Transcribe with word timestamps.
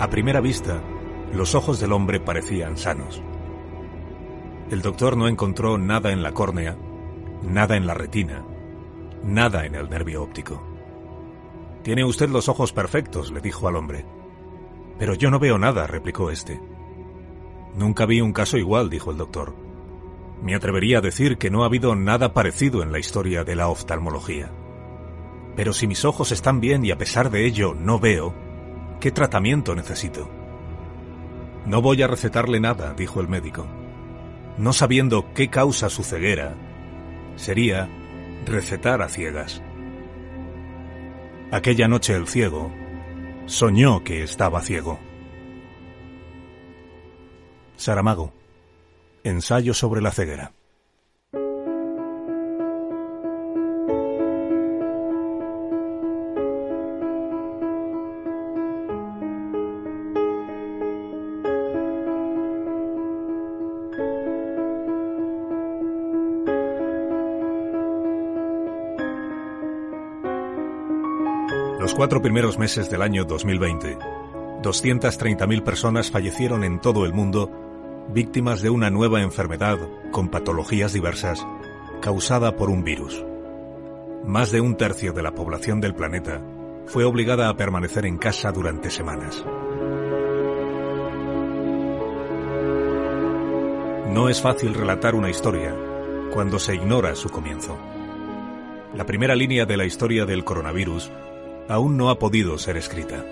A 0.00 0.08
primera 0.08 0.40
vista, 0.40 0.80
los 1.34 1.54
ojos 1.54 1.78
del 1.78 1.92
hombre 1.92 2.20
parecían 2.20 2.78
sanos. 2.78 3.22
El 4.70 4.80
doctor 4.80 5.14
no 5.14 5.28
encontró 5.28 5.76
nada 5.76 6.10
en 6.10 6.22
la 6.22 6.32
córnea, 6.32 6.74
nada 7.42 7.76
en 7.76 7.86
la 7.86 7.92
retina, 7.92 8.42
nada 9.22 9.66
en 9.66 9.74
el 9.74 9.90
nervio 9.90 10.22
óptico. 10.22 10.66
Tiene 11.82 12.02
usted 12.02 12.30
los 12.30 12.48
ojos 12.48 12.72
perfectos, 12.72 13.30
le 13.30 13.42
dijo 13.42 13.68
al 13.68 13.76
hombre. 13.76 14.06
Pero 14.98 15.12
yo 15.12 15.30
no 15.30 15.38
veo 15.38 15.58
nada, 15.58 15.86
replicó 15.86 16.30
éste. 16.30 16.58
Nunca 17.76 18.06
vi 18.06 18.22
un 18.22 18.32
caso 18.32 18.56
igual, 18.56 18.88
dijo 18.88 19.10
el 19.10 19.18
doctor. 19.18 19.54
Me 20.42 20.54
atrevería 20.54 20.98
a 20.98 21.02
decir 21.02 21.36
que 21.36 21.50
no 21.50 21.62
ha 21.62 21.66
habido 21.66 21.94
nada 21.94 22.32
parecido 22.32 22.82
en 22.82 22.90
la 22.90 22.98
historia 22.98 23.44
de 23.44 23.54
la 23.54 23.68
oftalmología. 23.68 24.50
Pero 25.56 25.74
si 25.74 25.86
mis 25.86 26.06
ojos 26.06 26.32
están 26.32 26.58
bien 26.58 26.86
y 26.86 26.90
a 26.90 26.96
pesar 26.96 27.30
de 27.30 27.44
ello 27.44 27.74
no 27.74 27.98
veo, 27.98 28.49
¿Qué 29.00 29.10
tratamiento 29.10 29.74
necesito? 29.74 30.30
No 31.64 31.80
voy 31.80 32.02
a 32.02 32.06
recetarle 32.06 32.60
nada, 32.60 32.92
dijo 32.92 33.20
el 33.20 33.28
médico. 33.28 33.66
No 34.58 34.74
sabiendo 34.74 35.32
qué 35.32 35.48
causa 35.48 35.88
su 35.88 36.04
ceguera, 36.04 36.54
sería 37.36 37.88
recetar 38.44 39.00
a 39.00 39.08
ciegas. 39.08 39.62
Aquella 41.50 41.88
noche 41.88 42.14
el 42.14 42.28
ciego 42.28 42.70
soñó 43.46 44.04
que 44.04 44.22
estaba 44.22 44.60
ciego. 44.60 45.00
Saramago. 47.76 48.34
Ensayo 49.24 49.72
sobre 49.72 50.02
la 50.02 50.10
ceguera. 50.10 50.52
Cuatro 72.00 72.22
primeros 72.22 72.58
meses 72.58 72.88
del 72.88 73.02
año 73.02 73.26
2020, 73.26 73.98
230.000 74.62 75.62
personas 75.62 76.10
fallecieron 76.10 76.64
en 76.64 76.80
todo 76.80 77.04
el 77.04 77.12
mundo 77.12 77.50
víctimas 78.08 78.62
de 78.62 78.70
una 78.70 78.88
nueva 78.88 79.20
enfermedad 79.20 79.76
con 80.10 80.30
patologías 80.30 80.94
diversas 80.94 81.46
causada 82.00 82.56
por 82.56 82.70
un 82.70 82.84
virus. 82.84 83.22
Más 84.24 84.50
de 84.50 84.62
un 84.62 84.78
tercio 84.78 85.12
de 85.12 85.22
la 85.22 85.34
población 85.34 85.82
del 85.82 85.94
planeta 85.94 86.40
fue 86.86 87.04
obligada 87.04 87.50
a 87.50 87.56
permanecer 87.58 88.06
en 88.06 88.16
casa 88.16 88.50
durante 88.50 88.90
semanas. 88.90 89.44
No 94.08 94.30
es 94.30 94.40
fácil 94.40 94.72
relatar 94.72 95.14
una 95.14 95.28
historia 95.28 95.76
cuando 96.32 96.58
se 96.58 96.76
ignora 96.76 97.14
su 97.14 97.28
comienzo. 97.28 97.76
La 98.94 99.04
primera 99.04 99.34
línea 99.34 99.66
de 99.66 99.76
la 99.76 99.84
historia 99.84 100.24
del 100.24 100.44
coronavirus 100.44 101.12
aún 101.70 101.96
no 101.96 102.10
ha 102.10 102.18
podido 102.18 102.58
ser 102.58 102.76
escrita. 102.76 103.24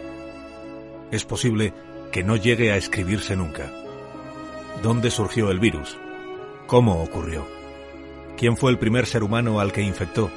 Es 1.10 1.24
posible 1.24 1.74
que 2.12 2.22
no 2.22 2.36
llegue 2.36 2.70
a 2.70 2.76
escribirse 2.76 3.34
nunca. 3.34 3.72
¿Dónde 4.80 5.10
surgió 5.10 5.50
el 5.50 5.58
virus? 5.58 5.96
¿Cómo 6.68 7.02
ocurrió? 7.02 7.44
¿Quién 8.36 8.56
fue 8.56 8.70
el 8.70 8.78
primer 8.78 9.06
ser 9.06 9.24
humano 9.24 9.58
al 9.58 9.72
que 9.72 9.82
infectó? 9.82 10.30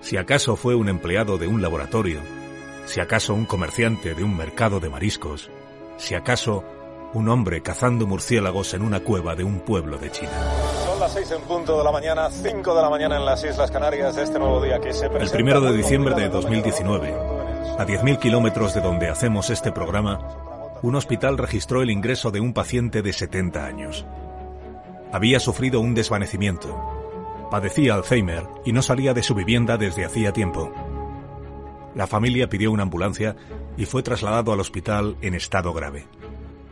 Si 0.00 0.16
acaso 0.16 0.56
fue 0.56 0.74
un 0.74 0.88
empleado 0.88 1.38
de 1.38 1.46
un 1.46 1.62
laboratorio, 1.62 2.18
si 2.86 2.98
acaso 2.98 3.34
un 3.34 3.44
comerciante 3.44 4.14
de 4.14 4.24
un 4.24 4.36
mercado 4.36 4.80
de 4.80 4.88
mariscos, 4.88 5.48
si 5.96 6.16
acaso 6.16 6.64
un 7.14 7.28
hombre 7.28 7.62
cazando 7.62 8.06
murciélagos 8.08 8.74
en 8.74 8.82
una 8.82 9.00
cueva 9.00 9.36
de 9.36 9.44
un 9.44 9.60
pueblo 9.60 9.98
de 9.98 10.10
China. 10.10 10.87
Son 10.98 11.04
las 11.04 11.12
seis 11.12 11.30
en 11.30 11.42
punto 11.42 11.78
de 11.78 11.84
la 11.84 11.92
mañana, 11.92 12.28
cinco 12.28 12.74
de 12.74 12.82
la 12.82 12.90
mañana 12.90 13.18
en 13.18 13.24
las 13.24 13.44
Islas 13.44 13.70
Canarias 13.70 14.16
este 14.16 14.36
nuevo 14.36 14.60
día 14.60 14.80
que 14.80 14.92
se 14.92 15.08
presenta. 15.08 15.26
El 15.26 15.30
primero 15.30 15.60
de 15.60 15.76
diciembre 15.76 16.12
de 16.16 16.28
2019, 16.28 17.12
a 17.78 17.86
10.000 17.86 18.18
kilómetros 18.18 18.74
de 18.74 18.80
donde 18.80 19.08
hacemos 19.08 19.48
este 19.48 19.70
programa, 19.70 20.18
un 20.82 20.96
hospital 20.96 21.38
registró 21.38 21.82
el 21.82 21.90
ingreso 21.90 22.32
de 22.32 22.40
un 22.40 22.52
paciente 22.52 23.00
de 23.02 23.12
70 23.12 23.64
años. 23.64 24.06
Había 25.12 25.38
sufrido 25.38 25.78
un 25.78 25.94
desvanecimiento. 25.94 26.76
Padecía 27.48 27.94
Alzheimer 27.94 28.48
y 28.64 28.72
no 28.72 28.82
salía 28.82 29.14
de 29.14 29.22
su 29.22 29.36
vivienda 29.36 29.76
desde 29.76 30.04
hacía 30.04 30.32
tiempo. 30.32 30.72
La 31.94 32.08
familia 32.08 32.48
pidió 32.48 32.72
una 32.72 32.82
ambulancia 32.82 33.36
y 33.76 33.84
fue 33.84 34.02
trasladado 34.02 34.52
al 34.52 34.58
hospital 34.58 35.16
en 35.20 35.34
estado 35.34 35.72
grave. 35.72 36.08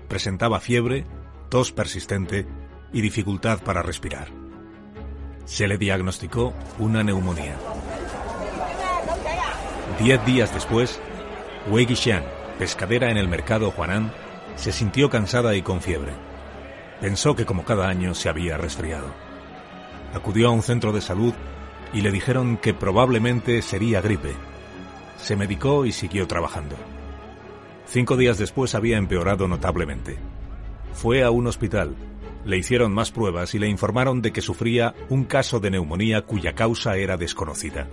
Presentaba 0.08 0.58
fiebre, 0.58 1.06
tos 1.48 1.70
persistente 1.70 2.44
y 2.92 3.00
dificultad 3.00 3.60
para 3.60 3.82
respirar. 3.82 4.28
Se 5.44 5.68
le 5.68 5.78
diagnosticó 5.78 6.54
una 6.78 7.02
neumonía. 7.02 7.56
Diez 10.00 10.24
días 10.26 10.52
después, 10.52 11.00
Wei 11.70 11.86
Xian, 11.86 12.24
pescadera 12.58 13.10
en 13.10 13.16
el 13.16 13.28
mercado 13.28 13.72
Huanan, 13.76 14.12
se 14.56 14.72
sintió 14.72 15.08
cansada 15.10 15.54
y 15.54 15.62
con 15.62 15.80
fiebre. 15.80 16.12
Pensó 17.00 17.36
que 17.36 17.44
como 17.44 17.64
cada 17.64 17.88
año 17.88 18.14
se 18.14 18.28
había 18.28 18.56
resfriado. 18.56 19.06
Acudió 20.14 20.48
a 20.48 20.52
un 20.52 20.62
centro 20.62 20.92
de 20.92 21.00
salud 21.00 21.34
y 21.92 22.00
le 22.00 22.10
dijeron 22.10 22.56
que 22.56 22.74
probablemente 22.74 23.62
sería 23.62 24.00
gripe. 24.00 24.34
Se 25.18 25.36
medicó 25.36 25.86
y 25.86 25.92
siguió 25.92 26.26
trabajando. 26.26 26.76
Cinco 27.86 28.16
días 28.16 28.38
después 28.38 28.74
había 28.74 28.98
empeorado 28.98 29.46
notablemente. 29.46 30.18
Fue 30.92 31.22
a 31.22 31.30
un 31.30 31.46
hospital, 31.46 31.94
le 32.46 32.56
hicieron 32.56 32.94
más 32.94 33.10
pruebas 33.10 33.54
y 33.54 33.58
le 33.58 33.68
informaron 33.68 34.22
de 34.22 34.32
que 34.32 34.40
sufría 34.40 34.94
un 35.08 35.24
caso 35.24 35.58
de 35.58 35.70
neumonía 35.72 36.22
cuya 36.22 36.54
causa 36.54 36.96
era 36.96 37.16
desconocida. 37.16 37.88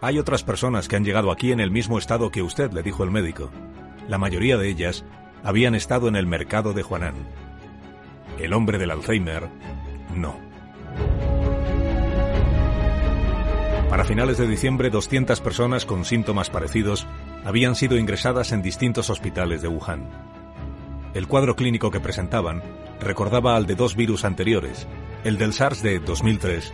Hay 0.00 0.18
otras 0.18 0.42
personas 0.42 0.88
que 0.88 0.96
han 0.96 1.04
llegado 1.04 1.30
aquí 1.30 1.52
en 1.52 1.60
el 1.60 1.70
mismo 1.70 1.98
estado 1.98 2.30
que 2.30 2.42
usted, 2.42 2.72
le 2.72 2.82
dijo 2.82 3.04
el 3.04 3.10
médico. 3.10 3.50
La 4.08 4.18
mayoría 4.18 4.56
de 4.56 4.68
ellas 4.68 5.04
habían 5.44 5.74
estado 5.74 6.08
en 6.08 6.16
el 6.16 6.26
mercado 6.26 6.72
de 6.72 6.82
Juanán. 6.82 7.14
El 8.40 8.54
hombre 8.54 8.78
del 8.78 8.90
Alzheimer, 8.90 9.48
no. 10.16 10.34
Para 13.90 14.04
finales 14.04 14.38
de 14.38 14.48
diciembre, 14.48 14.88
200 14.88 15.40
personas 15.42 15.84
con 15.84 16.06
síntomas 16.06 16.48
parecidos 16.48 17.06
habían 17.44 17.74
sido 17.74 17.98
ingresadas 17.98 18.52
en 18.52 18.62
distintos 18.62 19.10
hospitales 19.10 19.60
de 19.60 19.68
Wuhan. 19.68 20.08
El 21.14 21.28
cuadro 21.28 21.56
clínico 21.56 21.90
que 21.90 22.00
presentaban 22.00 22.62
recordaba 23.00 23.56
al 23.56 23.66
de 23.66 23.74
dos 23.74 23.96
virus 23.96 24.24
anteriores, 24.24 24.86
el 25.24 25.36
del 25.36 25.52
SARS 25.52 25.82
de 25.82 25.98
2003 25.98 26.72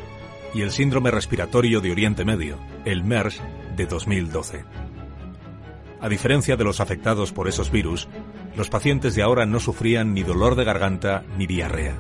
y 0.55 0.63
el 0.63 0.71
síndrome 0.71 1.11
respiratorio 1.11 1.81
de 1.81 1.91
Oriente 1.91 2.25
Medio, 2.25 2.57
el 2.85 3.03
MERS 3.03 3.43
de 3.77 3.87
2012. 3.87 4.65
A 6.01 6.09
diferencia 6.09 6.57
de 6.57 6.63
los 6.63 6.81
afectados 6.81 7.33
por 7.33 7.49
esos 7.49 7.73
virus, 7.73 8.09
los 8.57 8.71
pacientes 8.71 9.17
de 9.17 9.23
ahora 9.23 9.45
no 9.45 9.59
sufrían 9.59 10.15
ni 10.15 10.23
dolor 10.23 10.55
de 10.55 10.65
garganta 10.65 11.25
ni 11.37 11.47
diarrea. 11.47 11.97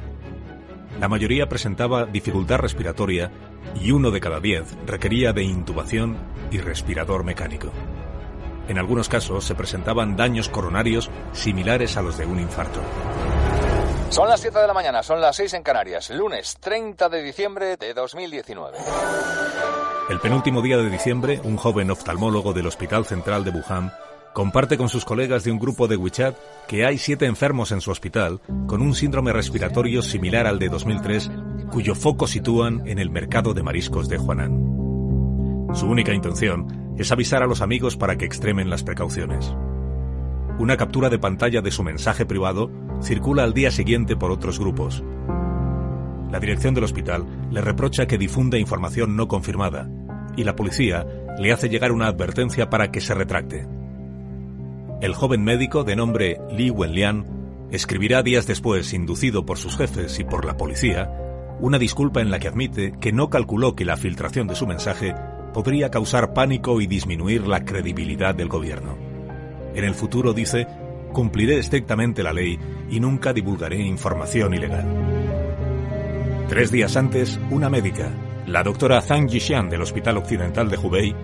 La 1.00 1.09
mayoría 1.09 1.49
presentaba 1.49 2.06
dificultad 2.06 2.59
respiratoria 2.59 3.32
y 3.81 3.91
uno 3.91 4.12
de 4.12 4.20
cada 4.20 4.38
diez 4.38 4.76
requería 4.87 5.32
de 5.32 5.43
intubación 5.43 6.16
y 6.53 6.59
respirador 6.59 7.25
mecánico. 7.25 7.72
En 8.69 8.79
algunos 8.79 9.09
casos 9.09 9.45
se 9.45 9.55
presentaban 9.55 10.15
daños 10.15 10.49
coronarios 10.49 11.11
similares 11.33 11.97
a 11.97 12.03
los 12.03 12.19
de 12.19 12.27
un 12.27 12.39
infarto. 12.39 12.81
Son 14.11 14.29
las 14.29 14.41
7 14.41 14.59
de 14.59 14.67
la 14.67 14.75
mañana, 14.75 15.03
son 15.03 15.21
las 15.21 15.37
6 15.37 15.55
en 15.55 15.62
Canarias, 15.62 16.11
lunes 16.11 16.59
30 16.61 17.09
de 17.09 17.23
diciembre 17.23 17.77
de 17.77 17.95
2019. 17.95 18.79
El 20.11 20.21
penúltimo 20.21 20.62
día 20.62 20.77
de 20.77 20.89
diciembre, 20.89 21.41
un 21.45 21.56
joven 21.56 21.91
oftalmólogo 21.91 22.53
del 22.53 22.67
Hospital 22.67 23.05
Central 23.05 23.44
de 23.44 23.50
Wuhan 23.50 23.93
comparte 24.32 24.79
con 24.79 24.88
sus 24.88 25.05
colegas 25.05 25.44
de 25.44 25.50
un 25.50 25.59
grupo 25.59 25.88
de 25.88 25.97
WeChat 25.97 26.37
que 26.69 26.87
hay 26.87 26.97
siete 26.97 27.26
enfermos 27.26 27.73
en 27.73 27.81
su 27.81 27.91
hospital 27.91 28.41
con 28.67 28.82
un 28.82 28.94
síndrome 28.94 29.32
respiratorio 29.32 30.00
similar 30.00 30.47
al 30.47 30.59
de 30.59 30.69
2003, 30.69 31.31
cuyo 31.73 31.94
foco 31.94 32.26
sitúan 32.26 32.87
en 32.87 32.99
el 32.99 33.11
mercado 33.11 33.53
de 33.53 33.62
mariscos 33.62 34.09
de 34.09 34.19
Huanan. 34.19 34.78
Su 35.75 35.87
única 35.87 36.15
intención 36.15 36.94
es 36.97 37.12
avisar 37.12 37.43
a 37.43 37.47
los 37.47 37.61
amigos 37.61 37.97
para 37.97 38.17
que 38.17 38.25
extremen 38.25 38.70
las 38.70 38.82
precauciones. 38.82 39.55
Una 40.59 40.76
captura 40.76 41.11
de 41.11 41.19
pantalla 41.19 41.61
de 41.61 41.70
su 41.70 41.85
mensaje 41.85 42.26
privado 42.26 42.70
circula 43.03 43.44
al 43.44 43.53
día 43.53 43.70
siguiente 43.70 44.17
por 44.17 44.31
otros 44.31 44.59
grupos. 44.59 45.05
La 46.31 46.41
dirección 46.41 46.75
del 46.75 46.85
hospital 46.85 47.25
le 47.50 47.61
reprocha 47.61 48.06
que 48.06 48.19
difunde 48.19 48.59
información 48.59 49.15
no 49.15 49.29
confirmada 49.29 49.88
y 50.37 50.44
la 50.44 50.56
policía 50.56 51.06
le 51.38 51.53
hace 51.53 51.69
llegar 51.69 51.93
una 51.93 52.09
advertencia 52.09 52.70
para 52.70 52.91
que 52.91 53.00
se 53.00 53.15
retracte. 53.15 53.67
El 55.00 55.15
joven 55.15 55.44
médico 55.44 55.85
de 55.85 55.97
nombre 55.97 56.41
Li 56.50 56.70
Wenlian 56.70 57.25
escribirá 57.70 58.23
días 58.23 58.47
después, 58.47 58.93
inducido 58.94 59.47
por 59.47 59.59
sus 59.59 59.76
jefes 59.76 60.19
y 60.19 60.25
por 60.25 60.44
la 60.44 60.56
policía, 60.56 61.12
una 61.61 61.79
disculpa 61.79 62.20
en 62.20 62.31
la 62.31 62.38
que 62.38 62.49
admite 62.49 62.94
que 63.00 63.12
no 63.12 63.31
calculó 63.31 63.76
que 63.76 63.85
la 63.85 63.97
filtración 63.97 64.49
de 64.49 64.56
su 64.56 64.67
mensaje 64.67 65.15
podría 65.58 65.90
causar 65.90 66.34
pánico 66.34 66.81
y 66.81 66.87
disminuir 66.87 67.49
la 67.49 67.64
credibilidad 67.64 68.32
del 68.32 68.49
gobierno. 68.49 68.96
En 69.75 69.82
el 69.82 69.93
futuro, 69.93 70.32
dice, 70.32 70.69
cumpliré 71.12 71.58
estrictamente 71.58 72.22
la 72.22 72.32
ley 72.32 72.56
y 72.88 73.00
nunca 73.00 73.32
divulgaré 73.32 73.81
información 73.81 74.55
ilegal. 74.55 74.87
Tres 76.49 76.70
días 76.70 76.96
antes, 76.96 77.40
una 77.50 77.69
médica, 77.69 78.08
la 78.46 78.62
doctora 78.62 79.02
Zhang 79.02 79.26
Yishan 79.26 79.69
del 79.69 79.82
Hospital 79.82 80.19
Occidental 80.19 80.70
de 80.70 80.78
Hubei, 80.78 81.16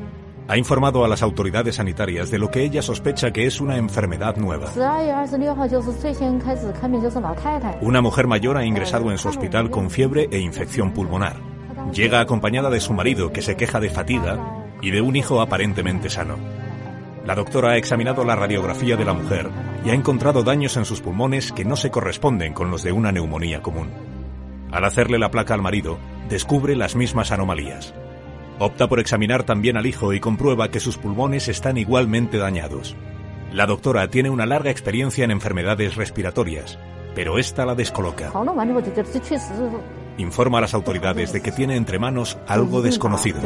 ha 0.49 0.59
informado 0.59 1.05
a 1.05 1.09
las 1.09 1.23
autoridades 1.23 1.77
sanitarias 1.77 2.29
de 2.33 2.39
lo 2.39 2.51
que 2.51 2.65
ella 2.65 2.83
sospecha 2.83 3.31
que 3.31 3.47
es 3.47 3.61
una 3.61 3.77
enfermedad 3.77 4.37
nueva. 4.37 4.67
Una 7.83 8.01
mujer 8.01 8.27
mayor 8.27 8.57
ha 8.57 8.65
ingresado 8.65 9.13
en 9.13 9.19
su 9.19 9.29
hospital 9.29 9.71
con 9.71 9.91
fiebre 9.91 10.27
e 10.33 10.41
infección 10.41 10.93
pulmonar. 10.93 11.54
Llega 11.93 12.21
acompañada 12.21 12.71
de 12.71 12.81
su 12.81 12.93
marido, 12.93 13.33
que 13.33 13.43
se 13.43 13.57
queja 13.57 13.81
de 13.81 13.91
fatiga, 13.91 14.39
y 14.81 14.91
de 14.91 15.01
un 15.01 15.17
hijo 15.17 15.41
aparentemente 15.41 16.11
sano. 16.11 16.37
La 17.25 17.35
doctora 17.35 17.71
ha 17.71 17.77
examinado 17.79 18.25
la 18.25 18.37
radiografía 18.37 18.97
de 18.97 19.05
la 19.05 19.15
mujer 19.15 19.49
y 19.85 19.91
ha 19.91 19.95
encontrado 19.95 20.43
daños 20.43 20.77
en 20.77 20.85
sus 20.85 21.01
pulmones 21.01 21.53
que 21.53 21.65
no 21.65 21.75
se 21.75 21.91
corresponden 21.91 22.53
con 22.53 22.71
los 22.71 22.83
de 22.83 22.93
una 22.93 23.13
neumonía 23.13 23.63
común. 23.63 23.91
Al 24.71 24.85
hacerle 24.85 25.19
la 25.19 25.31
placa 25.31 25.55
al 25.55 25.63
marido, 25.63 25.99
descubre 26.29 26.77
las 26.77 26.97
mismas 26.97 27.33
anomalías. 27.33 27.95
Opta 28.59 28.89
por 28.89 29.01
examinar 29.01 29.45
también 29.45 29.77
al 29.77 29.87
hijo 29.87 30.13
y 30.13 30.21
comprueba 30.21 30.71
que 30.71 30.81
sus 30.81 30.99
pulmones 30.99 31.49
están 31.49 31.79
igualmente 31.79 32.37
dañados. 32.39 32.95
La 33.53 33.67
doctora 33.67 34.09
tiene 34.09 34.31
una 34.31 34.47
larga 34.47 34.71
experiencia 34.71 35.25
en 35.25 35.31
enfermedades 35.31 35.97
respiratorias, 35.97 36.79
pero 37.15 37.39
esta 37.39 37.65
la 37.65 37.75
descoloca. 37.75 38.33
Informa 40.19 40.59
a 40.59 40.61
las 40.63 40.75
autoridades 40.75 41.33
de 41.33 41.43
que 41.43 41.53
tiene 41.53 41.77
entre 41.77 41.99
manos 41.99 42.39
algo 42.47 42.83
desconocido. 42.83 43.41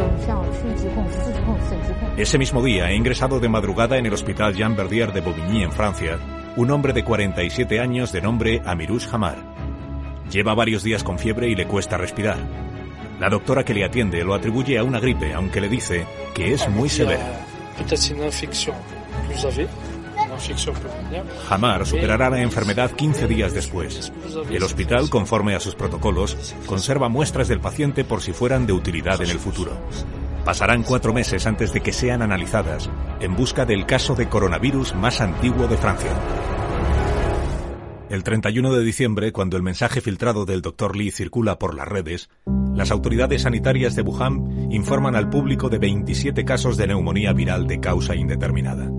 Ese 2.17 2.38
mismo 2.38 2.62
día 2.62 2.93
ingresado 2.93 3.41
de 3.41 3.49
madrugada 3.49 3.97
en 3.97 4.06
el 4.06 4.12
hospital 4.12 4.55
Jean 4.55 4.76
Verdier 4.76 5.12
de 5.12 5.20
Bobigny 5.20 5.62
en 5.62 5.73
Francia 5.73 6.19
un 6.59 6.73
hombre 6.73 6.93
de 6.93 7.05
47 7.05 7.79
años 7.79 8.11
de 8.11 8.20
nombre 8.20 8.61
Amirouche 8.65 9.09
Hamar. 9.12 9.38
Lleva 10.29 10.55
varios 10.55 10.82
días 10.82 11.05
con 11.05 11.17
fiebre 11.17 11.49
y 11.49 11.55
le 11.55 11.69
cuesta 11.69 11.97
respirar. 11.97 12.38
La 13.21 13.31
doctora 13.31 13.64
que 13.64 13.75
le 13.75 13.85
atiende 13.85 14.25
lo 14.25 14.35
atribuye 14.35 14.76
a 14.76 14.82
una 14.82 14.99
gripe, 14.99 15.32
aunque 15.35 15.61
le 15.61 15.69
dice 15.69 16.05
que 16.35 16.53
es 16.53 16.69
muy 16.69 16.88
severa. 16.88 17.47
Hamar 21.51 21.87
superará 21.87 22.31
la 22.31 22.43
enfermedad 22.43 22.91
15 22.91 23.27
días 23.27 23.53
después. 23.53 24.13
El 24.51 24.63
hospital, 24.63 25.11
conforme 25.11 25.55
a 25.55 25.61
sus 25.61 25.75
protocolos, 25.75 26.55
conserva 26.67 27.09
muestras 27.09 27.49
del 27.49 27.61
paciente 27.61 28.05
por 28.05 28.23
si 28.23 28.33
fueran 28.33 28.67
de 28.67 28.73
utilidad 28.73 29.21
en 29.23 29.31
el 29.31 29.39
futuro. 29.39 29.73
Pasarán 30.45 30.83
cuatro 30.83 31.13
meses 31.13 31.47
antes 31.47 31.73
de 31.73 31.81
que 31.81 31.93
sean 31.93 32.23
analizadas, 32.23 32.89
en 33.21 33.37
busca 33.37 33.67
del 33.67 33.87
caso 33.87 34.15
de 34.15 34.29
coronavirus 34.29 34.95
más 34.95 35.21
antiguo 35.21 35.67
de 35.67 35.77
Francia. 35.77 36.13
El 38.09 38.25
31 38.25 38.73
de 38.73 38.83
diciembre, 38.83 39.33
cuando 39.33 39.59
el 39.59 39.63
mensaje 39.63 40.01
filtrado 40.01 40.47
del 40.47 40.63
Dr. 40.63 40.97
Lee 40.97 41.11
circula 41.11 41.59
por 41.59 41.75
las 41.75 41.87
redes, 41.87 42.31
las 42.75 42.91
autoridades 42.91 43.43
sanitarias 43.43 43.95
de 43.97 44.03
Wuhan 44.03 44.73
informan 44.73 45.15
al 45.15 45.29
público 45.29 45.69
de 45.69 45.79
27 45.79 46.45
casos 46.47 46.79
de 46.79 46.87
neumonía 46.87 47.35
viral 47.35 47.67
de 47.67 47.81
causa 47.81 48.15
indeterminada. 48.15 48.91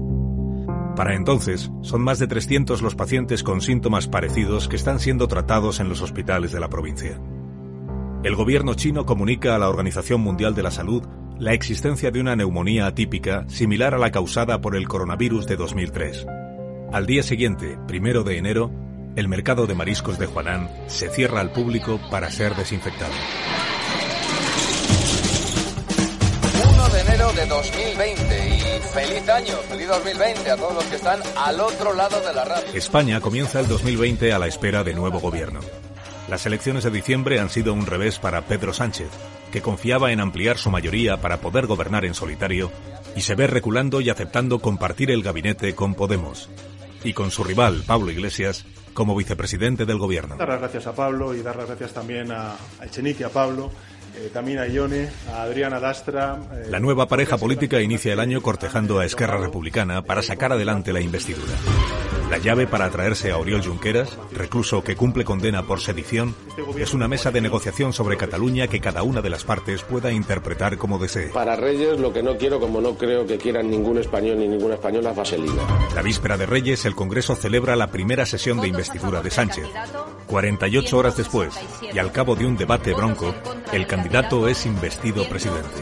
Para 0.96 1.16
entonces, 1.16 1.72
son 1.82 2.02
más 2.02 2.20
de 2.20 2.28
300 2.28 2.82
los 2.82 2.96
pacientes 2.96 3.44
con 3.44 3.62
síntomas 3.62 4.08
parecidos 4.08 4.68
que 4.68 4.76
están 4.76 5.00
siendo 5.00 5.28
tratados 5.28 5.80
en 5.80 5.90
los 5.90 6.02
hospitales 6.02 6.52
de 6.52 6.60
la 6.60 6.70
provincia. 6.70 7.20
El 8.24 8.36
gobierno 8.36 8.74
chino 8.74 9.06
comunica 9.06 9.56
a 9.56 9.60
la 9.60 9.70
Organización 9.70 10.20
Mundial 10.22 10.54
de 10.54 10.64
la 10.64 10.72
Salud 10.72 11.04
la 11.40 11.54
existencia 11.54 12.12
de 12.12 12.20
una 12.20 12.36
neumonía 12.36 12.86
atípica 12.86 13.46
similar 13.48 13.96
a 13.96 13.98
la 13.98 14.12
causada 14.12 14.60
por 14.60 14.76
el 14.76 14.90
coronavirus 14.90 15.48
de 15.48 15.56
2003. 15.56 16.28
Al 16.92 17.06
día 17.06 17.24
siguiente, 17.24 17.78
primero 17.88 18.24
de 18.24 18.38
enero, 18.38 18.72
el 19.16 19.30
mercado 19.30 19.68
de 19.68 19.74
mariscos 19.74 20.20
de 20.20 20.26
Juanán 20.26 20.70
se 20.88 21.08
cierra 21.10 21.40
al 21.40 21.52
público 21.52 22.00
para 22.12 22.30
ser 22.30 22.56
desinfectado. 22.56 23.14
1 26.74 26.90
de 26.90 27.02
enero 27.02 27.32
de 27.34 27.46
2020 27.46 28.56
y 28.56 28.59
feliz 28.80 29.28
año, 29.30 29.56
feliz 29.70 29.88
2020 29.88 30.52
a 30.52 30.58
todos 30.58 30.74
los 30.76 30.84
que 30.86 30.96
están 30.96 31.20
al 31.36 31.60
otro 31.60 31.94
lado 31.94 32.20
de 32.22 32.34
la 32.34 32.46
radio. 32.46 32.74
España 32.74 33.22
comienza 33.22 33.60
el 33.60 33.68
2020 33.68 34.34
a 34.34 34.40
la 34.40 34.48
espera 34.48 34.84
de 34.84 34.94
nuevo 34.94 35.20
gobierno. 35.20 35.60
Las 36.30 36.46
elecciones 36.46 36.84
de 36.84 36.92
diciembre 36.92 37.40
han 37.40 37.50
sido 37.50 37.74
un 37.74 37.86
revés 37.86 38.20
para 38.20 38.44
Pedro 38.44 38.74
Sánchez, 38.74 39.10
que 39.52 39.62
confiaba 39.62 40.12
en 40.12 40.20
ampliar 40.20 40.58
su 40.58 40.70
mayoría 40.70 41.18
para 41.18 41.42
poder 41.42 41.66
gobernar 41.66 42.06
en 42.06 42.14
solitario 42.14 42.72
y 43.16 43.22
se 43.22 43.36
ve 43.36 43.48
reculando 43.48 44.02
y 44.02 44.10
aceptando 44.10 44.60
compartir 44.60 45.12
el 45.12 45.24
gabinete 45.24 45.74
con 45.74 45.96
Podemos. 45.96 46.50
Y 47.04 47.14
con 47.14 47.32
su 47.32 47.44
rival, 47.44 47.84
Pablo 47.88 48.12
Iglesias, 48.12 48.66
como 48.94 49.16
vicepresidente 49.16 49.86
del 49.86 49.98
gobierno. 49.98 50.36
Dar 50.36 50.50
las 50.50 50.60
gracias 50.60 50.88
a 50.88 50.94
Pablo 50.94 51.34
y 51.34 51.42
dar 51.42 51.56
las 51.56 51.68
gracias 51.68 51.94
también 51.94 52.32
a, 52.32 52.54
a 52.54 52.86
Echenique, 52.86 53.24
a 53.24 53.30
Pablo, 53.30 53.72
eh, 54.20 54.30
también 54.34 54.60
a 54.60 54.68
Ione, 54.68 55.10
a 55.32 55.44
Adriana 55.44 55.80
Dastra. 55.80 56.38
Eh, 56.54 56.68
la 56.70 56.80
nueva 56.80 57.08
pareja 57.08 57.38
política 57.38 57.82
inicia 57.82 58.14
el 58.14 58.20
año 58.20 58.42
cortejando 58.42 59.00
a 59.00 59.06
Esquerra 59.06 59.38
Republicana 59.38 60.02
para 60.02 60.22
sacar 60.22 60.52
adelante 60.52 60.92
la 60.92 61.02
investidura. 61.02 61.54
La 62.30 62.38
llave 62.38 62.68
para 62.68 62.86
atraerse 62.86 63.32
a 63.32 63.38
Oriol 63.38 63.64
Junqueras, 63.64 64.16
recluso 64.32 64.84
que 64.84 64.96
cumple 64.96 65.26
condena 65.26 65.64
por 65.64 65.82
sedición, 65.82 66.36
es 66.78 66.94
una 66.94 67.08
mesa 67.08 67.32
de 67.32 67.42
negociación 67.42 67.92
sobre 67.92 68.18
Cataluña 68.18 68.68
que 68.68 68.80
cada 68.80 69.02
una 69.02 69.22
de 69.22 69.32
las 69.32 69.44
partes 69.44 69.82
pueda 69.82 70.12
interpretar 70.12 70.78
como 70.78 71.00
desee. 71.00 71.30
Para 71.30 71.56
Reyes 71.56 72.00
lo 72.00 72.14
que 72.14 72.22
no 72.22 72.38
quiero, 72.38 72.60
como 72.60 72.82
no 72.82 72.96
creo 72.96 73.26
que 73.26 73.40
quieran 73.40 73.70
ningún 73.72 73.98
español 73.98 74.38
ni 74.38 74.48
ninguna 74.48 74.76
española, 74.76 75.12
vaselina. 75.12 75.64
La 75.96 76.04
víspera 76.04 76.38
de 76.38 76.46
Reyes, 76.46 76.86
el 76.86 76.94
Congreso 76.94 77.36
celebra 77.36 77.76
la 77.76 77.88
primera 77.88 78.28
sesión 78.28 78.62
de 78.62 78.68
investidura 78.68 79.22
de 79.22 79.32
Sánchez. 79.32 79.66
48 80.28 80.98
horas 80.98 81.18
después, 81.18 81.56
y 81.82 81.98
al 81.98 82.12
cabo 82.12 82.36
de 82.36 82.46
un 82.46 82.56
debate 82.56 82.94
bronco, 82.94 83.34
el 83.74 83.88
candidato 83.88 84.48
es 84.48 84.68
investido 84.68 85.28
presidente. 85.28 85.82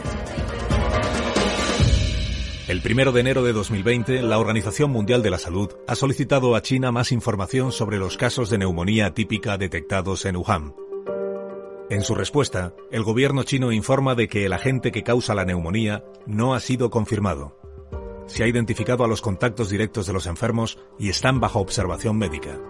El 2.68 2.82
primero 2.82 3.12
de 3.12 3.20
enero 3.22 3.42
de 3.42 3.54
2020, 3.54 4.20
la 4.20 4.38
Organización 4.38 4.90
Mundial 4.90 5.22
de 5.22 5.30
la 5.30 5.38
Salud 5.38 5.70
ha 5.86 5.94
solicitado 5.94 6.54
a 6.54 6.60
China 6.60 6.92
más 6.92 7.12
información 7.12 7.72
sobre 7.72 7.96
los 7.96 8.18
casos 8.18 8.50
de 8.50 8.58
neumonía 8.58 9.14
típica 9.14 9.56
detectados 9.56 10.26
en 10.26 10.36
Wuhan. 10.36 10.74
En 11.88 12.02
su 12.02 12.14
respuesta, 12.14 12.74
el 12.90 13.04
gobierno 13.04 13.42
chino 13.44 13.72
informa 13.72 14.14
de 14.14 14.28
que 14.28 14.44
el 14.44 14.52
agente 14.52 14.92
que 14.92 15.02
causa 15.02 15.34
la 15.34 15.46
neumonía 15.46 16.04
no 16.26 16.52
ha 16.52 16.60
sido 16.60 16.90
confirmado. 16.90 17.58
Se 18.26 18.44
ha 18.44 18.46
identificado 18.46 19.02
a 19.02 19.08
los 19.08 19.22
contactos 19.22 19.70
directos 19.70 20.06
de 20.06 20.12
los 20.12 20.26
enfermos 20.26 20.78
y 20.98 21.08
están 21.08 21.40
bajo 21.40 21.60
observación 21.60 22.18
médica. 22.18 22.60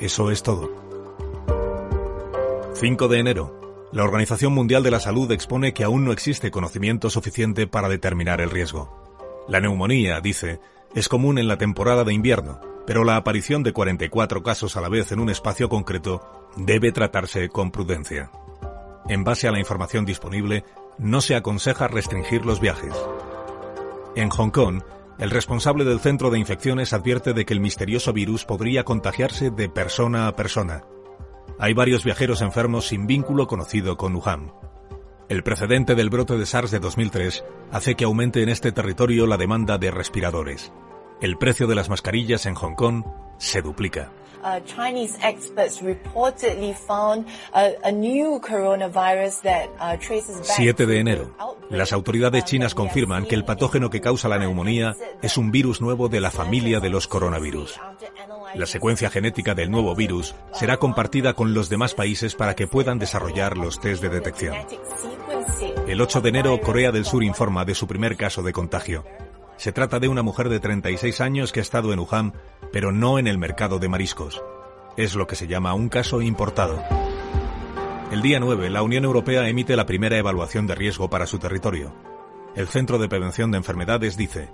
Eso 0.00 0.32
es 0.32 0.42
todo. 0.42 0.68
5 2.74 3.06
de 3.06 3.18
enero. 3.20 3.88
La 3.92 4.02
Organización 4.02 4.52
Mundial 4.52 4.82
de 4.82 4.90
la 4.90 4.98
Salud 4.98 5.30
expone 5.30 5.74
que 5.74 5.84
aún 5.84 6.04
no 6.04 6.10
existe 6.10 6.50
conocimiento 6.50 7.08
suficiente 7.08 7.68
para 7.68 7.88
determinar 7.88 8.40
el 8.40 8.50
riesgo. 8.50 8.97
La 9.48 9.60
neumonía, 9.60 10.20
dice, 10.20 10.60
es 10.94 11.08
común 11.08 11.38
en 11.38 11.48
la 11.48 11.56
temporada 11.56 12.04
de 12.04 12.12
invierno, 12.12 12.60
pero 12.86 13.02
la 13.02 13.16
aparición 13.16 13.62
de 13.62 13.72
44 13.72 14.42
casos 14.42 14.76
a 14.76 14.82
la 14.82 14.90
vez 14.90 15.10
en 15.10 15.20
un 15.20 15.30
espacio 15.30 15.70
concreto 15.70 16.48
debe 16.56 16.92
tratarse 16.92 17.48
con 17.48 17.70
prudencia. 17.70 18.30
En 19.08 19.24
base 19.24 19.48
a 19.48 19.52
la 19.52 19.58
información 19.58 20.04
disponible, 20.04 20.64
no 20.98 21.22
se 21.22 21.34
aconseja 21.34 21.88
restringir 21.88 22.44
los 22.44 22.60
viajes. 22.60 22.92
En 24.16 24.28
Hong 24.28 24.50
Kong, 24.50 24.82
el 25.18 25.30
responsable 25.30 25.84
del 25.84 26.00
centro 26.00 26.30
de 26.30 26.38
infecciones 26.38 26.92
advierte 26.92 27.32
de 27.32 27.46
que 27.46 27.54
el 27.54 27.60
misterioso 27.60 28.12
virus 28.12 28.44
podría 28.44 28.84
contagiarse 28.84 29.50
de 29.50 29.70
persona 29.70 30.28
a 30.28 30.36
persona. 30.36 30.84
Hay 31.58 31.72
varios 31.72 32.04
viajeros 32.04 32.42
enfermos 32.42 32.88
sin 32.88 33.06
vínculo 33.06 33.46
conocido 33.46 33.96
con 33.96 34.14
Wuhan. 34.14 34.52
El 35.28 35.42
precedente 35.42 35.94
del 35.94 36.08
brote 36.08 36.38
de 36.38 36.46
SARS 36.46 36.70
de 36.70 36.78
2003 36.78 37.44
hace 37.70 37.96
que 37.96 38.04
aumente 38.04 38.42
en 38.42 38.48
este 38.48 38.72
territorio 38.72 39.26
la 39.26 39.36
demanda 39.36 39.76
de 39.76 39.90
respiradores. 39.90 40.72
El 41.20 41.36
precio 41.36 41.66
de 41.66 41.74
las 41.74 41.90
mascarillas 41.90 42.46
en 42.46 42.54
Hong 42.54 42.74
Kong 42.74 43.04
se 43.36 43.60
duplica. 43.60 44.10
7 50.42 50.86
de 50.86 50.98
enero. 50.98 51.36
Las 51.68 51.92
autoridades 51.92 52.44
chinas 52.44 52.74
confirman 52.74 53.26
que 53.26 53.34
el 53.34 53.44
patógeno 53.44 53.90
que 53.90 54.00
causa 54.00 54.28
la 54.28 54.38
neumonía 54.38 54.96
es 55.20 55.36
un 55.36 55.50
virus 55.50 55.82
nuevo 55.82 56.08
de 56.08 56.20
la 56.20 56.30
familia 56.30 56.80
de 56.80 56.88
los 56.88 57.06
coronavirus. 57.06 57.78
La 58.54 58.66
secuencia 58.66 59.10
genética 59.10 59.54
del 59.54 59.70
nuevo 59.70 59.94
virus 59.94 60.34
será 60.52 60.78
compartida 60.78 61.34
con 61.34 61.54
los 61.54 61.68
demás 61.68 61.94
países 61.94 62.34
para 62.34 62.54
que 62.54 62.66
puedan 62.66 62.98
desarrollar 62.98 63.56
los 63.56 63.80
test 63.80 64.02
de 64.02 64.08
detección. 64.08 64.56
El 65.86 66.00
8 66.00 66.20
de 66.20 66.28
enero, 66.28 66.60
Corea 66.60 66.92
del 66.92 67.04
Sur 67.04 67.22
informa 67.22 67.64
de 67.64 67.74
su 67.74 67.86
primer 67.86 68.16
caso 68.16 68.42
de 68.42 68.52
contagio. 68.52 69.04
Se 69.56 69.72
trata 69.72 69.98
de 69.98 70.08
una 70.08 70.22
mujer 70.22 70.48
de 70.48 70.60
36 70.60 71.20
años 71.20 71.52
que 71.52 71.60
ha 71.60 71.62
estado 71.62 71.92
en 71.92 71.98
Wuhan, 71.98 72.32
pero 72.72 72.92
no 72.92 73.18
en 73.18 73.26
el 73.26 73.38
mercado 73.38 73.78
de 73.78 73.88
mariscos. 73.88 74.42
Es 74.96 75.14
lo 75.14 75.26
que 75.26 75.36
se 75.36 75.46
llama 75.46 75.74
un 75.74 75.88
caso 75.88 76.22
importado. 76.22 76.82
El 78.10 78.22
día 78.22 78.40
9, 78.40 78.70
la 78.70 78.82
Unión 78.82 79.04
Europea 79.04 79.48
emite 79.48 79.76
la 79.76 79.86
primera 79.86 80.16
evaluación 80.16 80.66
de 80.66 80.74
riesgo 80.74 81.10
para 81.10 81.26
su 81.26 81.38
territorio. 81.38 81.94
El 82.56 82.68
Centro 82.68 82.98
de 82.98 83.08
Prevención 83.08 83.50
de 83.50 83.58
Enfermedades 83.58 84.16
dice, 84.16 84.48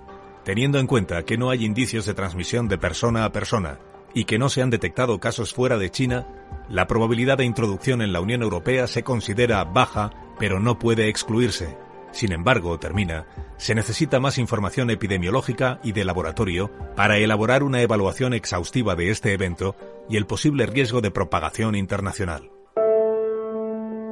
Teniendo 0.45 0.79
en 0.79 0.87
cuenta 0.87 1.25
que 1.25 1.39
no 1.39 1.51
hay 1.51 1.65
indicios 1.65 2.05
de 2.05 2.15
transmisión 2.15 2.69
de 2.69 2.77
persona 2.77 3.25
a 3.25 3.33
persona 3.33 3.79
y 4.13 4.25
que 4.25 4.39
no 4.39 4.51
se 4.51 4.61
han 4.61 4.71
detectado 4.71 5.19
casos 5.19 5.55
fuera 5.55 5.79
de 5.79 5.91
China, 5.91 6.27
la 6.69 6.87
probabilidad 6.87 7.39
de 7.39 7.45
introducción 7.45 8.03
en 8.03 8.13
la 8.13 8.21
Unión 8.21 8.43
Europea 8.43 8.87
se 8.87 9.03
considera 9.03 9.65
baja, 9.65 10.11
pero 10.39 10.61
no 10.61 10.79
puede 10.79 11.09
excluirse. 11.09 11.77
Sin 12.13 12.31
embargo, 12.31 12.79
termina, 12.79 13.27
se 13.57 13.75
necesita 13.75 14.21
más 14.21 14.39
información 14.39 14.91
epidemiológica 14.91 15.81
y 15.83 15.93
de 15.93 16.05
laboratorio 16.05 16.71
para 16.95 17.17
elaborar 17.17 17.63
una 17.63 17.83
evaluación 17.83 18.35
exhaustiva 18.35 18.95
de 18.95 19.11
este 19.11 19.33
evento 19.33 19.75
y 20.09 20.17
el 20.17 20.27
posible 20.27 20.67
riesgo 20.67 21.01
de 21.01 21.11
propagación 21.11 21.75
internacional. 21.75 22.51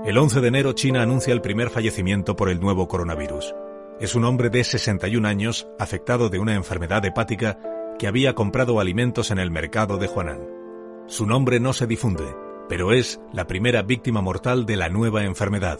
El 0.04 0.18
11 0.18 0.40
de 0.40 0.48
enero 0.48 0.72
China 0.72 1.02
anuncia 1.02 1.32
el 1.32 1.42
primer 1.42 1.70
fallecimiento 1.70 2.34
por 2.34 2.48
el 2.48 2.58
nuevo 2.58 2.88
coronavirus. 2.88 3.54
Es 4.02 4.16
un 4.16 4.24
hombre 4.24 4.50
de 4.50 4.64
61 4.64 5.28
años 5.28 5.68
afectado 5.78 6.28
de 6.28 6.40
una 6.40 6.56
enfermedad 6.56 7.04
hepática 7.04 7.60
que 8.00 8.08
había 8.08 8.34
comprado 8.34 8.80
alimentos 8.80 9.30
en 9.30 9.38
el 9.38 9.52
mercado 9.52 9.96
de 9.96 10.08
Huanan. 10.08 10.40
Su 11.06 11.24
nombre 11.24 11.60
no 11.60 11.72
se 11.72 11.86
difunde, 11.86 12.34
pero 12.68 12.92
es 12.92 13.20
la 13.32 13.46
primera 13.46 13.82
víctima 13.82 14.20
mortal 14.20 14.66
de 14.66 14.74
la 14.74 14.88
nueva 14.88 15.22
enfermedad, 15.22 15.78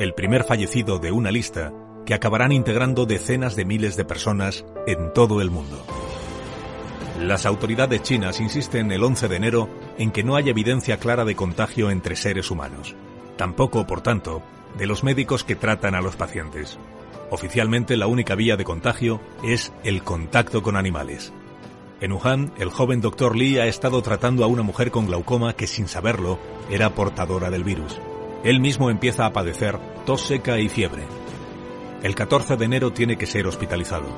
el 0.00 0.12
primer 0.12 0.42
fallecido 0.42 0.98
de 0.98 1.12
una 1.12 1.30
lista 1.30 1.72
que 2.04 2.14
acabarán 2.14 2.50
integrando 2.50 3.06
decenas 3.06 3.54
de 3.54 3.64
miles 3.64 3.96
de 3.96 4.06
personas 4.06 4.64
en 4.88 5.12
todo 5.12 5.40
el 5.40 5.52
mundo. 5.52 5.86
Las 7.20 7.46
autoridades 7.46 8.02
chinas 8.02 8.40
insisten 8.40 8.90
el 8.90 9.04
11 9.04 9.28
de 9.28 9.36
enero 9.36 9.68
en 9.98 10.10
que 10.10 10.24
no 10.24 10.34
hay 10.34 10.48
evidencia 10.48 10.96
clara 10.96 11.24
de 11.24 11.36
contagio 11.36 11.92
entre 11.92 12.16
seres 12.16 12.50
humanos. 12.50 12.96
Tampoco, 13.36 13.86
por 13.86 14.00
tanto, 14.00 14.42
de 14.76 14.86
los 14.86 15.04
médicos 15.04 15.44
que 15.44 15.54
tratan 15.54 15.94
a 15.94 16.00
los 16.00 16.16
pacientes. 16.16 16.76
Oficialmente 17.32 17.96
la 17.96 18.08
única 18.08 18.34
vía 18.34 18.58
de 18.58 18.64
contagio 18.64 19.18
es 19.42 19.72
el 19.84 20.02
contacto 20.02 20.62
con 20.62 20.76
animales. 20.76 21.32
En 22.02 22.12
Wuhan, 22.12 22.52
el 22.58 22.68
joven 22.68 23.00
doctor 23.00 23.36
Li 23.36 23.56
ha 23.56 23.64
estado 23.64 24.02
tratando 24.02 24.44
a 24.44 24.48
una 24.48 24.62
mujer 24.62 24.90
con 24.90 25.06
glaucoma 25.06 25.54
que 25.54 25.66
sin 25.66 25.88
saberlo 25.88 26.38
era 26.68 26.94
portadora 26.94 27.48
del 27.48 27.64
virus. 27.64 27.98
Él 28.44 28.60
mismo 28.60 28.90
empieza 28.90 29.24
a 29.24 29.32
padecer 29.32 29.78
tos 30.04 30.20
seca 30.20 30.58
y 30.58 30.68
fiebre. 30.68 31.04
El 32.02 32.14
14 32.14 32.58
de 32.58 32.66
enero 32.66 32.92
tiene 32.92 33.16
que 33.16 33.24
ser 33.24 33.46
hospitalizado. 33.46 34.10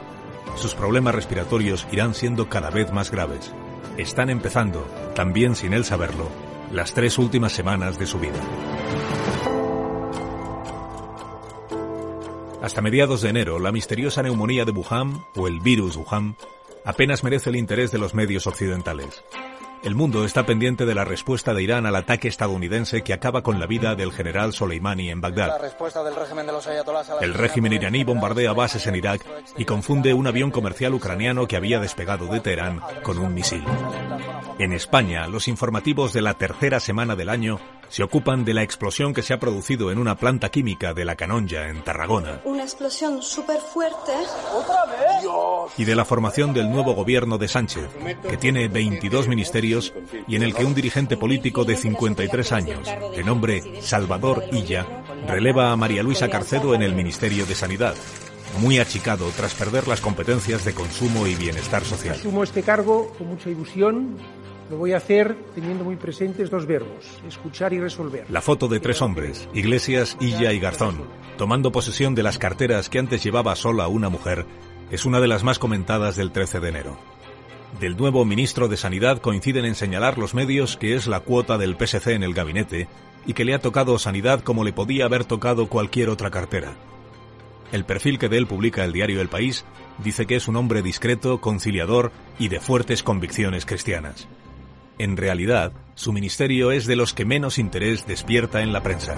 Sus 0.56 0.74
problemas 0.74 1.14
respiratorios 1.14 1.86
irán 1.92 2.14
siendo 2.14 2.48
cada 2.48 2.70
vez 2.70 2.92
más 2.92 3.12
graves. 3.12 3.52
Están 3.96 4.28
empezando, 4.28 4.88
también 5.14 5.54
sin 5.54 5.72
él 5.72 5.84
saberlo, 5.84 6.30
las 6.72 6.94
tres 6.94 7.16
últimas 7.18 7.52
semanas 7.52 7.96
de 7.96 8.06
su 8.06 8.18
vida. 8.18 8.40
Hasta 12.64 12.80
mediados 12.80 13.20
de 13.20 13.28
enero, 13.28 13.58
la 13.58 13.72
misteriosa 13.72 14.22
neumonía 14.22 14.64
de 14.64 14.72
Wuhan, 14.72 15.22
o 15.36 15.48
el 15.48 15.60
virus 15.60 15.96
Wuhan, 15.96 16.34
apenas 16.86 17.22
merece 17.22 17.50
el 17.50 17.56
interés 17.56 17.92
de 17.92 17.98
los 17.98 18.14
medios 18.14 18.46
occidentales. 18.46 19.22
El 19.82 19.94
mundo 19.94 20.24
está 20.24 20.46
pendiente 20.46 20.86
de 20.86 20.94
la 20.94 21.04
respuesta 21.04 21.52
de 21.52 21.62
Irán 21.62 21.84
al 21.84 21.94
ataque 21.94 22.26
estadounidense 22.26 23.02
que 23.02 23.12
acaba 23.12 23.42
con 23.42 23.60
la 23.60 23.66
vida 23.66 23.94
del 23.96 24.12
general 24.12 24.54
Soleimani 24.54 25.10
en 25.10 25.20
Bagdad. 25.20 25.60
El 27.20 27.34
régimen 27.34 27.74
iraní 27.74 28.02
bombardea 28.02 28.54
bases 28.54 28.86
en 28.86 28.96
Irak 28.96 29.26
y 29.58 29.66
confunde 29.66 30.14
un 30.14 30.26
avión 30.26 30.50
comercial 30.50 30.94
ucraniano 30.94 31.46
que 31.46 31.56
había 31.56 31.80
despegado 31.80 32.28
de 32.28 32.40
Teherán 32.40 32.80
con 33.02 33.18
un 33.18 33.34
misil. 33.34 33.62
En 34.58 34.72
España, 34.72 35.26
los 35.26 35.48
informativos 35.48 36.14
de 36.14 36.22
la 36.22 36.32
tercera 36.32 36.80
semana 36.80 37.14
del 37.14 37.28
año 37.28 37.60
se 37.88 38.02
ocupan 38.02 38.44
de 38.44 38.54
la 38.54 38.62
explosión 38.62 39.14
que 39.14 39.22
se 39.22 39.34
ha 39.34 39.40
producido 39.40 39.90
en 39.90 39.98
una 39.98 40.16
planta 40.16 40.48
química 40.48 40.94
de 40.94 41.04
la 41.04 41.16
Canonja, 41.16 41.68
en 41.68 41.82
Tarragona. 41.82 42.40
Una 42.44 42.62
explosión 42.62 43.22
súper 43.22 43.58
fuerte. 43.58 44.12
¿Otra 44.54 44.84
vez? 44.86 45.04
Y 45.78 45.84
de 45.84 45.94
la 45.94 46.04
formación 46.04 46.52
del 46.52 46.70
nuevo 46.70 46.94
gobierno 46.94 47.38
de 47.38 47.48
Sánchez, 47.48 47.88
que 48.28 48.36
tiene 48.36 48.68
22 48.68 49.28
ministerios 49.28 49.92
y 50.26 50.36
en 50.36 50.42
el 50.42 50.54
que 50.54 50.64
un 50.64 50.74
dirigente 50.74 51.16
político 51.16 51.64
de 51.64 51.76
53 51.76 52.52
años, 52.52 52.88
de 53.14 53.24
nombre 53.24 53.80
Salvador 53.80 54.44
Illa, 54.52 54.86
releva 55.26 55.72
a 55.72 55.76
María 55.76 56.02
Luisa 56.02 56.28
Carcedo 56.28 56.74
en 56.74 56.82
el 56.82 56.94
Ministerio 56.94 57.46
de 57.46 57.54
Sanidad, 57.54 57.94
muy 58.60 58.78
achicado 58.78 59.28
tras 59.36 59.54
perder 59.54 59.88
las 59.88 60.00
competencias 60.00 60.64
de 60.64 60.74
consumo 60.74 61.26
y 61.26 61.34
bienestar 61.34 61.84
social. 61.84 62.14
Asumo 62.14 62.42
este 62.42 62.62
cargo 62.62 63.12
con 63.18 63.28
mucha 63.28 63.50
ilusión 63.50 64.18
lo 64.70 64.78
voy 64.78 64.92
a 64.92 64.98
hacer 64.98 65.36
teniendo 65.54 65.84
muy 65.84 65.96
presentes 65.96 66.50
dos 66.50 66.66
verbos, 66.66 67.04
escuchar 67.26 67.72
y 67.72 67.80
resolver. 67.80 68.26
La 68.30 68.40
foto 68.40 68.68
de 68.68 68.80
tres 68.80 69.02
hombres, 69.02 69.48
Iglesias, 69.54 70.16
Illa 70.20 70.52
y 70.52 70.58
Garzón, 70.58 71.02
tomando 71.36 71.72
posesión 71.72 72.14
de 72.14 72.22
las 72.22 72.38
carteras 72.38 72.88
que 72.88 72.98
antes 72.98 73.22
llevaba 73.22 73.56
sola 73.56 73.88
una 73.88 74.08
mujer, 74.08 74.46
es 74.90 75.04
una 75.04 75.20
de 75.20 75.28
las 75.28 75.44
más 75.44 75.58
comentadas 75.58 76.16
del 76.16 76.32
13 76.32 76.60
de 76.60 76.68
enero. 76.68 76.98
Del 77.80 77.96
nuevo 77.96 78.24
ministro 78.24 78.68
de 78.68 78.76
Sanidad 78.76 79.20
coinciden 79.20 79.64
en 79.64 79.74
señalar 79.74 80.16
los 80.16 80.34
medios 80.34 80.76
que 80.76 80.94
es 80.94 81.06
la 81.06 81.20
cuota 81.20 81.58
del 81.58 81.76
PSC 81.76 82.14
en 82.14 82.22
el 82.22 82.32
gabinete 82.32 82.88
y 83.26 83.32
que 83.32 83.44
le 83.44 83.54
ha 83.54 83.58
tocado 83.58 83.98
Sanidad 83.98 84.40
como 84.40 84.64
le 84.64 84.72
podía 84.72 85.06
haber 85.06 85.24
tocado 85.24 85.68
cualquier 85.68 86.08
otra 86.08 86.30
cartera. 86.30 86.74
El 87.72 87.84
perfil 87.84 88.18
que 88.18 88.28
de 88.28 88.38
él 88.38 88.46
publica 88.46 88.84
el 88.84 88.92
diario 88.92 89.20
El 89.20 89.28
País 89.28 89.64
dice 89.98 90.26
que 90.26 90.36
es 90.36 90.46
un 90.46 90.56
hombre 90.56 90.82
discreto, 90.82 91.40
conciliador 91.40 92.12
y 92.38 92.48
de 92.48 92.60
fuertes 92.60 93.02
convicciones 93.02 93.66
cristianas. 93.66 94.28
En 94.98 95.16
realidad, 95.16 95.72
su 95.94 96.12
ministerio 96.12 96.70
es 96.70 96.86
de 96.86 96.96
los 96.96 97.14
que 97.14 97.24
menos 97.24 97.58
interés 97.58 98.06
despierta 98.06 98.62
en 98.62 98.72
la 98.72 98.82
prensa. 98.82 99.16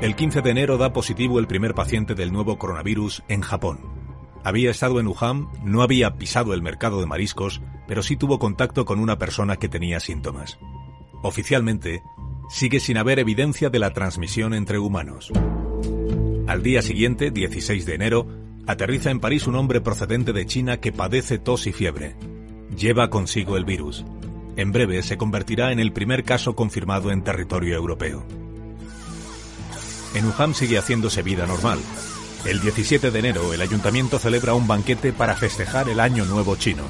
El 0.00 0.16
15 0.16 0.42
de 0.42 0.50
enero 0.50 0.78
da 0.78 0.92
positivo 0.92 1.38
el 1.38 1.46
primer 1.46 1.74
paciente 1.74 2.14
del 2.14 2.32
nuevo 2.32 2.58
coronavirus 2.58 3.22
en 3.28 3.40
Japón. 3.40 3.80
Había 4.44 4.70
estado 4.70 4.98
en 4.98 5.06
Wuhan, 5.06 5.48
no 5.64 5.82
había 5.82 6.16
pisado 6.16 6.54
el 6.54 6.62
mercado 6.62 7.00
de 7.00 7.06
mariscos, 7.06 7.62
pero 7.86 8.02
sí 8.02 8.16
tuvo 8.16 8.38
contacto 8.40 8.84
con 8.84 8.98
una 8.98 9.18
persona 9.18 9.56
que 9.56 9.68
tenía 9.68 10.00
síntomas. 10.00 10.58
Oficialmente, 11.22 12.02
sigue 12.48 12.80
sin 12.80 12.96
haber 12.96 13.20
evidencia 13.20 13.70
de 13.70 13.78
la 13.78 13.92
transmisión 13.92 14.54
entre 14.54 14.78
humanos. 14.78 15.30
Al 16.48 16.62
día 16.64 16.82
siguiente, 16.82 17.30
16 17.30 17.86
de 17.86 17.94
enero, 17.94 18.26
aterriza 18.66 19.10
en 19.10 19.20
París 19.20 19.46
un 19.46 19.56
hombre 19.56 19.80
procedente 19.80 20.32
de 20.32 20.46
China 20.46 20.78
que 20.78 20.92
padece 20.92 21.38
tos 21.38 21.66
y 21.66 21.72
fiebre. 21.72 22.16
Lleva 22.76 23.10
consigo 23.10 23.56
el 23.56 23.64
virus. 23.64 24.04
En 24.56 24.72
breve 24.72 25.02
se 25.02 25.16
convertirá 25.16 25.72
en 25.72 25.80
el 25.80 25.92
primer 25.92 26.24
caso 26.24 26.54
confirmado 26.54 27.10
en 27.10 27.24
territorio 27.24 27.74
europeo. 27.76 28.26
En 30.14 30.26
Wuhan 30.26 30.54
sigue 30.54 30.78
haciéndose 30.78 31.22
vida 31.22 31.46
normal. 31.46 31.78
El 32.44 32.60
17 32.60 33.10
de 33.10 33.18
enero 33.18 33.54
el 33.54 33.62
ayuntamiento 33.62 34.18
celebra 34.18 34.54
un 34.54 34.66
banquete 34.66 35.12
para 35.12 35.36
festejar 35.36 35.88
el 35.88 36.00
Año 36.00 36.24
Nuevo 36.24 36.56
chino. 36.56 36.82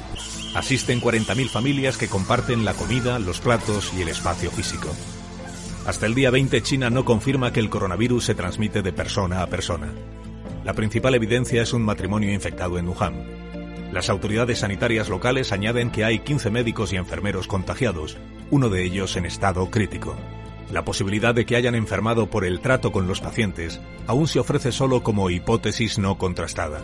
Asisten 0.55 1.01
40.000 1.01 1.49
familias 1.49 1.97
que 1.97 2.07
comparten 2.07 2.65
la 2.65 2.73
comida, 2.73 3.17
los 3.19 3.39
platos 3.39 3.91
y 3.97 4.01
el 4.01 4.09
espacio 4.09 4.51
físico. 4.51 4.89
Hasta 5.85 6.05
el 6.05 6.15
día 6.15 6.31
20 6.31 6.61
China 6.63 6.89
no 6.89 7.05
confirma 7.05 7.51
que 7.51 7.59
el 7.59 7.69
coronavirus 7.69 8.25
se 8.25 8.35
transmite 8.35 8.81
de 8.81 8.93
persona 8.93 9.41
a 9.41 9.47
persona. 9.47 9.93
La 10.63 10.73
principal 10.73 11.13
evidencia 11.13 11.61
es 11.61 11.73
un 11.73 11.83
matrimonio 11.83 12.33
infectado 12.33 12.77
en 12.77 12.87
Wuhan. 12.87 13.13
Las 13.91 14.09
autoridades 14.09 14.59
sanitarias 14.59 15.09
locales 15.09 15.51
añaden 15.51 15.91
que 15.91 16.05
hay 16.05 16.19
15 16.19 16.49
médicos 16.51 16.93
y 16.93 16.95
enfermeros 16.95 17.47
contagiados, 17.47 18.17
uno 18.49 18.69
de 18.69 18.83
ellos 18.85 19.17
en 19.17 19.25
estado 19.25 19.69
crítico. 19.69 20.15
La 20.71 20.85
posibilidad 20.85 21.35
de 21.35 21.45
que 21.45 21.57
hayan 21.57 21.75
enfermado 21.75 22.29
por 22.29 22.45
el 22.45 22.61
trato 22.61 22.93
con 22.93 23.07
los 23.07 23.19
pacientes 23.19 23.81
aún 24.07 24.27
se 24.27 24.39
ofrece 24.39 24.71
solo 24.71 25.03
como 25.03 25.29
hipótesis 25.29 25.99
no 25.99 26.17
contrastada. 26.17 26.81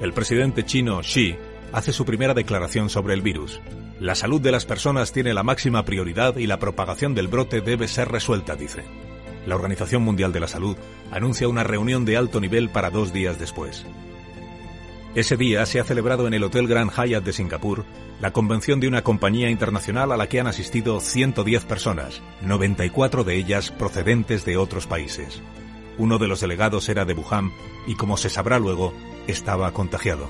El 0.00 0.12
presidente 0.12 0.64
chino 0.64 1.00
Xi 1.00 1.36
hace 1.72 1.92
su 1.92 2.04
primera 2.04 2.34
declaración 2.34 2.90
sobre 2.90 3.14
el 3.14 3.22
virus. 3.22 3.60
La 4.00 4.16
salud 4.16 4.40
de 4.40 4.52
las 4.52 4.66
personas 4.66 5.12
tiene 5.12 5.34
la 5.34 5.44
máxima 5.44 5.84
prioridad 5.84 6.36
y 6.36 6.46
la 6.48 6.58
propagación 6.58 7.14
del 7.14 7.28
brote 7.28 7.60
debe 7.60 7.86
ser 7.86 8.08
resuelta, 8.08 8.56
dice 8.56 8.82
la 9.46 9.54
Organización 9.54 10.02
Mundial 10.02 10.32
de 10.32 10.40
la 10.40 10.48
Salud 10.48 10.76
anuncia 11.10 11.48
una 11.48 11.64
reunión 11.64 12.04
de 12.04 12.16
alto 12.16 12.40
nivel 12.40 12.68
para 12.68 12.90
dos 12.90 13.12
días 13.12 13.38
después. 13.38 13.86
Ese 15.14 15.36
día 15.36 15.64
se 15.66 15.80
ha 15.80 15.84
celebrado 15.84 16.26
en 16.26 16.34
el 16.34 16.44
Hotel 16.44 16.68
Grand 16.68 16.92
Hyatt 16.92 17.24
de 17.24 17.32
Singapur 17.32 17.84
la 18.20 18.32
convención 18.32 18.78
de 18.80 18.88
una 18.88 19.02
compañía 19.02 19.48
internacional 19.48 20.12
a 20.12 20.16
la 20.16 20.28
que 20.28 20.40
han 20.40 20.46
asistido 20.46 21.00
110 21.00 21.64
personas, 21.64 22.20
94 22.42 23.24
de 23.24 23.36
ellas 23.36 23.70
procedentes 23.70 24.44
de 24.44 24.56
otros 24.56 24.86
países. 24.86 25.40
Uno 25.98 26.18
de 26.18 26.28
los 26.28 26.40
delegados 26.40 26.88
era 26.88 27.04
de 27.04 27.14
Wuhan 27.14 27.52
y, 27.86 27.94
como 27.94 28.16
se 28.16 28.28
sabrá 28.30 28.58
luego, 28.58 28.92
estaba 29.26 29.72
contagiado. 29.72 30.28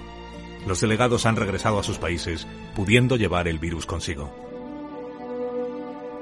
Los 0.67 0.81
delegados 0.81 1.27
han 1.27 1.37
regresado 1.37 1.79
a 1.79 1.83
sus 1.83 1.99
países, 1.99 2.47
pudiendo 2.75 3.17
llevar 3.17 3.49
el 3.49 3.59
virus 3.59 3.85
consigo. 3.85 4.48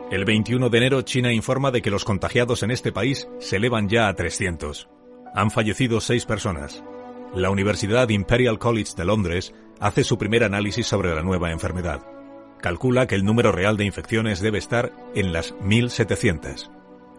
El 0.09 0.25
21 0.25 0.71
de 0.71 0.79
enero 0.79 1.03
China 1.03 1.33
informa 1.33 1.73
de 1.73 1.83
que 1.83 1.91
los 1.91 2.05
contagiados 2.05 2.63
en 2.63 2.71
este 2.71 2.93
país 2.93 3.29
se 3.41 3.57
elevan 3.57 3.89
ya 3.89 4.07
a 4.07 4.15
300. 4.15 4.89
Han 5.35 5.51
fallecido 5.51 6.01
seis 6.01 6.25
personas. 6.25 6.85
La 7.35 7.51
Universidad 7.51 8.09
Imperial 8.11 8.61
College 8.61 8.93
de 8.97 9.05
Londres 9.05 9.53
hace 9.81 10.05
su 10.05 10.17
primer 10.17 10.45
análisis 10.45 10.87
sobre 10.87 11.13
la 11.13 11.23
nueva 11.23 11.51
enfermedad. 11.51 12.07
Calcula 12.61 13.09
que 13.09 13.17
el 13.17 13.25
número 13.25 13.51
real 13.51 13.77
de 13.77 13.85
infecciones 13.85 14.41
debe 14.41 14.59
estar 14.59 14.93
en 15.17 15.33
las 15.33 15.57
1.700. 15.57 16.71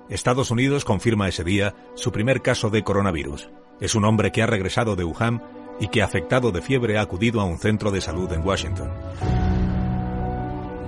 Estados 0.07 0.49
Unidos 0.49 0.85
confirma 0.85 1.27
ese 1.27 1.43
día 1.43 1.75
su 1.93 2.13
primer 2.13 2.41
caso 2.41 2.69
de 2.69 2.85
coronavirus. 2.85 3.49
Es 3.81 3.95
un 3.95 4.05
hombre 4.05 4.31
que 4.31 4.43
ha 4.43 4.47
regresado 4.47 4.95
de 4.95 5.03
Wuhan 5.03 5.43
y 5.81 5.89
que 5.89 6.01
afectado 6.01 6.53
de 6.53 6.61
fiebre 6.61 6.97
ha 6.97 7.01
acudido 7.01 7.41
a 7.41 7.43
un 7.43 7.59
centro 7.59 7.91
de 7.91 7.99
salud 7.99 8.31
en 8.31 8.47
Washington. 8.47 8.89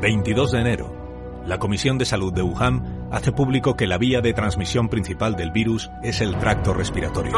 22 0.02 0.52
de 0.52 0.60
enero. 0.62 0.99
La 1.50 1.58
Comisión 1.58 1.98
de 1.98 2.06
Salud 2.06 2.32
de 2.32 2.44
Wuhan 2.44 3.10
hace 3.12 3.32
público 3.32 3.76
que 3.76 3.88
la 3.88 3.98
vía 3.98 4.22
de 4.22 4.34
transmisión 4.34 4.88
principal 4.88 5.36
del 5.36 5.50
virus 5.50 5.90
es 6.04 6.22
el 6.22 6.38
tracto 6.38 6.76
respiratorio. 6.76 7.34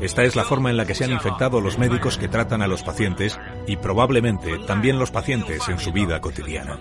Esta 0.00 0.22
es 0.22 0.36
la 0.36 0.44
forma 0.44 0.70
en 0.70 0.76
la 0.76 0.86
que 0.86 0.94
se 0.94 1.02
han 1.02 1.10
infectado 1.10 1.60
los 1.60 1.78
médicos 1.78 2.16
que 2.16 2.28
tratan 2.28 2.62
a 2.62 2.68
los 2.68 2.84
pacientes 2.84 3.40
y 3.66 3.74
probablemente 3.74 4.56
también 4.68 5.00
los 5.00 5.10
pacientes 5.10 5.68
en 5.68 5.80
su 5.80 5.90
vida 5.90 6.20
cotidiana. 6.20 6.78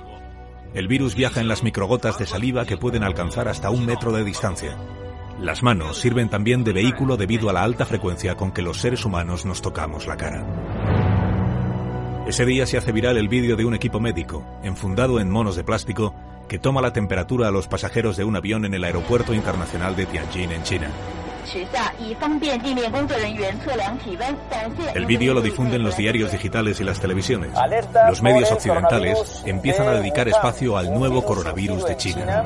El 0.75 0.87
virus 0.87 1.15
viaja 1.15 1.41
en 1.41 1.47
las 1.47 1.63
microgotas 1.63 2.19
de 2.19 2.27
saliva 2.27 2.65
que 2.65 2.77
pueden 2.77 3.03
alcanzar 3.03 3.47
hasta 3.47 3.71
un 3.71 3.83
metro 3.83 4.11
de 4.11 4.23
distancia. 4.23 4.77
Las 5.39 5.63
manos 5.63 5.97
sirven 5.97 6.29
también 6.29 6.63
de 6.63 6.71
vehículo 6.71 7.17
debido 7.17 7.49
a 7.49 7.53
la 7.53 7.63
alta 7.63 7.87
frecuencia 7.87 8.35
con 8.35 8.51
que 8.51 8.61
los 8.61 8.77
seres 8.77 9.05
humanos 9.05 9.43
nos 9.43 9.63
tocamos 9.63 10.05
la 10.05 10.17
cara. 10.17 10.45
Ese 12.27 12.43
día 12.43 12.65
se 12.65 12.77
hace 12.77 12.91
viral 12.91 13.17
el 13.17 13.27
vídeo 13.27 13.55
de 13.55 13.65
un 13.65 13.75
equipo 13.75 13.99
médico, 13.99 14.43
enfundado 14.63 15.19
en 15.19 15.29
monos 15.29 15.55
de 15.55 15.63
plástico, 15.63 16.15
que 16.49 16.57
toma 16.57 16.81
la 16.81 16.91
temperatura 16.91 17.47
a 17.47 17.51
los 17.51 17.67
pasajeros 17.67 18.17
de 18.17 18.23
un 18.23 18.35
avión 18.35 18.65
en 18.65 18.73
el 18.73 18.83
aeropuerto 18.83 19.31
internacional 19.35 19.95
de 19.95 20.07
Tianjin, 20.07 20.51
en 20.51 20.63
China. 20.63 20.89
El 24.93 25.05
vídeo 25.05 25.33
lo 25.33 25.41
difunden 25.41 25.83
los 25.83 25.97
diarios 25.97 26.31
digitales 26.31 26.79
y 26.79 26.83
las 26.83 26.99
televisiones. 26.99 27.51
Los 28.07 28.21
medios 28.21 28.51
occidentales 28.51 29.43
empiezan 29.45 29.87
a 29.87 29.93
dedicar 29.93 30.27
espacio 30.27 30.77
al 30.77 30.93
nuevo 30.93 31.23
coronavirus 31.23 31.85
de 31.85 31.97
China. 31.97 32.43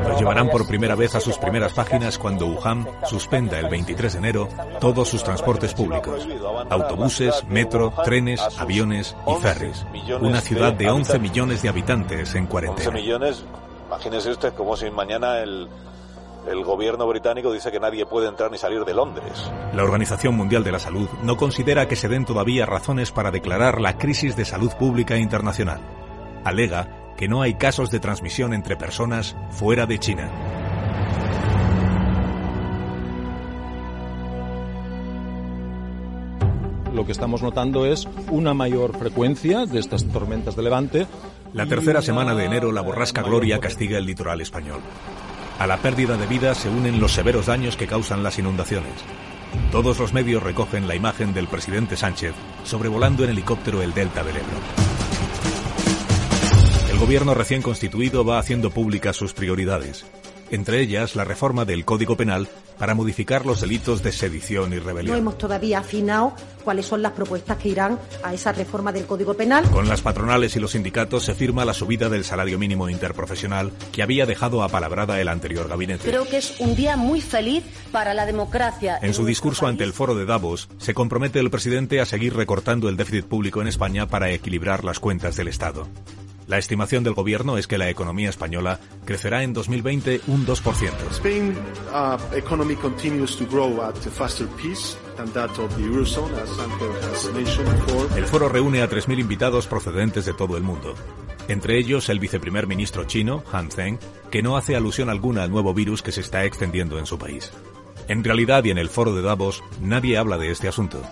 Lo 0.00 0.18
llevarán 0.18 0.48
por 0.48 0.66
primera 0.66 0.94
vez 0.94 1.14
a 1.14 1.20
sus 1.20 1.38
primeras 1.38 1.72
páginas 1.72 2.18
cuando 2.18 2.46
Wuhan 2.46 2.86
suspenda 3.04 3.58
el 3.58 3.68
23 3.68 4.12
de 4.12 4.18
enero 4.18 4.48
todos 4.80 5.08
sus 5.08 5.22
transportes 5.22 5.74
públicos. 5.74 6.26
Autobuses, 6.70 7.44
metro, 7.48 7.92
trenes, 8.04 8.40
aviones 8.58 9.16
y 9.26 9.40
ferries. 9.40 9.86
Una 10.20 10.40
ciudad 10.40 10.72
de 10.72 10.88
11 10.88 11.18
millones 11.18 11.62
de 11.62 11.68
habitantes 11.68 12.34
en 12.34 12.46
cuarentena. 12.46 12.88
11 12.88 13.00
millones, 13.00 13.44
imagínese 13.86 14.30
usted 14.30 14.54
como 14.54 14.76
si 14.76 14.90
mañana 14.90 15.38
el 15.40 15.68
el 16.46 16.64
gobierno 16.64 17.06
británico 17.06 17.52
dice 17.52 17.70
que 17.70 17.80
nadie 17.80 18.06
puede 18.06 18.28
entrar 18.28 18.50
ni 18.50 18.58
salir 18.58 18.84
de 18.84 18.94
Londres. 18.94 19.50
La 19.74 19.84
Organización 19.84 20.36
Mundial 20.36 20.64
de 20.64 20.72
la 20.72 20.78
Salud 20.78 21.08
no 21.22 21.36
considera 21.36 21.86
que 21.86 21.96
se 21.96 22.08
den 22.08 22.24
todavía 22.24 22.66
razones 22.66 23.12
para 23.12 23.30
declarar 23.30 23.80
la 23.80 23.96
crisis 23.98 24.36
de 24.36 24.44
salud 24.44 24.72
pública 24.78 25.16
internacional. 25.16 25.80
Alega 26.44 27.14
que 27.16 27.28
no 27.28 27.42
hay 27.42 27.54
casos 27.54 27.90
de 27.90 28.00
transmisión 28.00 28.52
entre 28.54 28.76
personas 28.76 29.36
fuera 29.50 29.86
de 29.86 29.98
China. 29.98 30.30
Lo 36.92 37.06
que 37.06 37.12
estamos 37.12 37.42
notando 37.42 37.86
es 37.86 38.06
una 38.30 38.52
mayor 38.52 38.98
frecuencia 38.98 39.64
de 39.64 39.78
estas 39.78 40.04
tormentas 40.06 40.56
de 40.56 40.62
levante. 40.62 41.06
La 41.54 41.66
tercera 41.66 42.02
semana 42.02 42.34
de 42.34 42.44
enero 42.44 42.70
la 42.70 42.82
borrasca 42.82 43.22
Gloria 43.22 43.60
castiga 43.60 43.96
el 43.96 44.04
litoral 44.04 44.40
español. 44.42 44.80
A 45.62 45.66
la 45.68 45.76
pérdida 45.76 46.16
de 46.16 46.26
vida 46.26 46.56
se 46.56 46.68
unen 46.68 46.98
los 46.98 47.12
severos 47.12 47.46
daños 47.46 47.76
que 47.76 47.86
causan 47.86 48.24
las 48.24 48.36
inundaciones. 48.36 48.94
Todos 49.70 49.96
los 50.00 50.12
medios 50.12 50.42
recogen 50.42 50.88
la 50.88 50.96
imagen 50.96 51.32
del 51.32 51.46
presidente 51.46 51.96
Sánchez 51.96 52.34
sobrevolando 52.64 53.22
en 53.22 53.30
helicóptero 53.30 53.80
el 53.80 53.94
delta 53.94 54.24
del 54.24 54.38
Ebro. 54.38 54.56
El 56.90 56.98
gobierno 56.98 57.32
recién 57.34 57.62
constituido 57.62 58.24
va 58.24 58.40
haciendo 58.40 58.72
públicas 58.72 59.14
sus 59.14 59.34
prioridades, 59.34 60.04
entre 60.52 60.80
ellas 60.80 61.16
la 61.16 61.24
reforma 61.24 61.64
del 61.64 61.84
Código 61.84 62.16
Penal 62.16 62.48
para 62.78 62.94
modificar 62.94 63.46
los 63.46 63.60
delitos 63.60 64.02
de 64.02 64.12
sedición 64.12 64.72
y 64.72 64.78
rebelión. 64.78 65.14
No 65.14 65.18
hemos 65.20 65.38
todavía 65.38 65.78
afinado 65.78 66.34
cuáles 66.64 66.86
son 66.86 67.02
las 67.02 67.12
propuestas 67.12 67.56
que 67.58 67.68
irán 67.68 67.98
a 68.22 68.34
esa 68.34 68.52
reforma 68.52 68.92
del 68.92 69.06
Código 69.06 69.34
Penal. 69.34 69.64
Con 69.70 69.88
las 69.88 70.02
patronales 70.02 70.56
y 70.56 70.60
los 70.60 70.72
sindicatos 70.72 71.24
se 71.24 71.34
firma 71.34 71.64
la 71.64 71.74
subida 71.74 72.08
del 72.08 72.24
salario 72.24 72.58
mínimo 72.58 72.88
interprofesional 72.88 73.72
que 73.92 74.02
había 74.02 74.26
dejado 74.26 74.62
apalabrada 74.62 75.20
el 75.20 75.28
anterior 75.28 75.68
gabinete. 75.68 76.08
Creo 76.08 76.26
que 76.26 76.38
es 76.38 76.60
un 76.60 76.74
día 76.74 76.96
muy 76.96 77.20
feliz 77.20 77.64
para 77.90 78.14
la 78.14 78.26
democracia. 78.26 78.98
En 79.00 79.14
su 79.14 79.24
discurso 79.24 79.66
ante 79.66 79.84
el 79.84 79.92
foro 79.92 80.14
de 80.14 80.26
Davos, 80.26 80.68
se 80.78 80.94
compromete 80.94 81.38
el 81.38 81.50
presidente 81.50 82.00
a 82.00 82.06
seguir 82.06 82.34
recortando 82.34 82.88
el 82.88 82.96
déficit 82.96 83.26
público 83.26 83.62
en 83.62 83.68
España 83.68 84.06
para 84.06 84.30
equilibrar 84.30 84.84
las 84.84 84.98
cuentas 84.98 85.36
del 85.36 85.48
Estado. 85.48 85.86
La 86.52 86.58
estimación 86.58 87.02
del 87.02 87.14
gobierno 87.14 87.56
es 87.56 87.66
que 87.66 87.78
la 87.78 87.88
economía 87.88 88.28
española 88.28 88.78
crecerá 89.06 89.42
en 89.42 89.54
2020 89.54 90.20
un 90.26 90.44
2%. 90.44 90.90
Spain 91.12 91.56
uh, 91.94 92.36
economy 92.36 92.76
continues 92.76 93.38
to 93.38 93.46
grow 93.46 93.80
at 93.80 93.96
a 94.06 94.10
faster 94.10 94.46
pace. 94.48 94.98
El 98.16 98.26
foro 98.26 98.50
reúne 98.50 98.82
a 98.82 98.90
3.000 98.90 99.18
invitados 99.18 99.66
procedentes 99.66 100.26
de 100.26 100.34
todo 100.34 100.58
el 100.58 100.62
mundo. 100.62 100.94
Entre 101.48 101.78
ellos 101.78 102.10
el 102.10 102.18
viceprimer 102.18 102.66
ministro 102.66 103.04
chino, 103.04 103.42
Han 103.50 103.70
Zheng, 103.70 103.98
que 104.30 104.42
no 104.42 104.58
hace 104.58 104.76
alusión 104.76 105.08
alguna 105.08 105.44
al 105.44 105.50
nuevo 105.50 105.72
virus 105.72 106.02
que 106.02 106.12
se 106.12 106.20
está 106.20 106.44
extendiendo 106.44 106.98
en 106.98 107.06
su 107.06 107.18
país. 107.18 107.50
En 108.08 108.22
realidad 108.24 108.62
y 108.64 108.72
en 108.72 108.78
el 108.78 108.90
foro 108.90 109.14
de 109.14 109.22
Davos 109.22 109.62
nadie 109.80 110.18
habla 110.18 110.36
de 110.36 110.50
este 110.50 110.68
asunto. 110.68 111.02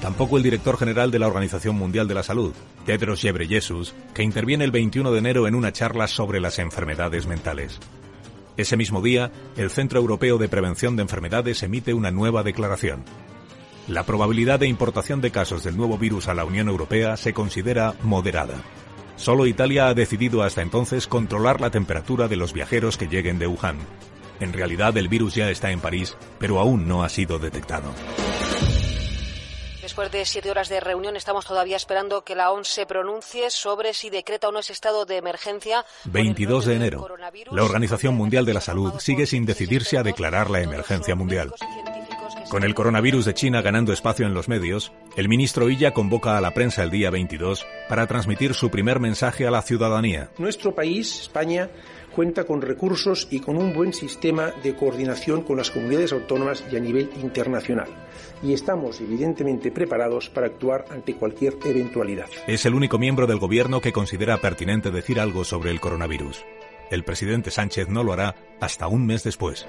Tampoco 0.00 0.36
el 0.36 0.44
director 0.44 0.78
general 0.78 1.10
de 1.10 1.18
la 1.18 1.26
Organización 1.26 1.76
Mundial 1.76 2.06
de 2.06 2.14
la 2.14 2.22
Salud, 2.22 2.54
Tedros 2.86 3.22
Ghebreyesus, 3.22 3.94
que 4.14 4.22
interviene 4.22 4.64
el 4.64 4.70
21 4.70 5.10
de 5.10 5.18
enero 5.18 5.48
en 5.48 5.56
una 5.56 5.72
charla 5.72 6.06
sobre 6.06 6.40
las 6.40 6.58
enfermedades 6.60 7.26
mentales. 7.26 7.80
Ese 8.56 8.76
mismo 8.76 9.02
día, 9.02 9.32
el 9.56 9.70
Centro 9.70 9.98
Europeo 10.00 10.38
de 10.38 10.48
Prevención 10.48 10.96
de 10.96 11.02
Enfermedades 11.02 11.62
emite 11.62 11.94
una 11.94 12.10
nueva 12.10 12.42
declaración. 12.42 13.04
La 13.88 14.04
probabilidad 14.04 14.60
de 14.60 14.68
importación 14.68 15.20
de 15.20 15.30
casos 15.30 15.64
del 15.64 15.76
nuevo 15.76 15.98
virus 15.98 16.28
a 16.28 16.34
la 16.34 16.44
Unión 16.44 16.68
Europea 16.68 17.16
se 17.16 17.32
considera 17.32 17.94
moderada. 18.02 18.62
Solo 19.16 19.46
Italia 19.46 19.88
ha 19.88 19.94
decidido 19.94 20.42
hasta 20.42 20.62
entonces 20.62 21.08
controlar 21.08 21.60
la 21.60 21.70
temperatura 21.70 22.28
de 22.28 22.36
los 22.36 22.52
viajeros 22.52 22.96
que 22.96 23.08
lleguen 23.08 23.38
de 23.38 23.48
Wuhan. 23.48 23.78
En 24.38 24.52
realidad 24.52 24.96
el 24.96 25.08
virus 25.08 25.34
ya 25.34 25.50
está 25.50 25.72
en 25.72 25.80
París, 25.80 26.16
pero 26.38 26.60
aún 26.60 26.86
no 26.86 27.02
ha 27.02 27.08
sido 27.08 27.40
detectado. 27.40 27.92
Después 29.98 30.12
de 30.12 30.26
siete 30.26 30.48
horas 30.52 30.68
de 30.68 30.78
reunión, 30.78 31.16
estamos 31.16 31.44
todavía 31.44 31.74
esperando 31.74 32.22
que 32.22 32.36
la 32.36 32.52
OMS 32.52 32.68
se 32.68 32.86
pronuncie 32.86 33.50
sobre 33.50 33.92
si 33.94 34.10
decreta 34.10 34.48
o 34.48 34.52
no 34.52 34.60
ese 34.60 34.72
estado 34.72 35.06
de 35.06 35.16
emergencia. 35.16 35.84
22 36.04 36.66
de 36.66 36.76
enero. 36.76 37.08
La 37.50 37.64
Organización 37.64 38.14
Mundial 38.14 38.46
de 38.46 38.54
la 38.54 38.60
Salud 38.60 38.92
sigue 39.00 39.26
sin 39.26 39.44
decidirse 39.44 39.98
a 39.98 40.04
declarar 40.04 40.50
la 40.50 40.60
emergencia 40.60 41.16
mundial. 41.16 41.52
Con 42.48 42.62
el 42.62 42.76
coronavirus 42.76 43.24
de 43.24 43.34
China 43.34 43.60
ganando 43.60 43.92
espacio 43.92 44.24
en 44.24 44.34
los 44.34 44.48
medios, 44.48 44.92
el 45.16 45.28
ministro 45.28 45.68
Illa 45.68 45.92
convoca 45.92 46.38
a 46.38 46.40
la 46.40 46.54
prensa 46.54 46.84
el 46.84 46.90
día 46.90 47.10
22 47.10 47.66
para 47.88 48.06
transmitir 48.06 48.54
su 48.54 48.70
primer 48.70 49.00
mensaje 49.00 49.48
a 49.48 49.50
la 49.50 49.62
ciudadanía. 49.62 50.30
Nuestro 50.38 50.76
país, 50.76 51.22
España, 51.22 51.70
cuenta 52.14 52.44
con 52.44 52.62
recursos 52.62 53.28
y 53.30 53.40
con 53.40 53.56
un 53.56 53.72
buen 53.72 53.92
sistema 53.92 54.52
de 54.62 54.74
coordinación 54.74 55.42
con 55.42 55.56
las 55.56 55.70
comunidades 55.70 56.12
autónomas 56.12 56.64
y 56.70 56.76
a 56.76 56.80
nivel 56.80 57.10
internacional 57.22 57.88
y 58.42 58.52
estamos 58.52 59.00
evidentemente 59.00 59.70
preparados 59.70 60.28
para 60.28 60.46
actuar 60.46 60.84
ante 60.90 61.14
cualquier 61.14 61.54
eventualidad. 61.64 62.26
Es 62.46 62.66
el 62.66 62.74
único 62.74 62.98
miembro 62.98 63.26
del 63.26 63.38
gobierno 63.38 63.80
que 63.80 63.92
considera 63.92 64.38
pertinente 64.38 64.90
decir 64.90 65.20
algo 65.20 65.44
sobre 65.44 65.70
el 65.70 65.80
coronavirus. 65.80 66.44
El 66.90 67.04
presidente 67.04 67.50
Sánchez 67.50 67.88
no 67.88 68.02
lo 68.02 68.12
hará 68.12 68.34
hasta 68.60 68.88
un 68.88 69.06
mes 69.06 69.22
después. 69.22 69.66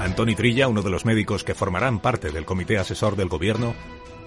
Antoni 0.00 0.34
Trilla, 0.34 0.68
uno 0.68 0.82
de 0.82 0.90
los 0.90 1.04
médicos 1.04 1.44
que 1.44 1.54
formarán 1.54 2.00
parte 2.00 2.30
del 2.30 2.46
comité 2.46 2.78
asesor 2.78 3.16
del 3.16 3.28
gobierno, 3.28 3.74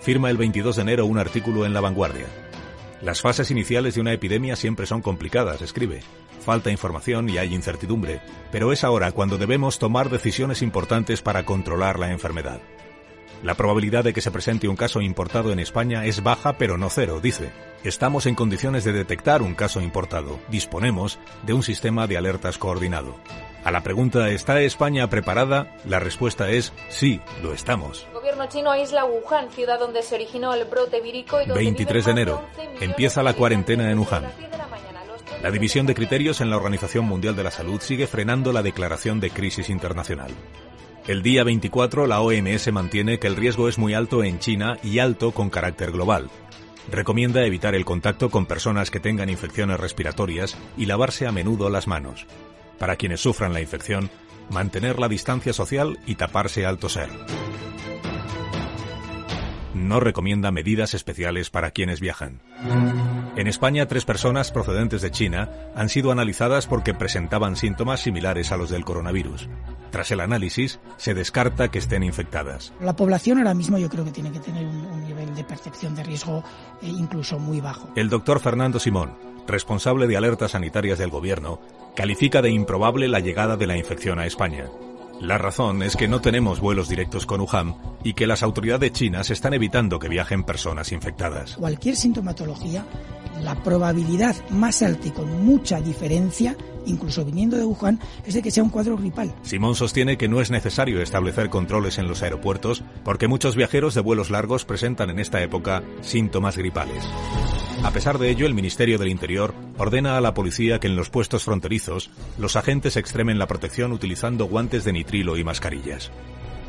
firma 0.01 0.29
el 0.29 0.37
22 0.37 0.75
de 0.75 0.81
enero 0.81 1.05
un 1.05 1.17
artículo 1.17 1.65
en 1.65 1.73
La 1.73 1.81
Vanguardia. 1.81 2.27
Las 3.01 3.21
fases 3.21 3.49
iniciales 3.49 3.95
de 3.95 4.01
una 4.01 4.11
epidemia 4.11 4.57
siempre 4.57 4.85
son 4.85 5.01
complicadas, 5.01 5.61
escribe. 5.61 6.01
Falta 6.43 6.69
información 6.69 7.29
y 7.29 7.37
hay 7.37 7.53
incertidumbre, 7.53 8.21
pero 8.51 8.73
es 8.73 8.83
ahora 8.83 9.11
cuando 9.13 9.37
debemos 9.37 9.79
tomar 9.79 10.09
decisiones 10.09 10.61
importantes 10.61 11.21
para 11.21 11.45
controlar 11.45 11.97
la 11.97 12.11
enfermedad. 12.11 12.59
La 13.41 13.55
probabilidad 13.55 14.03
de 14.03 14.11
que 14.11 14.19
se 14.19 14.31
presente 14.31 14.67
un 14.67 14.75
caso 14.75 14.99
importado 14.99 15.53
en 15.53 15.59
España 15.59 16.05
es 16.05 16.23
baja 16.23 16.57
pero 16.57 16.77
no 16.77 16.89
cero, 16.89 17.21
dice. 17.21 17.51
Estamos 17.85 18.25
en 18.25 18.35
condiciones 18.35 18.83
de 18.83 18.91
detectar 18.91 19.41
un 19.41 19.55
caso 19.55 19.79
importado. 19.79 20.39
Disponemos 20.49 21.19
de 21.45 21.53
un 21.53 21.63
sistema 21.63 22.05
de 22.05 22.17
alertas 22.17 22.57
coordinado. 22.57 23.15
A 23.63 23.71
la 23.71 23.83
pregunta 23.83 24.29
¿está 24.29 24.61
España 24.61 25.09
preparada? 25.09 25.75
La 25.85 25.99
respuesta 25.99 26.49
es 26.49 26.73
sí, 26.87 27.19
lo 27.43 27.53
estamos. 27.53 28.05
El 28.07 28.13
gobierno 28.13 28.47
chino 28.47 28.71
aísla 28.71 29.05
Wuhan, 29.05 29.49
ciudad 29.51 29.79
donde 29.79 30.01
se 30.01 30.15
originó 30.15 30.53
el 30.53 30.65
brote 30.65 31.01
vírico 31.01 31.41
y 31.41 31.45
donde 31.45 31.61
23 31.63 32.05
de 32.05 32.11
enero. 32.11 32.45
Empieza 32.79 33.21
la 33.21 33.33
cuarentena 33.33 33.91
en 33.91 33.99
Wuhan. 33.99 34.25
La 35.43 35.51
división 35.51 35.85
de 35.85 35.95
criterios 35.95 36.41
en 36.41 36.49
la 36.49 36.57
Organización 36.57 37.05
Mundial 37.05 37.35
de 37.35 37.43
la 37.43 37.51
Salud 37.51 37.81
sigue 37.81 38.07
frenando 38.07 38.53
la 38.53 38.63
declaración 38.63 39.19
de 39.19 39.29
crisis 39.29 39.69
internacional. 39.69 40.31
El 41.07 41.21
día 41.21 41.43
24 41.43 42.07
la 42.07 42.21
OMS 42.21 42.71
mantiene 42.71 43.19
que 43.19 43.27
el 43.27 43.35
riesgo 43.35 43.67
es 43.67 43.77
muy 43.77 43.93
alto 43.93 44.23
en 44.23 44.39
China 44.39 44.77
y 44.83 44.99
alto 44.99 45.31
con 45.31 45.49
carácter 45.49 45.91
global. 45.91 46.29
Recomienda 46.91 47.45
evitar 47.45 47.75
el 47.75 47.85
contacto 47.85 48.29
con 48.29 48.45
personas 48.45 48.89
que 48.89 48.99
tengan 48.99 49.29
infecciones 49.29 49.79
respiratorias 49.79 50.57
y 50.77 50.85
lavarse 50.85 51.27
a 51.27 51.31
menudo 51.31 51.69
las 51.69 51.87
manos. 51.87 52.25
Para 52.79 52.95
quienes 52.95 53.21
sufran 53.21 53.53
la 53.53 53.61
infección, 53.61 54.09
mantener 54.49 54.99
la 54.99 55.07
distancia 55.07 55.53
social 55.53 55.99
y 56.05 56.15
taparse 56.15 56.65
al 56.65 56.77
toser. 56.77 57.09
No 59.73 59.99
recomienda 59.99 60.51
medidas 60.51 60.93
especiales 60.93 61.49
para 61.49 61.71
quienes 61.71 61.99
viajan. 61.99 62.41
En 63.35 63.47
España, 63.47 63.87
tres 63.87 64.03
personas 64.03 64.51
procedentes 64.51 65.01
de 65.01 65.11
China 65.11 65.49
han 65.75 65.87
sido 65.87 66.11
analizadas 66.11 66.67
porque 66.67 66.93
presentaban 66.93 67.55
síntomas 67.55 68.01
similares 68.01 68.51
a 68.51 68.57
los 68.57 68.69
del 68.69 68.83
coronavirus. 68.83 69.47
Tras 69.91 70.11
el 70.11 70.19
análisis, 70.19 70.79
se 70.97 71.13
descarta 71.13 71.69
que 71.69 71.79
estén 71.79 72.03
infectadas. 72.03 72.73
La 72.81 72.95
población 72.95 73.37
ahora 73.37 73.53
mismo 73.53 73.77
yo 73.77 73.89
creo 73.89 74.03
que 74.03 74.11
tiene 74.11 74.31
que 74.31 74.39
tener 74.39 74.65
un, 74.65 74.85
un 74.85 75.03
nivel 75.05 75.33
de 75.35 75.43
percepción 75.43 75.95
de 75.95 76.03
riesgo 76.03 76.43
eh, 76.81 76.87
incluso 76.87 77.39
muy 77.39 77.61
bajo. 77.61 77.89
El 77.95 78.09
doctor 78.09 78.39
Fernando 78.39 78.79
Simón, 78.79 79.15
responsable 79.49 80.07
de 80.07 80.15
alertas 80.15 80.51
sanitarias 80.51 80.97
del 80.97 81.09
gobierno, 81.09 81.59
califica 81.95 82.41
de 82.41 82.51
improbable 82.51 83.09
la 83.09 83.19
llegada 83.19 83.57
de 83.57 83.67
la 83.67 83.77
infección 83.77 84.19
a 84.19 84.25
España. 84.25 84.69
La 85.19 85.37
razón 85.37 85.83
es 85.83 85.97
que 85.97 86.07
no 86.07 86.21
tenemos 86.21 86.61
vuelos 86.61 86.87
directos 86.87 87.25
con 87.25 87.41
Wuhan 87.41 87.75
y 88.05 88.13
que 88.13 88.25
las 88.25 88.41
autoridades 88.41 88.93
chinas 88.93 89.29
están 89.29 89.53
evitando 89.53 89.99
que 89.99 90.07
viajen 90.07 90.45
personas 90.45 90.93
infectadas. 90.93 91.57
Cualquier 91.57 91.97
sintomatología, 91.97 92.85
la 93.41 93.61
probabilidad 93.61 94.35
más 94.49 94.81
alta 94.81 95.09
y 95.09 95.11
con 95.11 95.43
mucha 95.43 95.81
diferencia, 95.81 96.55
incluso 96.85 97.25
viniendo 97.25 97.57
de 97.57 97.65
Wuhan, 97.65 97.99
es 98.25 98.33
de 98.33 98.41
que 98.41 98.49
sea 98.49 98.63
un 98.63 98.69
cuadro 98.69 98.95
gripal. 98.95 99.35
Simón 99.41 99.75
sostiene 99.75 100.17
que 100.17 100.29
no 100.29 100.39
es 100.39 100.51
necesario 100.51 101.01
establecer 101.01 101.49
controles 101.49 101.97
en 101.97 102.07
los 102.07 102.23
aeropuertos 102.23 102.83
porque 103.03 103.27
muchos 103.27 103.57
viajeros 103.57 103.95
de 103.95 104.01
vuelos 104.01 104.29
largos 104.29 104.63
presentan 104.63 105.09
en 105.09 105.19
esta 105.19 105.43
época 105.43 105.83
síntomas 106.01 106.57
gripales. 106.57 107.03
A 107.83 107.91
pesar 107.91 108.19
de 108.19 108.29
ello, 108.29 108.45
el 108.45 108.53
Ministerio 108.53 108.97
del 108.97 109.07
Interior 109.07 109.53
ordena 109.77 110.17
a 110.17 110.21
la 110.21 110.33
policía 110.33 110.79
que 110.79 110.87
en 110.87 110.97
los 110.97 111.09
puestos 111.09 111.45
fronterizos 111.45 112.11
los 112.37 112.55
agentes 112.57 112.97
extremen 112.97 113.39
la 113.39 113.47
protección 113.47 113.93
utilizando 113.93 114.45
guantes 114.45 114.83
de 114.83 114.91
nitrilo 114.91 115.37
y 115.37 115.43
mascarillas. 115.45 116.11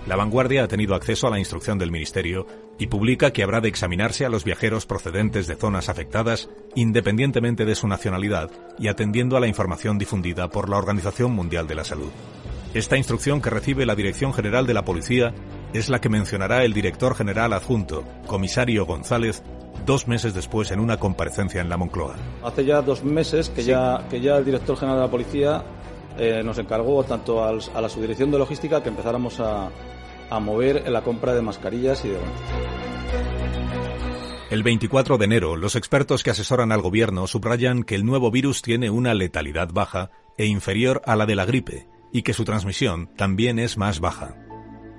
La 0.07 0.17
vanguardia 0.17 0.65
ha 0.65 0.69
tenido 0.69 0.95
acceso 0.95 1.27
a 1.27 1.31
la 1.31 1.39
instrucción 1.39 1.79
del 1.79 1.91
Ministerio 1.91 2.47
y 2.79 2.87
publica 2.87 3.33
que 3.33 3.43
habrá 3.43 3.61
de 3.61 3.69
examinarse 3.69 4.25
a 4.25 4.31
los 4.31 4.45
viajeros 4.45 4.87
procedentes 4.87 5.47
de 5.47 5.57
zonas 5.57 5.89
afectadas 5.89 6.49
independientemente 6.75 7.65
de 7.65 7.75
su 7.75 7.87
nacionalidad 7.87 8.51
y 8.79 8.89
atendiendo 8.89 9.37
a 9.37 9.41
la 9.41 9.49
información 9.49 9.99
difundida 9.99 10.49
por 10.49 10.69
la 10.69 10.79
Organización 10.79 11.33
Mundial 11.33 11.67
de 11.67 11.75
la 11.75 11.85
Salud. 11.85 12.11
Esta 12.73 12.97
instrucción 12.97 13.43
que 13.43 13.51
recibe 13.51 13.85
la 13.85 13.97
Dirección 13.97 14.33
General 14.33 14.65
de 14.65 14.75
la 14.75 14.85
Policía 14.85 15.35
es 15.73 15.89
la 15.89 16.01
que 16.01 16.09
mencionará 16.09 16.65
el 16.65 16.73
director 16.73 17.17
general 17.17 17.53
adjunto, 17.53 18.05
comisario 18.29 18.87
González, 18.87 19.43
dos 19.85 20.07
meses 20.07 20.35
después 20.35 20.71
en 20.71 20.79
una 20.79 20.97
comparecencia 20.97 21.61
en 21.61 21.69
la 21.69 21.77
Moncloa. 21.77 22.15
Hace 22.45 22.65
ya 22.65 22.81
dos 22.81 23.03
meses 23.03 23.49
que, 23.49 23.65
ya, 23.65 24.07
que 24.09 24.21
ya 24.21 24.37
el 24.37 24.45
director 24.45 24.77
general 24.77 24.99
de 24.99 25.05
la 25.05 25.11
policía 25.11 25.65
eh, 26.17 26.43
nos 26.45 26.59
encargó 26.59 27.03
tanto 27.03 27.45
al, 27.45 27.59
a 27.75 27.81
la 27.81 27.89
subdirección 27.89 28.31
de 28.31 28.39
logística 28.39 28.81
que 28.85 28.91
empezáramos 28.91 29.41
a, 29.41 29.69
a 30.31 30.39
mover 30.39 30.85
en 30.87 30.93
la 30.93 31.03
compra 31.03 31.35
de 31.35 31.43
mascarillas 31.43 32.05
y 32.05 32.11
de. 32.11 32.19
El 34.51 34.63
24 34.63 35.19
de 35.19 35.25
enero, 35.25 35.57
los 35.57 35.75
expertos 35.75 36.23
que 36.23 36.31
asesoran 36.31 36.71
al 36.71 36.83
gobierno 36.83 37.27
subrayan 37.27 37.83
que 37.83 37.97
el 37.97 38.05
nuevo 38.05 38.31
virus 38.31 38.63
tiene 38.63 38.91
una 38.91 39.13
letalidad 39.13 39.71
baja 39.73 40.11
e 40.39 40.47
inferior 40.47 41.03
a 41.05 41.17
la 41.17 41.27
de 41.27 41.35
la 41.35 41.47
gripe 41.47 41.89
y 42.13 42.23
que 42.23 42.33
su 42.33 42.45
transmisión 42.45 43.09
también 43.17 43.59
es 43.59 43.77
más 43.77 44.01
baja. 44.01 44.37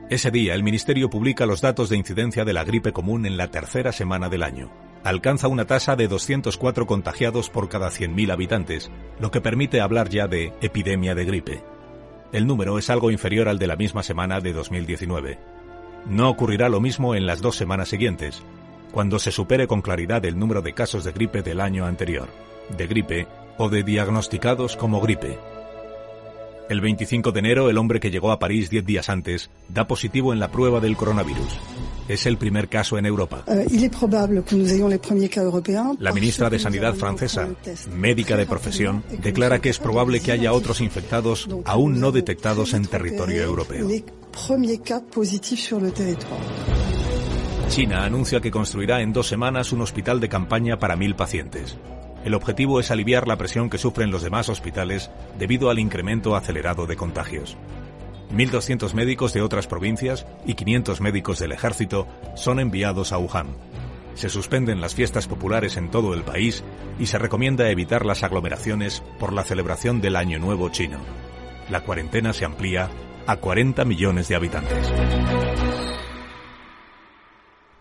Ese 0.09 0.29
día, 0.29 0.55
el 0.55 0.63
Ministerio 0.63 1.09
publica 1.09 1.45
los 1.45 1.61
datos 1.61 1.89
de 1.89 1.97
incidencia 1.97 2.43
de 2.43 2.53
la 2.53 2.63
gripe 2.63 2.91
común 2.91 3.25
en 3.25 3.37
la 3.37 3.49
tercera 3.49 3.91
semana 3.91 4.27
del 4.27 4.43
año. 4.43 4.69
Alcanza 5.03 5.47
una 5.47 5.65
tasa 5.65 5.95
de 5.95 6.07
204 6.07 6.85
contagiados 6.85 7.49
por 7.49 7.69
cada 7.69 7.89
100.000 7.89 8.31
habitantes, 8.31 8.91
lo 9.19 9.31
que 9.31 9.41
permite 9.41 9.81
hablar 9.81 10.09
ya 10.09 10.27
de 10.27 10.53
epidemia 10.61 11.15
de 11.15 11.25
gripe. 11.25 11.63
El 12.33 12.45
número 12.45 12.77
es 12.77 12.89
algo 12.89 13.09
inferior 13.09 13.47
al 13.47 13.57
de 13.57 13.67
la 13.67 13.75
misma 13.75 14.03
semana 14.03 14.41
de 14.41 14.53
2019. 14.53 15.39
No 16.07 16.29
ocurrirá 16.29 16.69
lo 16.69 16.81
mismo 16.81 17.15
en 17.15 17.25
las 17.25 17.41
dos 17.41 17.55
semanas 17.55 17.89
siguientes, 17.89 18.43
cuando 18.91 19.17
se 19.17 19.31
supere 19.31 19.65
con 19.67 19.81
claridad 19.81 20.25
el 20.25 20.37
número 20.37 20.61
de 20.61 20.73
casos 20.73 21.03
de 21.03 21.13
gripe 21.13 21.41
del 21.41 21.61
año 21.61 21.85
anterior, 21.85 22.27
de 22.77 22.87
gripe 22.87 23.27
o 23.57 23.69
de 23.69 23.83
diagnosticados 23.83 24.75
como 24.75 25.01
gripe. 25.01 25.39
El 26.71 26.79
25 26.79 27.33
de 27.33 27.39
enero, 27.39 27.69
el 27.69 27.77
hombre 27.77 27.99
que 27.99 28.11
llegó 28.11 28.31
a 28.31 28.39
París 28.39 28.69
diez 28.69 28.85
días 28.85 29.09
antes 29.09 29.49
da 29.67 29.87
positivo 29.87 30.31
en 30.31 30.39
la 30.39 30.51
prueba 30.53 30.79
del 30.79 30.95
coronavirus. 30.95 31.59
Es 32.07 32.25
el 32.25 32.37
primer 32.37 32.69
caso 32.69 32.97
en 32.97 33.05
Europa. 33.05 33.43
La 35.99 36.13
ministra 36.13 36.49
de 36.49 36.59
Sanidad 36.59 36.93
francesa, 36.93 37.49
médica 37.93 38.37
de 38.37 38.45
profesión, 38.45 39.03
declara 39.21 39.59
que 39.59 39.67
es 39.67 39.79
probable 39.79 40.21
que 40.21 40.31
haya 40.31 40.53
otros 40.53 40.79
infectados 40.79 41.49
aún 41.65 41.99
no 41.99 42.13
detectados 42.13 42.73
en 42.73 42.85
territorio 42.85 43.43
europeo. 43.43 43.89
China 47.67 48.05
anuncia 48.05 48.39
que 48.39 48.49
construirá 48.49 49.01
en 49.01 49.11
dos 49.11 49.27
semanas 49.27 49.73
un 49.73 49.81
hospital 49.81 50.21
de 50.21 50.29
campaña 50.29 50.79
para 50.79 50.95
mil 50.95 51.15
pacientes. 51.15 51.75
El 52.23 52.35
objetivo 52.35 52.79
es 52.79 52.91
aliviar 52.91 53.27
la 53.27 53.37
presión 53.37 53.69
que 53.69 53.77
sufren 53.77 54.11
los 54.11 54.21
demás 54.21 54.49
hospitales 54.49 55.09
debido 55.39 55.69
al 55.69 55.79
incremento 55.79 56.35
acelerado 56.35 56.85
de 56.85 56.95
contagios. 56.95 57.57
1.200 58.33 58.93
médicos 58.93 59.33
de 59.33 59.41
otras 59.41 59.67
provincias 59.67 60.25
y 60.45 60.53
500 60.53 61.01
médicos 61.01 61.39
del 61.39 61.51
ejército 61.51 62.07
son 62.35 62.59
enviados 62.59 63.11
a 63.11 63.17
Wuhan. 63.17 63.47
Se 64.13 64.29
suspenden 64.29 64.81
las 64.81 64.93
fiestas 64.93 65.27
populares 65.27 65.77
en 65.77 65.89
todo 65.89 66.13
el 66.13 66.23
país 66.23 66.63
y 66.99 67.07
se 67.07 67.17
recomienda 67.17 67.69
evitar 67.69 68.05
las 68.05 68.23
aglomeraciones 68.23 69.03
por 69.19 69.33
la 69.33 69.43
celebración 69.43 70.01
del 70.01 70.15
Año 70.15 70.37
Nuevo 70.37 70.69
chino. 70.69 70.99
La 71.69 71.81
cuarentena 71.81 72.33
se 72.33 72.45
amplía 72.45 72.89
a 73.25 73.37
40 73.37 73.85
millones 73.85 74.27
de 74.27 74.35
habitantes. 74.35 74.91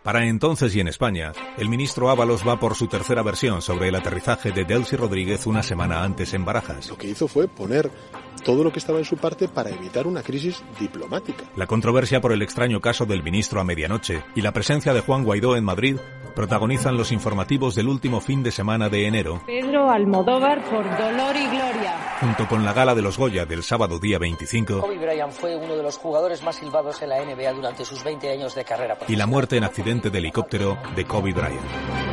Para 0.02 0.24
entonces 0.26 0.74
y 0.74 0.80
en 0.80 0.88
España, 0.88 1.32
el 1.58 1.68
ministro 1.68 2.08
Ábalos 2.08 2.46
va 2.46 2.58
por 2.58 2.74
su 2.74 2.86
tercera 2.86 3.22
versión 3.22 3.60
sobre 3.60 3.88
el 3.88 3.94
aterrizaje 3.94 4.50
de 4.50 4.64
Delcy 4.64 4.96
Rodríguez 4.96 5.46
una 5.46 5.62
semana 5.62 6.02
antes 6.02 6.32
en 6.32 6.46
Barajas. 6.46 6.88
Lo 6.88 6.96
que 6.96 7.08
hizo 7.08 7.28
fue 7.28 7.48
poner 7.48 7.90
todo 8.40 8.64
lo 8.64 8.72
que 8.72 8.78
estaba 8.78 8.98
en 8.98 9.04
su 9.04 9.16
parte 9.16 9.48
para 9.48 9.70
evitar 9.70 10.06
una 10.06 10.22
crisis 10.22 10.62
diplomática. 10.78 11.44
La 11.56 11.66
controversia 11.66 12.20
por 12.20 12.32
el 12.32 12.42
extraño 12.42 12.80
caso 12.80 13.06
del 13.06 13.22
ministro 13.22 13.60
a 13.60 13.64
medianoche 13.64 14.22
y 14.34 14.42
la 14.42 14.52
presencia 14.52 14.92
de 14.92 15.00
Juan 15.00 15.24
Guaidó 15.24 15.56
en 15.56 15.64
Madrid 15.64 15.96
protagonizan 16.34 16.96
los 16.96 17.12
informativos 17.12 17.74
del 17.74 17.88
último 17.88 18.20
fin 18.20 18.42
de 18.42 18.50
semana 18.52 18.88
de 18.88 19.06
enero. 19.06 19.42
Pedro 19.46 19.90
Almodóvar 19.90 20.64
por 20.64 20.84
Dolor 20.96 21.36
y 21.36 21.46
Gloria. 21.46 22.16
Junto 22.20 22.48
con 22.48 22.64
la 22.64 22.72
gala 22.72 22.94
de 22.94 23.02
los 23.02 23.18
Goya 23.18 23.44
del 23.46 23.62
sábado 23.62 23.98
día 23.98 24.18
25. 24.18 24.80
Kobe 24.80 24.98
Bryant 24.98 25.32
fue 25.32 25.56
uno 25.56 25.76
de 25.76 25.82
los 25.82 25.96
jugadores 25.98 26.42
más 26.42 26.56
silbados 26.56 27.02
en 27.02 27.10
la 27.10 27.24
NBA 27.24 27.52
durante 27.52 27.84
sus 27.84 28.02
20 28.04 28.30
años 28.30 28.54
de 28.54 28.64
carrera. 28.64 28.96
Y 29.08 29.16
la 29.16 29.26
muerte 29.26 29.56
en 29.56 29.64
accidente 29.64 30.10
de 30.10 30.18
helicóptero 30.18 30.78
de 30.96 31.04
Kobe 31.04 31.32
Bryant. 31.32 32.09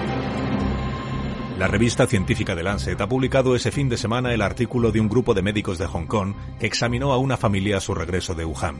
La 1.58 1.67
revista 1.67 2.06
científica 2.06 2.54
de 2.54 2.62
Lancet 2.62 3.02
ha 3.02 3.10
publicado 3.10 3.56
ese 3.56 3.72
fin 3.72 3.89
de 3.89 3.98
semana 3.98 4.32
el 4.32 4.43
artículo 4.43 4.91
de 4.91 5.00
un 5.00 5.10
grupo 5.10 5.34
de 5.34 5.41
médicos 5.41 5.80
de 5.80 5.88
Hong 5.88 6.06
Kong 6.06 6.36
que 6.60 6.67
examinó 6.67 7.13
a 7.13 7.17
una 7.17 7.36
familia 7.36 7.78
a 7.78 7.82
su 7.82 7.96
regreso 7.96 8.36
de 8.36 8.46
Wuhan. 8.46 8.76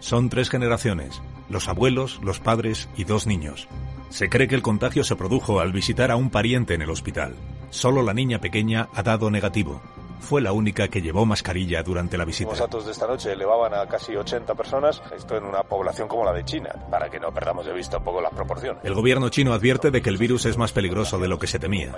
Son 0.00 0.30
tres 0.30 0.48
generaciones, 0.48 1.20
los 1.50 1.68
abuelos, 1.68 2.18
los 2.22 2.40
padres 2.40 2.88
y 2.96 3.04
dos 3.04 3.26
niños. 3.26 3.68
Se 4.08 4.30
cree 4.30 4.48
que 4.48 4.54
el 4.54 4.62
contagio 4.62 5.04
se 5.04 5.14
produjo 5.14 5.60
al 5.60 5.72
visitar 5.72 6.10
a 6.10 6.16
un 6.16 6.30
pariente 6.30 6.72
en 6.72 6.80
el 6.80 6.88
hospital. 6.88 7.34
Solo 7.68 8.02
la 8.02 8.14
niña 8.14 8.40
pequeña 8.40 8.88
ha 8.94 9.02
dado 9.02 9.30
negativo. 9.30 9.82
Fue 10.20 10.40
la 10.40 10.52
única 10.52 10.88
que 10.88 11.02
llevó 11.02 11.26
mascarilla 11.26 11.82
durante 11.82 12.16
la 12.16 12.24
visita. 12.24 12.50
Los 12.50 12.58
datos 12.58 12.86
de 12.86 12.92
esta 12.92 13.06
noche 13.06 13.32
elevaban 13.32 13.74
a 13.74 13.86
casi 13.86 14.16
80 14.16 14.54
personas, 14.54 15.02
esto 15.14 15.36
en 15.36 15.44
una 15.44 15.62
población 15.62 16.08
como 16.08 16.24
la 16.24 16.32
de 16.32 16.44
China, 16.44 16.70
para 16.90 17.08
que 17.08 17.20
no 17.20 17.32
perdamos 17.32 17.66
de 17.66 17.72
vista 17.72 17.98
un 17.98 18.04
poco 18.04 18.20
las 18.20 18.32
proporciones. 18.32 18.84
El 18.84 18.94
gobierno 18.94 19.28
chino 19.28 19.52
advierte 19.52 19.90
de 19.90 20.02
que 20.02 20.10
el 20.10 20.18
virus 20.18 20.46
es 20.46 20.56
más 20.56 20.72
peligroso 20.72 21.18
de 21.18 21.28
lo 21.28 21.38
que 21.38 21.46
se 21.46 21.58
temía. 21.58 21.94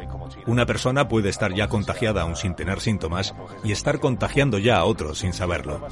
Una 0.47 0.67
persona 0.67 1.09
puede 1.09 1.29
estar 1.29 1.55
ya 1.55 1.69
contagiada 1.69 2.23
aún 2.23 2.37
sin 2.37 2.55
tener 2.55 2.81
síntomas 2.81 3.35
y 3.65 3.73
estar 3.73 4.01
contagiando 4.01 4.59
ya 4.59 4.79
a 4.79 4.85
otros 4.85 5.19
sin 5.19 5.33
saberlo. 5.33 5.87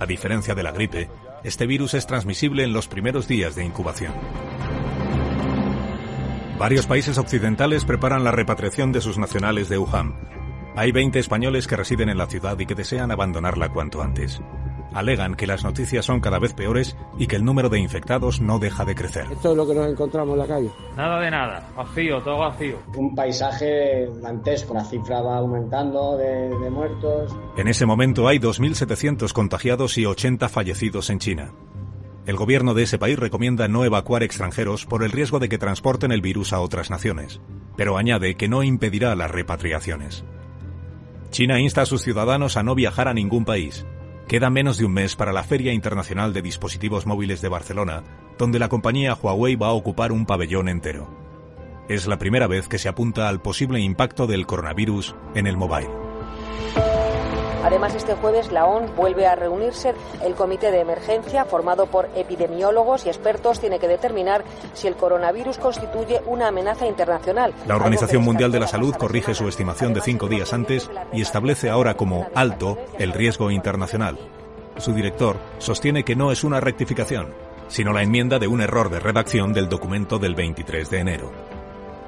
A 0.00 0.06
diferencia 0.06 0.54
de 0.54 0.62
la 0.62 0.72
gripe, 0.72 1.10
este 1.44 1.66
virus 1.66 1.94
es 1.94 2.06
transmisible 2.06 2.64
en 2.64 2.72
los 2.72 2.88
primeros 2.88 3.28
días 3.28 3.54
de 3.54 3.64
incubación. 3.64 4.12
Varios 6.58 6.86
países 6.86 7.18
occidentales 7.18 7.84
preparan 7.84 8.24
la 8.24 8.32
repatriación 8.32 8.90
de 8.90 9.00
sus 9.00 9.16
nacionales 9.16 9.68
de 9.68 9.78
Wuhan. 9.78 10.37
Hay 10.78 10.92
20 10.92 11.18
españoles 11.18 11.66
que 11.66 11.74
residen 11.74 12.08
en 12.08 12.18
la 12.18 12.28
ciudad 12.28 12.56
y 12.56 12.64
que 12.64 12.76
desean 12.76 13.10
abandonarla 13.10 13.70
cuanto 13.70 14.00
antes. 14.00 14.40
Alegan 14.94 15.34
que 15.34 15.48
las 15.48 15.64
noticias 15.64 16.04
son 16.04 16.20
cada 16.20 16.38
vez 16.38 16.54
peores 16.54 16.96
y 17.18 17.26
que 17.26 17.34
el 17.34 17.44
número 17.44 17.68
de 17.68 17.80
infectados 17.80 18.40
no 18.40 18.60
deja 18.60 18.84
de 18.84 18.94
crecer. 18.94 19.26
Esto 19.28 19.50
es 19.50 19.56
lo 19.56 19.66
que 19.66 19.74
nos 19.74 19.90
encontramos 19.90 20.34
en 20.34 20.38
la 20.38 20.46
calle. 20.46 20.70
Nada 20.96 21.18
de 21.18 21.32
nada, 21.32 21.68
vacío, 21.76 22.22
todo 22.22 22.38
vacío. 22.38 22.78
Un 22.96 23.12
paisaje 23.12 24.08
dantesco, 24.22 24.72
la 24.72 24.84
cifra 24.84 25.20
va 25.20 25.38
aumentando 25.38 26.16
de, 26.16 26.56
de 26.56 26.70
muertos. 26.70 27.36
En 27.56 27.66
ese 27.66 27.84
momento 27.84 28.28
hay 28.28 28.38
2.700 28.38 29.32
contagiados 29.32 29.98
y 29.98 30.06
80 30.06 30.48
fallecidos 30.48 31.10
en 31.10 31.18
China. 31.18 31.54
El 32.24 32.36
gobierno 32.36 32.74
de 32.74 32.84
ese 32.84 32.98
país 32.98 33.18
recomienda 33.18 33.66
no 33.66 33.84
evacuar 33.84 34.22
extranjeros 34.22 34.86
por 34.86 35.02
el 35.02 35.10
riesgo 35.10 35.40
de 35.40 35.48
que 35.48 35.58
transporten 35.58 36.12
el 36.12 36.20
virus 36.20 36.52
a 36.52 36.60
otras 36.60 36.88
naciones, 36.88 37.40
pero 37.76 37.98
añade 37.98 38.36
que 38.36 38.48
no 38.48 38.62
impedirá 38.62 39.16
las 39.16 39.32
repatriaciones. 39.32 40.24
China 41.30 41.60
insta 41.60 41.82
a 41.82 41.86
sus 41.86 42.02
ciudadanos 42.02 42.56
a 42.56 42.62
no 42.62 42.74
viajar 42.74 43.08
a 43.08 43.14
ningún 43.14 43.44
país. 43.44 43.86
Queda 44.26 44.50
menos 44.50 44.78
de 44.78 44.84
un 44.84 44.92
mes 44.92 45.16
para 45.16 45.32
la 45.32 45.42
Feria 45.42 45.72
Internacional 45.72 46.32
de 46.32 46.42
Dispositivos 46.42 47.06
Móviles 47.06 47.40
de 47.40 47.48
Barcelona, 47.48 48.04
donde 48.38 48.58
la 48.58 48.68
compañía 48.68 49.14
Huawei 49.14 49.56
va 49.56 49.68
a 49.68 49.72
ocupar 49.72 50.12
un 50.12 50.26
pabellón 50.26 50.68
entero. 50.68 51.08
Es 51.88 52.06
la 52.06 52.18
primera 52.18 52.46
vez 52.46 52.68
que 52.68 52.78
se 52.78 52.88
apunta 52.88 53.28
al 53.28 53.40
posible 53.40 53.80
impacto 53.80 54.26
del 54.26 54.46
coronavirus 54.46 55.16
en 55.34 55.46
el 55.46 55.56
mobile. 55.56 56.07
Además, 57.64 57.94
este 57.94 58.14
jueves 58.14 58.52
la 58.52 58.66
ONU 58.66 58.88
vuelve 58.94 59.26
a 59.26 59.34
reunirse. 59.34 59.94
El 60.24 60.34
comité 60.34 60.70
de 60.70 60.80
emergencia, 60.80 61.44
formado 61.44 61.86
por 61.86 62.08
epidemiólogos 62.14 63.04
y 63.04 63.08
expertos, 63.08 63.60
tiene 63.60 63.78
que 63.78 63.88
determinar 63.88 64.44
si 64.74 64.86
el 64.86 64.96
coronavirus 64.96 65.58
constituye 65.58 66.20
una 66.26 66.48
amenaza 66.48 66.86
internacional. 66.86 67.52
La 67.66 67.76
Organización 67.76 68.22
Mundial 68.22 68.52
de 68.52 68.60
la 68.60 68.68
Salud 68.68 68.94
corrige 68.94 69.34
su 69.34 69.48
estimación 69.48 69.92
de 69.92 70.00
cinco 70.00 70.28
días 70.28 70.52
antes 70.52 70.88
y 71.12 71.20
establece 71.20 71.68
ahora 71.68 71.94
como 71.94 72.28
alto 72.34 72.78
el 72.98 73.12
riesgo 73.12 73.50
internacional. 73.50 74.18
Su 74.76 74.92
director 74.92 75.36
sostiene 75.58 76.04
que 76.04 76.14
no 76.14 76.30
es 76.30 76.44
una 76.44 76.60
rectificación, 76.60 77.34
sino 77.66 77.92
la 77.92 78.02
enmienda 78.02 78.38
de 78.38 78.46
un 78.46 78.60
error 78.60 78.88
de 78.90 79.00
redacción 79.00 79.52
del 79.52 79.68
documento 79.68 80.18
del 80.18 80.36
23 80.36 80.88
de 80.90 80.98
enero. 81.00 81.32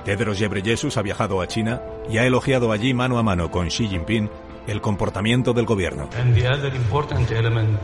Tedros 0.04 0.38
Ghebreyesus 0.38 0.96
ha 0.96 1.02
viajado 1.02 1.40
a 1.40 1.48
China 1.48 1.82
y 2.08 2.18
ha 2.18 2.24
elogiado 2.24 2.72
allí 2.72 2.94
mano 2.94 3.18
a 3.18 3.22
mano 3.22 3.50
con 3.50 3.66
Xi 3.68 3.88
Jinping 3.88 4.30
el 4.66 4.80
comportamiento 4.80 5.52
del 5.52 5.66
gobierno. 5.66 6.08
And 6.18 6.34
the 6.34 6.48
other 6.48 6.74
important 6.74 7.30
element 7.30 7.80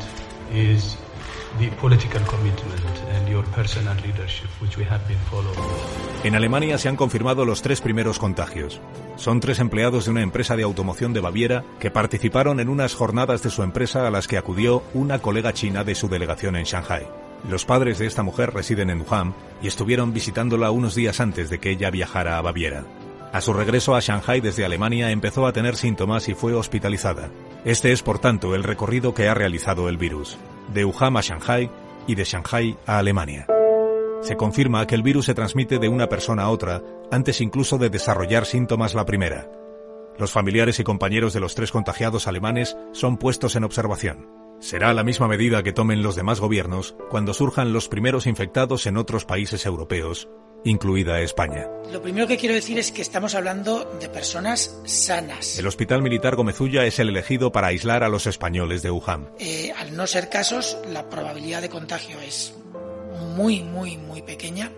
is 0.54 0.96
the 1.58 1.68
political 1.80 2.22
commitment 2.26 2.84
and 3.14 3.28
your 3.28 3.44
personal 3.46 3.96
leadership, 3.96 4.48
which 4.60 4.76
we 4.76 4.84
have 4.84 5.06
been 5.08 5.18
following. 5.30 5.58
En 6.24 6.34
Alemania 6.34 6.78
se 6.78 6.88
han 6.88 6.96
confirmado 6.96 7.44
los 7.44 7.62
tres 7.62 7.80
primeros 7.80 8.18
contagios. 8.18 8.80
Son 9.16 9.40
tres 9.40 9.58
empleados 9.58 10.04
de 10.04 10.10
una 10.10 10.22
empresa 10.22 10.56
de 10.56 10.64
automoción 10.64 11.12
de 11.12 11.20
Baviera 11.20 11.64
que 11.78 11.90
participaron 11.90 12.60
en 12.60 12.68
unas 12.68 12.94
jornadas 12.94 13.42
de 13.42 13.50
su 13.50 13.62
empresa 13.62 14.06
a 14.06 14.10
las 14.10 14.28
que 14.28 14.36
acudió 14.36 14.82
una 14.92 15.20
colega 15.20 15.52
china 15.52 15.84
de 15.84 15.94
su 15.94 16.08
delegación 16.08 16.56
en 16.56 16.64
Shanghai. 16.64 17.06
Los 17.48 17.64
padres 17.64 17.98
de 17.98 18.06
esta 18.06 18.22
mujer 18.22 18.52
residen 18.52 18.90
en 18.90 19.02
Wuhan 19.02 19.34
y 19.62 19.68
estuvieron 19.68 20.12
visitándola 20.12 20.70
unos 20.70 20.94
días 20.94 21.20
antes 21.20 21.48
de 21.48 21.58
que 21.60 21.70
ella 21.70 21.90
viajara 21.90 22.38
a 22.38 22.42
Baviera. 22.42 22.84
A 23.32 23.40
su 23.40 23.52
regreso 23.52 23.94
a 23.94 24.00
Shanghai 24.00 24.40
desde 24.40 24.64
Alemania 24.64 25.10
empezó 25.10 25.46
a 25.46 25.52
tener 25.52 25.76
síntomas 25.76 26.28
y 26.28 26.34
fue 26.34 26.54
hospitalizada. 26.54 27.30
Este 27.64 27.92
es, 27.92 28.02
por 28.02 28.18
tanto, 28.18 28.54
el 28.54 28.62
recorrido 28.62 29.14
que 29.14 29.28
ha 29.28 29.34
realizado 29.34 29.88
el 29.88 29.98
virus, 29.98 30.38
de 30.72 30.84
Wuhan 30.84 31.16
a 31.16 31.20
Shanghai 31.20 31.70
y 32.06 32.14
de 32.14 32.24
Shanghai 32.24 32.76
a 32.86 32.98
Alemania. 32.98 33.46
Se 34.22 34.36
confirma 34.36 34.86
que 34.86 34.94
el 34.94 35.02
virus 35.02 35.26
se 35.26 35.34
transmite 35.34 35.78
de 35.78 35.88
una 35.88 36.08
persona 36.08 36.44
a 36.44 36.50
otra 36.50 36.82
antes 37.12 37.40
incluso 37.40 37.78
de 37.78 37.90
desarrollar 37.90 38.46
síntomas 38.46 38.94
la 38.94 39.04
primera. 39.04 39.50
Los 40.18 40.32
familiares 40.32 40.80
y 40.80 40.84
compañeros 40.84 41.34
de 41.34 41.40
los 41.40 41.54
tres 41.54 41.70
contagiados 41.70 42.26
alemanes 42.26 42.76
son 42.92 43.18
puestos 43.18 43.54
en 43.54 43.64
observación. 43.64 44.28
Será 44.60 44.94
la 44.94 45.04
misma 45.04 45.28
medida 45.28 45.62
que 45.62 45.74
tomen 45.74 46.02
los 46.02 46.16
demás 46.16 46.40
gobiernos 46.40 46.96
cuando 47.10 47.34
surjan 47.34 47.74
los 47.74 47.88
primeros 47.88 48.26
infectados 48.26 48.86
en 48.86 48.96
otros 48.96 49.26
países 49.26 49.66
europeos, 49.66 50.28
incluida 50.66 51.20
España. 51.20 51.68
Lo 51.92 52.02
primero 52.02 52.26
que 52.26 52.36
quiero 52.36 52.54
decir 52.54 52.78
es 52.78 52.90
que 52.90 53.00
estamos 53.00 53.34
hablando 53.34 53.84
de 54.00 54.08
personas 54.08 54.76
sanas. 54.84 55.58
El 55.58 55.66
Hospital 55.66 56.02
Militar 56.02 56.34
Gomezulla 56.34 56.84
es 56.84 56.98
el 56.98 57.08
elegido 57.08 57.52
para 57.52 57.68
aislar 57.68 58.02
a 58.02 58.08
los 58.08 58.26
españoles 58.26 58.82
de 58.82 58.90
Wuhan. 58.90 59.30
Eh, 59.38 59.72
al 59.76 59.96
no 59.96 60.06
ser 60.06 60.28
casos, 60.28 60.76
la 60.92 61.08
probabilidad 61.08 61.62
de 61.62 61.68
contagio 61.68 62.20
es 62.20 62.54
muy, 63.36 63.62
muy, 63.62 63.96
muy 63.96 64.22
pequeña. 64.22 64.72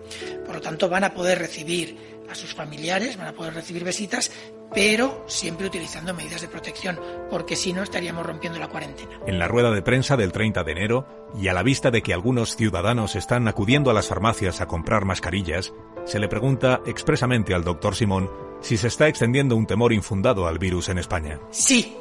Por 0.45 0.55
lo 0.55 0.61
tanto, 0.61 0.89
van 0.89 1.03
a 1.03 1.13
poder 1.13 1.39
recibir 1.39 2.18
a 2.29 2.35
sus 2.35 2.53
familiares, 2.53 3.17
van 3.17 3.27
a 3.27 3.33
poder 3.33 3.53
recibir 3.53 3.83
visitas, 3.83 4.31
pero 4.73 5.23
siempre 5.27 5.67
utilizando 5.67 6.13
medidas 6.13 6.41
de 6.41 6.47
protección, 6.47 6.99
porque 7.29 7.55
si 7.55 7.73
no 7.73 7.83
estaríamos 7.83 8.25
rompiendo 8.25 8.59
la 8.59 8.67
cuarentena. 8.67 9.19
En 9.25 9.39
la 9.39 9.47
rueda 9.47 9.71
de 9.71 9.81
prensa 9.81 10.17
del 10.17 10.31
30 10.31 10.63
de 10.63 10.71
enero, 10.71 11.07
y 11.39 11.47
a 11.47 11.53
la 11.53 11.63
vista 11.63 11.91
de 11.91 12.01
que 12.01 12.13
algunos 12.13 12.55
ciudadanos 12.55 13.15
están 13.15 13.47
acudiendo 13.47 13.89
a 13.89 13.93
las 13.93 14.07
farmacias 14.07 14.61
a 14.61 14.67
comprar 14.67 15.05
mascarillas, 15.05 15.73
se 16.05 16.19
le 16.19 16.27
pregunta 16.27 16.81
expresamente 16.85 17.53
al 17.53 17.63
doctor 17.63 17.95
Simón 17.95 18.29
si 18.61 18.77
se 18.77 18.87
está 18.87 19.07
extendiendo 19.07 19.55
un 19.55 19.67
temor 19.67 19.93
infundado 19.93 20.47
al 20.47 20.59
virus 20.59 20.89
en 20.89 20.97
España. 20.97 21.39
Sí, 21.51 21.95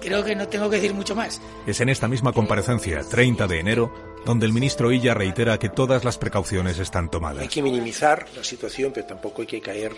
creo 0.00 0.24
que 0.24 0.36
no 0.36 0.48
tengo 0.48 0.70
que 0.70 0.76
decir 0.76 0.94
mucho 0.94 1.14
más. 1.14 1.40
Es 1.66 1.80
en 1.80 1.88
esta 1.88 2.08
misma 2.08 2.32
comparecencia, 2.32 3.00
30 3.00 3.46
de 3.46 3.60
enero, 3.60 3.92
donde 4.28 4.44
el 4.44 4.52
ministro 4.52 4.92
Illa 4.92 5.14
reitera 5.14 5.58
que 5.58 5.70
todas 5.70 6.04
las 6.04 6.18
precauciones 6.18 6.78
están 6.78 7.10
tomadas. 7.10 7.40
Hay 7.40 7.48
que 7.48 7.62
minimizar 7.62 8.26
la 8.36 8.44
situación, 8.44 8.92
pero 8.94 9.06
tampoco 9.06 9.40
hay 9.40 9.48
que 9.48 9.62
caer 9.62 9.92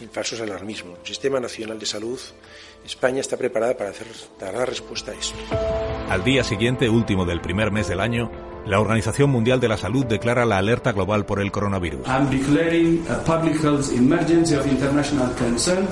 en 0.00 0.10
falsos 0.10 0.40
alarmismos. 0.40 0.98
El 0.98 1.06
Sistema 1.06 1.38
Nacional 1.38 1.78
de 1.78 1.86
Salud, 1.86 2.18
España 2.84 3.20
está 3.20 3.36
preparada 3.36 3.76
para 3.76 3.90
hacer, 3.90 4.08
dar 4.40 4.68
respuesta 4.68 5.12
a 5.12 5.14
eso. 5.14 5.36
Al 6.08 6.24
día 6.24 6.42
siguiente, 6.42 6.88
último 6.88 7.24
del 7.24 7.40
primer 7.40 7.70
mes 7.70 7.86
del 7.86 8.00
año, 8.00 8.32
la 8.66 8.80
Organización 8.80 9.30
Mundial 9.30 9.60
de 9.60 9.68
la 9.68 9.76
Salud 9.76 10.04
declara 10.04 10.44
la 10.44 10.58
alerta 10.58 10.90
global 10.90 11.24
por 11.24 11.40
el 11.40 11.52
coronavirus. 11.52 12.08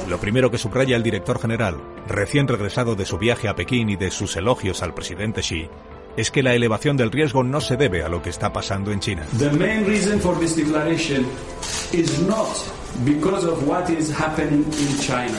Lo 0.08 0.18
primero 0.18 0.50
que 0.50 0.58
subraya 0.58 0.96
el 0.96 1.02
director 1.04 1.40
general, 1.40 1.76
recién 2.08 2.48
regresado 2.48 2.96
de 2.96 3.04
su 3.04 3.18
viaje 3.18 3.46
a 3.46 3.54
Pekín 3.54 3.88
y 3.88 3.94
de 3.94 4.10
sus 4.10 4.34
elogios 4.34 4.82
al 4.82 4.94
presidente 4.94 5.42
Xi, 5.42 5.70
es 6.18 6.32
que 6.32 6.42
la 6.42 6.52
elevación 6.52 6.96
del 6.96 7.12
riesgo 7.12 7.44
no 7.44 7.60
se 7.60 7.76
debe 7.76 8.02
a 8.02 8.08
lo 8.08 8.20
que 8.20 8.30
está 8.30 8.52
pasando 8.52 8.90
en 8.90 8.98
China. 8.98 9.22
The 9.38 9.52
main 9.52 9.86
reason 9.86 10.18
for 10.18 10.36
this 10.40 10.56
declaration 10.56 11.24
is 11.92 12.20
not 12.26 12.48
because 13.04 13.46
of 13.46 13.62
what 13.68 13.88
is 13.88 14.10
happening 14.10 14.64
in 14.64 14.98
China, 14.98 15.38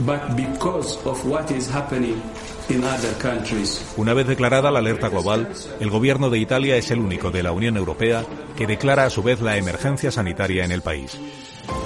but 0.00 0.20
because 0.34 0.98
of 1.04 1.24
what 1.24 1.48
is 1.52 1.70
happening 1.72 2.20
in 2.68 2.82
other 2.82 3.16
countries. 3.18 3.80
Una 3.96 4.12
vez 4.12 4.26
declarada 4.26 4.72
la 4.72 4.80
alerta 4.80 5.08
global, 5.08 5.48
el 5.78 5.90
gobierno 5.90 6.30
de 6.30 6.40
Italia 6.40 6.76
es 6.76 6.90
el 6.90 6.98
único 6.98 7.30
de 7.30 7.44
la 7.44 7.52
Unión 7.52 7.76
Europea 7.76 8.24
que 8.56 8.66
declara 8.66 9.04
a 9.04 9.10
su 9.10 9.22
vez 9.22 9.40
la 9.40 9.56
emergencia 9.56 10.10
sanitaria 10.10 10.64
en 10.64 10.72
el 10.72 10.82
país. 10.82 11.16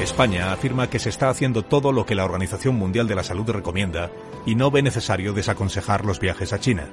España 0.01 0.55
afirma 0.55 0.89
que 0.89 0.99
se 0.99 1.11
está 1.11 1.29
haciendo 1.29 1.65
todo 1.65 1.93
lo 1.93 2.07
que 2.07 2.15
la 2.15 2.25
Organización 2.25 2.77
Mundial 2.77 3.09
de 3.09 3.15
la 3.15 3.23
Salud 3.23 3.51
recomienda 3.51 4.11
y 4.47 4.55
no 4.55 4.71
ve 4.71 4.81
necesario 4.81 5.35
desaconsejar 5.35 6.07
los 6.07 6.19
viajes 6.19 6.55
a 6.55 6.61
China. 6.61 6.89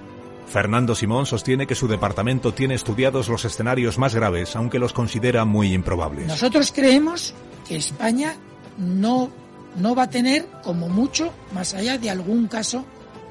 Fernando 0.54 0.94
Simón 0.94 1.26
sostiene 1.26 1.66
que 1.66 1.74
su 1.74 1.88
departamento 1.88 2.54
tiene 2.54 2.76
estudiados 2.76 3.28
los 3.28 3.44
escenarios 3.44 3.98
más 3.98 4.14
graves, 4.14 4.56
aunque 4.56 4.78
los 4.78 4.94
considera 4.94 5.46
muy 5.46 5.74
improbables. 5.74 6.28
Nosotros 6.28 6.72
creemos 6.72 7.34
que 7.68 7.76
España 7.76 8.36
no, 8.78 9.32
no 9.78 9.96
va 9.96 10.04
a 10.04 10.10
tener, 10.12 10.46
como 10.62 10.90
mucho, 10.90 11.34
más 11.56 11.74
allá 11.74 11.98
de 11.98 12.12
algún 12.12 12.46
caso 12.48 12.86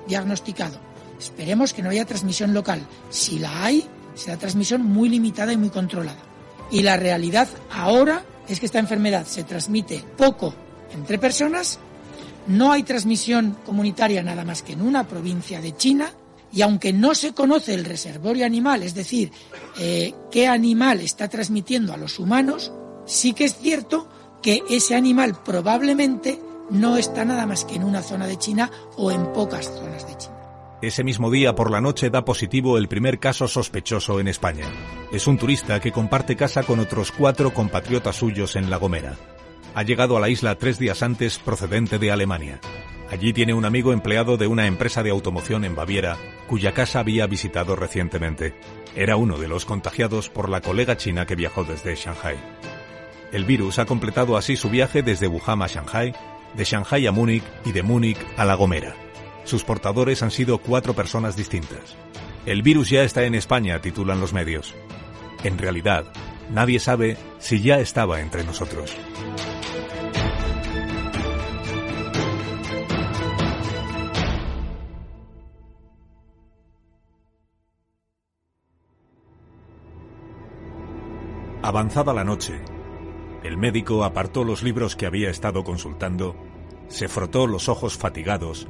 diagnosticado. 0.08 0.80
Esperemos 1.16 1.72
que 1.72 1.80
no 1.80 1.90
haya 1.90 2.04
transmisión 2.04 2.52
local. 2.54 2.84
Si 3.08 3.38
la 3.38 3.66
hay, 3.66 3.86
será 4.16 4.36
transmisión 4.36 4.82
muy 4.82 5.08
limitada 5.08 5.52
y 5.52 5.56
muy 5.56 5.70
controlada. 5.70 6.18
Y 6.72 6.82
la 6.82 6.96
realidad 6.96 7.46
ahora 7.70 8.24
es 8.48 8.58
que 8.58 8.66
esta 8.66 8.80
enfermedad 8.80 9.26
se 9.26 9.44
transmite 9.44 10.04
poco 10.16 10.52
entre 10.92 11.20
personas, 11.20 11.78
no 12.48 12.72
hay 12.72 12.82
transmisión 12.82 13.58
comunitaria 13.64 14.24
nada 14.24 14.44
más 14.44 14.64
que 14.64 14.72
en 14.72 14.82
una 14.82 15.06
provincia 15.06 15.60
de 15.60 15.76
China, 15.76 16.12
y 16.52 16.62
aunque 16.62 16.92
no 16.92 17.14
se 17.14 17.32
conoce 17.32 17.74
el 17.74 17.84
reservorio 17.84 18.44
animal, 18.44 18.82
es 18.82 18.94
decir, 18.94 19.32
eh, 19.78 20.14
qué 20.30 20.46
animal 20.46 21.00
está 21.00 21.28
transmitiendo 21.28 21.92
a 21.92 21.96
los 21.96 22.18
humanos, 22.18 22.72
sí 23.06 23.32
que 23.32 23.44
es 23.44 23.56
cierto 23.56 24.08
que 24.42 24.62
ese 24.68 24.94
animal 24.94 25.42
probablemente 25.44 26.38
no 26.70 26.96
está 26.96 27.24
nada 27.24 27.46
más 27.46 27.64
que 27.64 27.76
en 27.76 27.84
una 27.84 28.02
zona 28.02 28.26
de 28.26 28.38
China 28.38 28.70
o 28.96 29.10
en 29.10 29.32
pocas 29.32 29.66
zonas 29.66 30.06
de 30.06 30.16
China. 30.16 30.36
Ese 30.82 31.04
mismo 31.04 31.30
día 31.30 31.54
por 31.54 31.70
la 31.70 31.80
noche 31.80 32.10
da 32.10 32.24
positivo 32.24 32.76
el 32.76 32.88
primer 32.88 33.20
caso 33.20 33.46
sospechoso 33.46 34.18
en 34.18 34.26
España. 34.26 34.66
Es 35.12 35.28
un 35.28 35.38
turista 35.38 35.78
que 35.78 35.92
comparte 35.92 36.34
casa 36.34 36.64
con 36.64 36.80
otros 36.80 37.12
cuatro 37.12 37.54
compatriotas 37.54 38.16
suyos 38.16 38.56
en 38.56 38.68
La 38.68 38.78
Gomera. 38.78 39.16
Ha 39.74 39.84
llegado 39.84 40.16
a 40.16 40.20
la 40.20 40.28
isla 40.28 40.56
tres 40.56 40.80
días 40.80 41.04
antes 41.04 41.38
procedente 41.38 42.00
de 42.00 42.10
Alemania. 42.10 42.60
Allí 43.10 43.32
tiene 43.32 43.54
un 43.54 43.64
amigo 43.64 43.92
empleado 43.92 44.36
de 44.36 44.48
una 44.48 44.66
empresa 44.66 45.02
de 45.02 45.10
automoción 45.10 45.64
en 45.64 45.76
Baviera, 45.76 46.18
cuya 46.46 46.72
casa 46.72 47.00
había 47.00 47.26
visitado 47.26 47.76
recientemente. 47.76 48.54
Era 48.94 49.16
uno 49.16 49.38
de 49.38 49.48
los 49.48 49.64
contagiados 49.64 50.28
por 50.28 50.48
la 50.48 50.60
colega 50.60 50.96
china 50.96 51.26
que 51.26 51.36
viajó 51.36 51.64
desde 51.64 51.94
Shanghai. 51.94 52.36
El 53.32 53.44
virus 53.44 53.78
ha 53.78 53.86
completado 53.86 54.36
así 54.36 54.56
su 54.56 54.68
viaje 54.68 55.02
desde 55.02 55.28
Wuhan 55.28 55.62
a 55.62 55.66
Shanghai, 55.66 56.14
de 56.54 56.64
Shanghai 56.64 57.06
a 57.06 57.12
Múnich 57.12 57.44
y 57.64 57.72
de 57.72 57.82
Múnich 57.82 58.18
a 58.36 58.44
La 58.44 58.54
Gomera. 58.54 58.94
Sus 59.44 59.64
portadores 59.64 60.22
han 60.22 60.30
sido 60.30 60.58
cuatro 60.58 60.94
personas 60.94 61.36
distintas. 61.36 61.96
El 62.44 62.62
virus 62.62 62.90
ya 62.90 63.02
está 63.02 63.24
en 63.24 63.34
España, 63.34 63.80
titulan 63.80 64.20
los 64.20 64.32
medios. 64.32 64.74
En 65.44 65.58
realidad, 65.58 66.04
nadie 66.50 66.78
sabe 66.78 67.16
si 67.38 67.62
ya 67.62 67.80
estaba 67.80 68.20
entre 68.20 68.44
nosotros. 68.44 68.94
Avanzada 81.64 82.12
la 82.12 82.24
noche, 82.24 82.60
el 83.44 83.56
médico 83.56 84.02
apartó 84.02 84.42
los 84.42 84.64
libros 84.64 84.96
que 84.96 85.06
había 85.06 85.30
estado 85.30 85.62
consultando, 85.62 86.34
se 86.88 87.06
frotó 87.06 87.46
los 87.46 87.68
ojos 87.68 87.96
fatigados 87.96 88.66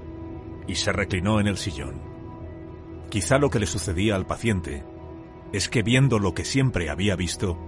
y 0.66 0.74
se 0.74 0.92
reclinó 0.92 1.40
en 1.40 1.46
el 1.46 1.56
sillón. 1.56 2.02
Quizá 3.08 3.38
lo 3.38 3.48
que 3.48 3.60
le 3.60 3.66
sucedía 3.66 4.14
al 4.14 4.26
paciente 4.26 4.84
es 5.54 5.70
que 5.70 5.82
viendo 5.82 6.18
lo 6.18 6.34
que 6.34 6.44
siempre 6.44 6.90
había 6.90 7.16
visto, 7.16 7.58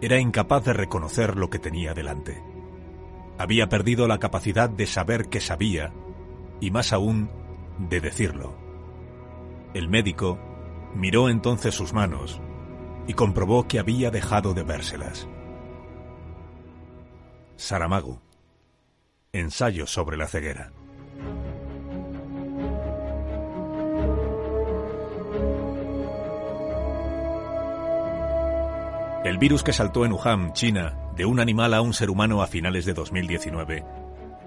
era 0.00 0.18
incapaz 0.18 0.64
de 0.64 0.72
reconocer 0.72 1.36
lo 1.36 1.50
que 1.50 1.60
tenía 1.60 1.94
delante. 1.94 2.42
Había 3.38 3.68
perdido 3.68 4.08
la 4.08 4.18
capacidad 4.18 4.68
de 4.68 4.86
saber 4.86 5.28
que 5.28 5.38
sabía 5.38 5.92
y 6.60 6.72
más 6.72 6.92
aún 6.92 7.30
de 7.78 8.00
decirlo. 8.00 8.58
El 9.72 9.88
médico 9.88 10.36
miró 10.96 11.28
entonces 11.28 11.76
sus 11.76 11.92
manos 11.92 12.40
y 13.08 13.14
comprobó 13.14 13.66
que 13.66 13.80
había 13.80 14.10
dejado 14.10 14.54
de 14.54 14.62
vérselas. 14.62 15.26
Saramago. 17.56 18.20
Ensayo 19.32 19.86
sobre 19.86 20.16
la 20.16 20.28
ceguera. 20.28 20.72
El 29.24 29.38
virus 29.38 29.62
que 29.62 29.72
saltó 29.72 30.04
en 30.04 30.12
Wuhan, 30.12 30.52
China, 30.52 30.96
de 31.16 31.24
un 31.24 31.40
animal 31.40 31.74
a 31.74 31.80
un 31.80 31.94
ser 31.94 32.10
humano 32.10 32.42
a 32.42 32.46
finales 32.46 32.84
de 32.84 32.92
2019, 32.92 33.84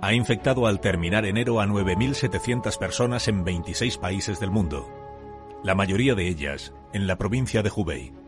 ha 0.01 0.13
infectado 0.13 0.67
al 0.67 0.79
terminar 0.79 1.25
enero 1.25 1.61
a 1.61 1.65
9.700 1.65 2.77
personas 2.77 3.27
en 3.27 3.43
26 3.43 3.97
países 3.97 4.39
del 4.39 4.51
mundo, 4.51 4.87
la 5.63 5.75
mayoría 5.75 6.15
de 6.15 6.27
ellas 6.27 6.73
en 6.93 7.07
la 7.07 7.17
provincia 7.17 7.61
de 7.61 7.71
Hubei. 7.75 8.20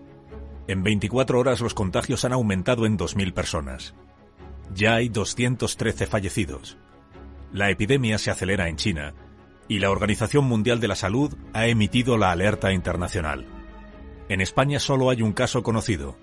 En 0.67 0.84
24 0.84 1.39
horas 1.39 1.60
los 1.60 1.73
contagios 1.73 2.23
han 2.23 2.34
aumentado 2.34 2.86
en 2.86 2.97
2.000 2.97 3.34
personas. 3.34 3.93
Ya 4.73 4.95
hay 4.95 5.10
213 5.10 6.08
fallecidos. 6.08 6.78
La 7.52 7.69
epidemia 7.69 8.17
se 8.17 8.32
acelera 8.32 8.69
en 8.69 8.78
China 8.78 9.13
y 9.67 9.80
la 9.80 9.91
Organización 9.91 10.45
Mundial 10.45 10.80
de 10.80 10.88
la 10.88 10.95
Salud 10.95 11.36
ha 11.54 11.67
emitido 11.67 12.17
la 12.17 12.32
alerta 12.32 12.71
internacional. 12.71 13.45
En 14.30 14.41
España 14.41 14.80
solo 14.80 15.10
hay 15.10 15.21
un 15.21 15.34
caso 15.34 15.63
conocido, 15.63 16.17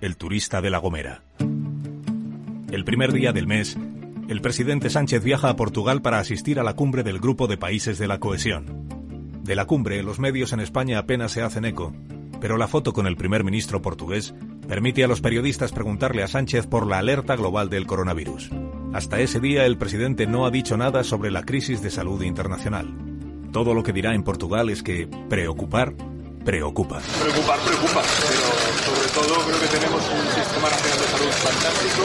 el 0.00 0.16
turista 0.16 0.60
de 0.60 0.70
La 0.70 0.78
Gomera. 0.78 1.22
El 2.70 2.84
primer 2.84 3.12
día 3.12 3.32
del 3.32 3.46
mes, 3.46 3.76
el 4.28 4.40
presidente 4.40 4.88
Sánchez 4.88 5.22
viaja 5.22 5.50
a 5.50 5.56
Portugal 5.56 6.00
para 6.00 6.18
asistir 6.18 6.58
a 6.58 6.64
la 6.64 6.74
cumbre 6.74 7.02
del 7.02 7.18
Grupo 7.18 7.46
de 7.46 7.56
Países 7.56 7.98
de 7.98 8.08
la 8.08 8.18
Cohesión. 8.18 8.88
De 9.42 9.54
la 9.54 9.66
cumbre, 9.66 10.02
los 10.02 10.18
medios 10.18 10.52
en 10.52 10.60
España 10.60 10.98
apenas 10.98 11.32
se 11.32 11.42
hacen 11.42 11.64
eco, 11.64 11.92
pero 12.44 12.58
la 12.58 12.68
foto 12.68 12.92
con 12.92 13.06
el 13.06 13.16
primer 13.16 13.42
ministro 13.42 13.80
portugués 13.80 14.34
permite 14.68 15.02
a 15.02 15.08
los 15.08 15.22
periodistas 15.22 15.72
preguntarle 15.72 16.22
a 16.22 16.28
Sánchez 16.28 16.66
por 16.66 16.86
la 16.86 16.98
alerta 16.98 17.36
global 17.36 17.70
del 17.70 17.86
coronavirus. 17.86 18.50
Hasta 18.92 19.18
ese 19.18 19.40
día 19.40 19.64
el 19.64 19.78
presidente 19.78 20.26
no 20.26 20.44
ha 20.44 20.50
dicho 20.50 20.76
nada 20.76 21.04
sobre 21.04 21.30
la 21.30 21.44
crisis 21.44 21.80
de 21.80 21.88
salud 21.88 22.20
internacional. 22.20 22.94
Todo 23.50 23.72
lo 23.72 23.82
que 23.82 23.94
dirá 23.94 24.14
en 24.14 24.24
Portugal 24.24 24.68
es 24.68 24.82
que 24.82 25.08
preocupar 25.30 25.94
preocupa. 26.44 27.00
Preocupar, 27.22 27.58
preocupa, 27.60 28.02
pero 28.28 28.84
sobre 28.84 29.08
todo 29.14 29.46
creo 29.46 29.60
que 29.60 29.78
tenemos 29.78 30.02
un 30.02 30.34
sistema 30.34 30.68
nacional 30.68 30.98
de 30.98 31.06
salud 31.06 31.32
fantástico. 31.32 32.02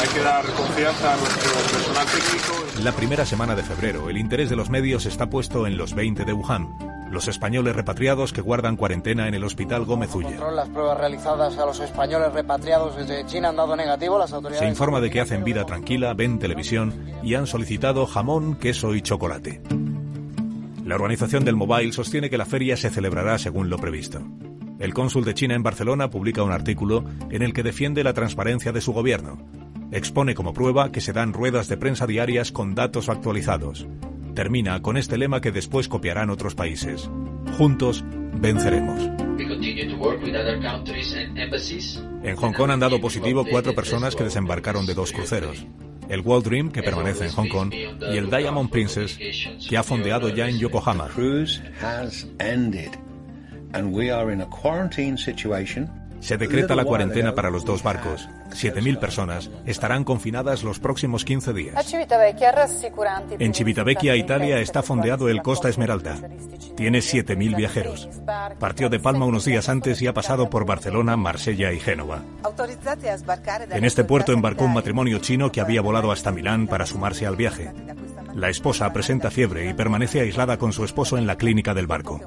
Hay 0.00 0.08
que 0.08 0.20
dar 0.20 0.46
confianza 0.54 1.12
a 1.12 1.16
nuestro 1.18 1.52
personal 1.52 2.06
técnico. 2.06 2.82
La 2.82 2.92
primera 2.92 3.26
semana 3.26 3.54
de 3.54 3.62
febrero, 3.62 4.08
el 4.08 4.16
interés 4.16 4.48
de 4.48 4.56
los 4.56 4.70
medios 4.70 5.04
está 5.04 5.28
puesto 5.28 5.66
en 5.66 5.76
los 5.76 5.92
20 5.92 6.24
de 6.24 6.32
Wuhan, 6.32 6.74
los 7.12 7.28
españoles 7.28 7.76
repatriados 7.76 8.32
que 8.32 8.40
guardan 8.40 8.76
cuarentena 8.76 9.28
en 9.28 9.34
el 9.34 9.44
Hospital 9.44 9.84
Gómez 9.84 10.14
Ulla. 10.14 10.50
Las 10.50 10.70
pruebas 10.70 10.98
realizadas 10.98 11.58
a 11.58 11.66
los 11.66 11.78
españoles 11.78 12.32
repatriados 12.32 12.96
desde 12.96 13.26
China 13.26 13.50
han 13.50 13.56
dado 13.56 13.76
negativo. 13.76 14.18
Las 14.18 14.32
autoridades... 14.32 14.64
Se 14.64 14.70
informa 14.70 15.00
de 15.00 15.10
que 15.10 15.20
hacen 15.20 15.44
vida 15.44 15.66
tranquila, 15.66 16.14
ven 16.14 16.38
televisión 16.38 16.94
y 17.22 17.34
han 17.34 17.46
solicitado 17.46 18.06
jamón, 18.06 18.56
queso 18.56 18.94
y 18.94 19.02
chocolate. 19.02 19.60
La 20.86 20.94
organización 20.94 21.44
del 21.44 21.54
Mobile 21.54 21.92
sostiene 21.92 22.30
que 22.30 22.38
la 22.38 22.46
feria 22.46 22.78
se 22.78 22.88
celebrará 22.88 23.38
según 23.38 23.68
lo 23.68 23.76
previsto. 23.76 24.22
El 24.78 24.94
cónsul 24.94 25.24
de 25.24 25.34
China 25.34 25.54
en 25.54 25.62
Barcelona 25.62 26.08
publica 26.08 26.42
un 26.42 26.50
artículo 26.50 27.04
en 27.30 27.42
el 27.42 27.52
que 27.52 27.62
defiende 27.62 28.02
la 28.02 28.14
transparencia 28.14 28.72
de 28.72 28.80
su 28.80 28.94
gobierno. 28.94 29.36
Expone 29.92 30.34
como 30.34 30.54
prueba 30.54 30.90
que 30.90 31.02
se 31.02 31.12
dan 31.12 31.34
ruedas 31.34 31.68
de 31.68 31.76
prensa 31.76 32.06
diarias 32.06 32.52
con 32.52 32.74
datos 32.74 33.10
actualizados. 33.10 33.86
Termina 34.34 34.80
con 34.82 34.96
este 34.96 35.18
lema 35.18 35.40
que 35.40 35.52
después 35.52 35.88
copiarán 35.88 36.30
otros 36.30 36.54
países. 36.54 37.10
Juntos 37.56 38.04
venceremos. 38.34 39.02
En 42.22 42.36
Hong 42.36 42.52
Kong 42.52 42.70
han 42.70 42.80
dado 42.80 43.00
positivo 43.00 43.44
cuatro 43.48 43.74
personas 43.74 44.16
que 44.16 44.24
desembarcaron 44.24 44.86
de 44.86 44.94
dos 44.94 45.12
cruceros 45.12 45.66
el 46.08 46.20
World 46.20 46.46
Dream, 46.46 46.70
que 46.70 46.82
permanece 46.82 47.24
en 47.24 47.30
Hong 47.32 47.48
Kong, 47.48 47.72
y 47.72 48.16
el 48.16 48.28
Diamond 48.28 48.70
Princess, 48.70 49.18
que 49.68 49.76
ha 49.76 49.82
fondeado 49.82 50.28
ya 50.28 50.48
en 50.48 50.58
Yokohama. 50.58 51.08
Se 56.22 56.36
decreta 56.36 56.76
la 56.76 56.84
cuarentena 56.84 57.34
para 57.34 57.50
los 57.50 57.64
dos 57.64 57.82
barcos. 57.82 58.28
7.000 58.50 58.98
personas 59.00 59.50
estarán 59.66 60.04
confinadas 60.04 60.62
los 60.62 60.78
próximos 60.78 61.24
15 61.24 61.52
días. 61.52 61.94
En 63.38 63.54
Civitavecchia, 63.54 64.14
Italia, 64.14 64.60
está 64.60 64.84
fondeado 64.84 65.28
el 65.28 65.42
Costa 65.42 65.68
Esmeralda. 65.68 66.16
Tiene 66.76 67.00
7.000 67.00 67.56
viajeros. 67.56 68.08
Partió 68.60 68.88
de 68.88 69.00
Palma 69.00 69.26
unos 69.26 69.44
días 69.44 69.68
antes 69.68 70.00
y 70.00 70.06
ha 70.06 70.14
pasado 70.14 70.48
por 70.48 70.64
Barcelona, 70.64 71.16
Marsella 71.16 71.72
y 71.72 71.80
Génova. 71.80 72.22
En 73.70 73.84
este 73.84 74.04
puerto 74.04 74.32
embarcó 74.32 74.64
un 74.64 74.74
matrimonio 74.74 75.18
chino 75.18 75.50
que 75.50 75.60
había 75.60 75.82
volado 75.82 76.12
hasta 76.12 76.30
Milán 76.30 76.68
para 76.68 76.86
sumarse 76.86 77.26
al 77.26 77.34
viaje. 77.34 77.72
La 78.34 78.48
esposa 78.48 78.92
presenta 78.92 79.30
fiebre 79.30 79.68
y 79.68 79.74
permanece 79.74 80.20
aislada 80.20 80.56
con 80.56 80.72
su 80.72 80.84
esposo 80.84 81.18
en 81.18 81.26
la 81.26 81.36
clínica 81.36 81.74
del 81.74 81.86
barco. 81.86 82.20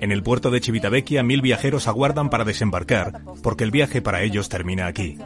En 0.00 0.10
el 0.10 0.22
puerto 0.22 0.50
de 0.50 0.60
Civitavecchia, 0.60 1.22
mil 1.22 1.42
viajeros 1.42 1.88
aguardan 1.88 2.30
para 2.30 2.44
desembarcar, 2.44 3.20
porque 3.42 3.64
el 3.64 3.70
viaje 3.70 4.00
para 4.00 4.22
ellos 4.22 4.48
termina 4.48 4.86
aquí. 4.86 5.18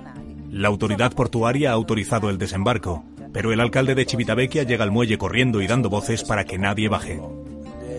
La 0.51 0.69
autoridad 0.69 1.13
portuaria 1.13 1.71
ha 1.71 1.75
autorizado 1.75 2.29
el 2.29 2.39
desembarco, 2.39 3.05
pero 3.33 3.53
el 3.53 3.61
alcalde 3.61 3.95
de 3.95 4.05
Civitavecchia 4.05 4.65
llega 4.65 4.83
al 4.83 4.91
muelle 4.91 5.19
corriendo 5.19 5.61
y 5.61 5.67
dando 5.67 5.91
voces 5.91 6.25
para 6.25 6.45
que 6.45 6.59
nadie 6.59 6.89
baje. 6.89 7.21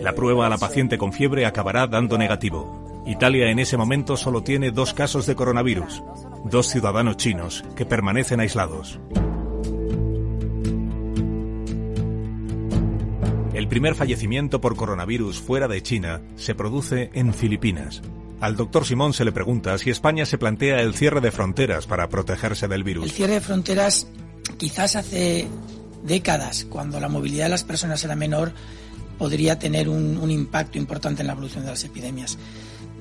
La 0.02 0.14
prueba 0.14 0.46
a 0.46 0.48
la 0.50 0.58
paciente 0.58 0.98
con 0.98 1.12
fiebre 1.12 1.46
acabará 1.46 1.86
dando 1.86 2.18
negativo. 2.18 3.04
Italia 3.06 3.50
en 3.50 3.58
ese 3.58 3.76
momento 3.76 4.16
solo 4.16 4.42
tiene 4.42 4.70
dos 4.70 4.92
casos 4.92 5.26
de 5.26 5.34
coronavirus, 5.34 6.02
dos 6.44 6.68
ciudadanos 6.68 7.16
chinos 7.16 7.64
que 7.74 7.86
permanecen 7.86 8.40
aislados. 8.40 9.00
El 13.58 13.66
primer 13.66 13.96
fallecimiento 13.96 14.60
por 14.60 14.76
coronavirus 14.76 15.40
fuera 15.40 15.66
de 15.66 15.82
China 15.82 16.20
se 16.36 16.54
produce 16.54 17.10
en 17.12 17.34
Filipinas. 17.34 18.02
Al 18.38 18.54
doctor 18.54 18.86
Simón 18.86 19.14
se 19.14 19.24
le 19.24 19.32
pregunta 19.32 19.76
si 19.78 19.90
España 19.90 20.26
se 20.26 20.38
plantea 20.38 20.80
el 20.80 20.94
cierre 20.94 21.20
de 21.20 21.32
fronteras 21.32 21.88
para 21.88 22.08
protegerse 22.08 22.68
del 22.68 22.84
virus. 22.84 23.06
El 23.06 23.10
cierre 23.10 23.32
de 23.32 23.40
fronteras 23.40 24.06
quizás 24.58 24.94
hace 24.94 25.48
décadas, 26.04 26.66
cuando 26.70 27.00
la 27.00 27.08
movilidad 27.08 27.46
de 27.46 27.50
las 27.50 27.64
personas 27.64 28.04
era 28.04 28.14
menor, 28.14 28.52
podría 29.18 29.58
tener 29.58 29.88
un, 29.88 30.18
un 30.18 30.30
impacto 30.30 30.78
importante 30.78 31.22
en 31.22 31.26
la 31.26 31.32
evolución 31.32 31.64
de 31.64 31.70
las 31.70 31.82
epidemias. 31.82 32.38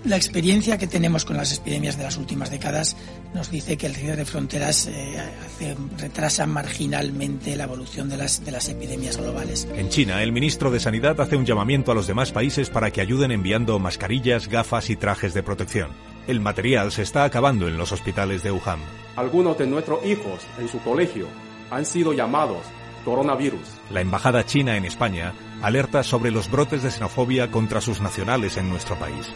La 0.04 0.16
experiencia 0.16 0.78
que 0.78 0.88
tenemos 0.88 1.26
con 1.26 1.38
las 1.38 1.58
epidemias 1.58 1.98
de 1.98 2.04
las 2.04 2.18
últimas 2.18 2.50
décadas 2.50 2.96
nos 3.34 3.52
dice 3.52 3.78
que 3.78 3.88
el 3.88 3.96
cierre 3.96 4.18
de 4.18 4.26
fronteras 4.26 4.88
eh, 4.88 5.76
retrasa 5.98 6.46
marginalmente 6.46 7.56
la 7.56 7.66
evolución 7.66 8.08
de 8.10 8.18
las, 8.18 8.46
de 8.46 8.52
las 8.52 8.70
epidemias 8.70 9.18
globales. 9.18 9.68
En 9.76 9.90
China, 9.90 10.24
el 10.24 10.32
ministro 10.32 10.72
de 10.72 10.80
Sanidad 10.80 11.20
hace 11.20 11.36
un 11.36 11.46
llamamiento 11.46 11.92
a 11.92 11.96
los 11.96 12.08
demás 12.08 12.32
países 12.32 12.70
para 12.70 12.92
que 12.92 13.02
ayuden 13.02 13.32
enviando 13.32 13.80
mascarillas, 13.80 14.48
gafas 14.48 14.90
y 14.90 14.96
trajes 14.96 15.34
de 15.34 15.44
protección. 15.44 15.90
El 16.28 16.42
material 16.42 16.92
se 16.92 17.02
está 17.02 17.24
acabando 17.24 17.68
en 17.68 17.78
los 17.78 17.92
hospitales 17.92 18.44
de 18.44 18.52
Wuhan. 18.52 18.80
Algunos 19.16 19.58
de 19.58 19.68
nuestros 19.68 20.06
hijos 20.06 20.42
en 20.60 20.68
su 20.70 20.80
colegio 20.80 21.28
han 21.72 21.86
sido 21.86 22.14
llamados 22.14 22.64
coronavirus. 23.04 23.62
La 23.90 24.02
embajada 24.02 24.46
china 24.46 24.76
en 24.76 24.84
España 24.84 25.34
alerta 25.62 26.04
sobre 26.04 26.30
los 26.30 26.52
brotes 26.52 26.84
de 26.84 26.92
xenofobia 26.92 27.50
contra 27.50 27.80
sus 27.80 28.02
nacionales 28.02 28.58
en 28.58 28.70
nuestro 28.70 28.98
país. 29.00 29.32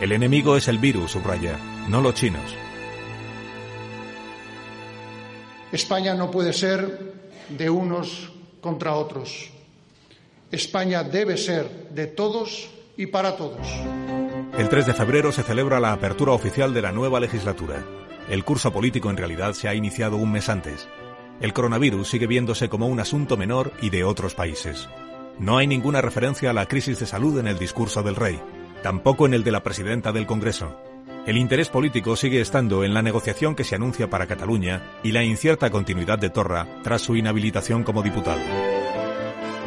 El 0.00 0.12
enemigo 0.12 0.58
es 0.58 0.68
el 0.68 0.76
virus, 0.76 1.12
subraya, 1.12 1.58
no 1.88 2.02
los 2.02 2.12
chinos. 2.12 2.54
España 5.72 6.14
no 6.14 6.30
puede 6.30 6.52
ser 6.52 7.14
de 7.48 7.70
unos 7.70 8.30
contra 8.60 8.94
otros. 8.94 9.50
España 10.50 11.02
debe 11.02 11.38
ser 11.38 11.88
de 11.90 12.08
todos 12.08 12.68
y 12.98 13.06
para 13.06 13.36
todos. 13.38 13.66
El 14.58 14.68
3 14.68 14.86
de 14.86 14.92
febrero 14.92 15.32
se 15.32 15.42
celebra 15.42 15.80
la 15.80 15.92
apertura 15.92 16.32
oficial 16.32 16.74
de 16.74 16.82
la 16.82 16.92
nueva 16.92 17.18
legislatura. 17.18 17.82
El 18.28 18.44
curso 18.44 18.74
político 18.74 19.08
en 19.08 19.16
realidad 19.16 19.54
se 19.54 19.66
ha 19.66 19.74
iniciado 19.74 20.16
un 20.16 20.30
mes 20.30 20.50
antes. 20.50 20.86
El 21.40 21.54
coronavirus 21.54 22.06
sigue 22.06 22.26
viéndose 22.26 22.68
como 22.68 22.86
un 22.86 23.00
asunto 23.00 23.38
menor 23.38 23.72
y 23.80 23.88
de 23.88 24.04
otros 24.04 24.34
países. 24.34 24.90
No 25.38 25.56
hay 25.56 25.66
ninguna 25.66 26.02
referencia 26.02 26.50
a 26.50 26.54
la 26.54 26.66
crisis 26.66 27.00
de 27.00 27.06
salud 27.06 27.38
en 27.38 27.46
el 27.48 27.58
discurso 27.58 28.02
del 28.02 28.16
rey 28.16 28.38
tampoco 28.86 29.26
en 29.26 29.34
el 29.34 29.42
de 29.42 29.50
la 29.50 29.64
presidenta 29.64 30.12
del 30.12 30.26
Congreso. 30.26 30.80
El 31.26 31.38
interés 31.38 31.68
político 31.68 32.14
sigue 32.14 32.40
estando 32.40 32.84
en 32.84 32.94
la 32.94 33.02
negociación 33.02 33.56
que 33.56 33.64
se 33.64 33.74
anuncia 33.74 34.08
para 34.08 34.28
Cataluña 34.28 34.80
y 35.02 35.10
la 35.10 35.24
incierta 35.24 35.70
continuidad 35.70 36.20
de 36.20 36.30
Torra 36.30 36.68
tras 36.84 37.02
su 37.02 37.16
inhabilitación 37.16 37.82
como 37.82 38.04
diputado. 38.04 38.75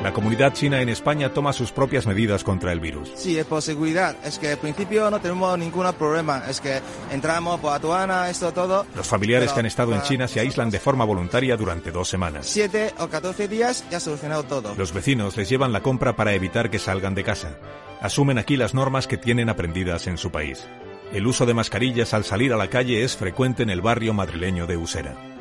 La 0.04 0.14
comunidad 0.14 0.54
china 0.54 0.82
en 0.82 0.88
España 0.88 1.34
toma 1.34 1.52
sus 1.52 1.74
propias 1.74 2.08
medidas 2.08 2.46
contra 2.46 2.72
el 2.72 2.80
virus. 2.80 3.12
Sí, 3.16 3.38
es 3.38 3.46
por 3.46 3.62
seguridad. 3.62 4.16
Es 4.24 4.40
que 4.40 4.52
al 4.52 4.58
principio 4.58 5.12
no 5.12 5.20
tenemos 5.20 5.60
ningún 5.60 5.92
problema. 5.94 6.44
Es 6.50 6.62
que 6.62 6.80
entramos 7.12 7.60
por 7.60 7.74
aduana, 7.74 8.30
esto 8.30 8.54
todo. 8.54 8.86
Los 8.96 9.08
familiares 9.08 9.52
que 9.52 9.60
han 9.60 9.66
estado 9.66 9.94
en 9.94 10.02
China 10.04 10.30
se 10.30 10.40
aíslan 10.40 10.70
de 10.70 10.80
forma 10.80 11.04
voluntaria 11.04 11.58
durante 11.58 11.92
dos 11.92 12.08
semanas. 12.08 12.46
Siete 12.46 12.94
o 13.00 13.10
catorce 13.10 13.50
días 13.50 13.84
ya 13.92 14.00
solucionado 14.00 14.44
todo. 14.44 14.74
Los 14.78 14.94
vecinos 14.94 15.36
les 15.36 15.50
llevan 15.50 15.74
la 15.74 15.82
compra 15.82 16.16
para 16.16 16.34
evitar 16.34 16.70
que 16.70 16.80
salgan 16.80 17.14
de 17.14 17.26
casa. 17.26 17.58
Asumen 18.00 18.38
aquí 18.38 18.56
las 18.56 18.74
normas 18.74 19.06
que 19.06 19.18
tienen 19.18 19.50
aprendidas 19.50 20.08
en 20.08 20.18
su 20.18 20.32
país. 20.32 20.66
El 21.12 21.28
uso 21.28 21.46
de 21.46 21.54
mascarillas 21.54 22.14
al 22.14 22.24
salir 22.24 22.54
a 22.54 22.58
la 22.58 22.70
calle 22.70 23.04
es 23.04 23.18
frecuente 23.18 23.64
en 23.64 23.70
el 23.70 23.82
barrio 23.82 24.14
madrileño 24.14 24.66
de 24.66 24.78
Usera. 24.78 25.39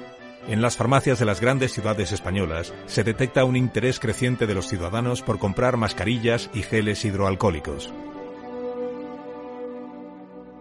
En 0.48 0.62
las 0.62 0.78
farmacias 0.78 1.18
de 1.18 1.26
las 1.26 1.42
grandes 1.42 1.72
ciudades 1.74 2.10
españolas 2.10 2.72
se 2.86 3.04
detecta 3.04 3.44
un 3.44 3.54
interés 3.54 4.00
creciente 4.00 4.46
de 4.46 4.54
los 4.54 4.66
ciudadanos 4.66 5.20
por 5.20 5.38
comprar 5.38 5.76
mascarillas 5.76 6.48
y 6.54 6.62
geles 6.62 7.04
hidroalcohólicos. 7.04 7.92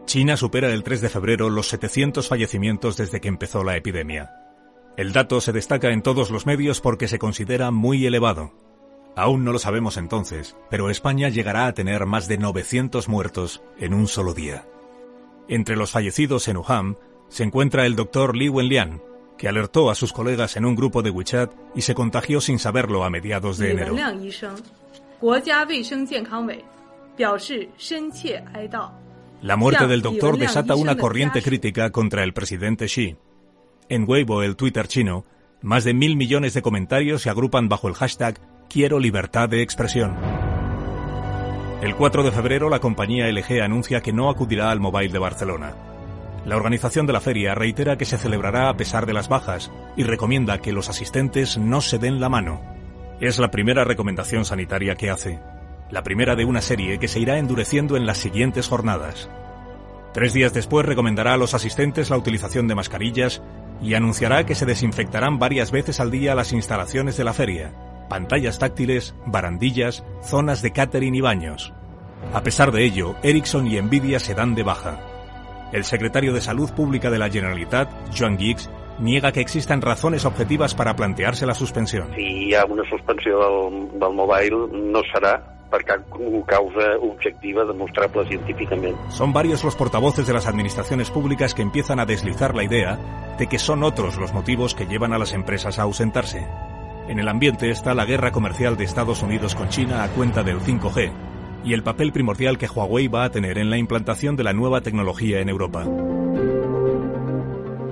China 0.06 0.36
supera 0.36 0.74
el 0.74 0.84
3 0.84 1.00
de 1.00 1.10
febrero 1.10 1.50
los 1.50 1.70
700 1.70 2.28
fallecimientos 2.28 2.98
desde 2.98 3.22
que 3.22 3.30
empezó 3.30 3.64
la 3.64 3.78
epidemia. 3.78 4.34
El 4.98 5.14
dato 5.14 5.40
se 5.40 5.54
destaca 5.54 5.92
en 5.92 6.02
todos 6.02 6.32
los 6.32 6.46
medios 6.46 6.82
porque 6.82 7.08
se 7.08 7.20
considera 7.20 7.72
muy 7.72 8.06
elevado. 8.06 8.52
Aún 9.16 9.46
no 9.46 9.54
lo 9.54 9.60
sabemos 9.60 9.96
entonces, 9.96 10.58
pero 10.70 10.90
España 10.90 11.30
llegará 11.30 11.66
a 11.66 11.74
tener 11.74 12.06
más 12.06 12.28
de 12.28 12.38
900 12.38 13.08
muertos 13.08 13.64
en 13.80 13.94
un 13.94 14.08
solo 14.08 14.34
día. 14.34 14.66
Entre 15.48 15.78
los 15.78 15.92
fallecidos 15.92 16.50
en 16.50 16.58
Wuhan 16.58 16.98
se 17.30 17.44
encuentra 17.44 17.86
el 17.86 17.96
doctor 17.96 18.36
Li 18.36 18.50
Wenlian, 18.50 19.02
que 19.38 19.48
alertó 19.48 19.90
a 19.90 19.96
sus 19.96 20.14
colegas 20.14 20.56
en 20.58 20.66
un 20.66 20.76
grupo 20.76 21.02
de 21.02 21.12
WeChat 21.12 21.52
y 21.76 21.82
se 21.82 21.94
contagió 21.96 22.42
sin 22.42 22.60
saberlo 22.60 23.04
a 23.04 23.10
mediados 23.10 23.58
de 23.58 23.72
enero. 23.72 23.96
La 29.42 29.56
muerte 29.56 29.88
del 29.88 30.02
doctor 30.02 30.38
desata 30.38 30.76
una 30.76 30.98
corriente 30.98 31.42
crítica 31.42 31.92
contra 31.92 32.24
el 32.24 32.34
presidente 32.34 32.86
Xi. 32.86 33.16
En 33.90 34.06
Weibo, 34.08 34.44
el 34.44 34.56
Twitter 34.56 34.88
chino, 34.88 35.26
más 35.62 35.84
de 35.84 35.94
mil 35.94 36.16
millones 36.18 36.54
de 36.54 36.62
comentarios 36.62 37.22
se 37.22 37.30
agrupan 37.30 37.70
bajo 37.70 37.88
el 37.88 37.94
hashtag 37.94 38.40
Quiero 38.70 39.00
libertad 39.00 39.48
de 39.48 39.62
expresión. 39.62 40.16
El 41.82 41.96
4 41.96 42.24
de 42.24 42.32
febrero, 42.32 42.70
la 42.70 42.80
compañía 42.80 43.32
LG 43.32 43.62
anuncia 43.62 44.02
que 44.02 44.12
no 44.12 44.30
acudirá 44.30 44.72
al 44.72 44.80
Mobile 44.80 45.14
de 45.14 45.20
Barcelona. 45.20 45.76
La 46.48 46.56
organización 46.56 47.06
de 47.06 47.12
la 47.12 47.20
feria 47.20 47.56
reitera 47.56 47.98
que 47.98 48.06
se 48.06 48.18
celebrará 48.18 48.70
a 48.70 48.78
pesar 48.78 49.06
de 49.06 49.12
las 49.12 49.28
bajas 49.28 49.70
y 49.98 50.04
recomienda 50.04 50.60
que 50.60 50.72
los 50.72 50.88
asistentes 50.88 51.58
no 51.58 51.82
se 51.82 51.98
den 51.98 52.22
la 52.22 52.30
mano. 52.30 52.62
Es 53.20 53.38
la 53.38 53.52
primera 53.52 53.84
recomendación 53.84 54.46
sanitaria 54.46 54.96
que 54.96 55.10
hace, 55.10 55.42
la 55.92 56.04
primera 56.04 56.38
de 56.38 56.46
una 56.46 56.62
serie 56.62 57.00
que 57.00 57.10
se 57.10 57.20
irá 57.20 57.38
endureciendo 57.38 57.98
en 57.98 58.06
las 58.06 58.20
siguientes 58.20 58.70
jornadas. 58.70 59.30
Tres 60.14 60.32
días 60.32 60.54
después 60.54 60.86
recomendará 60.86 61.34
a 61.34 61.38
los 61.38 61.54
asistentes 61.54 62.10
la 62.10 62.18
utilización 62.18 62.70
de 62.70 62.76
mascarillas 62.76 63.42
y 63.82 63.96
anunciará 63.96 64.46
que 64.46 64.56
se 64.56 64.66
desinfectarán 64.66 65.40
varias 65.40 65.72
veces 65.72 66.00
al 66.00 66.12
día 66.12 66.34
las 66.34 66.54
instalaciones 66.54 67.18
de 67.18 67.26
la 67.26 67.34
feria, 67.34 67.74
pantallas 68.08 68.58
táctiles, 68.58 69.16
barandillas, 69.26 70.06
zonas 70.24 70.62
de 70.62 70.72
catering 70.72 71.14
y 71.14 71.20
baños. 71.20 71.74
A 72.34 72.42
pesar 72.42 72.72
de 72.72 72.86
ello, 72.86 73.18
Ericsson 73.22 73.68
y 73.68 73.82
Nvidia 73.82 74.22
se 74.22 74.34
dan 74.34 74.56
de 74.56 74.64
baja. 74.64 75.07
El 75.72 75.84
secretario 75.84 76.34
de 76.34 76.42
Salud 76.42 76.72
Pública 76.72 77.10
de 77.10 77.20
la 77.20 77.30
Generalitat, 77.30 77.90
Joan 78.18 78.38
Giggs, 78.38 78.70
niega 79.00 79.32
que 79.32 79.42
existan 79.42 79.82
razones 79.82 80.26
objetivas 80.26 80.74
para 80.74 80.96
plantearse 80.96 81.46
la 81.46 81.54
suspensión. 81.54 82.10
Si 82.16 82.22
hi 82.22 82.54
ha 82.56 82.66
una 82.66 82.88
suspensió 82.90 83.38
del, 83.40 84.00
del 84.00 84.14
mobile, 84.14 84.68
no 84.72 85.04
serà 85.12 85.36
per 85.68 85.84
cap 85.84 86.04
causa 86.48 86.96
objectiva 87.02 87.66
demostrable 87.66 88.26
científicamente. 88.26 89.00
Son 89.10 89.34
varios 89.34 89.64
los 89.64 89.76
portavoces 89.76 90.26
de 90.26 90.34
las 90.34 90.48
administraciones 90.48 91.12
públicas 91.12 91.54
que 91.54 91.62
empiezan 91.62 92.00
a 92.00 92.06
deslizar 92.06 92.56
la 92.56 92.64
idea 92.64 93.36
de 93.38 93.48
que 93.48 93.60
son 93.60 93.84
otros 93.84 94.18
los 94.18 94.34
motivos 94.34 94.74
que 94.74 94.86
llevan 94.86 95.14
a 95.14 95.20
las 95.20 95.34
empresas 95.34 95.78
a 95.78 95.84
ausentarse. 95.84 96.48
En 97.08 97.20
el 97.20 97.28
ambiente 97.28 97.70
está 97.70 97.94
la 97.94 98.06
guerra 98.06 98.32
comercial 98.32 98.76
de 98.78 98.84
Estados 98.84 99.22
Unidos 99.22 99.56
con 99.56 99.70
China 99.70 100.04
a 100.04 100.10
cuenta 100.10 100.44
del 100.44 100.60
5G, 100.60 101.12
y 101.64 101.74
el 101.74 101.84
papel 101.84 102.12
primordial 102.12 102.58
que 102.58 102.68
Huawei 102.68 103.08
va 103.08 103.26
a 103.26 103.32
tener 103.32 103.58
en 103.58 103.70
la 103.70 103.78
implantación 103.78 104.36
de 104.36 104.44
la 104.44 104.54
nueva 104.54 104.82
tecnología 104.82 105.40
en 105.40 105.50
Europa. 105.50 105.86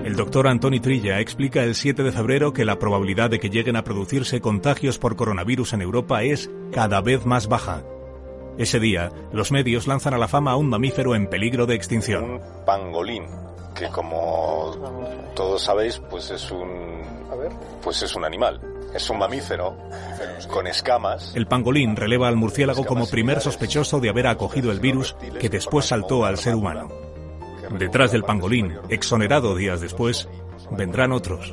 El 0.05 0.15
doctor 0.15 0.47
Antoni 0.47 0.79
Trilla 0.79 1.19
explica 1.19 1.63
el 1.63 1.73
7 1.73 2.03
de 2.03 2.11
febrero 2.11 2.53
que 2.53 2.63
la 2.63 2.77
probabilidad 2.77 3.29
de 3.29 3.39
que 3.39 3.49
lleguen 3.49 3.75
a 3.75 3.83
producirse 3.83 4.39
contagios 4.39 4.99
por 4.99 5.15
coronavirus 5.15 5.73
en 5.73 5.81
Europa 5.81 6.21
es 6.23 6.49
cada 6.71 7.01
vez 7.01 7.25
más 7.25 7.47
baja. 7.47 7.83
Ese 8.57 8.79
día, 8.79 9.11
los 9.33 9.51
medios 9.51 9.87
lanzan 9.87 10.13
a 10.13 10.17
la 10.17 10.27
fama 10.27 10.51
a 10.51 10.55
un 10.55 10.69
mamífero 10.69 11.15
en 11.15 11.27
peligro 11.27 11.65
de 11.65 11.75
extinción. 11.75 12.23
Un 12.23 12.41
pangolín, 12.65 13.25
que 13.75 13.89
como 13.89 15.33
todos 15.35 15.63
sabéis, 15.63 15.99
pues 16.09 16.31
es 16.31 16.51
un, 16.51 17.01
pues 17.83 18.01
es 18.03 18.15
un 18.15 18.23
animal. 18.23 18.61
Es 18.95 19.09
un 19.09 19.17
mamífero 19.19 19.75
con 20.49 20.67
escamas. 20.67 21.33
El 21.35 21.47
pangolín 21.47 21.97
releva 21.97 22.29
al 22.29 22.37
murciélago 22.37 22.85
como 22.85 23.07
primer 23.07 23.41
sospechoso 23.41 23.99
de 23.99 24.07
haber 24.07 24.25
acogido 24.25 24.71
el 24.71 24.79
virus 24.79 25.17
que 25.37 25.49
después 25.49 25.85
saltó 25.85 26.23
al 26.23 26.37
ser 26.37 26.55
humano. 26.55 26.87
Detrás 27.77 28.13
del 28.13 28.23
pangolín, 28.23 28.77
exonerado 28.87 29.53
días 29.53 29.81
después, 29.81 30.29
vendrán 30.71 31.11
otros. 31.11 31.51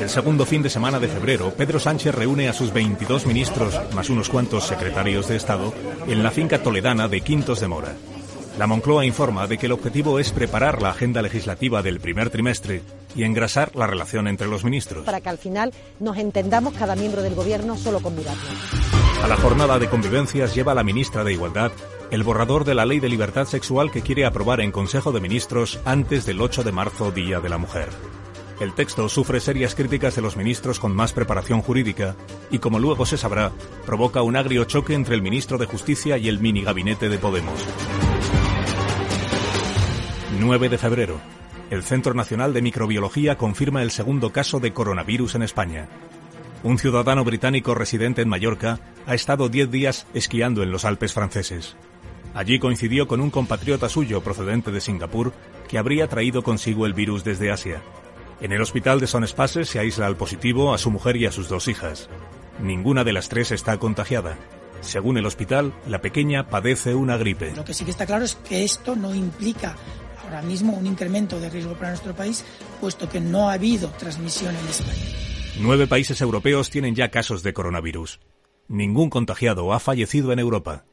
El 0.00 0.08
segundo 0.08 0.46
fin 0.46 0.62
de 0.62 0.70
semana 0.70 1.00
de 1.00 1.08
febrero, 1.08 1.52
Pedro 1.56 1.80
Sánchez 1.80 2.14
reúne 2.14 2.48
a 2.48 2.52
sus 2.52 2.72
22 2.72 3.26
ministros, 3.26 3.80
más 3.96 4.08
unos 4.10 4.28
cuantos 4.28 4.64
secretarios 4.64 5.26
de 5.26 5.36
Estado, 5.36 5.74
en 6.06 6.22
la 6.22 6.30
finca 6.30 6.62
toledana 6.62 7.08
de 7.08 7.20
Quintos 7.20 7.58
de 7.58 7.66
Mora. 7.66 7.94
La 8.58 8.66
Moncloa 8.66 9.04
informa 9.04 9.46
de 9.46 9.58
que 9.58 9.66
el 9.66 9.72
objetivo 9.72 10.18
es 10.18 10.32
preparar 10.32 10.82
la 10.82 10.90
agenda 10.90 11.22
legislativa 11.22 11.82
del 11.82 12.00
primer 12.00 12.30
trimestre 12.30 12.82
y 13.14 13.24
engrasar 13.24 13.74
la 13.74 13.86
relación 13.86 14.28
entre 14.28 14.48
los 14.48 14.64
ministros. 14.64 15.04
Para 15.04 15.20
que 15.20 15.28
al 15.28 15.38
final 15.38 15.72
nos 15.98 16.18
entendamos 16.18 16.74
cada 16.74 16.94
miembro 16.94 17.22
del 17.22 17.34
Gobierno 17.34 17.76
solo 17.76 18.00
con 18.00 18.14
mirarnos. 18.16 18.44
A 19.22 19.28
la 19.28 19.36
jornada 19.36 19.78
de 19.78 19.88
convivencias 19.88 20.54
lleva 20.54 20.74
la 20.74 20.84
ministra 20.84 21.24
de 21.24 21.32
Igualdad 21.32 21.72
el 22.10 22.24
borrador 22.24 22.64
de 22.64 22.74
la 22.74 22.86
Ley 22.86 23.00
de 23.00 23.08
Libertad 23.08 23.46
Sexual 23.46 23.90
que 23.90 24.02
quiere 24.02 24.24
aprobar 24.24 24.60
en 24.60 24.72
Consejo 24.72 25.12
de 25.12 25.20
Ministros 25.20 25.78
antes 25.84 26.26
del 26.26 26.40
8 26.40 26.64
de 26.64 26.72
marzo, 26.72 27.12
Día 27.12 27.40
de 27.40 27.48
la 27.48 27.58
Mujer. 27.58 27.88
El 28.58 28.74
texto 28.74 29.08
sufre 29.08 29.40
serias 29.40 29.74
críticas 29.74 30.16
de 30.16 30.22
los 30.22 30.36
ministros 30.36 30.80
con 30.80 30.94
más 30.94 31.12
preparación 31.12 31.62
jurídica 31.62 32.16
y, 32.50 32.58
como 32.58 32.78
luego 32.78 33.06
se 33.06 33.16
sabrá, 33.16 33.52
provoca 33.86 34.22
un 34.22 34.36
agrio 34.36 34.64
choque 34.64 34.94
entre 34.94 35.14
el 35.14 35.22
ministro 35.22 35.56
de 35.56 35.66
Justicia 35.66 36.18
y 36.18 36.28
el 36.28 36.40
mini 36.40 36.62
gabinete 36.62 37.08
de 37.08 37.18
Podemos. 37.18 37.64
9 40.40 40.70
de 40.70 40.78
febrero. 40.78 41.20
El 41.70 41.82
Centro 41.82 42.14
Nacional 42.14 42.54
de 42.54 42.62
Microbiología 42.62 43.36
confirma 43.36 43.82
el 43.82 43.90
segundo 43.90 44.32
caso 44.32 44.58
de 44.58 44.72
coronavirus 44.72 45.34
en 45.34 45.42
España. 45.42 45.86
Un 46.62 46.78
ciudadano 46.78 47.24
británico 47.24 47.74
residente 47.74 48.22
en 48.22 48.28
Mallorca 48.30 48.80
ha 49.06 49.14
estado 49.14 49.50
10 49.50 49.70
días 49.70 50.06
esquiando 50.14 50.62
en 50.62 50.72
los 50.72 50.86
Alpes 50.86 51.12
franceses. 51.12 51.76
Allí 52.32 52.58
coincidió 52.58 53.06
con 53.06 53.20
un 53.20 53.30
compatriota 53.30 53.90
suyo 53.90 54.22
procedente 54.22 54.70
de 54.70 54.80
Singapur 54.80 55.32
que 55.68 55.76
habría 55.76 56.08
traído 56.08 56.42
consigo 56.42 56.86
el 56.86 56.94
virus 56.94 57.22
desde 57.22 57.50
Asia. 57.50 57.82
En 58.40 58.52
el 58.52 58.62
hospital 58.62 58.98
de 58.98 59.08
Son 59.08 59.24
Espaces 59.24 59.68
se 59.68 59.78
aísla 59.78 60.06
al 60.06 60.16
positivo, 60.16 60.72
a 60.72 60.78
su 60.78 60.90
mujer 60.90 61.16
y 61.16 61.26
a 61.26 61.32
sus 61.32 61.48
dos 61.50 61.68
hijas. 61.68 62.08
Ninguna 62.62 63.04
de 63.04 63.12
las 63.12 63.28
tres 63.28 63.52
está 63.52 63.76
contagiada. 63.78 64.38
Según 64.80 65.18
el 65.18 65.26
hospital, 65.26 65.74
la 65.86 66.00
pequeña 66.00 66.48
padece 66.48 66.94
una 66.94 67.18
gripe. 67.18 67.52
Lo 67.54 67.64
que 67.66 67.74
sí 67.74 67.84
que 67.84 67.90
está 67.90 68.06
claro 68.06 68.24
es 68.24 68.36
que 68.36 68.64
esto 68.64 68.96
no 68.96 69.14
implica 69.14 69.76
ahora 70.30 70.42
mismo 70.42 70.72
un 70.74 70.86
incremento 70.86 71.40
de 71.40 71.50
riesgo 71.50 71.74
para 71.74 71.90
nuestro 71.90 72.14
país, 72.14 72.44
puesto 72.80 73.08
que 73.08 73.20
no 73.20 73.48
ha 73.50 73.54
habido 73.54 73.88
transmisión 73.90 74.54
en 74.54 74.68
España. 74.68 75.00
Nueve 75.60 75.86
países 75.86 76.20
europeos 76.20 76.70
tienen 76.70 76.94
ya 76.94 77.10
casos 77.10 77.42
de 77.42 77.52
coronavirus. 77.52 78.20
Ningún 78.68 79.10
contagiado 79.10 79.72
ha 79.72 79.80
fallecido 79.80 80.32
en 80.32 80.38
Europa. 80.38 80.84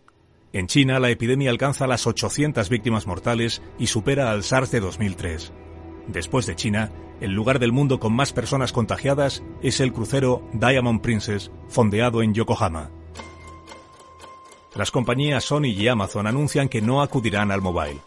En 0.53 0.65
China, 0.65 0.99
la 0.99 1.11
epidemia 1.11 1.51
alcanza 1.51 1.85
las 1.85 2.07
800 2.07 2.67
víctimas 2.69 3.05
mortales 3.05 3.61
y 3.77 3.87
supera 3.87 4.31
al 4.31 4.43
SARS 4.43 4.71
de 4.71 4.79
2003. 4.79 5.53
Después 6.07 6.47
de 6.47 6.55
China, 6.55 6.91
el 7.21 7.31
lugar 7.31 7.59
del 7.59 7.71
mundo 7.71 7.99
con 7.99 8.13
más 8.13 8.33
personas 8.33 8.71
contagiadas 8.71 9.43
es 9.61 9.79
el 9.79 9.93
crucero 9.93 10.47
Diamond 10.53 11.01
Princess, 11.01 11.51
fondeado 11.67 12.23
en 12.23 12.33
Yokohama. 12.33 12.89
Las 14.75 14.89
compañías 14.89 15.43
Sony 15.43 15.65
y 15.65 15.87
Amazon 15.87 16.27
anuncian 16.27 16.69
que 16.69 16.81
no 16.81 17.01
acudirán 17.01 17.51
al 17.51 17.61
mobile. 17.61 17.99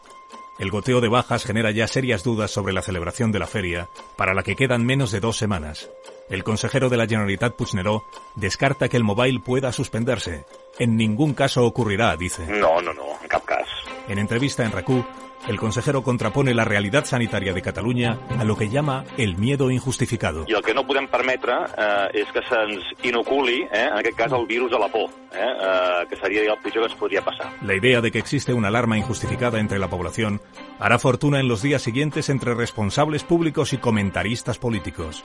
El 0.60 0.70
goteo 0.70 1.00
de 1.00 1.08
bajas 1.08 1.44
genera 1.46 1.70
ya 1.70 1.88
serias 1.88 2.22
dudas 2.22 2.50
sobre 2.50 2.74
la 2.74 2.82
celebración 2.82 3.32
de 3.32 3.38
la 3.38 3.46
feria, 3.46 3.88
para 4.16 4.34
la 4.34 4.42
que 4.42 4.56
quedan 4.56 4.84
menos 4.84 5.10
de 5.10 5.18
dos 5.18 5.38
semanas. 5.38 5.88
El 6.28 6.44
consejero 6.44 6.90
de 6.90 6.98
la 6.98 7.06
Generalitat 7.06 7.54
Puigneró 7.54 8.04
descarta 8.34 8.90
que 8.90 8.98
el 8.98 9.02
mobile 9.02 9.40
pueda 9.40 9.72
suspenderse. 9.72 10.44
En 10.78 10.98
ningún 10.98 11.32
caso 11.32 11.64
ocurrirá, 11.64 12.14
dice. 12.14 12.44
No, 12.46 12.82
no, 12.82 12.92
no, 12.92 13.04
en 13.22 13.28
cap 13.28 13.42
cas. 13.46 13.66
En 14.06 14.18
entrevista 14.18 14.62
en 14.62 14.72
RACU, 14.72 15.02
el 15.48 15.58
consejero 15.58 16.02
contrapone 16.02 16.54
la 16.54 16.64
realidad 16.64 17.04
sanitaria 17.04 17.52
de 17.52 17.62
Cataluña 17.62 18.18
a 18.38 18.44
lo 18.44 18.56
que 18.56 18.68
llama 18.68 19.04
el 19.16 19.36
miedo 19.36 19.70
injustificado. 19.70 20.44
I 20.46 20.54
el 20.54 20.62
que 20.62 20.74
no 20.74 20.86
podem 20.86 21.08
permetre 21.08 21.52
eh, 21.76 22.22
és 22.22 22.28
que 22.32 22.42
se'ns 22.48 22.84
inoculi, 23.06 23.62
eh, 23.62 23.88
en 23.88 23.98
aquest 23.98 24.16
cas, 24.16 24.32
el 24.32 24.46
virus 24.46 24.70
de 24.70 24.78
la 24.78 24.88
por, 24.88 25.10
eh, 25.32 25.40
eh, 25.40 26.06
que 26.08 26.16
seria 26.16 26.42
el 26.42 26.58
pitjor 26.58 26.84
que 26.84 26.92
ens 26.92 26.98
podria 26.98 27.22
passar. 27.22 27.52
La 27.62 27.74
idea 27.74 28.00
de 28.00 28.10
que 28.10 28.18
existe 28.18 28.52
una 28.52 28.68
alarma 28.68 28.98
injustificada 28.98 29.58
entre 29.58 29.78
la 29.78 29.88
población 29.88 30.40
hará 30.78 30.98
fortuna 30.98 31.40
en 31.40 31.48
los 31.48 31.62
días 31.62 31.82
siguientes 31.82 32.28
entre 32.28 32.54
responsables 32.54 33.24
públicos 33.24 33.72
y 33.72 33.78
comentaristas 33.78 34.58
políticos. 34.58 35.24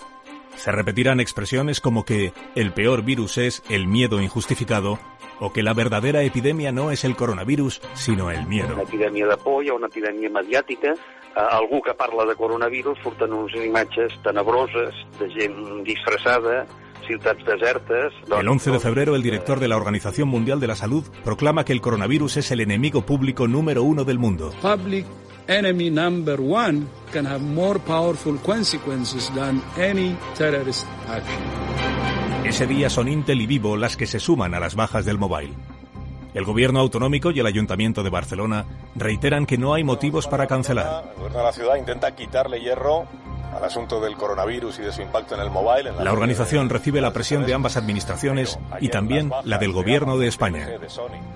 Se 0.56 0.72
repetirán 0.72 1.20
expresiones 1.20 1.82
como 1.82 2.06
que 2.06 2.34
el 2.56 2.72
peor 2.72 3.04
virus 3.04 3.38
es 3.38 3.64
el 3.70 3.88
miedo 3.88 4.22
injustificado 4.22 5.00
o 5.40 5.52
que 5.52 5.64
la 5.64 5.74
verdadera 5.74 6.24
epidemia 6.24 6.72
no 6.72 6.92
es 6.92 7.04
el 7.04 7.16
coronavirus, 7.16 7.82
sino 7.94 8.32
el 8.32 8.48
miedo. 8.48 8.74
Una 8.74 8.84
epidèmia 8.84 9.28
de 9.28 9.38
por, 9.38 9.64
hi 9.64 9.70
ha 9.70 9.76
una 9.76 9.88
epidèmia 9.92 10.32
mediàtica, 10.32 10.96
algú 11.36 11.82
que 11.84 11.94
parla 11.94 12.26
de 12.26 12.36
coronavirus 12.36 13.00
surten 13.04 13.34
unes 13.34 13.56
imatges 13.66 14.16
tenebroses 14.24 14.96
de 15.20 15.30
gent 15.36 15.84
disfressada, 15.84 16.66
ciutats 17.06 17.44
desertes... 17.46 18.14
El 18.32 18.48
11 18.48 18.72
de 18.72 18.80
febrero, 18.80 19.16
el 19.16 19.24
director 19.24 19.60
de 19.60 19.68
la 19.68 19.78
Organización 19.78 20.30
Mundial 20.30 20.60
de 20.60 20.68
la 20.68 20.76
Salud 20.76 21.04
proclama 21.24 21.66
que 21.66 21.74
el 21.74 21.82
coronavirus 21.82 22.38
es 22.38 22.52
el 22.52 22.62
enemigo 22.62 23.06
público 23.06 23.48
número 23.48 23.84
uno 23.84 24.06
del 24.06 24.20
mundo. 24.20 24.52
Public 24.62 25.06
enemy 25.48 25.90
number 25.90 26.40
one 26.40 26.88
can 27.12 27.26
have 27.26 27.42
more 27.42 27.80
powerful 27.80 28.38
consequences 28.46 29.32
than 29.36 29.62
any 29.78 30.16
terrorist 30.38 30.86
action. 31.08 31.44
Ese 32.46 32.68
día 32.68 32.90
son 32.90 33.08
Intel 33.08 33.42
y 33.42 33.48
Vivo 33.48 33.76
las 33.76 33.98
que 33.98 34.06
se 34.06 34.20
suman 34.20 34.54
a 34.54 34.60
las 34.60 34.76
bajas 34.76 35.06
del 35.06 35.18
mobile. 35.18 35.54
El 36.34 36.44
gobierno 36.44 36.80
autonómico 36.80 37.32
y 37.32 37.40
el 37.40 37.46
ayuntamiento 37.46 38.04
de 38.04 38.10
Barcelona 38.10 38.66
reiteran 38.96 39.46
que 39.46 39.58
no 39.58 39.74
hay 39.74 39.84
motivos 39.84 40.28
para 40.28 40.48
cancelar. 40.48 41.06
El 41.12 41.16
gobierno 41.16 41.40
de 41.40 41.44
la 41.46 41.54
ciudad 41.54 41.76
intenta 41.78 42.14
quitarle 42.14 42.60
hierro 42.60 43.08
al 43.56 43.64
asunto 43.64 44.02
del 44.02 44.16
coronavirus 44.16 44.80
y 44.80 44.82
de 44.82 44.92
su 44.92 45.02
impacto 45.02 45.36
en 45.36 45.42
el 45.42 45.50
mobile. 45.50 45.90
en 45.90 46.04
La 46.04 46.12
organización 46.12 46.70
recibe 46.70 47.02
la 47.02 47.14
presión 47.14 47.46
de 47.46 47.54
ambas 47.54 47.78
administraciones 47.78 48.60
y 48.82 48.90
también 48.90 49.32
la 49.44 49.58
del 49.58 49.72
gobierno 49.72 50.18
de 50.18 50.28
España. 50.28 50.70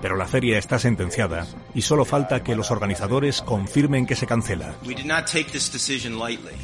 Pero 0.02 0.16
la 0.16 0.26
feria 0.26 0.58
está 0.58 0.78
sentenciada 0.78 1.46
y 1.74 1.82
solo 1.82 2.04
falta 2.04 2.42
que 2.42 2.54
los 2.54 2.70
organizadores 2.70 3.42
confirmen 3.42 4.06
que 4.06 4.16
se 4.16 4.26
cancela. 4.26 4.74
We 4.86 4.94
did 4.94 5.06
not 5.06 5.26
take 5.26 5.50
this 5.50 5.72
decision 5.72 6.18
lightly. 6.18 6.54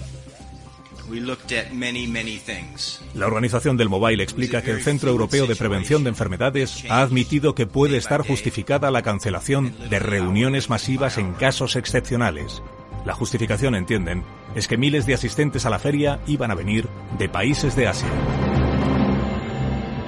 We 1.09 1.20
looked 1.20 1.57
at 1.57 1.72
many, 1.72 2.09
many 2.09 2.38
things. 2.38 3.00
La 3.14 3.26
organización 3.26 3.76
del 3.76 3.88
mobile 3.88 4.22
explica 4.22 4.61
que 4.62 4.72
el 4.72 4.82
Centro 4.82 5.09
Europeo 5.11 5.46
de 5.46 5.54
Prevención 5.54 6.02
de 6.02 6.11
Enfermedades 6.11 6.84
ha 6.90 7.00
admitido 7.00 7.54
que 7.54 7.66
puede 7.66 7.96
estar 7.96 8.26
justificada 8.26 8.90
la 8.90 9.02
cancelación 9.02 9.72
de 9.88 10.00
reuniones 10.00 10.68
masivas 10.68 11.16
en 11.16 11.32
casos 11.34 11.76
excepcionales. 11.76 12.61
La 13.07 13.14
justificación, 13.14 13.76
entienden, 13.76 14.24
es 14.57 14.66
que 14.66 14.76
miles 14.76 15.07
de 15.07 15.14
asistentes 15.14 15.64
a 15.64 15.70
la 15.70 15.78
feria 15.78 16.18
iban 16.26 16.50
a 16.50 16.57
venir 16.57 16.88
de 17.16 17.28
países 17.28 17.76
de 17.76 17.86
Asia. 17.86 18.09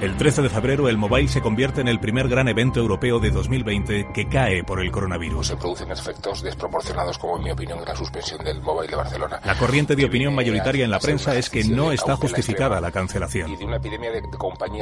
El 0.01 0.17
13 0.17 0.41
de 0.41 0.49
febrero 0.49 0.89
el 0.89 0.97
mobile 0.97 1.29
se 1.29 1.39
convierte 1.39 1.79
en 1.79 1.87
el 1.87 2.01
primer 2.01 2.27
gran 2.27 2.49
evento 2.49 2.81
europeo 2.81 3.19
de 3.19 3.31
2020 3.31 4.09
que 4.13 4.27
cae 4.27 4.65
por 4.65 4.81
el 4.81 4.91
coronavirus. 4.91 5.47
Se 5.47 5.55
producen 5.55 5.89
efectos 5.91 6.41
desproporcionados, 6.41 7.17
como 7.17 7.37
en 7.37 7.43
mi 7.45 7.51
opinión, 7.51 7.79
la 7.85 7.95
suspensión 7.95 8.43
del 8.43 8.61
mobile 8.61 8.89
de 8.89 8.97
Barcelona. 8.97 9.39
La 9.45 9.57
corriente 9.57 9.95
de 9.95 10.03
opinión 10.03 10.35
mayoritaria 10.35 10.83
en 10.83 10.91
la 10.91 10.99
prensa 10.99 11.37
es 11.37 11.49
que 11.49 11.63
no 11.63 11.93
está 11.93 12.17
justificada 12.17 12.81
la 12.81 12.91
cancelación. 12.91 13.55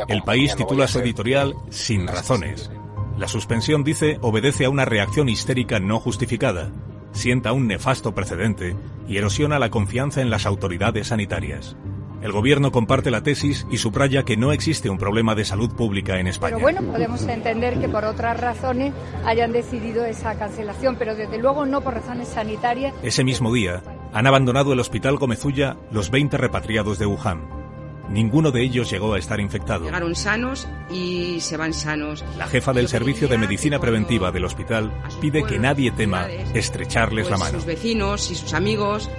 El 0.07 0.23
país 0.23 0.55
titula 0.55 0.87
su 0.87 0.99
editorial 0.99 1.55
Sin 1.69 2.07
razones. 2.07 2.71
La 3.15 3.27
suspensión, 3.27 3.83
dice, 3.83 4.17
obedece 4.21 4.65
a 4.65 4.69
una 4.71 4.85
reacción 4.85 5.29
histérica 5.29 5.79
no 5.79 5.99
justificada, 5.99 6.71
sienta 7.17 7.51
un 7.51 7.67
nefasto 7.67 8.13
precedente 8.13 8.75
y 9.07 9.17
erosiona 9.17 9.59
la 9.59 9.69
confianza 9.69 10.21
en 10.21 10.29
las 10.29 10.45
autoridades 10.45 11.07
sanitarias. 11.07 11.75
El 12.21 12.31
gobierno 12.31 12.71
comparte 12.71 13.11
la 13.11 13.21
tesis 13.21 13.67
y 13.69 13.77
subraya 13.77 14.23
que 14.23 14.37
no 14.37 14.51
existe 14.51 14.89
un 14.89 14.97
problema 14.97 15.35
de 15.35 15.45
salud 15.45 15.73
pública 15.75 16.19
en 16.19 16.25
España. 16.27 16.55
Pero 16.55 16.63
bueno, 16.63 16.81
podemos 16.91 17.21
entender 17.27 17.79
que 17.79 17.87
por 17.87 18.05
otras 18.05 18.39
razones 18.39 18.93
hayan 19.23 19.51
decidido 19.51 20.03
esa 20.03 20.35
cancelación, 20.35 20.95
pero 20.97 21.15
desde 21.15 21.37
luego 21.37 21.65
no 21.67 21.81
por 21.81 21.93
razones 21.93 22.29
sanitarias. 22.29 22.93
Ese 23.03 23.23
mismo 23.23 23.53
día, 23.53 23.83
han 24.13 24.25
abandonado 24.25 24.73
el 24.73 24.79
hospital 24.79 25.17
Gomezulla 25.17 25.77
los 25.91 26.09
20 26.09 26.37
repatriados 26.37 26.97
de 26.97 27.05
Wuhan. 27.05 27.66
Ninguno 28.09 28.51
de 28.51 28.63
ellos 28.63 28.89
llegó 28.89 29.13
a 29.13 29.19
estar 29.19 29.39
infectado. 29.39 29.85
Llegaron 29.85 30.15
sanos 30.15 30.67
y 30.89 31.39
se 31.41 31.57
van 31.57 31.73
sanos. 31.73 32.23
La 32.37 32.47
jefa 32.47 32.71
del 32.73 32.87
Servicio 32.87 33.27
de 33.27 33.37
Medicina 33.37 33.79
Preventiva 33.79 34.31
del 34.31 34.45
hospital 34.45 34.91
pide 35.19 35.43
que 35.43 35.59
nadie 35.59 35.91
tema 35.91 36.27
estrecharles 36.53 37.25
la 37.25 37.37
Pues 37.37 37.39
mano. 37.39 37.57
Sus 37.59 37.65
vecinos 37.65 38.31
y 38.31 38.35
sus 38.35 38.53
amigos 38.53 39.09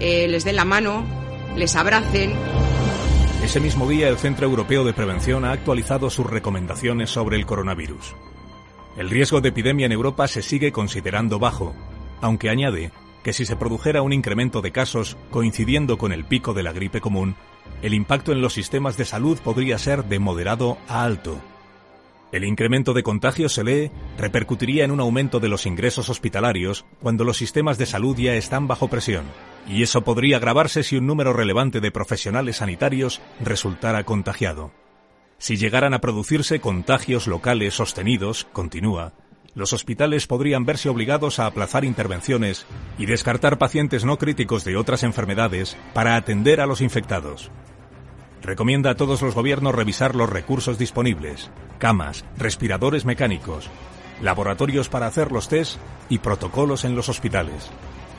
eh, 0.00 0.28
les 0.28 0.44
den 0.44 0.56
la 0.56 0.64
mano, 0.64 1.04
les 1.56 1.76
abracen. 1.76 2.32
Ese 3.42 3.60
mismo 3.60 3.88
día, 3.88 4.08
el 4.08 4.16
Centro 4.16 4.46
Europeo 4.46 4.84
de 4.84 4.92
Prevención 4.92 5.44
ha 5.44 5.52
actualizado 5.52 6.10
sus 6.10 6.26
recomendaciones 6.26 7.10
sobre 7.10 7.36
el 7.36 7.46
coronavirus. 7.46 8.14
El 8.96 9.10
riesgo 9.10 9.40
de 9.40 9.50
epidemia 9.50 9.86
en 9.86 9.92
Europa 9.92 10.26
se 10.26 10.42
sigue 10.42 10.72
considerando 10.72 11.38
bajo, 11.38 11.74
aunque 12.20 12.50
añade 12.50 12.90
que 13.22 13.32
si 13.32 13.46
se 13.46 13.56
produjera 13.56 14.02
un 14.02 14.12
incremento 14.12 14.60
de 14.60 14.72
casos 14.72 15.16
coincidiendo 15.30 15.98
con 15.98 16.12
el 16.12 16.24
pico 16.24 16.54
de 16.54 16.62
la 16.62 16.72
gripe 16.72 17.00
común, 17.00 17.36
el 17.82 17.94
impacto 17.94 18.32
en 18.32 18.40
los 18.40 18.54
sistemas 18.54 18.96
de 18.96 19.04
salud 19.04 19.38
podría 19.38 19.78
ser 19.78 20.04
de 20.04 20.18
moderado 20.18 20.78
a 20.88 21.04
alto. 21.04 21.40
El 22.30 22.44
incremento 22.44 22.92
de 22.92 23.02
contagios, 23.02 23.54
se 23.54 23.64
lee, 23.64 23.90
repercutiría 24.18 24.84
en 24.84 24.90
un 24.90 25.00
aumento 25.00 25.40
de 25.40 25.48
los 25.48 25.64
ingresos 25.64 26.10
hospitalarios 26.10 26.84
cuando 27.00 27.24
los 27.24 27.38
sistemas 27.38 27.78
de 27.78 27.86
salud 27.86 28.16
ya 28.18 28.34
están 28.34 28.68
bajo 28.68 28.88
presión, 28.88 29.24
y 29.66 29.82
eso 29.82 30.02
podría 30.02 30.36
agravarse 30.36 30.82
si 30.82 30.96
un 30.96 31.06
número 31.06 31.32
relevante 31.32 31.80
de 31.80 31.90
profesionales 31.90 32.56
sanitarios 32.56 33.22
resultara 33.40 34.04
contagiado. 34.04 34.72
Si 35.38 35.56
llegaran 35.56 35.94
a 35.94 36.00
producirse 36.00 36.60
contagios 36.60 37.28
locales 37.28 37.74
sostenidos, 37.74 38.46
continúa, 38.52 39.14
los 39.54 39.72
hospitales 39.72 40.26
podrían 40.26 40.64
verse 40.64 40.88
obligados 40.88 41.38
a 41.38 41.46
aplazar 41.46 41.84
intervenciones 41.84 42.66
y 42.98 43.06
descartar 43.06 43.58
pacientes 43.58 44.04
no 44.04 44.18
críticos 44.18 44.64
de 44.64 44.76
otras 44.76 45.02
enfermedades 45.02 45.76
para 45.94 46.16
atender 46.16 46.60
a 46.60 46.66
los 46.66 46.80
infectados. 46.80 47.50
Recomienda 48.42 48.90
a 48.90 48.94
todos 48.94 49.20
los 49.20 49.34
gobiernos 49.34 49.74
revisar 49.74 50.14
los 50.14 50.30
recursos 50.30 50.78
disponibles, 50.78 51.50
camas, 51.78 52.24
respiradores 52.36 53.04
mecánicos, 53.04 53.68
laboratorios 54.22 54.88
para 54.88 55.06
hacer 55.06 55.32
los 55.32 55.48
test 55.48 55.78
y 56.08 56.18
protocolos 56.18 56.84
en 56.84 56.94
los 56.94 57.08
hospitales. 57.08 57.70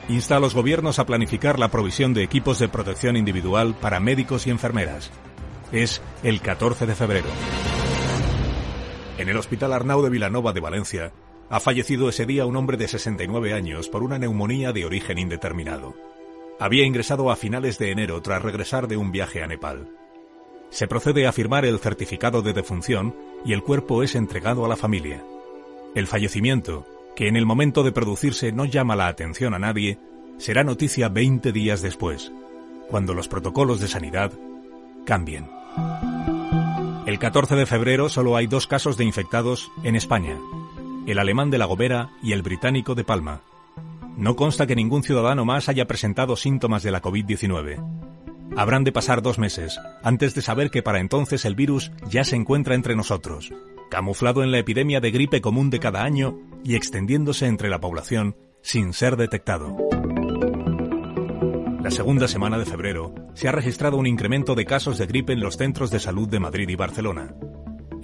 Insta 0.09 0.37
a 0.37 0.39
los 0.39 0.55
gobiernos 0.55 0.99
a 0.99 1.05
planificar 1.05 1.59
la 1.59 1.69
provisión 1.69 2.13
de 2.13 2.23
equipos 2.23 2.59
de 2.59 2.67
protección 2.67 3.15
individual 3.15 3.75
para 3.79 3.99
médicos 3.99 4.47
y 4.47 4.49
enfermeras. 4.49 5.11
Es 5.71 6.01
el 6.23 6.41
14 6.41 6.87
de 6.87 6.95
febrero. 6.95 7.29
En 9.19 9.27
el 9.27 9.35
Hospital 9.35 9.73
Arnau 9.73 10.01
de 10.01 10.09
Vilanova 10.09 10.53
de 10.53 10.61
Valencia, 10.61 11.11
ha 11.49 11.59
fallecido 11.59 12.07
ese 12.07 12.25
día 12.25 12.45
un 12.45 12.55
hombre 12.55 12.77
de 12.77 12.87
69 12.87 13.53
años 13.53 13.89
por 13.89 14.01
una 14.01 14.17
neumonía 14.17 14.71
de 14.71 14.85
origen 14.85 15.17
indeterminado. 15.17 15.93
Había 16.57 16.85
ingresado 16.85 17.29
a 17.29 17.35
finales 17.35 17.77
de 17.77 17.91
enero 17.91 18.21
tras 18.21 18.41
regresar 18.41 18.87
de 18.87 18.95
un 18.95 19.11
viaje 19.11 19.43
a 19.43 19.47
Nepal. 19.47 19.89
Se 20.69 20.87
procede 20.87 21.27
a 21.27 21.33
firmar 21.33 21.65
el 21.65 21.79
certificado 21.79 22.41
de 22.41 22.53
defunción 22.53 23.13
y 23.43 23.51
el 23.51 23.61
cuerpo 23.61 24.03
es 24.03 24.15
entregado 24.15 24.63
a 24.63 24.69
la 24.69 24.77
familia. 24.77 25.21
El 25.95 26.07
fallecimiento, 26.07 26.87
que 27.13 27.27
en 27.27 27.35
el 27.35 27.45
momento 27.45 27.83
de 27.83 27.91
producirse 27.91 28.53
no 28.53 28.63
llama 28.63 28.95
la 28.95 29.07
atención 29.07 29.53
a 29.53 29.59
nadie, 29.59 29.99
será 30.37 30.63
noticia 30.63 31.09
20 31.09 31.51
días 31.51 31.81
después, 31.81 32.31
cuando 32.89 33.13
los 33.13 33.27
protocolos 33.27 33.81
de 33.81 33.89
sanidad 33.89 34.31
cambien. 35.05 35.49
El 37.09 37.17
14 37.17 37.55
de 37.55 37.65
febrero 37.65 38.07
solo 38.07 38.37
hay 38.37 38.45
dos 38.45 38.67
casos 38.67 38.95
de 38.95 39.03
infectados 39.03 39.71
en 39.81 39.95
España, 39.95 40.37
el 41.07 41.17
alemán 41.17 41.49
de 41.49 41.57
La 41.57 41.65
Gobera 41.65 42.11
y 42.21 42.33
el 42.33 42.43
británico 42.43 42.93
de 42.93 43.03
Palma. 43.03 43.41
No 44.15 44.35
consta 44.35 44.67
que 44.67 44.75
ningún 44.75 45.01
ciudadano 45.01 45.43
más 45.43 45.69
haya 45.69 45.87
presentado 45.87 46.35
síntomas 46.35 46.83
de 46.83 46.91
la 46.91 47.01
COVID-19. 47.01 47.83
Habrán 48.55 48.83
de 48.83 48.91
pasar 48.91 49.23
dos 49.23 49.39
meses 49.39 49.79
antes 50.03 50.35
de 50.35 50.43
saber 50.43 50.69
que 50.69 50.83
para 50.83 50.99
entonces 50.99 51.45
el 51.45 51.55
virus 51.55 51.91
ya 52.07 52.23
se 52.23 52.35
encuentra 52.35 52.75
entre 52.75 52.95
nosotros, 52.95 53.51
camuflado 53.89 54.43
en 54.43 54.51
la 54.51 54.59
epidemia 54.59 54.99
de 54.99 55.09
gripe 55.09 55.41
común 55.41 55.71
de 55.71 55.79
cada 55.79 56.03
año 56.03 56.37
y 56.63 56.75
extendiéndose 56.75 57.47
entre 57.47 57.71
la 57.71 57.79
población 57.79 58.35
sin 58.61 58.93
ser 58.93 59.17
detectado. 59.17 59.75
La 61.81 61.91
segunda 61.91 62.27
semana 62.27 62.57
de 62.57 62.65
febrero 62.65 63.15
se 63.33 63.47
ha 63.47 63.53
registrado 63.53 63.95
un 63.95 64.05
incremento 64.05 64.53
de 64.53 64.65
casos 64.65 64.97
de 64.97 65.05
gripe 65.05 65.31
en 65.31 65.39
los 65.39 65.55
centros 65.55 65.89
de 65.89 65.99
salud 65.99 66.27
de 66.27 66.39
Madrid 66.39 66.67
y 66.67 66.75
Barcelona. 66.75 67.33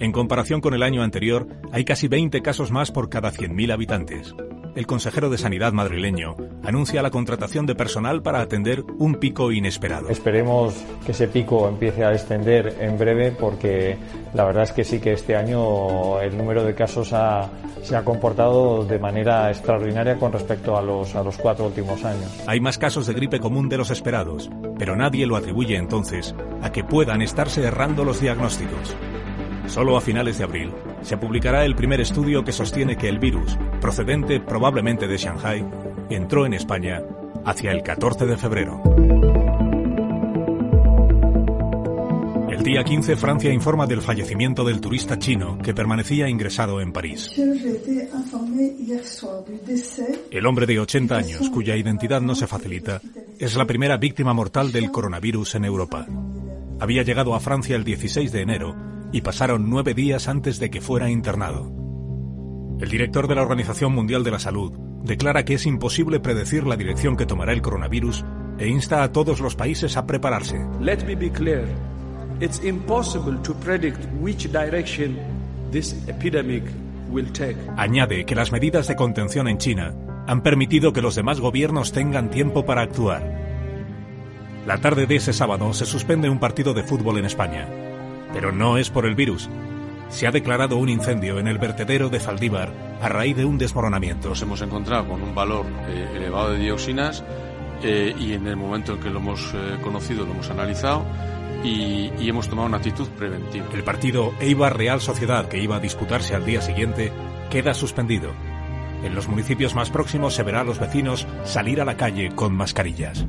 En 0.00 0.12
comparación 0.12 0.62
con 0.62 0.72
el 0.72 0.82
año 0.82 1.02
anterior, 1.02 1.46
hay 1.72 1.84
casi 1.84 2.08
20 2.08 2.40
casos 2.40 2.70
más 2.70 2.90
por 2.90 3.10
cada 3.10 3.32
100.000 3.32 3.72
habitantes. 3.72 4.34
El 4.76 4.86
consejero 4.86 5.30
de 5.30 5.38
Sanidad 5.38 5.72
madrileño 5.72 6.36
anuncia 6.62 7.02
la 7.02 7.10
contratación 7.10 7.64
de 7.64 7.74
personal 7.74 8.22
para 8.22 8.40
atender 8.40 8.84
un 8.98 9.14
pico 9.14 9.50
inesperado. 9.50 10.10
Esperemos 10.10 10.74
que 11.04 11.12
ese 11.12 11.28
pico 11.28 11.66
empiece 11.66 12.04
a 12.04 12.10
descender 12.10 12.76
en 12.80 12.98
breve 12.98 13.32
porque 13.32 13.96
la 14.34 14.44
verdad 14.44 14.64
es 14.64 14.72
que 14.72 14.84
sí 14.84 15.00
que 15.00 15.14
este 15.14 15.34
año 15.34 16.20
el 16.20 16.36
número 16.36 16.62
de 16.62 16.74
casos 16.74 17.08
se 17.08 17.96
ha 17.96 18.04
comportado 18.04 18.84
de 18.84 18.98
manera 18.98 19.50
extraordinaria 19.50 20.18
con 20.18 20.32
respecto 20.32 20.76
a 20.76 20.82
los, 20.82 21.14
a 21.14 21.22
los 21.22 21.38
cuatro 21.38 21.66
últimos 21.66 22.04
años. 22.04 22.30
Hay 22.46 22.60
más 22.60 22.76
casos 22.76 23.06
de 23.06 23.14
gripe 23.14 23.40
común 23.40 23.70
de 23.70 23.78
los 23.78 23.90
esperados, 23.90 24.50
pero 24.78 24.94
nadie 24.94 25.26
lo 25.26 25.36
atribuye 25.36 25.76
entonces 25.76 26.34
a 26.62 26.70
que 26.70 26.84
puedan 26.84 27.22
estarse 27.22 27.62
errando 27.62 28.04
los 28.04 28.20
diagnósticos. 28.20 28.94
Solo 29.68 29.96
a 29.96 30.00
finales 30.00 30.38
de 30.38 30.44
abril 30.44 30.72
se 31.02 31.16
publicará 31.16 31.64
el 31.64 31.74
primer 31.74 32.00
estudio 32.00 32.44
que 32.44 32.52
sostiene 32.52 32.96
que 32.96 33.08
el 33.08 33.18
virus, 33.18 33.56
procedente 33.86 34.40
probablemente 34.40 35.06
de 35.06 35.16
Shanghai, 35.16 35.64
entró 36.10 36.44
en 36.44 36.54
España 36.54 37.04
hacia 37.44 37.70
el 37.70 37.84
14 37.84 38.26
de 38.26 38.36
febrero. 38.36 38.82
El 42.50 42.64
día 42.64 42.82
15 42.82 43.14
Francia 43.14 43.52
informa 43.52 43.86
del 43.86 44.02
fallecimiento 44.02 44.64
del 44.64 44.80
turista 44.80 45.20
chino 45.20 45.56
que 45.58 45.72
permanecía 45.72 46.28
ingresado 46.28 46.80
en 46.80 46.92
París. 46.92 47.30
El 50.32 50.46
hombre 50.46 50.66
de 50.66 50.80
80 50.80 51.16
años, 51.16 51.48
cuya 51.50 51.76
identidad 51.76 52.20
no 52.20 52.34
se 52.34 52.48
facilita, 52.48 53.00
es 53.38 53.54
la 53.54 53.66
primera 53.66 53.98
víctima 53.98 54.34
mortal 54.34 54.72
del 54.72 54.90
coronavirus 54.90 55.54
en 55.54 55.64
Europa. 55.64 56.08
Había 56.80 57.04
llegado 57.04 57.36
a 57.36 57.40
Francia 57.40 57.76
el 57.76 57.84
16 57.84 58.32
de 58.32 58.40
enero 58.40 58.74
y 59.12 59.20
pasaron 59.20 59.70
nueve 59.70 59.94
días 59.94 60.26
antes 60.26 60.58
de 60.58 60.70
que 60.70 60.80
fuera 60.80 61.08
internado. 61.08 61.85
El 62.78 62.90
director 62.90 63.26
de 63.26 63.34
la 63.34 63.40
Organización 63.40 63.94
Mundial 63.94 64.22
de 64.22 64.30
la 64.30 64.38
Salud 64.38 64.70
declara 65.02 65.46
que 65.46 65.54
es 65.54 65.64
imposible 65.64 66.20
predecir 66.20 66.66
la 66.66 66.76
dirección 66.76 67.16
que 67.16 67.24
tomará 67.24 67.54
el 67.54 67.62
coronavirus 67.62 68.22
e 68.58 68.68
insta 68.68 69.02
a 69.02 69.12
todos 69.12 69.40
los 69.40 69.56
países 69.56 69.96
a 69.96 70.06
prepararse. 70.06 70.60
Let 70.80 71.04
me 71.06 71.14
be 71.14 71.30
clear. 71.30 71.64
It's 72.38 72.62
impossible 72.62 73.38
to 73.44 73.54
predict 73.54 74.04
which 74.20 74.52
direction 74.52 75.16
this 75.72 75.96
epidemic 76.06 76.64
will 77.10 77.32
take. 77.32 77.56
Añade 77.78 78.26
que 78.26 78.34
las 78.34 78.52
medidas 78.52 78.88
de 78.88 78.96
contención 78.96 79.48
en 79.48 79.56
China 79.56 79.94
han 80.26 80.42
permitido 80.42 80.92
que 80.92 81.00
los 81.00 81.14
demás 81.14 81.40
gobiernos 81.40 81.92
tengan 81.92 82.28
tiempo 82.28 82.66
para 82.66 82.82
actuar. 82.82 83.22
La 84.66 84.78
tarde 84.82 85.06
de 85.06 85.16
ese 85.16 85.32
sábado 85.32 85.72
se 85.72 85.86
suspende 85.86 86.28
un 86.28 86.40
partido 86.40 86.74
de 86.74 86.82
fútbol 86.82 87.16
en 87.16 87.24
España. 87.24 87.66
Pero 88.34 88.52
no 88.52 88.76
es 88.76 88.90
por 88.90 89.06
el 89.06 89.14
virus. 89.14 89.48
Se 90.08 90.26
ha 90.26 90.30
declarado 90.30 90.76
un 90.76 90.88
incendio 90.88 91.38
en 91.38 91.48
el 91.48 91.58
vertedero 91.58 92.08
de 92.08 92.20
Zaldívar 92.20 92.72
a 93.00 93.08
raíz 93.08 93.36
de 93.36 93.44
un 93.44 93.58
desmoronamiento. 93.58 94.28
Nos 94.28 94.42
hemos 94.42 94.62
encontrado 94.62 95.08
con 95.08 95.22
un 95.22 95.34
valor 95.34 95.66
eh, 95.88 96.08
elevado 96.16 96.52
de 96.52 96.58
dioxinas 96.58 97.24
eh, 97.82 98.14
y 98.18 98.32
en 98.32 98.46
el 98.46 98.56
momento 98.56 98.94
en 98.94 99.00
que 99.00 99.10
lo 99.10 99.18
hemos 99.18 99.52
eh, 99.54 99.76
conocido, 99.82 100.24
lo 100.24 100.32
hemos 100.32 100.50
analizado 100.50 101.04
y, 101.62 102.12
y, 102.18 102.28
hemos 102.28 102.48
tomado 102.48 102.68
una 102.68 102.78
actitud 102.78 103.08
preventiva. 103.10 103.66
El 103.72 103.82
partido 103.82 104.32
Eibar 104.40 104.76
Real 104.76 105.00
Sociedad, 105.00 105.48
que 105.48 105.58
iba 105.58 105.76
a 105.76 105.80
disputarse 105.80 106.34
al 106.34 106.44
día 106.44 106.60
siguiente, 106.60 107.12
queda 107.50 107.74
suspendido. 107.74 108.32
En 109.02 109.14
los 109.14 109.28
municipios 109.28 109.74
más 109.74 109.90
próximos 109.90 110.34
se 110.34 110.42
verá 110.42 110.60
a 110.60 110.64
los 110.64 110.78
vecinos 110.78 111.26
salir 111.44 111.80
a 111.80 111.84
la 111.84 111.96
calle 111.96 112.30
con 112.34 112.54
mascarillas. 112.54 113.26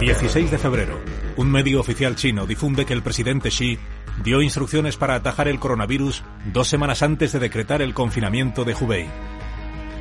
16 0.00 0.50
de 0.50 0.58
febrero. 0.58 1.00
Un 1.36 1.50
medio 1.50 1.80
oficial 1.80 2.14
chino 2.14 2.46
difunde 2.46 2.84
que 2.84 2.92
el 2.92 3.02
presidente 3.02 3.48
Xi 3.48 3.78
dio 4.22 4.42
instrucciones 4.42 4.96
para 4.96 5.14
atajar 5.14 5.48
el 5.48 5.58
coronavirus 5.58 6.22
dos 6.52 6.68
semanas 6.68 7.02
antes 7.02 7.32
de 7.32 7.38
decretar 7.38 7.82
el 7.82 7.94
confinamiento 7.94 8.64
de 8.64 8.74
Hubei. 8.74 9.08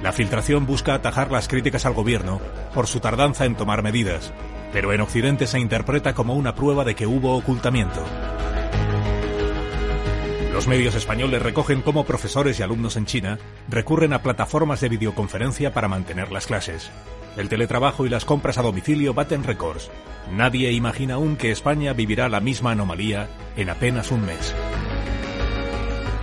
La 0.01 0.11
filtración 0.11 0.65
busca 0.65 0.93
atajar 0.93 1.31
las 1.31 1.47
críticas 1.47 1.85
al 1.85 1.93
gobierno 1.93 2.41
por 2.73 2.87
su 2.87 2.99
tardanza 2.99 3.45
en 3.45 3.55
tomar 3.55 3.81
medidas, 3.81 4.33
pero 4.71 4.91
en 4.91 5.01
Occidente 5.01 5.47
se 5.47 5.59
interpreta 5.59 6.13
como 6.13 6.35
una 6.35 6.55
prueba 6.55 6.83
de 6.83 6.95
que 6.95 7.07
hubo 7.07 7.37
ocultamiento. 7.37 8.03
Los 10.51 10.67
medios 10.67 10.93
españoles 10.93 11.41
recogen 11.41 11.81
cómo 11.81 12.03
profesores 12.03 12.59
y 12.59 12.63
alumnos 12.63 12.95
en 12.95 13.05
China 13.05 13.39
recurren 13.69 14.13
a 14.13 14.21
plataformas 14.21 14.81
de 14.81 14.89
videoconferencia 14.89 15.73
para 15.73 15.87
mantener 15.87 16.31
las 16.31 16.45
clases. 16.45 16.91
El 17.37 17.49
teletrabajo 17.49 18.05
y 18.05 18.09
las 18.09 18.25
compras 18.25 18.57
a 18.57 18.61
domicilio 18.61 19.13
baten 19.13 19.43
récords. 19.43 19.89
Nadie 20.31 20.71
imagina 20.71 21.15
aún 21.15 21.35
que 21.35 21.51
España 21.51 21.93
vivirá 21.93 22.29
la 22.29 22.39
misma 22.39 22.71
anomalía 22.71 23.27
en 23.57 23.69
apenas 23.69 24.11
un 24.11 24.25
mes. 24.25 24.53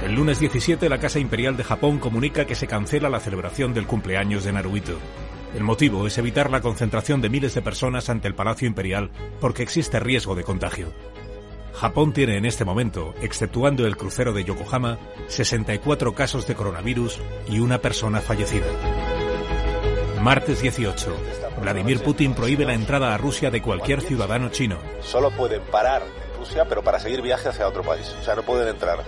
El 0.04 0.14
lunes 0.14 0.40
17 0.40 0.88
la 0.88 0.98
Casa 0.98 1.18
Imperial 1.18 1.56
de 1.56 1.64
Japón 1.64 1.98
comunica 1.98 2.46
que 2.46 2.54
se 2.54 2.66
cancela 2.66 3.10
la 3.10 3.20
celebración 3.20 3.74
del 3.74 3.86
cumpleaños 3.86 4.44
de 4.44 4.52
Naruhito. 4.52 4.98
El 5.54 5.64
motivo 5.64 6.06
es 6.06 6.16
evitar 6.16 6.50
la 6.50 6.60
concentración 6.60 7.20
de 7.20 7.28
miles 7.28 7.54
de 7.54 7.62
personas 7.62 8.08
ante 8.08 8.28
el 8.28 8.34
Palacio 8.34 8.68
Imperial 8.68 9.10
porque 9.40 9.62
existe 9.64 9.98
riesgo 9.98 10.34
de 10.36 10.44
contagio. 10.44 10.92
Japón 11.74 12.12
tiene 12.12 12.36
en 12.36 12.44
este 12.44 12.64
momento, 12.64 13.14
exceptuando 13.20 13.86
el 13.86 13.96
crucero 13.96 14.32
de 14.32 14.44
Yokohama, 14.44 14.98
64 15.28 16.14
casos 16.14 16.46
de 16.46 16.54
coronavirus 16.54 17.18
y 17.48 17.58
una 17.58 17.78
persona 17.78 18.20
fallecida. 18.20 18.66
Martes 20.20 20.60
18. 20.60 21.16
Vladimir 21.62 22.02
Putin 22.02 22.34
prohíbe 22.34 22.66
la 22.66 22.74
entrada 22.74 23.14
a 23.14 23.16
Rusia 23.18 23.50
de 23.50 23.62
cualquier 23.62 24.02
ciudadano 24.02 24.50
chino. 24.50 24.78
Solo 25.00 25.30
pueden 25.30 25.62
parar 25.62 26.02
en 26.02 26.38
Rusia, 26.38 26.66
pero 26.68 26.82
para 26.82 27.00
seguir 27.00 27.22
viaje 27.22 27.48
hacia 27.48 27.66
otro 27.66 27.82
país. 27.82 28.14
O 28.20 28.22
sea, 28.22 28.34
no 28.34 28.42
pueden 28.42 28.68
entrar 28.68 28.98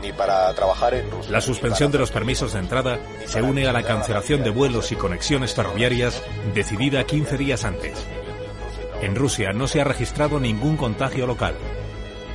ni 0.00 0.12
para 0.12 0.50
trabajar 0.54 0.94
en 0.94 1.10
Rusia. 1.10 1.30
La 1.30 1.42
suspensión 1.42 1.92
de 1.92 1.98
los 1.98 2.10
permisos 2.10 2.54
de 2.54 2.60
entrada 2.60 2.98
se 3.26 3.42
une 3.42 3.68
a 3.68 3.74
la 3.74 3.82
cancelación 3.82 4.42
de 4.42 4.50
vuelos 4.50 4.90
y 4.90 4.96
conexiones 4.96 5.54
ferroviarias 5.54 6.22
decidida 6.54 7.04
15 7.04 7.36
días 7.36 7.64
antes. 7.66 8.02
En 9.02 9.16
Rusia 9.16 9.52
no 9.52 9.68
se 9.68 9.82
ha 9.82 9.84
registrado 9.84 10.40
ningún 10.40 10.78
contagio 10.78 11.26
local. 11.26 11.54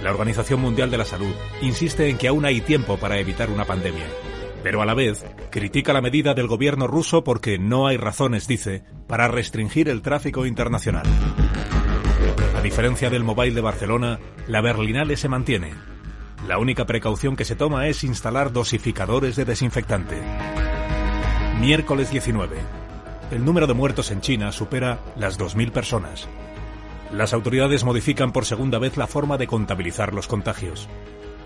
La 0.03 0.11
Organización 0.11 0.61
Mundial 0.61 0.91
de 0.91 0.99
la 0.99 1.05
Salud 1.05 1.34
insiste 1.61 2.07
en 2.07 2.19
que 2.19 2.27
aún 2.27 2.45
hay 2.45 2.61
tiempo 2.61 2.97
para 2.97 3.17
evitar 3.17 3.49
una 3.49 3.65
pandemia 3.65 4.05
pero 4.64 4.82
a 4.82 4.86
la 4.86 4.93
vez 4.93 5.26
critica 5.49 5.93
la 5.93 6.01
medida 6.01 6.34
del 6.34 6.47
gobierno 6.47 6.88
ruso 6.88 7.24
porque 7.24 7.57
no 7.57 7.88
hay 7.88 7.97
razones, 7.97 8.47
dice, 8.47 8.84
para 9.07 9.28
restringir 9.28 9.89
el 9.89 10.01
tráfico 10.01 10.45
internacional. 10.45 11.05
A 12.55 12.62
diferencia 12.62 13.10
del 13.10 13.24
Mobile 13.24 13.55
de 13.55 13.62
Barcelona, 13.62 14.20
la 14.47 14.62
Berlinale 14.62 15.16
se 15.18 15.30
mantiene. 15.30 15.74
La 16.47 16.57
única 16.57 16.86
precaución 16.86 17.36
que 17.36 17.45
se 17.45 17.55
toma 17.55 17.88
es 17.88 18.03
instalar 18.03 18.51
dosificadores 18.51 19.36
de 19.36 19.45
desinfectante. 19.45 20.22
Miércoles 21.60 22.12
19. 22.12 22.57
El 23.32 23.45
número 23.45 23.68
de 23.68 23.74
muertos 23.74 24.12
en 24.12 24.22
China 24.22 24.51
supera 24.51 24.99
las 25.16 25.39
2.000 25.39 25.72
personas. 25.72 26.28
Las 27.12 27.34
autoridades 27.34 27.84
modifican 27.84 28.32
por 28.32 28.45
segunda 28.45 28.80
vez 28.80 28.97
la 28.97 29.07
forma 29.07 29.38
de 29.38 29.47
contabilizar 29.47 30.14
los 30.14 30.28
contagios. 30.28 30.88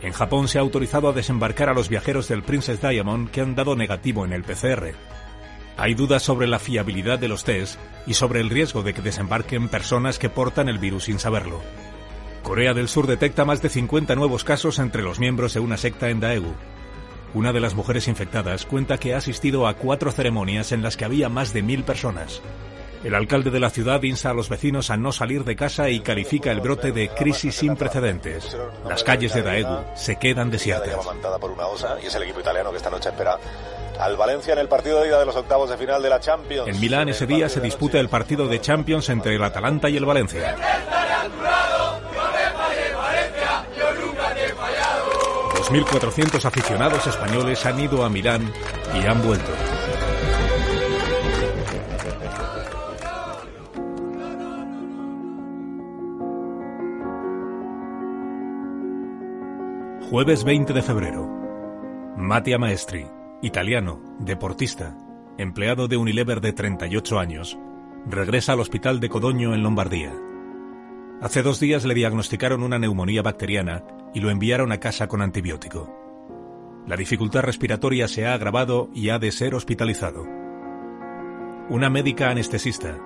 En 0.03 0.11
Japón 0.11 0.49
se 0.49 0.57
ha 0.57 0.61
autorizado 0.61 1.07
a 1.07 1.13
desembarcar 1.13 1.69
a 1.69 1.73
los 1.73 1.87
viajeros 1.87 2.27
del 2.27 2.43
Princess 2.43 2.81
Diamond 2.81 3.31
que 3.31 3.39
han 3.39 3.55
dado 3.55 3.77
negativo 3.77 4.25
en 4.25 4.33
el 4.33 4.43
PCR. 4.43 4.95
Hay 5.77 5.93
dudas 5.95 6.21
sobre 6.21 6.45
la 6.45 6.59
fiabilidad 6.59 7.17
de 7.19 7.29
los 7.29 7.45
test 7.45 7.79
y 8.05 8.13
sobre 8.13 8.41
el 8.41 8.49
riesgo 8.49 8.83
de 8.83 8.93
que 8.93 9.01
desembarquen 9.01 9.69
personas 9.69 10.19
que 10.19 10.29
portan 10.29 10.67
el 10.67 10.77
virus 10.77 11.05
sin 11.05 11.19
saberlo. 11.19 11.61
Corea 12.43 12.73
del 12.73 12.89
Sur 12.89 13.07
detecta 13.07 13.45
más 13.45 13.61
de 13.61 13.69
50 13.69 14.15
nuevos 14.15 14.43
casos 14.43 14.77
entre 14.79 15.03
los 15.03 15.19
miembros 15.19 15.53
de 15.53 15.61
una 15.61 15.77
secta 15.77 16.09
en 16.09 16.19
Daegu. 16.19 16.53
Una 17.33 17.53
de 17.53 17.61
las 17.61 17.73
mujeres 17.73 18.09
infectadas 18.09 18.65
cuenta 18.65 18.97
que 18.97 19.13
ha 19.13 19.17
asistido 19.17 19.67
a 19.67 19.75
cuatro 19.75 20.11
ceremonias 20.11 20.73
en 20.73 20.83
las 20.83 20.97
que 20.97 21.05
había 21.05 21.29
más 21.29 21.53
de 21.53 21.63
mil 21.63 21.85
personas. 21.85 22.41
El 23.03 23.15
alcalde 23.15 23.51
de 23.51 23.59
la 23.59 23.69
ciudad 23.69 24.01
insta 24.03 24.29
a 24.29 24.33
los 24.33 24.47
vecinos 24.47 24.89
a 24.89 24.97
no 24.97 25.11
salir 25.11 25.43
de 25.43 25.55
casa 25.55 25.89
y 25.89 25.99
califica 25.99 26.51
el 26.51 26.61
brote 26.61 26.91
de 26.91 27.09
crisis 27.09 27.55
sin 27.55 27.75
precedentes. 27.75 28.57
Las 28.87 29.03
calles 29.03 29.33
de 29.33 29.41
Daegu 29.41 29.83
se 29.95 30.15
quedan 30.15 30.49
desiertas. 30.49 30.95
por 31.39 31.51
una 31.51 31.67
osa 31.67 31.97
y 32.01 32.07
es 32.07 32.15
el 32.15 32.23
equipo 32.23 32.39
italiano 32.39 32.71
que 32.71 32.77
esta 32.77 32.89
noche 32.89 33.09
espera 33.09 33.37
al 33.99 34.15
Valencia 34.15 34.53
en 34.53 34.59
el 34.59 34.67
partido 34.67 35.01
de 35.01 35.09
ida 35.09 35.19
de 35.19 35.25
los 35.25 35.35
octavos 35.35 35.69
de 35.69 35.77
final 35.77 36.01
de 36.01 36.09
la 36.09 36.19
Champions. 36.19 36.67
En 36.67 36.79
Milán 36.79 37.09
ese 37.09 37.27
día 37.27 37.49
se 37.49 37.59
disputa 37.59 37.99
el 37.99 38.09
partido 38.09 38.47
de 38.47 38.59
Champions 38.61 39.09
entre 39.09 39.35
el 39.35 39.43
Atalanta 39.43 39.89
y 39.89 39.97
el 39.97 40.05
Valencia. 40.05 40.55
2.400 45.55 46.45
aficionados 46.45 47.07
españoles 47.07 47.65
han 47.65 47.79
ido 47.79 48.03
a 48.03 48.09
Milán 48.09 48.51
y 48.93 49.05
han 49.05 49.21
vuelto. 49.21 49.51
Jueves 60.13 60.43
20 60.43 60.73
de 60.73 60.83
febrero. 60.83 61.27
Mattia 62.15 62.59
Maestri, 62.59 63.07
italiano, 63.41 63.99
deportista, 64.19 64.95
empleado 65.39 65.87
de 65.87 65.97
Unilever 65.97 66.39
de 66.39 66.53
38 66.53 67.17
años, 67.17 67.57
regresa 68.05 68.53
al 68.53 68.59
hospital 68.59 68.99
de 68.99 69.09
Codoño 69.09 69.55
en 69.55 69.63
Lombardía. 69.63 70.13
Hace 71.19 71.41
dos 71.41 71.59
días 71.59 71.83
le 71.83 71.95
diagnosticaron 71.95 72.61
una 72.61 72.77
neumonía 72.77 73.23
bacteriana 73.23 73.83
y 74.13 74.19
lo 74.19 74.29
enviaron 74.29 74.71
a 74.71 74.79
casa 74.79 75.07
con 75.07 75.23
antibiótico. 75.23 75.91
La 76.85 76.95
dificultad 76.95 77.41
respiratoria 77.41 78.07
se 78.07 78.27
ha 78.27 78.35
agravado 78.35 78.91
y 78.93 79.09
ha 79.09 79.17
de 79.17 79.31
ser 79.31 79.55
hospitalizado. 79.55 80.27
Una 81.69 81.89
médica 81.89 82.29
anestesista, 82.29 82.99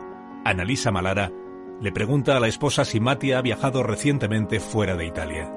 Annalisa 0.44 0.92
Malara, 0.92 1.32
le 1.80 1.94
pregunta 1.94 2.36
a 2.36 2.42
la 2.42 2.50
esposa 2.50 2.84
si 2.84 3.00
Mati 3.00 3.32
ha 3.32 3.42
viajado 3.42 3.82
recientemente 3.82 4.60
fuera 4.60 4.98
de 4.98 5.06
Italia. 5.06 5.57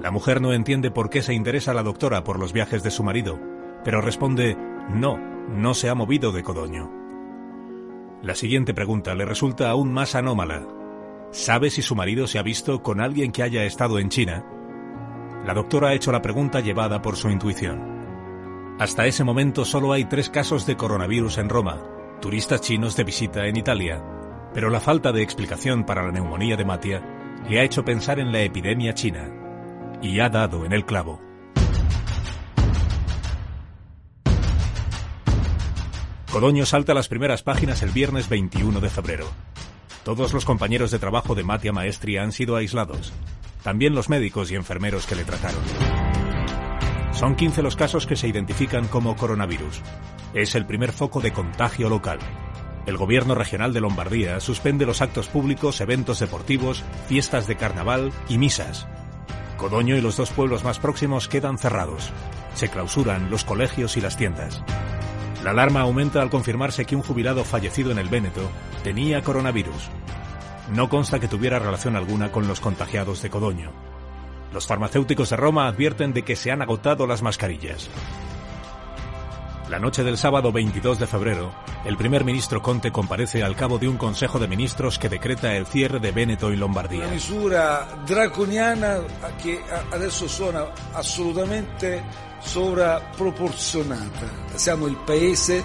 La 0.00 0.10
mujer 0.10 0.40
no 0.40 0.52
entiende 0.52 0.90
por 0.90 1.10
qué 1.10 1.22
se 1.22 1.34
interesa 1.34 1.74
la 1.74 1.82
doctora 1.82 2.24
por 2.24 2.38
los 2.38 2.52
viajes 2.52 2.82
de 2.82 2.90
su 2.90 3.04
marido, 3.04 3.38
pero 3.84 4.00
responde 4.00 4.56
no, 4.90 5.18
no 5.48 5.74
se 5.74 5.88
ha 5.88 5.94
movido 5.94 6.32
de 6.32 6.42
Codoño. 6.42 6.90
La 8.22 8.34
siguiente 8.34 8.74
pregunta 8.74 9.14
le 9.14 9.24
resulta 9.24 9.70
aún 9.70 9.92
más 9.92 10.14
anómala. 10.14 10.62
¿Sabe 11.30 11.70
si 11.70 11.82
su 11.82 11.94
marido 11.94 12.26
se 12.26 12.38
ha 12.38 12.42
visto 12.42 12.82
con 12.82 13.00
alguien 13.00 13.32
que 13.32 13.42
haya 13.42 13.64
estado 13.64 13.98
en 13.98 14.08
China? 14.08 14.44
La 15.44 15.54
doctora 15.54 15.88
ha 15.88 15.94
hecho 15.94 16.12
la 16.12 16.22
pregunta 16.22 16.60
llevada 16.60 17.02
por 17.02 17.16
su 17.16 17.30
intuición. 17.30 18.76
Hasta 18.78 19.06
ese 19.06 19.24
momento 19.24 19.64
solo 19.64 19.92
hay 19.92 20.04
tres 20.04 20.30
casos 20.30 20.66
de 20.66 20.76
coronavirus 20.76 21.38
en 21.38 21.48
Roma, 21.48 21.82
turistas 22.20 22.60
chinos 22.60 22.96
de 22.96 23.04
visita 23.04 23.46
en 23.46 23.56
Italia, 23.56 24.02
pero 24.54 24.70
la 24.70 24.80
falta 24.80 25.12
de 25.12 25.22
explicación 25.22 25.84
para 25.84 26.02
la 26.02 26.12
neumonía 26.12 26.56
de 26.56 26.64
Matia 26.64 27.02
le 27.48 27.60
ha 27.60 27.64
hecho 27.64 27.84
pensar 27.84 28.18
en 28.20 28.30
la 28.30 28.40
epidemia 28.40 28.94
china 28.94 29.41
y 30.02 30.20
ha 30.20 30.28
dado 30.28 30.66
en 30.66 30.72
el 30.72 30.84
clavo. 30.84 31.20
Codoño 36.32 36.64
salta 36.66 36.92
a 36.92 36.94
las 36.94 37.08
primeras 37.08 37.42
páginas 37.42 37.82
el 37.82 37.90
viernes 37.90 38.28
21 38.28 38.80
de 38.80 38.88
febrero. 38.88 39.30
Todos 40.02 40.32
los 40.32 40.44
compañeros 40.44 40.90
de 40.90 40.98
trabajo 40.98 41.34
de 41.34 41.44
Matia 41.44 41.72
Maestri 41.72 42.16
han 42.16 42.32
sido 42.32 42.56
aislados, 42.56 43.12
también 43.62 43.94
los 43.94 44.08
médicos 44.08 44.50
y 44.50 44.56
enfermeros 44.56 45.06
que 45.06 45.14
le 45.14 45.24
trataron. 45.24 45.60
Son 47.12 47.36
15 47.36 47.62
los 47.62 47.76
casos 47.76 48.06
que 48.06 48.16
se 48.16 48.26
identifican 48.26 48.88
como 48.88 49.14
coronavirus. 49.14 49.82
Es 50.34 50.54
el 50.54 50.66
primer 50.66 50.92
foco 50.92 51.20
de 51.20 51.32
contagio 51.32 51.88
local. 51.88 52.18
El 52.86 52.96
gobierno 52.96 53.34
regional 53.34 53.72
de 53.72 53.80
Lombardía 53.80 54.40
suspende 54.40 54.86
los 54.86 55.02
actos 55.02 55.28
públicos, 55.28 55.80
eventos 55.80 56.18
deportivos, 56.18 56.82
fiestas 57.06 57.46
de 57.46 57.56
carnaval 57.56 58.10
y 58.28 58.38
misas. 58.38 58.88
Codoño 59.62 59.96
y 59.96 60.00
los 60.00 60.16
dos 60.16 60.30
pueblos 60.32 60.64
más 60.64 60.80
próximos 60.80 61.28
quedan 61.28 61.56
cerrados. 61.56 62.10
Se 62.52 62.68
clausuran 62.68 63.30
los 63.30 63.44
colegios 63.44 63.96
y 63.96 64.00
las 64.00 64.16
tiendas. 64.16 64.60
La 65.44 65.52
alarma 65.52 65.82
aumenta 65.82 66.20
al 66.20 66.30
confirmarse 66.30 66.84
que 66.84 66.96
un 66.96 67.02
jubilado 67.02 67.44
fallecido 67.44 67.92
en 67.92 67.98
el 67.98 68.08
Véneto 68.08 68.50
tenía 68.82 69.22
coronavirus. 69.22 69.88
No 70.74 70.88
consta 70.88 71.20
que 71.20 71.28
tuviera 71.28 71.60
relación 71.60 71.94
alguna 71.94 72.32
con 72.32 72.48
los 72.48 72.58
contagiados 72.58 73.22
de 73.22 73.30
Codoño. 73.30 73.70
Los 74.52 74.66
farmacéuticos 74.66 75.30
de 75.30 75.36
Roma 75.36 75.68
advierten 75.68 76.12
de 76.12 76.22
que 76.22 76.34
se 76.34 76.50
han 76.50 76.60
agotado 76.60 77.06
las 77.06 77.22
mascarillas. 77.22 77.88
La 79.72 79.78
noche 79.78 80.04
del 80.04 80.18
sábado 80.18 80.52
22 80.52 80.98
de 80.98 81.06
febrero, 81.06 81.50
el 81.86 81.96
primer 81.96 82.26
ministro 82.26 82.60
Conte 82.60 82.92
comparece 82.92 83.42
al 83.42 83.56
cabo 83.56 83.78
de 83.78 83.88
un 83.88 83.96
Consejo 83.96 84.38
de 84.38 84.46
Ministros 84.46 84.98
que 84.98 85.08
decreta 85.08 85.56
el 85.56 85.64
cierre 85.64 85.98
de 85.98 86.12
Veneto 86.12 86.52
y 86.52 86.56
Lombardía. 86.56 87.04
Una 87.04 87.14
misura 87.14 87.88
draconiana 88.06 88.98
che 89.42 89.62
adesso 89.90 90.28
suona 90.28 90.66
assolutamente 90.92 92.02
sovraproporzionata. 92.40 94.56
Siamo 94.56 94.86
il 94.88 94.98
paese 95.06 95.64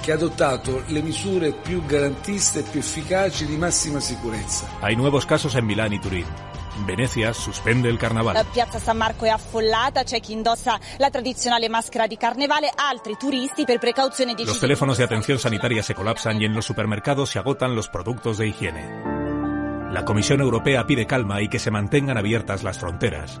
che 0.00 0.12
ha 0.12 0.14
adottato 0.14 0.84
le 0.86 1.02
misure 1.02 1.52
più 1.52 1.84
garantiste 1.84 2.60
e 2.60 2.62
più 2.62 2.80
efficaci 2.80 3.44
di 3.44 3.58
massima 3.58 4.00
sicurezza. 4.00 4.66
Hay 4.80 4.96
nuevos 4.96 5.26
casos 5.26 5.54
en 5.56 5.66
Milán 5.66 5.92
y 5.92 5.98
Turín. 5.98 6.51
Venecia 6.84 7.32
suspende 7.32 7.88
il 7.88 7.96
carnaval. 7.96 8.44
Piazza 8.50 8.78
San 8.78 8.96
Marco 8.96 9.24
è 9.24 9.28
affollata, 9.28 10.02
c'è 10.02 10.20
chi 10.20 10.32
indossa 10.32 10.78
la 10.98 11.10
tradizionale 11.10 11.68
maschera 11.68 12.06
di 12.06 12.16
carnevale, 12.16 12.70
altri 12.74 13.16
turisti 13.18 13.64
per 13.64 13.78
precauzione 13.78 14.34
Los 14.38 14.58
teléfonos 14.58 14.98
de 14.98 15.04
atención 15.04 15.38
sanitaria 15.38 15.82
se 15.82 15.94
colapsan 15.94 16.40
y 16.40 16.44
en 16.44 16.54
los 16.54 16.64
supermercados 16.64 17.30
se 17.30 17.38
agotan 17.38 17.74
los 17.74 17.88
productos 17.88 18.38
de 18.38 18.48
higiene. 18.48 19.90
La 19.92 20.04
Comisión 20.04 20.40
Europea 20.40 20.86
pide 20.86 21.06
calma 21.06 21.42
y 21.42 21.48
que 21.48 21.58
se 21.58 21.70
mantengan 21.70 22.16
abiertas 22.16 22.62
las 22.62 22.78
fronteras. 22.78 23.40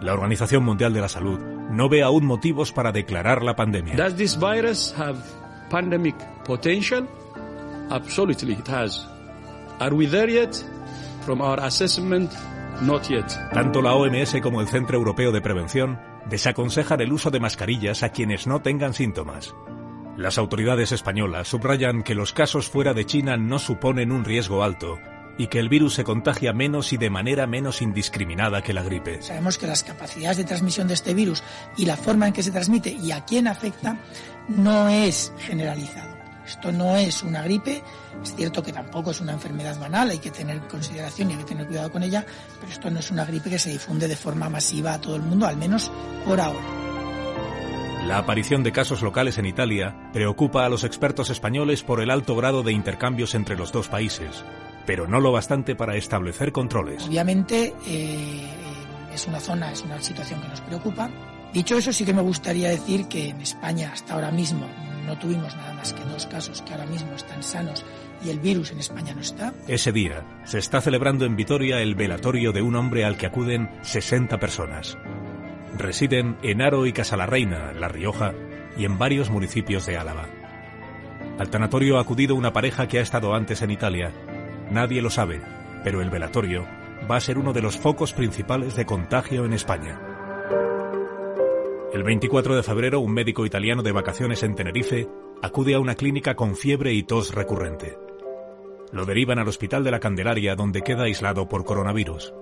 La 0.00 0.14
Organización 0.14 0.64
Mundial 0.64 0.94
de 0.94 1.00
la 1.00 1.08
Salud 1.08 1.38
no 1.38 1.88
ve 1.88 2.02
aún 2.02 2.24
motivos 2.24 2.72
para 2.72 2.92
declarar 2.92 3.42
la 3.42 3.54
pandemia. 3.54 3.94
Does 3.94 4.16
this 4.16 4.38
virus 4.38 4.94
have 4.96 5.18
pandemic 5.70 6.16
potential? 6.44 7.06
Absolutely 7.90 8.54
it 8.54 8.68
has. 8.68 9.06
Are 9.78 9.94
we 9.94 10.06
there 10.06 10.30
yet? 10.30 10.54
From 11.24 11.40
our 11.40 11.60
assessment, 11.60 12.30
not 12.80 13.08
yet. 13.08 13.26
Tanto 13.52 13.82
la 13.82 13.94
OMS 13.94 14.40
como 14.42 14.60
el 14.60 14.68
Centro 14.68 14.96
Europeo 14.96 15.32
de 15.32 15.40
Prevención 15.40 16.00
desaconsejan 16.28 17.00
el 17.00 17.12
uso 17.12 17.30
de 17.30 17.40
mascarillas 17.40 18.02
a 18.02 18.10
quienes 18.10 18.46
no 18.46 18.62
tengan 18.62 18.94
síntomas. 18.94 19.54
Las 20.16 20.38
autoridades 20.38 20.92
españolas 20.92 21.48
subrayan 21.48 22.02
que 22.02 22.14
los 22.14 22.32
casos 22.32 22.68
fuera 22.68 22.94
de 22.94 23.06
China 23.06 23.36
no 23.36 23.58
suponen 23.58 24.12
un 24.12 24.24
riesgo 24.24 24.62
alto 24.62 24.98
y 25.38 25.46
que 25.46 25.58
el 25.58 25.68
virus 25.68 25.94
se 25.94 26.04
contagia 26.04 26.52
menos 26.52 26.92
y 26.92 26.98
de 26.98 27.10
manera 27.10 27.46
menos 27.46 27.80
indiscriminada 27.80 28.62
que 28.62 28.74
la 28.74 28.82
gripe. 28.82 29.22
Sabemos 29.22 29.58
que 29.58 29.66
las 29.66 29.82
capacidades 29.82 30.36
de 30.36 30.44
transmisión 30.44 30.88
de 30.88 30.94
este 30.94 31.14
virus 31.14 31.42
y 31.76 31.86
la 31.86 31.96
forma 31.96 32.26
en 32.26 32.32
que 32.32 32.42
se 32.42 32.50
transmite 32.50 32.90
y 32.90 33.12
a 33.12 33.24
quién 33.24 33.48
afecta 33.48 33.96
no 34.48 34.88
es 34.88 35.32
generalizado. 35.38 36.21
Esto 36.46 36.72
no 36.72 36.96
es 36.96 37.22
una 37.22 37.42
gripe, 37.42 37.82
es 38.22 38.34
cierto 38.34 38.62
que 38.62 38.72
tampoco 38.72 39.12
es 39.12 39.20
una 39.20 39.32
enfermedad 39.32 39.78
banal, 39.78 40.10
hay 40.10 40.18
que 40.18 40.30
tener 40.30 40.60
consideración 40.68 41.30
y 41.30 41.34
hay 41.34 41.38
que 41.40 41.44
tener 41.44 41.66
cuidado 41.66 41.90
con 41.90 42.02
ella, 42.02 42.24
pero 42.60 42.72
esto 42.72 42.90
no 42.90 42.98
es 42.98 43.10
una 43.10 43.24
gripe 43.24 43.50
que 43.50 43.58
se 43.58 43.70
difunde 43.70 44.08
de 44.08 44.16
forma 44.16 44.48
masiva 44.48 44.94
a 44.94 45.00
todo 45.00 45.16
el 45.16 45.22
mundo, 45.22 45.46
al 45.46 45.56
menos 45.56 45.90
por 46.26 46.40
ahora. 46.40 46.82
La 48.06 48.18
aparición 48.18 48.64
de 48.64 48.72
casos 48.72 49.00
locales 49.00 49.38
en 49.38 49.46
Italia 49.46 50.10
preocupa 50.12 50.66
a 50.66 50.68
los 50.68 50.82
expertos 50.82 51.30
españoles 51.30 51.84
por 51.84 52.00
el 52.00 52.10
alto 52.10 52.34
grado 52.34 52.64
de 52.64 52.72
intercambios 52.72 53.36
entre 53.36 53.56
los 53.56 53.70
dos 53.70 53.86
países, 53.86 54.44
pero 54.84 55.06
no 55.06 55.20
lo 55.20 55.30
bastante 55.30 55.76
para 55.76 55.94
establecer 55.94 56.50
controles. 56.50 57.06
Obviamente 57.06 57.72
eh, 57.86 58.48
es 59.14 59.26
una 59.28 59.38
zona, 59.38 59.70
es 59.70 59.82
una 59.82 60.02
situación 60.02 60.40
que 60.40 60.48
nos 60.48 60.60
preocupa. 60.60 61.08
Dicho 61.52 61.76
eso, 61.78 61.92
sí 61.92 62.04
que 62.04 62.12
me 62.12 62.22
gustaría 62.22 62.70
decir 62.70 63.06
que 63.06 63.28
en 63.28 63.40
España 63.40 63.90
hasta 63.92 64.14
ahora 64.14 64.32
mismo 64.32 64.66
no 65.12 65.18
tuvimos 65.18 65.54
nada 65.56 65.74
más 65.74 65.92
que 65.92 66.02
dos 66.04 66.26
casos 66.26 66.62
que 66.62 66.72
ahora 66.72 66.86
mismo 66.86 67.12
están 67.12 67.42
sanos 67.42 67.84
y 68.24 68.30
el 68.30 68.38
virus 68.38 68.70
en 68.70 68.78
España 68.78 69.12
no 69.14 69.20
está. 69.20 69.52
Ese 69.68 69.92
día 69.92 70.24
se 70.44 70.58
está 70.58 70.80
celebrando 70.80 71.26
en 71.26 71.36
Vitoria 71.36 71.82
el 71.82 71.94
velatorio 71.94 72.52
de 72.52 72.62
un 72.62 72.76
hombre 72.76 73.04
al 73.04 73.18
que 73.18 73.26
acuden 73.26 73.68
60 73.82 74.40
personas. 74.40 74.96
Residen 75.76 76.38
en 76.42 76.62
Aro 76.62 76.86
y 76.86 76.94
Casalarreina, 76.94 77.74
La 77.74 77.88
Rioja, 77.88 78.32
y 78.78 78.86
en 78.86 78.96
varios 78.96 79.28
municipios 79.28 79.84
de 79.84 79.98
Álava. 79.98 80.28
Al 81.38 81.50
tanatorio 81.50 81.98
ha 81.98 82.00
acudido 82.00 82.34
una 82.34 82.54
pareja 82.54 82.88
que 82.88 82.98
ha 82.98 83.02
estado 83.02 83.34
antes 83.34 83.60
en 83.60 83.70
Italia. 83.70 84.12
Nadie 84.70 85.02
lo 85.02 85.10
sabe, 85.10 85.42
pero 85.84 86.00
el 86.00 86.08
velatorio 86.08 86.66
va 87.10 87.16
a 87.16 87.20
ser 87.20 87.36
uno 87.36 87.52
de 87.52 87.60
los 87.60 87.76
focos 87.76 88.14
principales 88.14 88.76
de 88.76 88.86
contagio 88.86 89.44
en 89.44 89.52
España. 89.52 90.11
El 91.92 92.04
24 92.04 92.56
de 92.56 92.62
febrero, 92.62 93.00
un 93.00 93.12
médico 93.12 93.44
italiano 93.44 93.82
de 93.82 93.92
vacaciones 93.92 94.42
en 94.42 94.54
Tenerife 94.54 95.08
acude 95.42 95.74
a 95.74 95.78
una 95.78 95.94
clínica 95.94 96.34
con 96.34 96.56
fiebre 96.56 96.94
y 96.94 97.02
tos 97.02 97.34
recurrente. 97.34 97.98
Lo 98.92 99.04
derivan 99.04 99.38
al 99.38 99.48
Hospital 99.48 99.84
de 99.84 99.90
la 99.90 100.00
Candelaria, 100.00 100.56
donde 100.56 100.80
queda 100.80 101.02
aislado 101.02 101.50
por 101.50 101.66
coronavirus. 101.66 102.32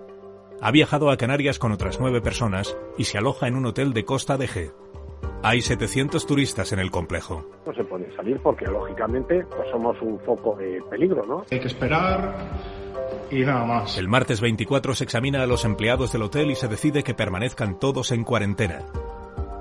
Ha 0.61 0.70
viajado 0.70 1.11
a 1.11 1.16
Canarias 1.16 1.59
con 1.59 1.72
otras 1.72 1.98
nueve 1.98 2.20
personas 2.20 2.78
y 2.96 3.05
se 3.05 3.18
aloja 3.18 3.48
en 3.48 3.57
un 3.57 3.66
hotel 3.66 3.92
de 3.92 4.05
Costa 4.05 4.36
de 4.36 4.46
G. 4.46 4.72
Hay 5.42 5.62
700 5.62 6.24
turistas 6.26 6.72
en 6.72 6.78
el 6.78 6.92
complejo. 6.92 7.44
No 7.66 7.74
se 7.74 7.82
puede 7.82 8.14
salir 8.14 8.38
porque, 8.40 8.66
lógicamente, 8.66 9.44
pues 9.46 9.68
somos 9.72 10.01
un 10.01 10.20
foco 10.20 10.55
de 10.55 10.80
peligro, 10.88 11.26
¿no? 11.26 11.44
Hay 11.51 11.59
que 11.59 11.66
esperar 11.66 12.36
y 13.32 13.40
nada 13.40 13.64
más. 13.64 13.98
El 13.98 14.07
martes 14.07 14.40
24 14.40 14.94
se 14.94 15.03
examina 15.03 15.42
a 15.42 15.46
los 15.46 15.64
empleados 15.64 16.12
del 16.12 16.22
hotel 16.22 16.53
y 16.53 16.55
se 16.55 16.68
decide 16.68 17.03
que 17.03 17.14
permanezcan 17.14 17.80
todos 17.80 18.12
en 18.12 18.22
cuarentena. 18.22 18.84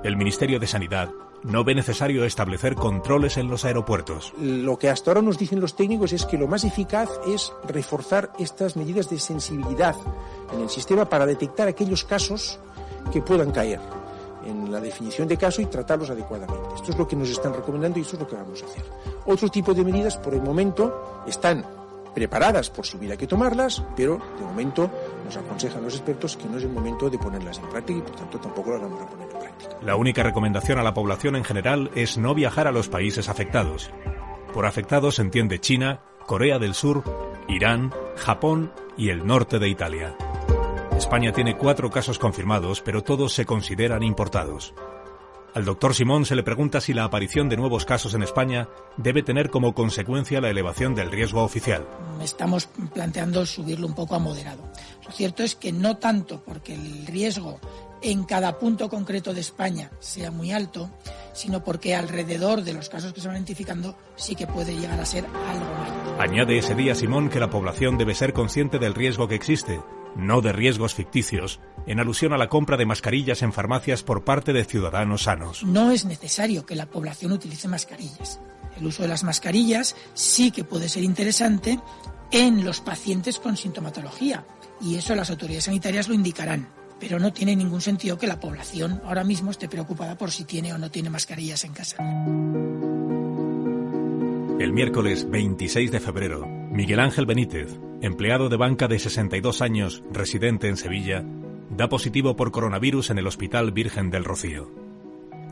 El 0.02 0.16
Ministerio 0.16 0.58
de 0.58 0.66
Sanidad 0.66 1.10
no 1.42 1.62
ve 1.62 1.74
necesario 1.74 2.24
establecer 2.24 2.74
controles 2.74 3.36
en 3.36 3.48
los 3.48 3.66
aeropuertos. 3.66 4.32
Lo 4.40 4.78
que 4.78 4.88
hasta 4.88 5.10
ahora 5.10 5.20
nos 5.20 5.36
dicen 5.36 5.60
los 5.60 5.76
técnicos 5.76 6.14
es 6.14 6.24
que 6.24 6.38
lo 6.38 6.48
más 6.48 6.64
eficaz 6.64 7.10
es 7.28 7.52
reforzar 7.68 8.32
estas 8.38 8.76
medidas 8.76 9.10
de 9.10 9.18
sensibilidad 9.18 9.94
en 10.54 10.62
el 10.62 10.70
sistema 10.70 11.04
para 11.04 11.26
detectar 11.26 11.68
aquellos 11.68 12.04
casos 12.04 12.58
que 13.12 13.20
puedan 13.20 13.50
caer 13.50 13.80
en 14.46 14.72
la 14.72 14.80
definición 14.80 15.28
de 15.28 15.36
caso 15.36 15.60
y 15.60 15.66
tratarlos 15.66 16.08
adecuadamente. 16.08 16.76
Esto 16.76 16.92
es 16.92 16.98
lo 16.98 17.06
que 17.06 17.16
nos 17.16 17.28
están 17.28 17.52
recomendando 17.52 17.98
y 17.98 18.02
esto 18.02 18.16
es 18.16 18.22
lo 18.22 18.28
que 18.28 18.36
vamos 18.36 18.62
a 18.62 18.66
hacer. 18.66 18.84
Otro 19.26 19.50
tipo 19.50 19.74
de 19.74 19.84
medidas 19.84 20.16
por 20.16 20.32
el 20.32 20.40
momento 20.40 21.22
están 21.26 21.62
preparadas 22.14 22.70
por 22.70 22.86
si 22.86 22.96
hubiera 22.96 23.18
que 23.18 23.26
tomarlas, 23.26 23.82
pero 23.94 24.18
de 24.38 24.44
momento 24.44 24.90
nos 25.26 25.36
aconsejan 25.36 25.84
los 25.84 25.94
expertos 25.94 26.38
que 26.38 26.48
no 26.48 26.56
es 26.56 26.64
el 26.64 26.70
momento 26.70 27.10
de 27.10 27.18
ponerlas 27.18 27.58
en 27.58 27.68
práctica 27.68 27.98
y 27.98 28.02
por 28.02 28.16
tanto 28.16 28.38
tampoco 28.38 28.70
las 28.70 28.80
vamos 28.80 29.02
a 29.02 29.06
poner 29.06 29.24
en 29.24 29.28
práctica. 29.28 29.39
La 29.82 29.96
única 29.96 30.22
recomendación 30.22 30.78
a 30.78 30.82
la 30.82 30.94
población 30.94 31.36
en 31.36 31.44
general 31.44 31.90
es 31.94 32.18
no 32.18 32.34
viajar 32.34 32.66
a 32.66 32.72
los 32.72 32.88
países 32.88 33.28
afectados. 33.28 33.90
Por 34.52 34.66
afectados 34.66 35.16
se 35.16 35.22
entiende 35.22 35.60
China, 35.60 36.00
Corea 36.26 36.58
del 36.58 36.74
Sur, 36.74 37.02
Irán, 37.48 37.92
Japón 38.16 38.72
y 38.96 39.10
el 39.10 39.26
norte 39.26 39.58
de 39.58 39.68
Italia. 39.68 40.16
España 40.96 41.32
tiene 41.32 41.56
cuatro 41.56 41.90
casos 41.90 42.18
confirmados, 42.18 42.82
pero 42.82 43.02
todos 43.02 43.32
se 43.32 43.46
consideran 43.46 44.02
importados. 44.02 44.74
Al 45.54 45.64
doctor 45.64 45.94
Simón 45.94 46.26
se 46.26 46.36
le 46.36 46.44
pregunta 46.44 46.80
si 46.80 46.92
la 46.92 47.04
aparición 47.04 47.48
de 47.48 47.56
nuevos 47.56 47.84
casos 47.84 48.14
en 48.14 48.22
España 48.22 48.68
debe 48.96 49.22
tener 49.22 49.50
como 49.50 49.74
consecuencia 49.74 50.40
la 50.40 50.50
elevación 50.50 50.94
del 50.94 51.10
riesgo 51.10 51.42
oficial. 51.42 51.88
Estamos 52.22 52.68
planteando 52.94 53.44
subirlo 53.44 53.88
un 53.88 53.94
poco 53.94 54.14
a 54.14 54.20
moderado. 54.20 54.62
Lo 55.04 55.10
cierto 55.10 55.42
es 55.42 55.56
que 55.56 55.72
no 55.72 55.96
tanto 55.96 56.40
porque 56.44 56.74
el 56.74 57.06
riesgo 57.06 57.58
en 58.02 58.24
cada 58.24 58.58
punto 58.58 58.88
concreto 58.88 59.34
de 59.34 59.40
España 59.40 59.90
sea 60.00 60.30
muy 60.30 60.52
alto, 60.52 60.90
sino 61.32 61.62
porque 61.62 61.94
alrededor 61.94 62.62
de 62.62 62.72
los 62.72 62.88
casos 62.88 63.12
que 63.12 63.20
se 63.20 63.28
van 63.28 63.36
identificando 63.36 63.96
sí 64.16 64.34
que 64.34 64.46
puede 64.46 64.74
llegar 64.74 65.00
a 65.00 65.06
ser 65.06 65.24
algo 65.26 65.74
mayor. 65.78 66.20
Añade 66.20 66.58
ese 66.58 66.74
día 66.74 66.94
Simón 66.94 67.28
que 67.28 67.40
la 67.40 67.50
población 67.50 67.98
debe 67.98 68.14
ser 68.14 68.32
consciente 68.32 68.78
del 68.78 68.94
riesgo 68.94 69.28
que 69.28 69.34
existe 69.34 69.80
no 70.16 70.40
de 70.40 70.52
riesgos 70.52 70.94
ficticios, 70.94 71.60
en 71.86 72.00
alusión 72.00 72.32
a 72.32 72.38
la 72.38 72.48
compra 72.48 72.76
de 72.76 72.86
mascarillas 72.86 73.42
en 73.42 73.52
farmacias 73.52 74.02
por 74.02 74.24
parte 74.24 74.52
de 74.52 74.64
ciudadanos 74.64 75.22
sanos. 75.24 75.64
No 75.64 75.90
es 75.90 76.04
necesario 76.04 76.66
que 76.66 76.74
la 76.74 76.86
población 76.86 77.32
utilice 77.32 77.68
mascarillas. 77.68 78.40
El 78.76 78.86
uso 78.86 79.02
de 79.02 79.08
las 79.08 79.24
mascarillas 79.24 79.96
sí 80.14 80.50
que 80.50 80.64
puede 80.64 80.88
ser 80.88 81.02
interesante 81.02 81.78
en 82.30 82.64
los 82.64 82.80
pacientes 82.80 83.38
con 83.38 83.56
sintomatología 83.56 84.44
y 84.80 84.96
eso 84.96 85.14
las 85.14 85.30
autoridades 85.30 85.64
sanitarias 85.64 86.08
lo 86.08 86.14
indicarán. 86.14 86.79
Pero 87.00 87.18
no 87.18 87.32
tiene 87.32 87.56
ningún 87.56 87.80
sentido 87.80 88.18
que 88.18 88.26
la 88.26 88.38
población 88.38 89.00
ahora 89.04 89.24
mismo 89.24 89.50
esté 89.50 89.68
preocupada 89.68 90.16
por 90.16 90.30
si 90.30 90.44
tiene 90.44 90.72
o 90.72 90.78
no 90.78 90.90
tiene 90.90 91.10
mascarillas 91.10 91.64
en 91.64 91.72
casa. 91.72 91.96
El 94.60 94.74
miércoles 94.74 95.28
26 95.28 95.90
de 95.90 96.00
febrero, 96.00 96.46
Miguel 96.46 97.00
Ángel 97.00 97.24
Benítez, 97.24 97.80
empleado 98.02 98.50
de 98.50 98.58
banca 98.58 98.88
de 98.88 98.98
62 98.98 99.62
años, 99.62 100.04
residente 100.12 100.68
en 100.68 100.76
Sevilla, 100.76 101.24
da 101.70 101.88
positivo 101.88 102.36
por 102.36 102.50
coronavirus 102.50 103.08
en 103.08 103.18
el 103.18 103.26
Hospital 103.26 103.72
Virgen 103.72 104.10
del 104.10 104.24
Rocío. 104.24 104.70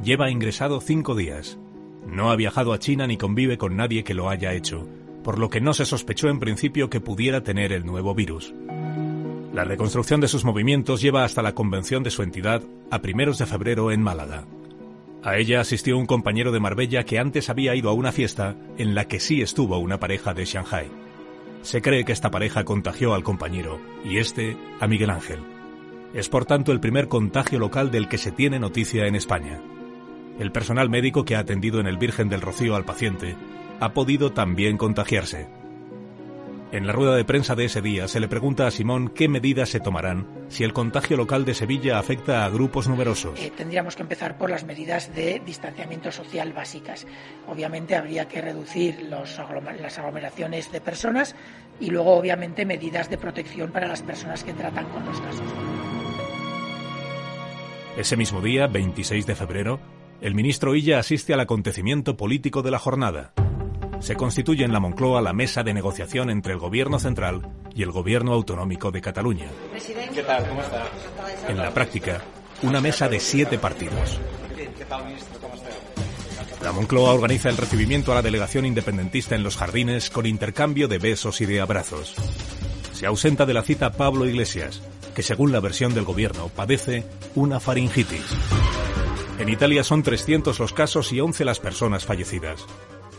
Lleva 0.04 0.30
ingresado 0.30 0.80
cinco 0.82 1.14
días. 1.14 1.58
No 2.06 2.30
ha 2.30 2.36
viajado 2.36 2.74
a 2.74 2.78
China 2.78 3.06
ni 3.06 3.16
convive 3.16 3.56
con 3.56 3.76
nadie 3.76 4.04
que 4.04 4.14
lo 4.14 4.28
haya 4.28 4.52
hecho, 4.52 4.86
por 5.24 5.38
lo 5.38 5.48
que 5.48 5.62
no 5.62 5.72
se 5.72 5.86
sospechó 5.86 6.28
en 6.28 6.38
principio 6.38 6.90
que 6.90 7.00
pudiera 7.00 7.42
tener 7.42 7.72
el 7.72 7.86
nuevo 7.86 8.14
virus. 8.14 8.52
La 9.58 9.64
reconstrucción 9.64 10.20
de 10.20 10.28
sus 10.28 10.44
movimientos 10.44 11.00
lleva 11.00 11.24
hasta 11.24 11.42
la 11.42 11.52
convención 11.52 12.04
de 12.04 12.12
su 12.12 12.22
entidad 12.22 12.62
a 12.92 13.00
primeros 13.00 13.38
de 13.38 13.46
febrero 13.46 13.90
en 13.90 14.00
Málaga. 14.00 14.44
A 15.24 15.36
ella 15.36 15.60
asistió 15.60 15.98
un 15.98 16.06
compañero 16.06 16.52
de 16.52 16.60
Marbella 16.60 17.02
que 17.02 17.18
antes 17.18 17.50
había 17.50 17.74
ido 17.74 17.90
a 17.90 17.92
una 17.92 18.12
fiesta 18.12 18.54
en 18.76 18.94
la 18.94 19.06
que 19.06 19.18
sí 19.18 19.42
estuvo 19.42 19.76
una 19.78 19.98
pareja 19.98 20.32
de 20.32 20.44
Shanghai. 20.44 20.86
Se 21.62 21.82
cree 21.82 22.04
que 22.04 22.12
esta 22.12 22.30
pareja 22.30 22.62
contagió 22.62 23.14
al 23.14 23.24
compañero 23.24 23.80
y 24.04 24.18
este 24.18 24.56
a 24.78 24.86
Miguel 24.86 25.10
Ángel. 25.10 25.40
Es 26.14 26.28
por 26.28 26.44
tanto 26.44 26.70
el 26.70 26.78
primer 26.78 27.08
contagio 27.08 27.58
local 27.58 27.90
del 27.90 28.08
que 28.08 28.18
se 28.18 28.30
tiene 28.30 28.60
noticia 28.60 29.08
en 29.08 29.16
España. 29.16 29.60
El 30.38 30.52
personal 30.52 30.88
médico 30.88 31.24
que 31.24 31.34
ha 31.34 31.40
atendido 31.40 31.80
en 31.80 31.88
el 31.88 31.98
Virgen 31.98 32.28
del 32.28 32.42
Rocío 32.42 32.76
al 32.76 32.84
paciente 32.84 33.34
ha 33.80 33.92
podido 33.92 34.30
también 34.30 34.76
contagiarse. 34.76 35.57
En 36.70 36.86
la 36.86 36.92
rueda 36.92 37.16
de 37.16 37.24
prensa 37.24 37.54
de 37.54 37.64
ese 37.64 37.80
día 37.80 38.08
se 38.08 38.20
le 38.20 38.28
pregunta 38.28 38.66
a 38.66 38.70
Simón 38.70 39.08
qué 39.08 39.26
medidas 39.26 39.70
se 39.70 39.80
tomarán 39.80 40.26
si 40.48 40.64
el 40.64 40.74
contagio 40.74 41.16
local 41.16 41.46
de 41.46 41.54
Sevilla 41.54 41.98
afecta 41.98 42.44
a 42.44 42.50
grupos 42.50 42.88
numerosos. 42.88 43.40
Eh, 43.40 43.50
tendríamos 43.56 43.96
que 43.96 44.02
empezar 44.02 44.36
por 44.36 44.50
las 44.50 44.64
medidas 44.64 45.14
de 45.14 45.40
distanciamiento 45.46 46.12
social 46.12 46.52
básicas. 46.52 47.06
Obviamente 47.46 47.96
habría 47.96 48.28
que 48.28 48.42
reducir 48.42 49.00
los 49.08 49.38
las 49.80 49.98
aglomeraciones 49.98 50.70
de 50.70 50.82
personas 50.82 51.34
y 51.80 51.88
luego 51.88 52.14
obviamente 52.14 52.66
medidas 52.66 53.08
de 53.08 53.16
protección 53.16 53.72
para 53.72 53.88
las 53.88 54.02
personas 54.02 54.44
que 54.44 54.52
tratan 54.52 54.90
con 54.90 55.06
los 55.06 55.18
casos. 55.22 55.46
Ese 57.96 58.16
mismo 58.18 58.42
día, 58.42 58.66
26 58.66 59.26
de 59.26 59.34
febrero, 59.34 59.80
el 60.20 60.34
ministro 60.34 60.74
Illa 60.74 60.98
asiste 60.98 61.32
al 61.32 61.40
acontecimiento 61.40 62.18
político 62.18 62.62
de 62.62 62.70
la 62.70 62.78
jornada 62.78 63.32
se 64.00 64.14
constituye 64.14 64.64
en 64.64 64.72
la 64.72 64.80
Moncloa 64.80 65.20
la 65.20 65.32
mesa 65.32 65.62
de 65.62 65.74
negociación 65.74 66.30
entre 66.30 66.52
el 66.52 66.58
Gobierno 66.58 66.98
central 66.98 67.42
y 67.74 67.82
el 67.82 67.90
Gobierno 67.90 68.32
autonómico 68.32 68.90
de 68.90 69.00
Cataluña. 69.00 69.46
¿Qué 70.14 70.22
tal? 70.22 70.48
¿Cómo 70.48 70.62
está? 70.62 70.84
En 71.48 71.56
la 71.56 71.72
práctica, 71.72 72.22
una 72.62 72.80
mesa 72.80 73.08
de 73.08 73.20
siete 73.20 73.58
partidos. 73.58 74.20
¿Qué 74.56 74.84
tal, 74.84 75.04
ministro? 75.04 75.38
¿Cómo 75.40 75.54
está? 75.54 75.68
La 76.62 76.72
Moncloa 76.72 77.14
organiza 77.14 77.48
el 77.48 77.56
recibimiento 77.56 78.12
a 78.12 78.16
la 78.16 78.22
delegación 78.22 78.66
independentista 78.66 79.34
en 79.34 79.44
los 79.44 79.56
jardines 79.56 80.10
con 80.10 80.26
intercambio 80.26 80.88
de 80.88 80.98
besos 80.98 81.40
y 81.40 81.46
de 81.46 81.60
abrazos. 81.60 82.14
Se 82.92 83.06
ausenta 83.06 83.46
de 83.46 83.54
la 83.54 83.62
cita 83.62 83.92
Pablo 83.92 84.26
Iglesias, 84.26 84.82
que 85.14 85.22
según 85.22 85.52
la 85.52 85.60
versión 85.60 85.94
del 85.94 86.04
gobierno 86.04 86.48
padece 86.48 87.04
una 87.36 87.60
faringitis. 87.60 88.24
En 89.38 89.48
Italia 89.48 89.84
son 89.84 90.02
300 90.02 90.58
los 90.58 90.72
casos 90.72 91.12
y 91.12 91.20
11 91.20 91.44
las 91.44 91.60
personas 91.60 92.04
fallecidas. 92.04 92.66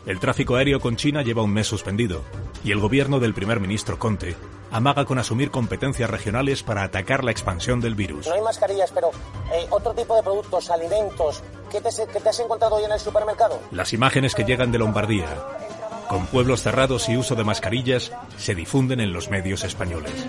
El 0.09 0.19
tráfico 0.19 0.55
aéreo 0.55 0.79
con 0.79 0.95
China 0.95 1.21
lleva 1.21 1.43
un 1.43 1.53
mes 1.53 1.67
suspendido 1.67 2.23
y 2.63 2.71
el 2.71 2.79
gobierno 2.79 3.19
del 3.19 3.35
primer 3.35 3.59
ministro 3.59 3.99
Conte 3.99 4.35
amaga 4.71 5.05
con 5.05 5.19
asumir 5.19 5.51
competencias 5.51 6.09
regionales 6.09 6.63
para 6.63 6.81
atacar 6.81 7.23
la 7.23 7.29
expansión 7.29 7.79
del 7.79 7.93
virus. 7.93 8.25
No 8.25 8.33
hay 8.33 8.41
mascarillas, 8.41 8.91
pero 8.91 9.11
eh, 9.53 9.67
otro 9.69 9.93
tipo 9.93 10.15
de 10.15 10.23
productos, 10.23 10.71
alimentos, 10.71 11.43
¿qué 11.69 11.79
te, 11.79 11.89
¿qué 12.11 12.19
te 12.19 12.29
has 12.29 12.39
encontrado 12.39 12.77
hoy 12.77 12.85
en 12.85 12.91
el 12.91 12.99
supermercado? 12.99 13.59
Las 13.69 13.93
imágenes 13.93 14.33
que 14.33 14.45
llegan 14.45 14.71
de 14.71 14.79
Lombardía, 14.79 15.27
con 16.07 16.25
pueblos 16.25 16.63
cerrados 16.63 17.07
y 17.07 17.15
uso 17.15 17.35
de 17.35 17.43
mascarillas, 17.43 18.11
se 18.35 18.55
difunden 18.55 19.01
en 19.01 19.13
los 19.13 19.29
medios 19.29 19.63
españoles. 19.63 20.25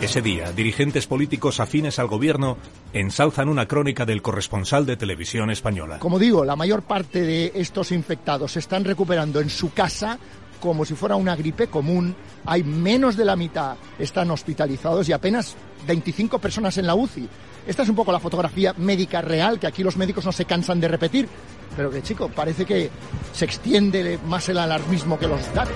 Ese 0.00 0.20
día, 0.20 0.52
dirigentes 0.52 1.06
políticos 1.06 1.58
afines 1.58 1.98
al 1.98 2.06
gobierno 2.06 2.58
ensalzan 2.92 3.48
una 3.48 3.66
crónica 3.66 4.04
del 4.04 4.20
corresponsal 4.20 4.84
de 4.84 4.96
televisión 4.96 5.50
española. 5.50 6.00
Como 6.00 6.18
digo, 6.18 6.44
la 6.44 6.54
mayor 6.54 6.82
parte 6.82 7.22
de 7.22 7.52
estos 7.54 7.92
infectados 7.92 8.52
se 8.52 8.58
están 8.58 8.84
recuperando 8.84 9.40
en 9.40 9.48
su 9.48 9.72
casa 9.72 10.18
como 10.60 10.84
si 10.84 10.94
fuera 10.94 11.16
una 11.16 11.34
gripe 11.34 11.68
común. 11.68 12.14
Hay 12.44 12.62
menos 12.62 13.16
de 13.16 13.24
la 13.24 13.36
mitad 13.36 13.76
están 13.98 14.30
hospitalizados 14.30 15.08
y 15.08 15.12
apenas 15.12 15.56
25 15.86 16.38
personas 16.38 16.76
en 16.76 16.86
la 16.86 16.94
UCI. 16.94 17.26
Esta 17.66 17.82
es 17.82 17.88
un 17.88 17.96
poco 17.96 18.12
la 18.12 18.20
fotografía 18.20 18.74
médica 18.76 19.22
real 19.22 19.58
que 19.58 19.66
aquí 19.66 19.82
los 19.82 19.96
médicos 19.96 20.26
no 20.26 20.32
se 20.32 20.44
cansan 20.44 20.78
de 20.78 20.88
repetir, 20.88 21.26
pero 21.74 21.90
que 21.90 22.02
chico, 22.02 22.28
parece 22.28 22.66
que 22.66 22.90
se 23.32 23.46
extiende 23.46 24.18
más 24.26 24.48
el 24.50 24.58
alarmismo 24.58 25.18
que 25.18 25.26
los 25.26 25.54
datos. 25.54 25.74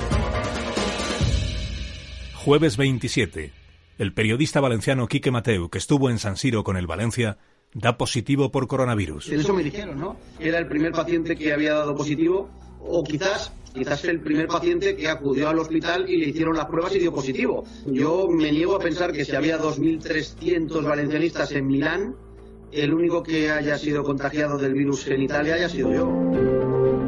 Jueves 2.34 2.76
27. 2.76 3.59
El 4.00 4.14
periodista 4.14 4.60
valenciano 4.60 5.08
Quique 5.08 5.30
Mateu, 5.30 5.68
que 5.68 5.76
estuvo 5.76 6.08
en 6.08 6.18
San 6.18 6.38
Siro 6.38 6.64
con 6.64 6.78
el 6.78 6.86
Valencia, 6.86 7.36
da 7.74 7.98
positivo 7.98 8.50
por 8.50 8.66
coronavirus. 8.66 9.28
Eso 9.28 9.52
me 9.52 9.62
dijeron, 9.62 10.00
¿no? 10.00 10.16
Era 10.38 10.58
el 10.58 10.66
primer 10.68 10.92
paciente 10.92 11.36
que 11.36 11.52
había 11.52 11.74
dado 11.74 11.94
positivo, 11.94 12.48
o 12.80 13.04
quizás, 13.04 13.52
quizás 13.74 14.02
el 14.06 14.20
primer 14.20 14.46
paciente 14.46 14.96
que 14.96 15.06
acudió 15.06 15.50
al 15.50 15.58
hospital 15.58 16.08
y 16.08 16.16
le 16.16 16.30
hicieron 16.30 16.56
las 16.56 16.64
pruebas 16.64 16.96
y 16.96 16.98
dio 16.98 17.12
positivo. 17.12 17.64
Yo 17.84 18.26
me 18.30 18.50
niego 18.50 18.74
a 18.74 18.78
pensar 18.78 19.12
que 19.12 19.26
si 19.26 19.36
había 19.36 19.60
2.300 19.60 20.82
valencianistas 20.82 21.52
en 21.52 21.66
Milán, 21.66 22.16
el 22.72 22.94
único 22.94 23.22
que 23.22 23.50
haya 23.50 23.76
sido 23.76 24.02
contagiado 24.02 24.56
del 24.56 24.72
virus 24.72 25.08
en 25.08 25.20
Italia 25.20 25.56
haya 25.56 25.68
sido 25.68 25.92
yo. 25.92 26.39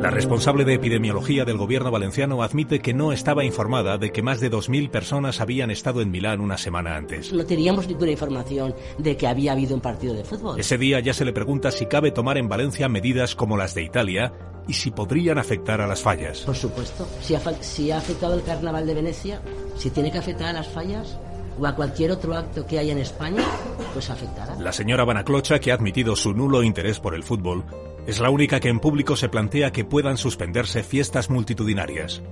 La 0.02 0.10
responsable 0.10 0.64
de 0.64 0.74
epidemiología 0.74 1.44
del 1.44 1.56
gobierno 1.56 1.92
valenciano 1.92 2.42
admite 2.42 2.80
que 2.80 2.92
no 2.92 3.12
estaba 3.12 3.44
informada 3.44 3.98
de 3.98 4.10
que 4.10 4.20
más 4.20 4.40
de 4.40 4.50
2.000 4.50 4.90
personas 4.90 5.40
habían 5.40 5.70
estado 5.70 6.00
en 6.00 6.10
Milán 6.10 6.40
una 6.40 6.58
semana 6.58 6.96
antes. 6.96 7.32
No 7.32 7.46
teníamos 7.46 7.86
ninguna 7.86 8.10
información 8.10 8.74
de 8.98 9.16
que 9.16 9.28
había 9.28 9.52
habido 9.52 9.76
un 9.76 9.80
partido 9.80 10.12
de 10.14 10.24
fútbol. 10.24 10.58
Ese 10.58 10.76
día 10.76 10.98
ya 10.98 11.14
se 11.14 11.24
le 11.24 11.32
pregunta 11.32 11.70
si 11.70 11.86
cabe 11.86 12.10
tomar 12.10 12.36
en 12.36 12.48
Valencia 12.48 12.88
medidas 12.88 13.36
como 13.36 13.56
las 13.56 13.76
de 13.76 13.84
Italia 13.84 14.32
y 14.66 14.72
si 14.72 14.90
podrían 14.90 15.38
afectar 15.38 15.80
a 15.80 15.86
las 15.86 16.02
fallas. 16.02 16.40
Por 16.40 16.56
supuesto. 16.56 17.06
Si 17.20 17.36
ha, 17.36 17.40
si 17.60 17.92
ha 17.92 17.98
afectado 17.98 18.34
el 18.34 18.42
carnaval 18.42 18.84
de 18.88 18.94
Venecia, 18.94 19.40
si 19.76 19.90
tiene 19.90 20.10
que 20.10 20.18
afectar 20.18 20.48
a 20.48 20.52
las 20.52 20.66
fallas, 20.66 21.16
o 21.60 21.66
a 21.66 21.76
cualquier 21.76 22.10
otro 22.10 22.34
acto 22.34 22.66
que 22.66 22.80
haya 22.80 22.90
en 22.90 22.98
España, 22.98 23.44
pues 23.92 24.10
afectará. 24.10 24.56
La 24.56 24.72
señora 24.72 25.04
Banaclocha, 25.04 25.60
que 25.60 25.70
ha 25.70 25.74
admitido 25.74 26.16
su 26.16 26.32
nulo 26.32 26.64
interés 26.64 26.98
por 26.98 27.14
el 27.14 27.22
fútbol, 27.22 27.64
es 28.06 28.20
la 28.20 28.30
única 28.30 28.60
que 28.60 28.68
en 28.68 28.80
público 28.80 29.16
se 29.16 29.28
plantea 29.28 29.72
que 29.72 29.84
puedan 29.84 30.16
suspenderse 30.16 30.82
fiestas 30.82 31.30
multitudinarias. 31.30 32.22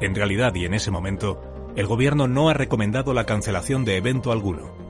En 0.00 0.14
realidad 0.14 0.54
y 0.54 0.64
en 0.64 0.74
ese 0.74 0.90
momento, 0.90 1.42
el 1.74 1.86
gobierno 1.86 2.28
no 2.28 2.48
ha 2.48 2.54
recomendado 2.54 3.12
la 3.12 3.24
cancelación 3.24 3.84
de 3.84 3.96
evento 3.96 4.30
alguno. 4.30 4.86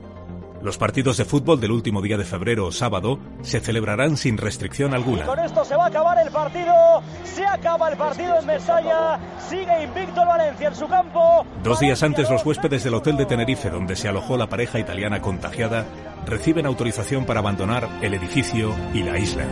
Los 0.61 0.77
partidos 0.77 1.17
de 1.17 1.25
fútbol 1.25 1.59
del 1.59 1.71
último 1.71 2.01
día 2.01 2.17
de 2.17 2.25
febrero 2.25 2.65
o 2.65 2.71
sábado 2.71 3.19
se 3.41 3.59
celebrarán 3.59 4.17
sin 4.17 4.37
restricción 4.37 4.93
alguna. 4.93 5.25
con 5.25 5.39
esto 5.39 5.63
se 5.63 5.75
va 5.75 5.85
a 5.85 5.87
acabar 5.87 6.17
el 6.19 6.31
partido. 6.31 6.73
Se 7.23 7.45
acaba 7.45 7.89
el 7.89 7.97
partido 7.97 8.39
en 8.39 8.45
Mestalla. 8.45 9.19
Sigue 9.47 9.83
invicto 9.83 10.21
el 10.21 10.27
Valencia 10.27 10.67
en 10.69 10.75
su 10.75 10.87
campo. 10.87 11.45
Dos 11.63 11.79
días 11.79 12.01
antes, 12.01 12.29
los 12.29 12.43
huéspedes 12.45 12.83
del 12.83 12.95
hotel 12.95 13.17
de 13.17 13.25
Tenerife, 13.25 13.69
donde 13.69 13.95
se 13.95 14.07
alojó 14.07 14.35
la 14.35 14.49
pareja 14.49 14.79
italiana 14.79 15.21
contagiada, 15.21 15.85
reciben 16.25 16.65
autorización 16.65 17.25
para 17.25 17.39
abandonar 17.39 17.87
el 18.01 18.15
edificio 18.15 18.73
y 18.93 19.03
la 19.03 19.19
isla. 19.19 19.45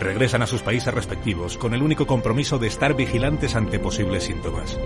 Regresan 0.00 0.42
a 0.42 0.46
sus 0.46 0.62
países 0.62 0.94
respectivos 0.94 1.58
con 1.58 1.74
el 1.74 1.82
único 1.82 2.06
compromiso 2.06 2.58
de 2.58 2.68
estar 2.68 2.94
vigilantes 2.94 3.56
ante 3.56 3.78
posibles 3.78 4.24
síntomas. 4.24 4.78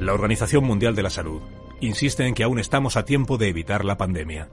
La 0.00 0.14
Organización 0.14 0.64
Mundial 0.64 0.94
de 0.94 1.02
la 1.02 1.10
Salud 1.10 1.42
insiste 1.80 2.26
en 2.26 2.34
que 2.34 2.44
aún 2.44 2.58
estamos 2.58 2.96
a 2.96 3.04
tiempo 3.04 3.38
de 3.38 3.48
evitar 3.48 3.84
la 3.84 3.96
pandemia. 3.96 4.48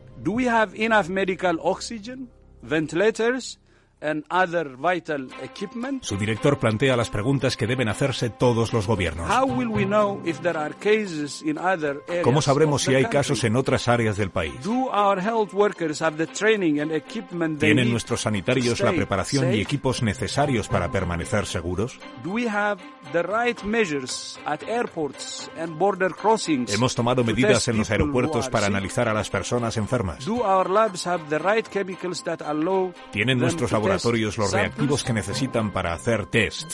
And 4.02 4.24
other 4.30 4.76
vital 4.78 5.28
equipment. 5.42 6.04
Su 6.04 6.18
director 6.18 6.60
plantea 6.60 6.96
las 6.96 7.10
preguntas 7.10 7.58
que 7.58 7.68
deben 7.68 7.90
hacerse 7.90 8.30
todos 8.30 8.74
los 8.74 8.88
gobiernos. 8.88 9.28
How 9.30 9.46
will 9.46 9.70
we 9.70 9.86
know 9.86 10.22
if 10.26 10.40
there 10.42 10.58
are 10.58 10.74
cases 10.76 11.42
in 11.42 11.58
other 11.58 12.02
areas 12.08 12.24
¿Cómo 12.24 12.42
sabremos 12.42 12.84
si 12.84 12.94
hay 12.94 13.06
casos 13.06 13.44
en 13.44 13.56
otras 13.56 13.88
áreas 13.88 14.18
del 14.18 14.30
país? 14.30 14.54
Do 14.64 14.90
our 14.92 15.20
health 15.20 15.54
workers 15.54 16.02
have 16.02 16.18
the 16.18 16.28
training 16.28 16.80
and 16.80 16.92
equipment 16.92 17.60
they 17.60 17.74
¿Tienen 17.74 17.92
nuestros 17.92 18.22
sanitarios 18.22 18.80
la 18.82 18.92
preparación 18.92 19.54
y 19.54 19.62
equipos 19.62 20.04
necesarios 20.04 20.68
para 20.68 20.92
permanecer 20.92 21.46
seguros? 21.46 22.00
Do 22.24 22.32
we 22.32 22.48
have 22.48 22.82
the 23.12 23.24
right 23.24 23.62
measures 23.64 24.40
at 24.46 24.62
airports 24.64 25.50
and 25.60 25.78
border 25.78 26.12
crossings? 26.14 26.74
¿Hemos 26.74 26.94
tomado 26.94 27.24
to 27.24 27.28
medidas 27.28 27.68
en 27.68 27.78
los 27.78 27.90
aeropuertos 27.90 28.50
para 28.50 28.68
analizar 28.68 29.08
a 29.08 29.14
las 29.14 29.30
personas 29.30 29.78
enfermas? 29.78 30.26
Do 30.26 30.44
our 30.44 30.70
labs 30.70 31.08
have 31.08 31.24
the 31.30 31.40
right 31.40 31.68
chemicals 31.68 32.24
that 32.24 32.42
allow 32.42 32.94
¿Tienen 33.12 33.40
nuestros 33.40 33.72
to 33.72 33.78
test 33.78 33.87
laboratorios 33.88 34.38
los 34.38 34.52
reactivos 34.52 35.04
que 35.04 35.14
necesitan 35.14 35.72
para 35.72 35.94
hacer 35.94 36.26
test? 36.26 36.72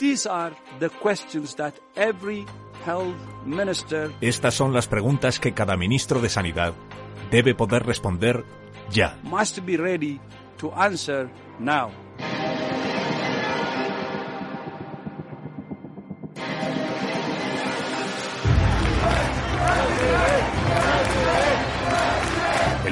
Estas 4.21 4.53
son 4.53 4.73
las 4.73 4.87
preguntas 4.87 5.39
que 5.39 5.53
cada 5.53 5.77
ministro 5.77 6.19
de 6.19 6.29
Sanidad 6.29 6.73
debe 7.31 7.55
poder 7.55 7.85
responder 7.85 8.43
ya. 8.89 9.17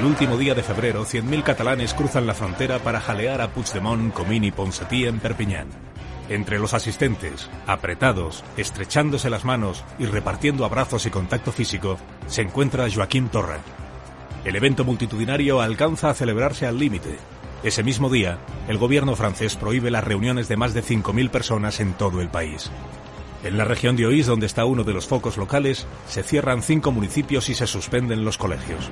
El 0.01 0.07
último 0.07 0.35
día 0.35 0.55
de 0.55 0.63
febrero, 0.63 1.05
100.000 1.05 1.43
catalanes 1.43 1.93
cruzan 1.93 2.25
la 2.25 2.33
frontera 2.33 2.79
para 2.79 2.99
jalear 2.99 3.39
a 3.39 3.53
Puigdemont, 3.53 4.11
Comín 4.11 4.43
y 4.43 4.51
Ponsatí 4.51 5.05
en 5.05 5.19
Perpiñán. 5.19 5.67
Entre 6.27 6.57
los 6.57 6.73
asistentes, 6.73 7.51
apretados, 7.67 8.43
estrechándose 8.57 9.29
las 9.29 9.45
manos 9.45 9.83
y 9.99 10.05
repartiendo 10.05 10.65
abrazos 10.65 11.05
y 11.05 11.11
contacto 11.11 11.51
físico, 11.51 11.99
se 12.25 12.41
encuentra 12.41 12.89
Joaquín 12.91 13.29
Torra. 13.29 13.59
El 14.43 14.55
evento 14.55 14.83
multitudinario 14.83 15.61
alcanza 15.61 16.09
a 16.09 16.15
celebrarse 16.15 16.65
al 16.65 16.79
límite. 16.79 17.19
Ese 17.61 17.83
mismo 17.83 18.09
día, 18.09 18.39
el 18.67 18.79
gobierno 18.79 19.15
francés 19.15 19.55
prohíbe 19.55 19.91
las 19.91 20.03
reuniones 20.03 20.47
de 20.47 20.57
más 20.57 20.73
de 20.73 20.81
5.000 20.81 21.29
personas 21.29 21.79
en 21.79 21.93
todo 21.93 22.21
el 22.21 22.29
país. 22.29 22.71
En 23.43 23.55
la 23.55 23.65
región 23.65 23.95
de 23.95 24.07
Oís, 24.07 24.25
donde 24.25 24.47
está 24.47 24.65
uno 24.65 24.83
de 24.83 24.93
los 24.93 25.05
focos 25.05 25.37
locales, 25.37 25.85
se 26.07 26.23
cierran 26.23 26.63
cinco 26.63 26.91
municipios 26.91 27.49
y 27.49 27.53
se 27.53 27.67
suspenden 27.67 28.25
los 28.25 28.39
colegios. 28.39 28.89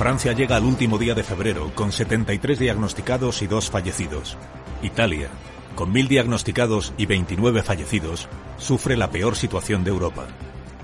Francia 0.00 0.32
llega 0.32 0.56
al 0.56 0.64
último 0.64 0.96
día 0.96 1.14
de 1.14 1.22
febrero 1.22 1.72
con 1.74 1.92
73 1.92 2.58
diagnosticados 2.58 3.42
y 3.42 3.46
dos 3.46 3.68
fallecidos. 3.68 4.38
Italia, 4.82 5.28
con 5.74 5.92
1.000 5.92 6.08
diagnosticados 6.08 6.94
y 6.96 7.04
29 7.04 7.62
fallecidos, 7.62 8.26
sufre 8.56 8.96
la 8.96 9.10
peor 9.10 9.36
situación 9.36 9.84
de 9.84 9.90
Europa. 9.90 10.26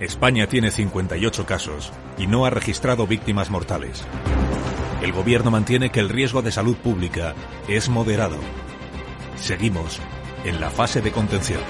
España 0.01 0.49
tiene 0.49 0.71
58 0.71 1.47
casos 1.47 1.93
y 2.19 2.27
no 2.27 2.45
ha 2.45 2.51
registrado 2.51 3.07
víctimas 3.07 3.49
mortales. 3.49 4.05
El 5.01 5.12
gobierno 5.12 5.51
mantiene 5.51 5.89
que 5.89 6.01
el 6.01 6.11
riesgo 6.11 6.43
de 6.43 6.53
salud 6.53 6.77
pública 6.77 7.35
es 7.69 7.89
moderado. 7.89 8.37
Seguimos 9.37 9.99
en 10.45 10.61
la 10.61 10.69
fase 10.69 11.01
de 11.01 11.12
contención. 11.12 11.62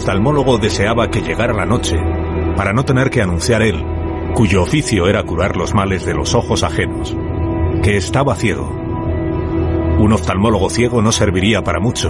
Oftalmólogo 0.00 0.56
deseaba 0.56 1.10
que 1.10 1.20
llegara 1.20 1.52
la 1.52 1.66
noche 1.66 1.98
para 2.56 2.72
no 2.72 2.86
tener 2.86 3.10
que 3.10 3.20
anunciar 3.20 3.60
él, 3.60 3.84
cuyo 4.34 4.62
oficio 4.62 5.06
era 5.06 5.22
curar 5.24 5.58
los 5.58 5.74
males 5.74 6.06
de 6.06 6.14
los 6.14 6.34
ojos 6.34 6.62
ajenos, 6.62 7.14
que 7.82 7.98
estaba 7.98 8.34
ciego. 8.34 8.66
Un 9.98 10.12
oftalmólogo 10.14 10.70
ciego 10.70 11.02
no 11.02 11.12
serviría 11.12 11.62
para 11.62 11.80
mucho, 11.80 12.08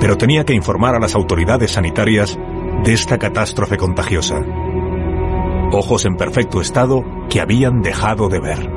pero 0.00 0.16
tenía 0.16 0.46
que 0.46 0.54
informar 0.54 0.94
a 0.94 0.98
las 0.98 1.14
autoridades 1.14 1.72
sanitarias 1.72 2.38
de 2.84 2.94
esta 2.94 3.18
catástrofe 3.18 3.76
contagiosa. 3.76 4.40
Ojos 5.72 6.06
en 6.06 6.16
perfecto 6.16 6.62
estado 6.62 7.04
que 7.28 7.42
habían 7.42 7.82
dejado 7.82 8.30
de 8.30 8.40
ver. 8.40 8.70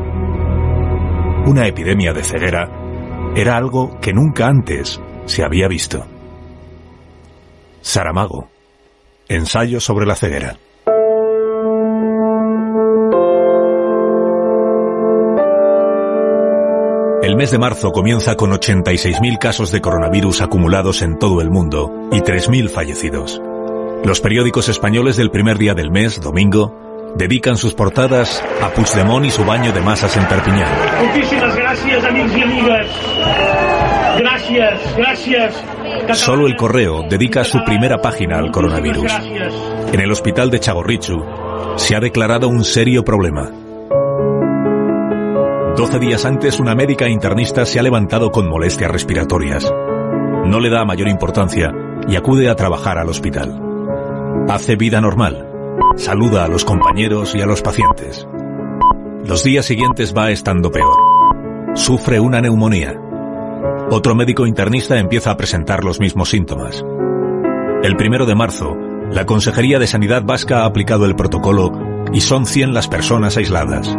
Una 1.45 1.65
epidemia 1.65 2.11
de 2.11 2.25
ceguera 2.25 2.69
era 3.37 3.55
algo 3.55 4.01
que 4.01 4.11
nunca 4.11 4.47
antes 4.47 5.01
se 5.27 5.45
había 5.45 5.69
visto. 5.69 6.12
Saramago. 7.84 8.47
Ensayo 9.27 9.79
sobre 9.79 10.05
la 10.05 10.15
ceguera. 10.15 10.57
El 17.21 17.36
mes 17.38 17.51
de 17.51 17.57
marzo 17.57 17.91
comienza 17.91 18.36
con 18.36 18.51
86.000 18.51 19.38
casos 19.38 19.71
de 19.71 19.81
coronavirus 19.81 20.41
acumulados 20.41 21.01
en 21.01 21.19
todo 21.19 21.41
el 21.41 21.49
mundo 21.49 22.09
y 22.11 22.19
3.000 22.21 22.69
fallecidos. 22.69 23.41
Los 24.03 24.19
periódicos 24.19 24.69
españoles 24.69 25.15
del 25.15 25.29
primer 25.29 25.57
día 25.57 25.73
del 25.73 25.91
mes, 25.91 26.19
domingo, 26.19 27.13
dedican 27.15 27.57
sus 27.57 27.73
portadas 27.73 28.43
a 28.61 28.69
Puigdemont 28.69 29.25
y 29.25 29.29
su 29.29 29.45
baño 29.45 29.71
de 29.71 29.81
masas 29.81 30.17
en 30.17 30.25
Perpiñán. 30.27 30.71
Moltíssimes 30.99 31.55
gràcies, 31.55 32.05
amics 32.05 32.36
i 32.36 32.43
amigues. 32.43 32.88
Gràcies, 34.19 34.91
gràcies. 34.97 35.82
Solo 36.12 36.47
el 36.47 36.56
correo 36.56 37.04
dedica 37.10 37.43
su 37.43 37.64
primera 37.64 37.97
página 37.97 38.38
al 38.38 38.51
coronavirus. 38.51 39.12
En 39.91 39.99
el 39.99 40.12
hospital 40.12 40.49
de 40.49 40.60
Chagorrichu 40.60 41.24
se 41.78 41.95
ha 41.95 41.99
declarado 41.99 42.47
un 42.47 42.64
serio 42.64 43.04
problema. 43.04 43.49
Doce 45.76 45.99
días 45.99 46.24
antes, 46.26 46.60
una 46.60 46.76
médica 46.76 47.10
internista 47.10 47.66
se 47.66 47.80
ha 47.80 47.84
levantado 47.84 48.30
con 48.32 48.47
molestias 48.47 48.91
respiratorias. 48.91 49.72
No 50.45 50.60
le 50.60 50.70
da 50.70 50.86
mayor 50.86 51.08
importancia 51.08 51.72
y 52.08 52.16
acude 52.16 52.49
a 52.49 52.56
trabajar 52.56 52.97
al 52.97 53.10
hospital. 53.10 53.60
Hace 54.49 54.76
vida 54.76 55.01
normal. 55.01 55.49
Saluda 55.95 56.45
a 56.45 56.47
los 56.47 56.66
compañeros 56.66 57.34
y 57.34 57.41
a 57.41 57.45
los 57.45 57.62
pacientes. 57.62 58.28
Los 59.26 59.43
días 59.43 59.66
siguientes 59.66 60.14
va 60.16 60.32
estando 60.32 60.70
peor. 60.70 60.95
Sufre 61.76 62.20
una 62.20 62.41
neumonía. 62.41 63.03
Otro 63.89 64.15
médico 64.15 64.45
internista 64.45 64.97
empieza 64.97 65.31
a 65.31 65.38
presentar 65.38 65.84
los 65.84 65.99
mismos 65.99 66.29
síntomas. 66.29 66.84
El 67.84 67.95
primero 67.95 68.25
de 68.25 68.36
marzo, 68.36 68.75
la 69.11 69.25
Consejería 69.25 69.77
de 69.77 69.88
Sanidad 69.88 70.23
Vasca 70.25 70.61
ha 70.61 70.65
aplicado 70.65 71.05
el 71.05 71.15
protocolo 71.15 71.71
y 72.13 72.21
son 72.21 72.45
100 72.45 72.73
las 72.73 72.88
personas 72.88 73.38
aisladas. 73.38 73.95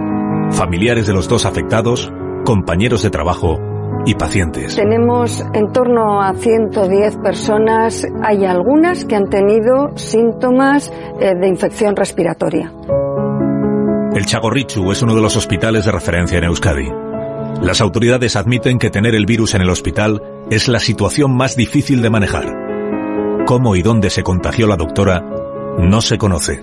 Familiares 0.50 1.06
de 1.06 1.12
los 1.12 1.28
dos 1.28 1.44
afectados, 1.46 2.10
compañeros 2.44 3.02
de 3.02 3.10
trabajo 3.10 3.58
y 4.06 4.14
pacientes. 4.14 4.76
Tenemos 4.76 5.44
en 5.52 5.72
torno 5.72 6.20
a 6.20 6.34
110 6.34 7.18
personas. 7.18 8.06
Hay 8.22 8.44
algunas 8.44 9.04
que 9.04 9.16
han 9.16 9.28
tenido 9.28 9.96
síntomas 9.96 10.92
eh, 11.20 11.34
de 11.34 11.48
infección 11.48 11.94
respiratoria. 11.96 12.72
El 14.14 14.26
Chagorrichu 14.26 14.92
es 14.92 15.02
uno 15.02 15.14
de 15.14 15.20
los 15.20 15.36
hospitales 15.36 15.84
de 15.84 15.92
referencia 15.92 16.38
en 16.38 16.44
Euskadi. 16.44 16.88
Las 17.64 17.80
autoridades 17.80 18.36
admiten 18.36 18.78
que 18.78 18.90
tener 18.90 19.14
el 19.14 19.24
virus 19.24 19.54
en 19.54 19.62
el 19.62 19.70
hospital 19.70 20.20
es 20.50 20.68
la 20.68 20.78
situación 20.78 21.34
más 21.34 21.56
difícil 21.56 22.02
de 22.02 22.10
manejar. 22.10 22.44
Cómo 23.46 23.74
y 23.74 23.80
dónde 23.80 24.10
se 24.10 24.22
contagió 24.22 24.66
la 24.66 24.76
doctora 24.76 25.24
no 25.78 26.02
se 26.02 26.18
conoce. 26.18 26.62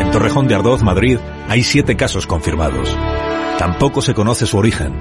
En 0.00 0.10
Torrejón 0.10 0.48
de 0.48 0.56
Ardoz, 0.56 0.82
Madrid, 0.82 1.18
hay 1.48 1.62
siete 1.62 1.96
casos 1.96 2.26
confirmados. 2.26 2.88
Tampoco 3.56 4.02
se 4.02 4.14
conoce 4.14 4.46
su 4.46 4.58
origen. 4.58 4.92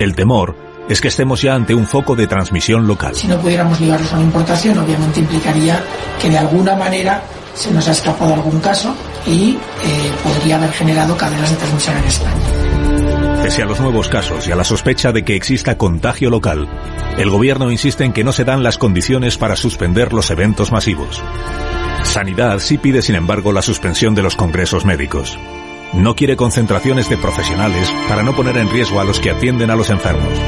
El 0.00 0.16
temor 0.16 0.56
es 0.88 1.00
que 1.00 1.08
estemos 1.08 1.42
ya 1.42 1.54
ante 1.54 1.76
un 1.76 1.86
foco 1.86 2.16
de 2.16 2.26
transmisión 2.26 2.88
local. 2.88 3.14
Si 3.14 3.28
no 3.28 3.38
pudiéramos 3.38 3.80
ligarlos 3.80 4.12
a 4.12 4.16
una 4.16 4.24
importación, 4.24 4.76
obviamente 4.78 5.20
implicaría 5.20 5.80
que 6.20 6.28
de 6.28 6.38
alguna 6.38 6.74
manera 6.74 7.22
se 7.54 7.70
nos 7.70 7.86
ha 7.86 7.92
escapado 7.92 8.34
algún 8.34 8.58
caso 8.58 8.92
y 9.28 9.52
eh, 9.52 9.58
podría 10.24 10.56
haber 10.56 10.72
generado 10.72 11.16
cadenas 11.16 11.50
de 11.50 11.56
transmisión 11.56 11.96
en 11.96 12.04
España. 12.04 12.59
Pese 13.50 13.64
a 13.64 13.66
los 13.66 13.80
nuevos 13.80 14.08
casos 14.08 14.46
y 14.46 14.52
a 14.52 14.54
la 14.54 14.62
sospecha 14.62 15.10
de 15.10 15.24
que 15.24 15.34
exista 15.34 15.76
contagio 15.76 16.30
local, 16.30 16.68
el 17.18 17.30
gobierno 17.30 17.72
insiste 17.72 18.04
en 18.04 18.12
que 18.12 18.22
no 18.22 18.30
se 18.30 18.44
dan 18.44 18.62
las 18.62 18.78
condiciones 18.78 19.38
para 19.38 19.56
suspender 19.56 20.12
los 20.12 20.30
eventos 20.30 20.70
masivos. 20.70 21.20
Sanidad 22.04 22.60
sí 22.60 22.78
pide, 22.78 23.02
sin 23.02 23.16
embargo, 23.16 23.52
la 23.52 23.60
suspensión 23.60 24.14
de 24.14 24.22
los 24.22 24.36
congresos 24.36 24.84
médicos. 24.84 25.36
No 25.92 26.14
quiere 26.14 26.36
concentraciones 26.36 27.10
de 27.10 27.16
profesionales 27.16 27.92
para 28.08 28.22
no 28.22 28.36
poner 28.36 28.56
en 28.56 28.70
riesgo 28.70 29.00
a 29.00 29.04
los 29.04 29.18
que 29.18 29.30
atienden 29.30 29.70
a 29.70 29.74
los 29.74 29.90
enfermos. 29.90 30.38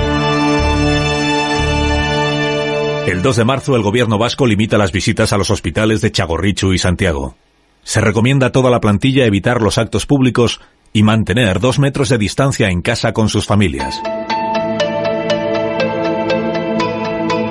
El 3.08 3.20
2 3.20 3.36
de 3.36 3.44
marzo 3.44 3.74
el 3.74 3.82
gobierno 3.82 4.16
vasco 4.16 4.46
limita 4.46 4.78
las 4.78 4.92
visitas 4.92 5.32
a 5.32 5.38
los 5.38 5.50
hospitales 5.50 6.02
de 6.02 6.12
Chagorrichu 6.12 6.72
y 6.72 6.78
Santiago. 6.78 7.34
Se 7.82 8.00
recomienda 8.00 8.46
a 8.46 8.52
toda 8.52 8.70
la 8.70 8.80
plantilla 8.80 9.26
evitar 9.26 9.60
los 9.60 9.76
actos 9.76 10.06
públicos 10.06 10.60
y 10.92 11.02
mantener 11.02 11.60
dos 11.60 11.78
metros 11.78 12.08
de 12.08 12.18
distancia 12.18 12.68
en 12.68 12.82
casa 12.82 13.12
con 13.12 13.28
sus 13.28 13.46
familias. 13.46 14.00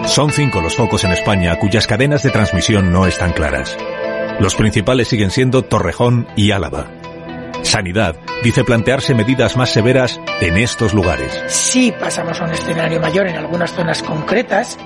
Son 0.05 0.29
cinco 0.31 0.61
los 0.61 0.75
focos 0.75 1.03
en 1.05 1.11
España 1.11 1.57
cuyas 1.57 1.87
cadenas 1.87 2.21
de 2.23 2.31
transmisión 2.31 2.91
no 2.91 3.07
están 3.07 3.31
claras. 3.31 3.77
Los 4.39 4.55
principales 4.55 5.07
siguen 5.07 5.31
siendo 5.31 5.63
Torrejón 5.63 6.27
y 6.35 6.51
Álava. 6.51 6.87
Sanidad 7.63 8.17
dice 8.43 8.63
plantearse 8.63 9.13
medidas 9.13 9.55
más 9.55 9.69
severas 9.69 10.19
en 10.41 10.57
estos 10.57 10.93
lugares. 10.93 11.41
Si 11.47 11.91
pasamos 11.91 12.41
a 12.41 12.45
un 12.45 12.51
escenario 12.51 12.99
mayor 12.99 13.27
en 13.27 13.37
algunas 13.37 13.71
zonas 13.71 14.03
concretas, 14.03 14.77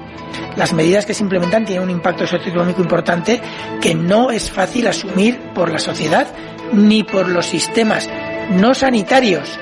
las 0.56 0.74
medidas 0.74 1.06
que 1.06 1.14
se 1.14 1.24
implementan 1.24 1.66
tienen 1.66 1.84
un 1.84 1.90
impacto 1.90 2.28
socioeconómico 2.28 2.82
importante 2.82 3.42
que 3.82 3.96
no 3.96 4.30
es 4.30 4.52
fácil 4.52 4.88
asumir 4.88 5.40
por 5.54 5.72
la 5.72 5.80
sociedad 5.80 6.28
ni 6.74 7.04
por 7.04 7.28
los 7.30 7.46
sistemas 7.46 8.10
no 8.52 8.74
sanitarios 8.74 9.60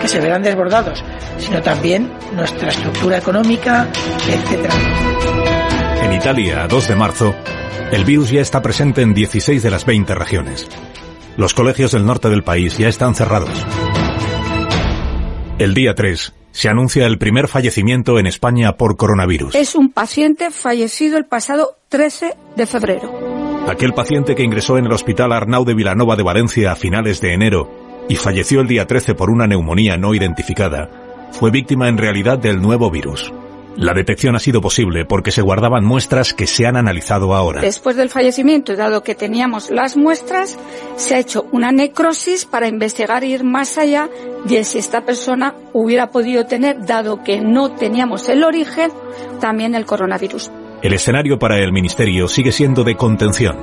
que 0.00 0.08
se 0.08 0.20
verán 0.20 0.42
desbordados, 0.42 1.02
sino 1.38 1.60
también 1.62 2.12
nuestra 2.34 2.68
estructura 2.68 3.18
económica, 3.18 3.88
etc. 4.28 4.70
En 6.02 6.12
Italia, 6.12 6.64
a 6.64 6.68
2 6.68 6.88
de 6.88 6.96
marzo, 6.96 7.34
el 7.92 8.04
virus 8.04 8.30
ya 8.30 8.40
está 8.40 8.62
presente 8.62 9.02
en 9.02 9.14
16 9.14 9.62
de 9.62 9.70
las 9.70 9.84
20 9.84 10.14
regiones. 10.14 10.68
Los 11.36 11.54
colegios 11.54 11.92
del 11.92 12.06
norte 12.06 12.28
del 12.28 12.42
país 12.42 12.76
ya 12.78 12.88
están 12.88 13.14
cerrados. 13.14 13.50
El 15.58 15.74
día 15.74 15.94
3 15.94 16.34
se 16.52 16.68
anuncia 16.68 17.06
el 17.06 17.18
primer 17.18 17.48
fallecimiento 17.48 18.18
en 18.18 18.26
España 18.26 18.76
por 18.76 18.96
coronavirus. 18.96 19.54
Es 19.54 19.74
un 19.74 19.90
paciente 19.90 20.50
fallecido 20.50 21.18
el 21.18 21.26
pasado 21.26 21.76
13 21.88 22.34
de 22.56 22.66
febrero. 22.66 23.12
Aquel 23.68 23.92
paciente 23.92 24.34
que 24.34 24.42
ingresó 24.42 24.78
en 24.78 24.86
el 24.86 24.92
Hospital 24.92 25.32
Arnau 25.32 25.64
de 25.64 25.74
Vilanova 25.74 26.16
de 26.16 26.22
Valencia 26.22 26.72
a 26.72 26.76
finales 26.76 27.20
de 27.20 27.34
enero 27.34 27.87
y 28.08 28.16
falleció 28.16 28.60
el 28.60 28.68
día 28.68 28.86
13 28.86 29.14
por 29.14 29.30
una 29.30 29.46
neumonía 29.46 29.96
no 29.96 30.14
identificada, 30.14 30.90
fue 31.32 31.50
víctima 31.50 31.88
en 31.88 31.98
realidad 31.98 32.38
del 32.38 32.60
nuevo 32.60 32.90
virus. 32.90 33.32
La 33.76 33.94
detección 33.94 34.34
ha 34.34 34.40
sido 34.40 34.60
posible 34.60 35.04
porque 35.04 35.30
se 35.30 35.40
guardaban 35.40 35.84
muestras 35.84 36.34
que 36.34 36.48
se 36.48 36.66
han 36.66 36.76
analizado 36.76 37.32
ahora. 37.32 37.60
Después 37.60 37.94
del 37.94 38.08
fallecimiento, 38.08 38.74
dado 38.74 39.04
que 39.04 39.14
teníamos 39.14 39.70
las 39.70 39.96
muestras, 39.96 40.58
se 40.96 41.14
ha 41.14 41.20
hecho 41.20 41.46
una 41.52 41.70
necrosis 41.70 42.44
para 42.44 42.66
investigar 42.66 43.22
e 43.22 43.28
ir 43.28 43.44
más 43.44 43.78
allá 43.78 44.08
de 44.46 44.64
si 44.64 44.78
esta 44.78 45.04
persona 45.04 45.54
hubiera 45.72 46.10
podido 46.10 46.44
tener, 46.44 46.84
dado 46.86 47.22
que 47.22 47.40
no 47.40 47.70
teníamos 47.70 48.28
el 48.28 48.42
origen, 48.42 48.90
también 49.40 49.76
el 49.76 49.86
coronavirus. 49.86 50.50
El 50.82 50.92
escenario 50.92 51.38
para 51.38 51.58
el 51.58 51.72
Ministerio 51.72 52.26
sigue 52.26 52.50
siendo 52.50 52.82
de 52.82 52.96
contención. 52.96 53.56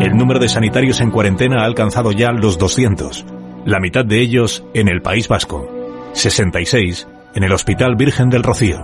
El 0.00 0.16
número 0.16 0.40
de 0.40 0.48
sanitarios 0.48 1.02
en 1.02 1.10
cuarentena 1.10 1.62
ha 1.62 1.66
alcanzado 1.66 2.12
ya 2.12 2.32
los 2.32 2.56
200, 2.56 3.26
la 3.68 3.80
mitad 3.80 4.02
de 4.02 4.18
ellos 4.22 4.64
en 4.72 4.88
el 4.88 5.02
País 5.02 5.28
Vasco, 5.28 5.68
66 6.14 7.06
en 7.34 7.44
el 7.44 7.52
Hospital 7.52 7.96
Virgen 7.96 8.30
del 8.30 8.42
Rocío. 8.42 8.78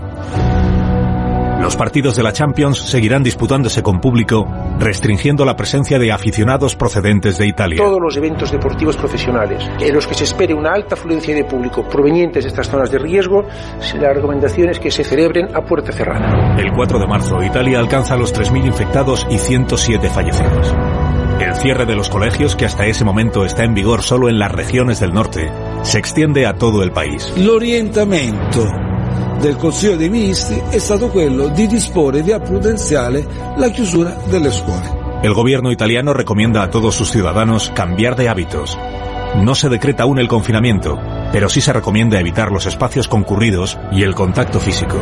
Los 1.62 1.74
partidos 1.74 2.16
de 2.16 2.22
la 2.22 2.34
Champions 2.34 2.76
seguirán 2.76 3.22
disputándose 3.22 3.82
con 3.82 3.98
público, 3.98 4.46
restringiendo 4.78 5.46
la 5.46 5.56
presencia 5.56 5.98
de 5.98 6.12
aficionados 6.12 6.76
procedentes 6.76 7.38
de 7.38 7.46
Italia. 7.46 7.78
Todos 7.78 7.98
los 7.98 8.14
eventos 8.18 8.52
deportivos 8.52 8.98
profesionales 8.98 9.66
en 9.80 9.94
los 9.94 10.06
que 10.06 10.12
se 10.12 10.24
espere 10.24 10.52
una 10.52 10.74
alta 10.74 10.96
afluencia 10.96 11.34
de 11.34 11.44
público 11.44 11.88
provenientes 11.88 12.44
de 12.44 12.48
estas 12.48 12.68
zonas 12.68 12.90
de 12.90 12.98
riesgo, 12.98 13.46
la 13.98 14.12
recomendación 14.12 14.68
es 14.68 14.78
que 14.78 14.90
se 14.90 15.02
celebren 15.02 15.56
a 15.56 15.62
puerta 15.62 15.92
cerrada. 15.92 16.56
El 16.58 16.70
4 16.72 16.98
de 16.98 17.06
marzo, 17.06 17.42
Italia 17.42 17.78
alcanza 17.78 18.18
los 18.18 18.34
3.000 18.34 18.66
infectados 18.66 19.26
y 19.30 19.38
107 19.38 20.10
fallecidos. 20.10 20.74
El 21.40 21.54
cierre 21.56 21.84
de 21.84 21.96
los 21.96 22.08
colegios, 22.08 22.54
que 22.54 22.64
hasta 22.64 22.86
ese 22.86 23.04
momento 23.04 23.44
está 23.44 23.64
en 23.64 23.74
vigor 23.74 24.02
solo 24.02 24.28
en 24.28 24.38
las 24.38 24.52
regiones 24.52 25.00
del 25.00 25.12
norte, 25.12 25.50
se 25.82 25.98
extiende 25.98 26.46
a 26.46 26.54
todo 26.54 26.82
el 26.82 26.92
país. 26.92 27.32
L'orientamento 27.36 28.64
del 29.40 29.56
Consiglio 29.56 29.96
dei 29.96 30.08
Ministri 30.08 30.62
è 30.70 30.78
stato 30.78 31.08
quello 31.08 31.48
di 31.48 31.66
disporre 31.66 32.22
via 32.22 32.38
prudenziale 32.38 33.26
la 33.56 33.68
chiusura 33.68 34.16
delle 34.26 34.50
scuole. 34.50 35.02
El 35.22 35.34
gobierno 35.34 35.70
italiano 35.70 36.12
recomienda 36.12 36.62
a 36.62 36.70
todos 36.70 36.94
sus 36.94 37.10
ciudadanos 37.10 37.70
cambiar 37.74 38.14
de 38.14 38.28
hábitos. 38.28 38.78
No 39.36 39.54
se 39.54 39.68
decreta 39.68 40.04
aún 40.04 40.18
el 40.18 40.28
confinamiento, 40.28 40.98
pero 41.32 41.48
sí 41.48 41.60
se 41.60 41.72
recomienda 41.72 42.20
evitar 42.20 42.52
los 42.52 42.66
espacios 42.66 43.08
concurridos 43.08 43.78
y 43.90 44.02
el 44.02 44.14
contacto 44.14 44.60
físico. 44.60 44.96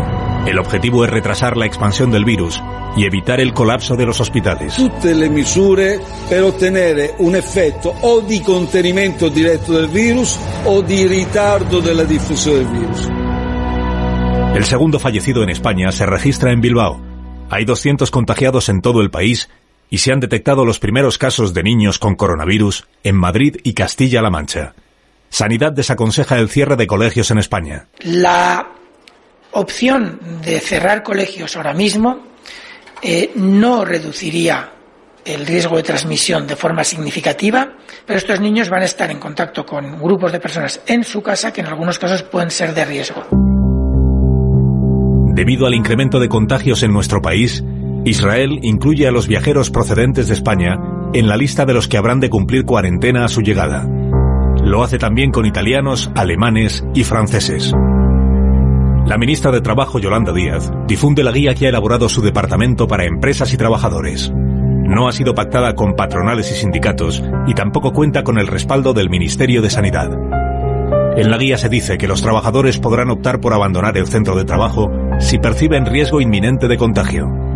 El 0.47 0.59
objetivo 0.59 1.05
es 1.05 1.11
retrasar 1.11 1.57
la 1.57 1.67
expansión 1.67 2.11
del 2.11 2.25
virus 2.25 2.61
y 2.97 3.05
evitar 3.05 3.41
el 3.41 3.53
colapso 3.53 3.95
de 3.95 4.07
los 4.07 4.21
hospitales. 4.21 4.75
Tutte 4.75 5.15
le 5.15 5.29
misure 5.29 6.01
per 6.29 6.43
ottenere 6.43 7.15
un 7.19 7.37
effetto 7.37 7.95
o 8.01 8.21
di 8.21 8.41
contenimento 8.41 9.29
diretto 9.29 9.73
del 9.73 9.87
virus 9.87 10.37
o 10.65 10.83
di 10.83 11.07
ritardo 11.07 11.81
della 11.81 12.05
diffusione 12.05 12.59
del 12.59 12.67
virus. 12.67 13.09
El 14.57 14.65
segundo 14.65 14.99
fallecido 14.99 15.45
en 15.45 15.51
España 15.51 15.93
se 15.93 16.07
registra 16.07 16.51
en 16.51 16.61
Bilbao. 16.61 17.01
Hay 17.49 17.65
200 17.65 18.11
contagiados 18.11 18.69
en 18.69 18.83
todo 18.83 19.01
el 19.01 19.11
país 19.11 19.49
y 19.91 19.99
se 19.99 20.13
han 20.13 20.21
detectado 20.21 20.65
los 20.65 20.81
primeros 20.81 21.19
casos 21.19 21.55
de 21.55 21.63
niños 21.63 21.99
con 22.01 22.17
coronavirus 22.17 22.89
en 23.05 23.15
Madrid 23.15 23.59
y 23.63 23.75
Castilla-La 23.75 24.31
Mancha. 24.31 24.75
Sanidad 25.29 25.73
desaconseja 25.73 26.39
el 26.39 26.49
cierre 26.49 26.77
de 26.77 26.87
colegios 26.87 27.31
en 27.31 27.39
España. 27.39 27.87
La 28.01 28.82
opción 29.53 30.21
de 30.45 30.61
cerrar 30.61 31.03
colegios 31.03 31.57
ahora 31.57 31.75
mismo 31.75 32.25
eh, 33.03 33.33
no 33.35 33.85
reduciría 33.85 34.73
el 35.25 35.47
riesgo 35.47 35.77
de 35.77 35.83
transmisión 35.83 36.47
de 36.47 36.57
forma 36.57 36.85
significativa, 36.85 37.77
pero 38.07 38.19
estos 38.19 38.41
niños 38.41 38.69
van 38.69 38.83
a 38.83 38.87
estar 38.87 39.11
en 39.11 39.19
contacto 39.19 39.65
con 39.65 40.01
grupos 40.01 40.33
de 40.33 40.41
personas 40.41 40.81
en 40.87 41.05
su 41.05 41.23
casa 41.23 41.53
que 41.53 41.61
en 41.61 41.69
algunos 41.69 41.99
casos 41.99 42.23
pueden 42.23 42.51
ser 42.51 42.75
de 42.75 42.85
riesgo. 42.85 43.25
Debido 45.35 45.67
al 45.67 45.75
incremento 45.75 46.21
de 46.21 46.29
contagios 46.29 46.83
en 46.83 46.93
nuestro 46.93 47.23
país, 47.23 47.65
Israel 48.05 48.59
incluye 48.63 49.07
a 49.07 49.13
los 49.13 49.29
viajeros 49.29 49.71
procedentes 49.71 50.29
de 50.29 50.35
España 50.35 50.77
en 51.15 51.29
la 51.29 51.37
lista 51.37 51.65
de 51.65 51.75
los 51.75 51.89
que 51.89 51.97
habrán 51.97 52.21
de 52.21 52.31
cumplir 52.31 52.65
cuarentena 52.65 53.25
a 53.25 53.29
su 53.29 53.41
llegada. 53.41 53.87
Lo 54.63 54.83
hace 54.83 54.99
también 54.99 55.31
con 55.31 55.47
italianos, 55.47 56.11
alemanes 56.15 56.85
y 56.95 57.05
franceses. 57.05 57.73
La 59.07 59.19
ministra 59.19 59.51
de 59.51 59.61
Trabajo, 59.61 59.99
Yolanda 59.99 60.33
Díaz, 60.33 60.71
difunde 60.87 61.25
la 61.25 61.33
guía 61.33 61.55
que 61.55 61.67
ha 61.67 61.71
elaborado 61.71 62.09
su 62.09 62.23
departamento 62.23 62.87
para 62.87 63.05
empresas 63.05 63.53
y 63.53 63.57
trabajadores. 63.57 64.33
No 64.33 65.09
ha 65.09 65.13
sido 65.13 65.35
pactada 65.35 65.75
con 65.75 65.97
patronales 65.97 66.53
y 66.53 66.55
sindicatos 66.55 67.23
y 67.47 67.55
tampoco 67.55 67.93
cuenta 67.93 68.23
con 68.23 68.39
el 68.39 68.47
respaldo 68.47 68.93
del 68.93 69.11
Ministerio 69.11 69.61
de 69.61 69.71
Sanidad. 69.71 70.11
En 71.17 71.31
la 71.31 71.37
guía 71.37 71.59
se 71.59 71.69
dice 71.69 71.99
que 71.99 72.07
los 72.07 72.23
trabajadores 72.23 72.79
podrán 72.79 73.11
optar 73.11 73.41
por 73.41 73.53
abandonar 73.53 73.97
el 73.99 74.07
centro 74.07 74.37
de 74.37 74.45
trabajo 74.45 74.91
si 75.19 75.39
perciben 75.39 75.85
riesgo 75.85 76.21
inminente 76.21 76.69
de 76.69 76.79
contagio. 76.79 77.52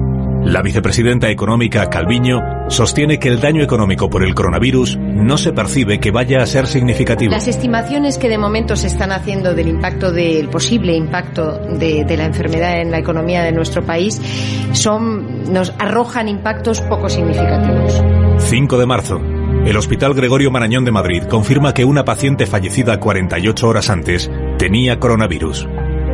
La 0.47 0.63
vicepresidenta 0.63 1.29
económica 1.29 1.91
Calviño 1.91 2.41
sostiene 2.69 3.19
que 3.19 3.29
el 3.29 3.41
daño 3.41 3.65
económico 3.65 4.09
por 4.09 4.23
el 4.23 4.33
coronavirus 4.33 4.97
no 4.97 5.39
se 5.39 5.53
percibe 5.53 5.99
que 5.99 6.13
vaya 6.13 6.41
a 6.41 6.47
ser 6.47 6.69
significativo. 6.69 7.33
Las 7.33 7.49
estimaciones 7.49 8.17
que 8.17 8.29
de 8.29 8.39
momento 8.39 8.77
se 8.77 8.87
están 8.87 9.11
haciendo 9.11 9.55
del 9.55 9.67
impacto 9.67 10.13
del 10.13 10.49
posible 10.49 10.95
impacto 10.95 11.59
de, 11.59 12.05
de, 12.05 12.17
la 12.17 12.27
enfermedad 12.27 12.81
en 12.81 12.93
la 12.93 13.01
economía 13.01 13.43
de 13.43 13.51
nuestro 13.51 13.85
país 13.85 14.23
son 14.71 15.53
nos 15.53 15.75
arrojan 15.81 16.29
impactos 16.29 16.81
poco 16.81 17.09
significativos. 17.09 18.01
5 18.39 18.79
de 18.79 18.87
marzo. 18.87 19.21
El 19.65 19.77
Hospital 19.77 20.15
Gregorio 20.15 20.53
Marañón 20.53 20.85
de 20.85 20.93
Madrid 20.93 21.25
confirma 21.25 21.75
que 21.75 21.85
una 21.85 22.05
paciente 22.05 22.47
fallecida 22.47 23.01
48 23.01 23.67
horas 23.67 23.91
antes 23.91 24.31
tenía 24.59 25.01
coronavirus. 25.01 25.67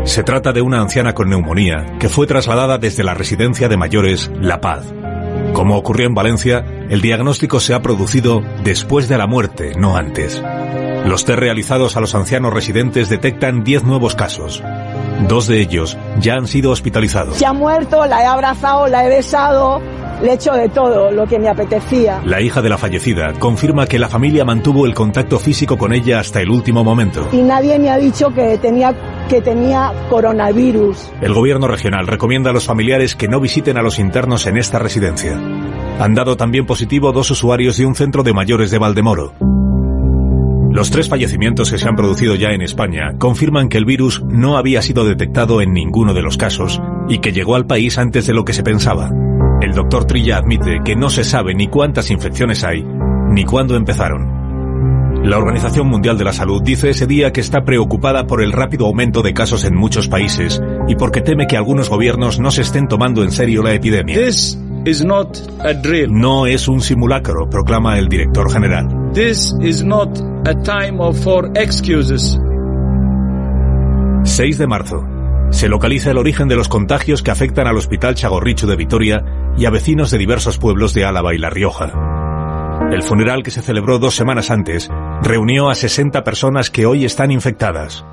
Se 0.05 0.25
trata 0.25 0.53
de 0.53 0.61
una 0.61 0.81
anciana 0.81 1.15
con 1.15 1.31
neumonía 1.31 1.97
que 2.01 2.09
fue 2.09 2.27
trasladada 2.27 2.77
desde 2.77 3.05
la 3.05 3.15
residencia 3.15 3.69
de 3.69 3.77
mayores 3.77 4.31
La 4.41 4.61
Paz. 4.61 4.93
Como 5.55 5.77
ocurrió 5.77 6.07
en 6.07 6.15
Valencia, 6.15 6.65
el 6.91 7.01
diagnóstico 7.01 7.61
se 7.61 7.73
ha 7.73 7.83
producido 7.83 8.43
después 8.65 9.09
de 9.09 9.17
la 9.17 9.27
muerte, 9.27 9.73
no 9.77 9.97
antes. 9.97 10.43
Los 11.07 11.25
test 11.25 11.39
realizados 11.39 11.97
a 11.97 12.01
los 12.01 12.15
ancianos 12.15 12.53
residentes 12.53 13.09
detectan 13.09 13.63
10 13.63 13.85
nuevos 13.85 14.15
casos. 14.15 14.63
Dos 15.29 15.47
de 15.47 15.61
ellos 15.61 15.97
ya 16.19 16.35
han 16.35 16.49
sido 16.49 16.73
hospitalizados. 16.73 17.37
Se 17.37 17.47
ha 17.47 17.53
muerto, 17.53 18.05
la 18.07 18.23
he 18.23 18.27
abrazado, 18.27 18.89
la 18.89 19.07
he 19.07 19.09
besado, 19.09 19.81
le 20.23 20.31
he 20.31 20.35
hecho 20.35 20.53
de 20.53 20.69
todo 20.69 21.11
lo 21.11 21.27
que 21.27 21.39
me 21.39 21.49
apetecía. 21.49 22.23
La 22.25 22.41
hija 22.41 22.63
de 22.63 22.69
la 22.69 22.79
fallecida 22.79 23.33
confirma 23.39 23.87
que 23.87 23.99
la 23.99 24.09
familia 24.09 24.45
mantuvo 24.45 24.87
el 24.87 24.95
contacto 24.95 25.39
físico 25.39 25.77
con 25.77 25.93
ella 25.93 26.21
hasta 26.21 26.41
el 26.41 26.51
último 26.51 26.85
momento. 26.85 27.29
Y 27.33 27.43
nadie 27.43 27.79
me 27.79 27.91
ha 27.91 27.99
dicho 27.99 28.31
que 28.31 28.57
tenía 28.59 28.95
que 29.29 29.41
tenía 29.41 29.93
coronavirus. 30.11 31.11
El 31.21 31.33
gobierno 31.33 31.67
regional 31.67 32.07
recomienda 32.07 32.51
a 32.51 32.53
los 32.53 32.67
familiares 32.67 33.17
que 33.17 33.29
no 33.29 33.41
visiten 33.41 33.79
a 33.79 33.83
los 33.83 33.99
internos 33.99 34.47
en 34.47 34.57
esta 34.57 34.79
residencia. 34.79 35.41
Han 35.99 36.15
dado 36.15 36.37
también 36.37 36.67
positivo 36.67 37.13
dos 37.13 37.31
usuarios 37.31 37.77
de 37.77 37.87
un 37.87 37.95
centro 37.95 38.23
de 38.23 38.33
mayores 38.33 38.71
de 38.71 38.79
Valdemoro. 38.79 39.33
Los 40.71 40.91
tres 40.91 41.09
fallecimientos 41.09 41.71
que 41.71 41.79
se 41.79 41.87
han 41.87 41.97
producido 41.97 42.35
ya 42.35 42.51
en 42.51 42.63
España 42.63 43.13
confirman 43.19 43.69
que 43.69 43.77
el 43.77 43.85
virus 43.85 44.23
no 44.25 44.57
había 44.57 44.81
sido 44.81 45.05
detectado 45.05 45.61
en 45.61 45.73
ninguno 45.73 46.15
de 46.15 46.23
los 46.23 46.39
casos 46.39 46.81
y 47.09 47.19
que 47.19 47.33
llegó 47.33 47.57
al 47.57 47.67
país 47.67 47.99
antes 47.99 48.27
de 48.27 48.33
lo 48.33 48.45
que 48.45 48.55
se 48.55 48.63
pensaba. 48.63 49.11
El 49.63 49.75
doctor 49.75 50.07
Trilla 50.07 50.39
admite 50.39 50.81
que 50.85 50.97
no 50.97 51.09
se 51.09 51.23
sabe 51.23 51.55
ni 51.55 51.69
cuántas 51.69 52.11
infecciones 52.11 52.65
hay 52.65 52.85
ni 53.31 53.45
cuándo 53.45 53.77
empezaron. 53.77 55.23
La 55.23 55.39
Organización 55.39 55.87
Mundial 55.87 56.19
de 56.19 56.25
la 56.25 56.33
Salud 56.33 56.61
dice 56.65 56.91
ese 56.91 57.07
día 57.07 57.33
que 57.33 57.41
está 57.41 57.63
preocupada 57.65 58.27
por 58.27 58.43
el 58.43 58.51
rápido 58.51 58.87
aumento 58.87 59.23
de 59.23 59.33
casos 59.33 59.65
en 59.65 59.77
muchos 59.77 60.09
países 60.09 60.61
y 60.89 60.97
porque 60.97 61.21
teme 61.21 61.47
que 61.47 61.57
algunos 61.57 61.89
gobiernos 61.89 62.41
no 62.41 62.51
se 62.51 62.63
estén 62.63 62.89
tomando 62.89 63.23
en 63.23 63.31
serio 63.31 63.63
la 63.63 63.73
epidemia. 63.73 64.17
This 64.17 64.59
is 64.85 65.05
not 65.05 65.39
a 65.61 65.75
drill. 65.75 66.11
No 66.11 66.47
es 66.47 66.67
un 66.67 66.81
simulacro, 66.81 67.49
proclama 67.49 68.01
el 68.01 68.09
director 68.09 68.51
general. 68.53 68.89
This 69.15 69.55
is 69.61 69.85
not 69.85 70.09
a 70.45 70.55
time 70.65 70.99
of 70.99 71.17
for 71.23 71.53
excuses. 71.55 72.37
6 74.25 74.59
de 74.59 74.67
marzo. 74.67 75.12
Se 75.53 75.69
localiza 75.69 76.11
el 76.11 76.19
origen 76.19 76.49
de 76.49 76.57
los 76.57 76.69
contagios 76.69 77.23
que 77.23 77.31
afectan 77.31 77.67
al 77.69 77.77
Hospital 77.77 78.15
Chagorrichu 78.15 78.67
de 78.67 78.75
Vitoria 78.75 79.25
y 79.57 79.67
a 79.67 79.71
vecinos 79.71 80.11
de 80.11 80.19
diversos 80.19 80.59
pueblos 80.59 80.95
de 80.95 81.05
Álava 81.05 81.35
y 81.35 81.39
La 81.39 81.51
Rioja. 81.51 81.93
El 82.91 83.03
funeral 83.03 83.43
que 83.43 83.51
se 83.51 83.63
celebró 83.63 83.99
dos 83.99 84.17
semanas 84.17 84.51
antes 84.51 84.91
reunió 85.23 85.71
a 85.71 85.75
60 85.75 86.25
personas 86.25 86.71
que 86.71 86.87
hoy 86.87 87.05
están 87.05 87.31
infectadas. 87.31 88.05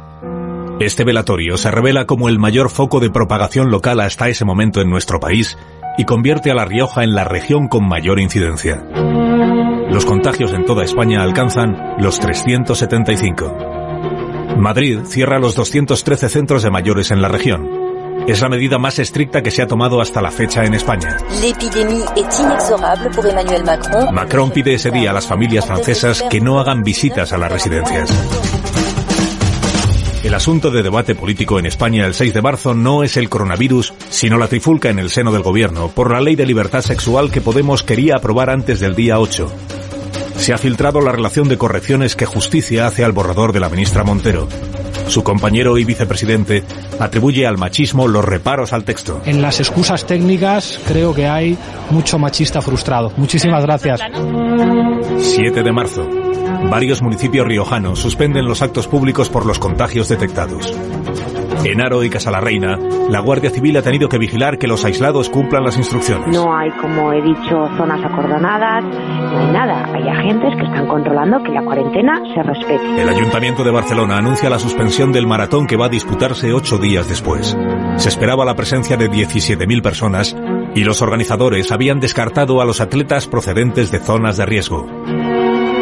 Este 0.80 1.03
velatorio 1.03 1.57
se 1.57 1.72
revela 1.72 2.06
como 2.06 2.30
el 2.30 2.40
mayor 2.40 2.70
foco 2.70 2.99
de 2.99 3.10
propagación 3.10 3.72
local 3.72 3.99
hasta 4.02 4.30
ese 4.30 4.45
momento 4.45 4.82
en 4.82 4.90
nuestro 4.90 5.20
país 5.20 5.57
y 5.98 6.03
convierte 6.03 6.52
a 6.52 6.56
La 6.56 6.66
Rioja 6.66 7.03
en 7.03 7.16
la 7.16 7.24
región 7.24 7.68
con 7.68 7.88
mayor 7.88 8.20
incidencia. 8.20 8.86
Los 9.90 10.06
contagios 10.06 10.53
en 10.53 10.66
toda 10.66 10.84
España 10.84 11.24
alcanzan 11.24 11.95
los 11.98 12.20
375. 12.20 13.78
Madrid 14.60 14.99
cierra 15.06 15.40
los 15.40 15.56
213 15.56 16.30
centros 16.30 16.64
de 16.64 16.69
mayores 16.69 17.11
en 17.11 17.22
la 17.22 17.30
región. 17.30 17.69
Es 18.27 18.41
la 18.41 18.49
medida 18.49 18.77
más 18.77 18.99
estricta 18.99 19.41
que 19.41 19.52
se 19.52 19.61
ha 19.61 19.68
tomado 19.68 20.02
hasta 20.02 20.22
la 20.22 20.31
fecha 20.31 20.65
en 20.65 20.73
España. 20.73 21.18
Macron 24.11 24.52
pide 24.52 24.73
ese 24.73 24.91
día 24.91 25.11
a 25.11 25.14
las 25.14 25.26
familias 25.26 25.65
francesas 25.65 26.23
que 26.30 26.41
no 26.41 26.60
hagan 26.60 26.84
visitas 26.84 27.31
a 27.31 27.38
las 27.38 27.52
residencias. 27.52 28.11
El 30.22 30.34
asunto 30.34 30.69
de 30.69 30.84
debate 30.84 31.15
político 31.15 31.57
en 31.60 31.65
España 31.65 32.06
el 32.06 32.14
6 32.14 32.34
de 32.34 32.41
marzo 32.41 32.73
no 32.73 33.03
es 33.03 33.15
el 33.15 33.30
coronavirus, 33.30 33.94
sino 34.10 34.38
la 34.38 34.49
trifulca 34.49 34.90
en 34.90 34.99
el 34.99 35.10
seno 35.10 35.31
del 35.31 35.44
gobierno 35.44 35.88
por 35.88 36.11
la 36.11 36.19
ley 36.19 36.36
de 36.36 36.45
libertad 36.45 36.81
sexual 36.81 37.31
que 37.31 37.40
Podemos 37.40 37.84
quería 37.84 38.18
aprobar 38.18 38.49
antes 38.49 38.81
del 38.81 38.95
día 38.95 39.18
8. 39.19 39.49
Se 40.49 40.53
ha 40.55 40.57
filtrado 40.57 40.99
la 40.99 41.11
relación 41.11 41.47
de 41.47 41.59
correcciones 41.59 42.15
que 42.15 42.26
Justicia 42.26 42.88
hace 42.88 43.03
al 43.03 43.11
borrador 43.11 43.53
de 43.53 43.59
la 43.59 43.69
ministra 43.69 44.03
Montero. 44.03 44.47
Su 45.07 45.23
compañero 45.23 45.77
y 45.77 45.84
vicepresidente 45.84 46.63
atribuye 46.99 47.45
al 47.45 47.59
machismo 47.59 48.07
los 48.07 48.26
reparos 48.26 48.73
al 48.73 48.84
texto. 48.84 49.21
En 49.26 49.43
las 49.43 49.59
excusas 49.59 50.07
técnicas 50.07 50.81
creo 50.88 51.13
que 51.13 51.27
hay 51.27 51.55
mucho 51.91 52.17
machista 52.17 52.63
frustrado. 52.63 53.13
Muchísimas 53.15 53.63
gracias. 53.63 54.01
7 55.19 55.61
de 55.61 55.71
marzo. 55.71 56.09
Varios 56.67 57.03
municipios 57.03 57.45
riojanos 57.45 57.99
suspenden 57.99 58.45
los 58.45 58.63
actos 58.63 58.88
públicos 58.88 59.30
por 59.30 59.45
los 59.45 59.59
contagios 59.59 60.09
detectados. 60.09 60.73
En 61.64 61.81
Aro 61.81 62.03
y 62.03 62.10
Casalarreina, 62.10 62.77
la 63.10 63.19
Guardia 63.19 63.49
Civil 63.49 63.76
ha 63.77 63.81
tenido 63.81 64.07
que 64.07 64.18
vigilar 64.18 64.57
que 64.57 64.68
los 64.68 64.86
aislados 64.86 65.30
cumplan 65.30 65.64
las 65.64 65.77
instrucciones. 65.77 66.36
No 66.36 66.56
hay, 66.56 66.72
como 66.72 67.11
he 67.11 67.22
dicho, 67.22 67.68
zonas 67.77 68.03
acordonadas, 68.03 68.84
no 68.84 69.40
hay 69.40 69.52
nada. 69.52 69.90
Hay 69.94 70.07
agentes 70.07 70.56
que 70.56 70.65
están 70.65 70.88
controlando 70.88 71.44
que 71.44 71.52
la 71.52 71.64
cuarentena 71.64 72.22
se 72.34 72.44
respete. 72.44 73.02
El 73.02 73.10
Ayuntamiento 73.10 73.64
de 73.64 73.72
Barcelona 73.72 74.18
anuncia 74.18 74.49
la 74.49 74.60
suspensión 74.60 75.11
del 75.11 75.27
maratón 75.27 75.68
que 75.68 75.76
va 75.76 75.88
a 75.88 75.90
disputarse 75.90 76.53
ocho 76.53 76.77
días 76.77 77.10
después. 77.10 77.57
Se 77.98 78.10
esperaba 78.10 78.45
la 78.45 78.56
presencia 78.56 78.95
de 78.95 79.10
17.000 79.10 79.81
personas 79.81 80.36
y 80.76 80.84
los 80.84 81.02
organizadores 81.02 81.72
habían 81.72 81.99
descartado 81.99 82.61
a 82.61 82.65
los 82.65 82.80
atletas 82.80 83.27
procedentes 83.27 83.91
de 83.91 83.99
zonas 83.99 84.38
de 84.38 84.45
riesgo. 84.45 84.88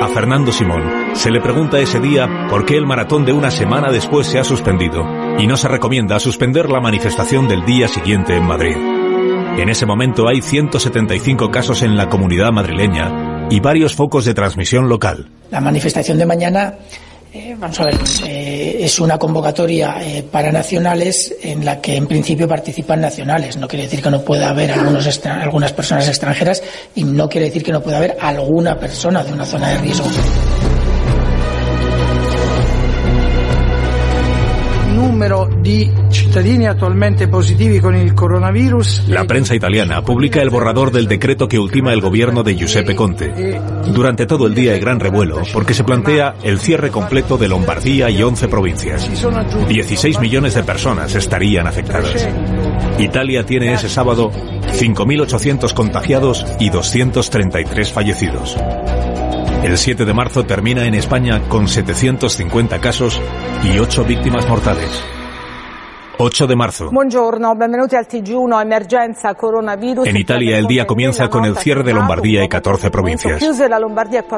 A 0.01 0.07
Fernando 0.07 0.51
Simón 0.51 1.06
se 1.17 1.31
le 1.31 1.41
pregunta 1.41 1.79
ese 1.79 1.99
día 1.99 2.47
por 2.47 2.65
qué 2.65 2.77
el 2.77 2.85
maratón 2.85 3.25
de 3.25 3.33
una 3.33 3.49
semana 3.49 3.91
después 3.91 4.27
se 4.27 4.37
ha 4.37 4.43
suspendido 4.43 5.03
y 5.39 5.47
no 5.47 5.57
se 5.57 5.67
recomienda 5.67 6.19
suspender 6.19 6.69
la 6.69 6.79
manifestación 6.79 7.47
del 7.47 7.65
día 7.65 7.87
siguiente 7.87 8.35
en 8.35 8.43
Madrid. 8.43 8.75
En 9.57 9.67
ese 9.67 9.87
momento 9.87 10.27
hay 10.27 10.41
175 10.41 11.49
casos 11.49 11.81
en 11.81 11.97
la 11.97 12.07
comunidad 12.07 12.51
madrileña 12.51 13.47
y 13.49 13.59
varios 13.59 13.95
focos 13.95 14.25
de 14.25 14.35
transmisión 14.35 14.87
local. 14.89 15.31
La 15.49 15.59
manifestación 15.59 16.19
de 16.19 16.27
mañana 16.27 16.75
eh, 17.33 17.55
vamos 17.57 17.79
a 17.79 17.85
ver, 17.85 17.95
eh, 18.25 18.77
es 18.81 18.99
una 18.99 19.17
convocatoria 19.17 19.97
eh, 20.01 20.23
para 20.23 20.51
nacionales 20.51 21.35
en 21.41 21.65
la 21.65 21.81
que 21.81 21.95
en 21.95 22.05
principio 22.05 22.47
participan 22.47 23.01
nacionales. 23.01 23.57
No 23.57 23.67
quiere 23.67 23.85
decir 23.85 24.03
que 24.03 24.11
no 24.11 24.21
pueda 24.21 24.49
haber 24.49 24.71
algunas 24.71 25.73
personas 25.73 26.07
extranjeras 26.07 26.61
y 26.93 27.03
no 27.03 27.27
quiere 27.27 27.47
decir 27.47 27.63
que 27.63 27.71
no 27.71 27.81
pueda 27.81 27.97
haber 27.97 28.17
alguna 28.21 28.79
persona 28.79 29.23
de 29.23 29.33
una 29.33 29.45
zona 29.45 29.69
de 29.69 29.77
riesgo. 29.79 30.05
La 39.09 39.25
prensa 39.25 39.53
italiana 39.53 40.01
publica 40.01 40.41
el 40.41 40.49
borrador 40.49 40.93
del 40.93 41.09
decreto 41.09 41.49
que 41.49 41.59
ultima 41.59 41.91
el 41.91 41.99
gobierno 41.99 42.41
de 42.41 42.55
Giuseppe 42.55 42.95
Conte. 42.95 43.59
Durante 43.87 44.25
todo 44.25 44.47
el 44.47 44.55
día 44.55 44.71
hay 44.71 44.79
gran 44.79 45.01
revuelo 45.01 45.41
porque 45.51 45.73
se 45.73 45.83
plantea 45.83 46.35
el 46.41 46.59
cierre 46.59 46.89
completo 46.89 47.37
de 47.37 47.49
Lombardía 47.49 48.09
y 48.09 48.23
11 48.23 48.47
provincias. 48.47 49.09
16 49.67 50.21
millones 50.21 50.53
de 50.53 50.63
personas 50.63 51.13
estarían 51.15 51.67
afectadas. 51.67 52.29
Italia 52.97 53.45
tiene 53.45 53.73
ese 53.73 53.89
sábado 53.89 54.31
5.800 54.31 55.73
contagiados 55.73 56.45
y 56.61 56.69
233 56.69 57.91
fallecidos. 57.91 58.55
El 59.65 59.77
7 59.77 60.05
de 60.05 60.13
marzo 60.13 60.45
termina 60.45 60.85
en 60.85 60.93
España 60.93 61.41
con 61.49 61.67
750 61.67 62.79
casos 62.79 63.19
y 63.65 63.79
8 63.79 64.05
víctimas 64.05 64.47
mortales. 64.47 65.03
8 66.19 66.47
de 66.47 66.55
marzo. 66.55 66.89
Buongiorno, 66.91 67.55
benvenuti 67.55 67.95
al 67.95 68.07
TG1 68.07 68.61
Emergenza 68.61 69.33
Coronavirus. 69.35 70.07
En 70.07 70.17
Italia 70.17 70.57
el 70.57 70.65
día 70.65 70.85
comienza 70.87 71.29
con 71.29 71.45
el 71.45 71.57
cierre 71.57 71.83
de 71.83 71.93
Lombardía 71.93 72.43
y 72.43 72.49
14 72.49 72.89
provincias. 72.89 73.43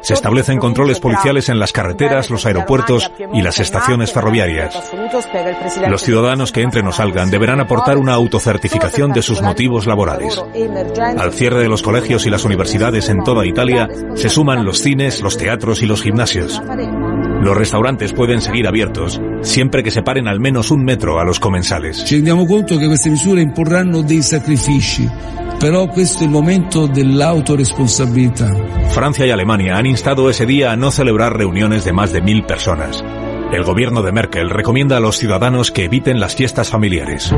Se 0.02 0.14
establecen 0.14 0.60
controles 0.60 1.00
policiales 1.00 1.50
en 1.50 1.60
las 1.60 1.72
carreteras, 1.72 2.30
los 2.30 2.46
aeropuertos 2.46 3.12
y 3.34 3.42
las 3.42 3.60
estaciones 3.60 4.12
ferroviarias. 4.12 4.92
Los 5.88 6.02
ciudadanos 6.02 6.52
que 6.52 6.62
entren 6.62 6.88
o 6.88 6.92
salgan 6.92 7.30
deberán 7.30 7.62
aportar 7.62 7.98
una 7.98 8.14
autocertificación 8.14 9.14
de 9.14 9.22
sus 9.22 9.42
motivos 9.42 9.88
laborales. 9.88 10.44
Al 11.18 11.32
cierre 11.34 11.62
de 11.62 11.70
los 11.70 11.82
colegios 11.82 12.26
y 12.26 12.30
las 12.30 12.44
universidades 12.44 13.10
en 13.10 13.24
toda 13.24 13.46
Italia 13.46 13.88
se 14.16 14.30
suman 14.30 14.66
los 14.66 14.80
cines, 14.80 15.22
los 15.22 15.38
teatros 15.38 15.82
y 15.82 15.86
los 15.86 16.02
gimnasios. 16.02 16.62
Los 17.42 17.56
restaurantes 17.56 18.14
pueden 18.14 18.42
seguir 18.42 18.68
abiertos 18.68 19.22
siempre 19.42 19.84
que 19.84 19.92
separen 19.92 20.28
al 20.28 20.40
menos 20.40 20.72
un 20.72 20.84
metro 20.84 21.20
a 21.20 21.24
los 21.24 21.40
comensales. 21.40 22.04
Ci 22.04 22.16
rendiamo 22.16 22.46
conto 22.46 22.78
che 22.78 22.88
queste 22.88 23.10
misure 23.10 23.42
imporranno 23.42 24.02
dei 24.02 24.22
sacrifici, 24.22 25.10
però 25.58 25.88
questo 25.88 26.24
è 26.24 26.26
il 26.26 26.32
momento 26.32 26.88
dell'autoresponsabilità. 26.88 28.48
Francia 28.90 29.26
y 29.26 29.32
Alemania 29.32 29.78
han 29.78 29.86
instado 29.86 30.30
ese 30.30 30.46
día 30.46 30.72
a 30.72 30.76
no 30.76 30.92
celebrar 30.92 31.38
reuniones 31.38 31.86
de 31.86 31.94
más 31.94 32.12
de 32.12 32.22
mil 32.22 32.44
personas. 32.44 33.04
El 33.52 33.64
gobierno 33.64 34.04
de 34.04 34.12
Merkel 34.12 34.50
recomienda 34.50 34.98
a 34.98 35.00
los 35.00 35.18
ciudadanos 35.18 35.72
que 35.72 35.86
eviten 35.86 36.20
las 36.20 36.36
fiestas 36.36 36.70
familiares. 36.70 37.34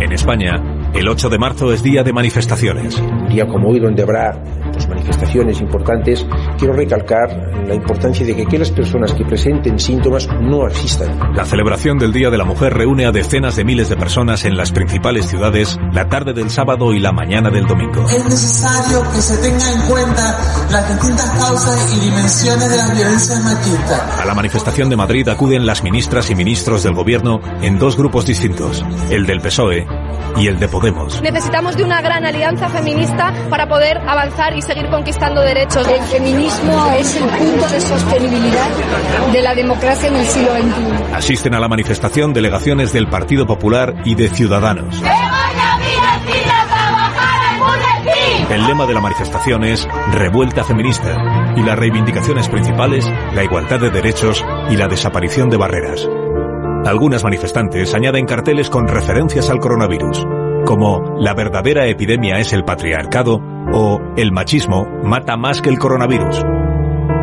En 0.00 0.12
España, 0.12 0.60
el 0.98 1.08
8 1.08 1.28
de 1.28 1.38
marzo 1.38 1.72
es 1.72 1.82
día 1.82 2.02
de 2.02 2.12
manifestaciones. 2.12 2.98
Un 2.98 3.28
día 3.28 3.46
como 3.46 3.68
hoy, 3.68 3.80
donde 3.80 4.02
habrá 4.02 4.42
pues, 4.72 4.88
manifestaciones 4.88 5.60
importantes, 5.60 6.26
quiero 6.58 6.72
recalcar 6.72 7.28
la 7.66 7.74
importancia 7.74 8.24
de 8.24 8.34
que 8.34 8.42
aquellas 8.42 8.70
personas 8.70 9.12
que 9.12 9.24
presenten 9.24 9.78
síntomas 9.78 10.26
no 10.40 10.64
asistan. 10.64 11.34
La 11.34 11.44
celebración 11.44 11.98
del 11.98 12.12
Día 12.12 12.30
de 12.30 12.38
la 12.38 12.44
Mujer 12.44 12.72
reúne 12.72 13.04
a 13.04 13.12
decenas 13.12 13.56
de 13.56 13.64
miles 13.64 13.88
de 13.90 13.96
personas 13.96 14.44
en 14.46 14.56
las 14.56 14.72
principales 14.72 15.26
ciudades 15.26 15.78
la 15.92 16.08
tarde 16.08 16.32
del 16.32 16.50
sábado 16.50 16.92
y 16.94 16.98
la 16.98 17.12
mañana 17.12 17.50
del 17.50 17.66
domingo. 17.66 18.06
Es 18.08 18.24
necesario 18.24 19.02
que 19.12 19.20
se 19.20 19.36
tenga 19.38 19.72
en 19.72 19.80
cuenta 19.90 20.38
las 20.70 20.88
distintas 20.88 21.30
causas 21.30 21.94
y 21.94 22.04
dimensiones 22.04 22.70
de 22.70 22.76
las 22.76 22.94
violencias 22.96 23.44
machistas. 23.44 24.20
A 24.20 24.24
la 24.24 24.34
manifestación 24.34 24.88
de 24.88 24.96
Madrid 24.96 25.28
acuden 25.28 25.66
las 25.66 25.82
ministras 25.82 26.30
y 26.30 26.34
ministros 26.34 26.84
del 26.84 26.94
gobierno 26.94 27.40
en 27.60 27.78
dos 27.78 27.96
grupos 27.98 28.24
distintos, 28.24 28.82
el 29.10 29.26
del 29.26 29.40
PSOE 29.40 30.05
y 30.36 30.48
el 30.48 30.58
de 30.58 30.68
Podemos. 30.68 31.20
Necesitamos 31.22 31.76
de 31.76 31.84
una 31.84 32.00
gran 32.00 32.24
alianza 32.24 32.68
feminista 32.68 33.32
para 33.48 33.68
poder 33.68 33.98
avanzar 33.98 34.56
y 34.56 34.62
seguir 34.62 34.88
conquistando 34.88 35.40
derechos. 35.40 35.86
El 35.88 36.02
feminismo 36.02 36.90
es 36.98 37.16
el 37.16 37.28
punto 37.28 37.68
de 37.68 37.80
sostenibilidad 37.80 38.68
de 39.32 39.42
la 39.42 39.54
democracia 39.54 40.08
en 40.08 40.16
el 40.16 40.26
siglo 40.26 40.52
XXI. 40.52 41.14
Asisten 41.14 41.54
a 41.54 41.60
la 41.60 41.68
manifestación 41.68 42.32
delegaciones 42.32 42.92
del 42.92 43.08
Partido 43.08 43.46
Popular 43.46 43.94
y 44.04 44.14
de 44.14 44.28
Ciudadanos. 44.28 45.02
El 48.50 48.66
lema 48.66 48.86
de 48.86 48.94
la 48.94 49.00
manifestación 49.00 49.64
es 49.64 49.88
Revuelta 50.12 50.62
Feminista 50.62 51.54
y 51.56 51.62
las 51.62 51.76
reivindicaciones 51.76 52.48
principales, 52.48 53.04
la 53.34 53.42
igualdad 53.42 53.80
de 53.80 53.90
derechos 53.90 54.44
y 54.70 54.76
la 54.76 54.86
desaparición 54.86 55.50
de 55.50 55.56
barreras. 55.56 56.08
Algunas 56.86 57.24
manifestantes 57.24 57.92
añaden 57.94 58.26
carteles 58.26 58.70
con 58.70 58.86
referencias 58.86 59.50
al 59.50 59.58
coronavirus, 59.58 60.24
como 60.64 61.16
La 61.18 61.34
verdadera 61.34 61.88
epidemia 61.88 62.38
es 62.38 62.52
el 62.52 62.62
patriarcado 62.62 63.40
o 63.72 64.00
El 64.16 64.30
machismo 64.30 64.86
mata 65.02 65.36
más 65.36 65.60
que 65.60 65.68
el 65.68 65.80
coronavirus. 65.80 66.44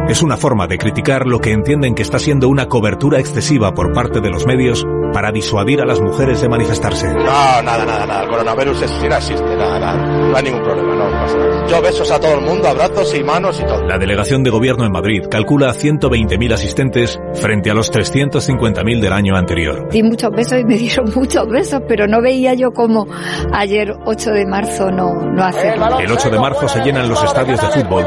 Es 0.09 0.21
una 0.21 0.35
forma 0.35 0.67
de 0.67 0.77
criticar 0.77 1.25
lo 1.25 1.39
que 1.39 1.53
entienden 1.53 1.95
que 1.95 2.01
está 2.01 2.19
siendo 2.19 2.49
una 2.49 2.67
cobertura 2.67 3.19
excesiva 3.19 3.73
por 3.73 3.93
parte 3.93 4.19
de 4.19 4.29
los 4.29 4.45
medios 4.45 4.85
para 5.13 5.31
disuadir 5.31 5.79
a 5.81 5.85
las 5.85 6.01
mujeres 6.01 6.41
de 6.41 6.49
manifestarse. 6.49 7.07
No, 7.07 7.23
nada, 7.23 7.85
nada, 7.85 8.05
nada. 8.05 8.23
El 8.23 8.29
coronavirus 8.29 8.81
es, 8.81 8.91
sí 8.91 9.07
no 9.07 9.15
existe, 9.15 9.55
nada, 9.55 9.79
nada. 9.79 9.93
No 10.29 10.35
hay 10.35 10.43
ningún 10.43 10.63
problema, 10.63 10.95
no 10.95 11.11
pasa 11.11 11.37
nada. 11.37 11.67
Yo 11.67 11.81
besos 11.81 12.11
a 12.11 12.19
todo 12.19 12.33
el 12.35 12.41
mundo, 12.41 12.67
abrazos 12.67 13.15
y 13.15 13.23
manos 13.23 13.59
y 13.59 13.65
todo. 13.65 13.83
La 13.83 13.97
delegación 13.97 14.43
de 14.43 14.49
gobierno 14.49 14.85
en 14.85 14.91
Madrid 14.91 15.23
calcula 15.29 15.73
120.000 15.73 16.53
asistentes 16.53 17.19
frente 17.33 17.71
a 17.71 17.73
los 17.73 17.91
350.000 17.91 18.99
del 18.99 19.13
año 19.13 19.35
anterior. 19.35 19.87
Di 19.89 20.03
muchos 20.03 20.31
besos 20.31 20.59
y 20.59 20.65
me 20.65 20.77
dieron 20.77 21.11
muchos 21.15 21.47
besos, 21.47 21.81
pero 21.87 22.07
no 22.07 22.21
veía 22.21 22.53
yo 22.53 22.71
como 22.71 23.07
ayer 23.53 23.93
8 24.05 24.31
de 24.31 24.45
marzo 24.45 24.91
no, 24.91 25.13
no 25.13 25.43
hacerlo. 25.43 25.99
El 25.99 26.11
8 26.11 26.29
de 26.29 26.39
marzo 26.39 26.67
se 26.67 26.81
llenan 26.81 27.07
los 27.07 27.23
estadios 27.23 27.61
de 27.61 27.81
fútbol 27.81 28.05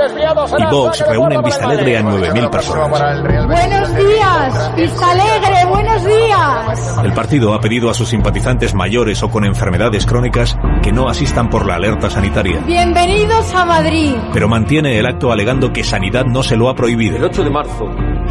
y 0.58 0.64
Vox 0.70 1.04
reúne 1.08 1.36
en 1.36 1.42
Vistalegre 1.42 1.98
a 1.98 2.02
9.000 2.02 2.50
personas. 2.50 3.46
Buenos 3.46 3.96
días, 3.96 4.76
Vistalegre, 4.76 5.64
buenos 5.68 6.04
días. 6.04 6.95
El 7.04 7.12
partido 7.12 7.52
ha 7.54 7.60
pedido 7.60 7.90
a 7.90 7.94
sus 7.94 8.08
simpatizantes 8.08 8.74
mayores 8.74 9.22
o 9.22 9.30
con 9.30 9.44
enfermedades 9.44 10.06
crónicas 10.06 10.56
que 10.82 10.92
no 10.92 11.08
asistan 11.08 11.50
por 11.50 11.66
la 11.66 11.74
alerta 11.74 12.08
sanitaria. 12.08 12.60
Bienvenidos 12.66 13.54
a 13.54 13.64
Madrid. 13.64 14.14
Pero 14.32 14.48
mantiene 14.48 14.98
el 14.98 15.06
acto 15.06 15.30
alegando 15.30 15.72
que 15.72 15.84
Sanidad 15.84 16.24
no 16.24 16.42
se 16.42 16.56
lo 16.56 16.68
ha 16.68 16.74
prohibido. 16.74 17.16
El 17.16 17.24
8 17.24 17.44
de 17.44 17.50
marzo 17.50 17.84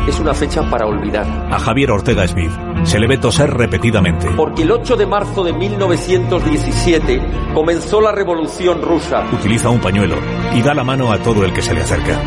es 0.08 0.20
una 0.20 0.34
fecha 0.34 0.68
para 0.70 0.88
olvidar. 0.88 1.26
A 1.52 1.60
Javier 1.60 1.92
Ortega 1.92 2.28
Smith 2.28 2.52
se 2.84 3.00
le 3.00 3.08
ve 3.08 3.18
toser 3.18 3.52
repetidamente. 3.52 4.28
Porque 4.36 4.64
el 4.64 4.72
8 4.72 4.96
de 4.96 5.06
marzo 5.06 5.44
de 5.44 5.54
1917 5.54 7.22
comenzó 7.54 8.02
la 8.02 8.12
revolución 8.12 8.82
rusa. 8.82 9.26
Utiliza 9.32 9.70
un 9.70 9.80
pañuelo 9.80 10.16
y 10.56 10.62
da 10.62 10.74
la 10.74 10.84
mano 10.84 11.12
a 11.12 11.20
todo 11.20 11.46
el 11.46 11.54
que 11.54 11.62
se 11.62 11.74
le 11.74 11.82
acerca. 11.82 12.20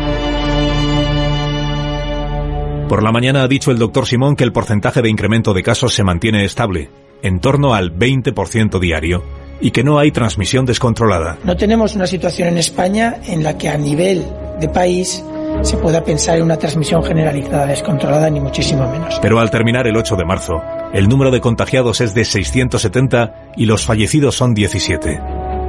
Por 2.89 3.03
la 3.03 3.11
mañana 3.11 3.43
ha 3.43 3.47
dicho 3.47 3.69
el 3.69 3.77
doctor 3.77 4.07
Simón 4.07 4.35
que 4.35 4.43
el 4.43 4.51
porcentaje 4.51 5.03
de 5.03 5.11
incremento 5.11 5.53
de 5.53 5.61
casos 5.61 5.93
se 5.93 6.03
mantiene 6.03 6.43
estable, 6.43 6.89
en 7.21 7.39
torno 7.39 7.75
al 7.75 7.95
20% 7.95 8.79
diario, 8.79 9.23
y 9.61 9.69
que 9.69 9.83
no 9.83 9.99
hay 9.99 10.09
transmisión 10.09 10.65
descontrolada. 10.65 11.37
No 11.43 11.55
tenemos 11.55 11.93
una 11.93 12.07
situación 12.07 12.47
en 12.47 12.57
España 12.57 13.17
en 13.27 13.43
la 13.43 13.59
que 13.59 13.69
a 13.69 13.77
nivel 13.77 14.25
de 14.59 14.69
país 14.69 15.23
se 15.61 15.77
pueda 15.77 16.03
pensar 16.03 16.37
en 16.37 16.43
una 16.45 16.57
transmisión 16.57 17.03
generalizada 17.03 17.67
descontrolada, 17.67 18.27
ni 18.31 18.39
muchísimo 18.39 18.89
menos. 18.89 19.19
Pero 19.21 19.39
al 19.39 19.51
terminar 19.51 19.85
el 19.85 19.95
8 19.95 20.15
de 20.15 20.25
marzo, 20.25 20.59
el 20.91 21.07
número 21.07 21.29
de 21.29 21.41
contagiados 21.41 22.01
es 22.01 22.15
de 22.15 22.25
670 22.25 23.51
y 23.55 23.67
los 23.67 23.85
fallecidos 23.85 24.35
son 24.35 24.55
17. 24.55 25.21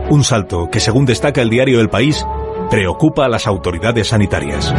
Un 0.08 0.24
salto 0.24 0.70
que, 0.70 0.80
según 0.80 1.04
destaca 1.04 1.42
el 1.42 1.50
diario 1.50 1.80
El 1.80 1.90
País, 1.90 2.24
preocupa 2.70 3.26
a 3.26 3.28
las 3.28 3.46
autoridades 3.46 4.08
sanitarias. 4.08 4.72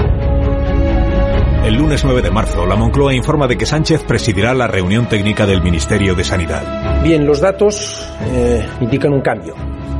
El 1.63 1.75
lunes 1.75 2.03
9 2.03 2.23
de 2.23 2.31
marzo, 2.31 2.65
la 2.65 2.75
Moncloa 2.75 3.13
informa 3.13 3.47
de 3.47 3.55
que 3.55 3.67
Sánchez 3.67 4.03
presidirá 4.03 4.55
la 4.55 4.65
reunión 4.65 5.07
técnica 5.07 5.45
del 5.45 5.61
Ministerio 5.61 6.15
de 6.15 6.23
Sanidad. 6.23 7.03
Bien, 7.03 7.23
los 7.23 7.39
datos 7.39 8.03
eh, 8.33 8.67
indican 8.81 9.13
un 9.13 9.21
cambio 9.21 9.53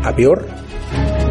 a 0.04 0.12
peor 0.16 0.48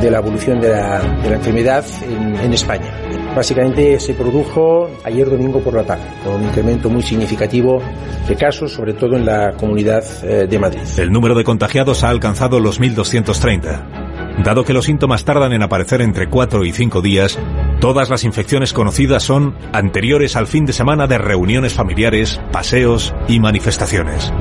de 0.01 0.09
la 0.09 0.19
evolución 0.19 0.61
de 0.61 0.69
la, 0.69 1.01
de 1.01 1.31
la 1.31 1.37
enfermedad 1.37 1.85
en, 2.03 2.37
en, 2.37 2.53
España. 2.53 2.91
Básicamente 3.35 3.99
se 3.99 4.15
produjo 4.15 4.89
ayer 5.05 5.29
domingo 5.29 5.61
por 5.61 5.75
la 5.75 5.83
tarde, 5.83 6.05
con 6.25 6.35
un 6.35 6.45
incremento 6.45 6.89
muy 6.89 7.03
significativo 7.03 7.83
de 8.29 8.37
casos, 8.37 8.73
sobre 8.73 8.95
todo 8.95 9.17
en 9.17 9.27
la 9.27 9.53
comunidad 9.57 10.05
eh, 10.23 10.47
de 10.49 10.59
Madrid. 10.61 10.83
El 10.97 11.11
número 11.11 11.35
de 11.35 11.43
contagiados 11.43 12.05
ha 12.05 12.09
alcanzado 12.09 12.61
los 12.61 12.81
1.230. 12.81 14.00
Dado 14.39 14.65
que 14.65 14.73
los 14.73 14.87
síntomas 14.87 15.25
tardan 15.25 15.53
en 15.53 15.63
aparecer 15.63 16.01
entre 16.01 16.29
4 16.29 16.65
y 16.65 16.73
5 16.73 17.03
días, 17.03 17.39
todas 17.81 18.09
las 18.09 18.25
infecciones 18.25 18.73
conocidas 18.73 19.23
son 19.23 19.55
anteriores 19.73 20.37
al 20.37 20.47
fin 20.47 20.65
de 20.65 20.73
semana 20.73 21.07
de 21.07 21.19
reuniones 21.19 21.75
familiares, 21.75 22.41
paseos 22.53 23.15
y 23.29 23.41
manifestaciones. 23.41 24.33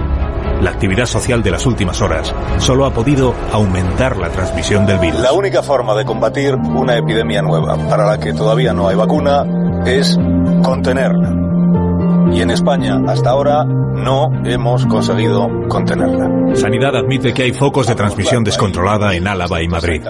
La 0.61 0.71
actividad 0.71 1.05
social 1.05 1.41
de 1.41 1.51
las 1.51 1.65
últimas 1.65 2.01
horas 2.01 2.33
solo 2.57 2.85
ha 2.85 2.93
podido 2.93 3.33
aumentar 3.51 4.17
la 4.17 4.29
transmisión 4.29 4.85
del 4.85 4.99
virus. 4.99 5.21
La 5.21 5.31
única 5.31 5.63
forma 5.63 5.95
de 5.95 6.05
combatir 6.05 6.55
una 6.55 6.97
epidemia 6.97 7.41
nueva, 7.41 7.77
para 7.89 8.05
la 8.05 8.19
que 8.19 8.33
todavía 8.33 8.73
no 8.73 8.87
hay 8.87 8.95
vacuna, 8.95 9.45
es 9.85 10.17
contenerla. 10.61 11.48
Y 12.31 12.41
en 12.41 12.51
España, 12.51 12.99
hasta 13.07 13.31
ahora, 13.31 13.63
no 13.65 14.31
hemos 14.45 14.85
conseguido 14.85 15.47
contenerla. 15.67 16.55
Sanidad 16.55 16.95
admite 16.95 17.33
que 17.33 17.43
hay 17.43 17.53
focos 17.53 17.87
de 17.87 17.95
transmisión 17.95 18.43
descontrolada 18.43 19.15
en 19.15 19.27
Álava 19.27 19.61
y 19.61 19.67
Madrid. 19.67 20.01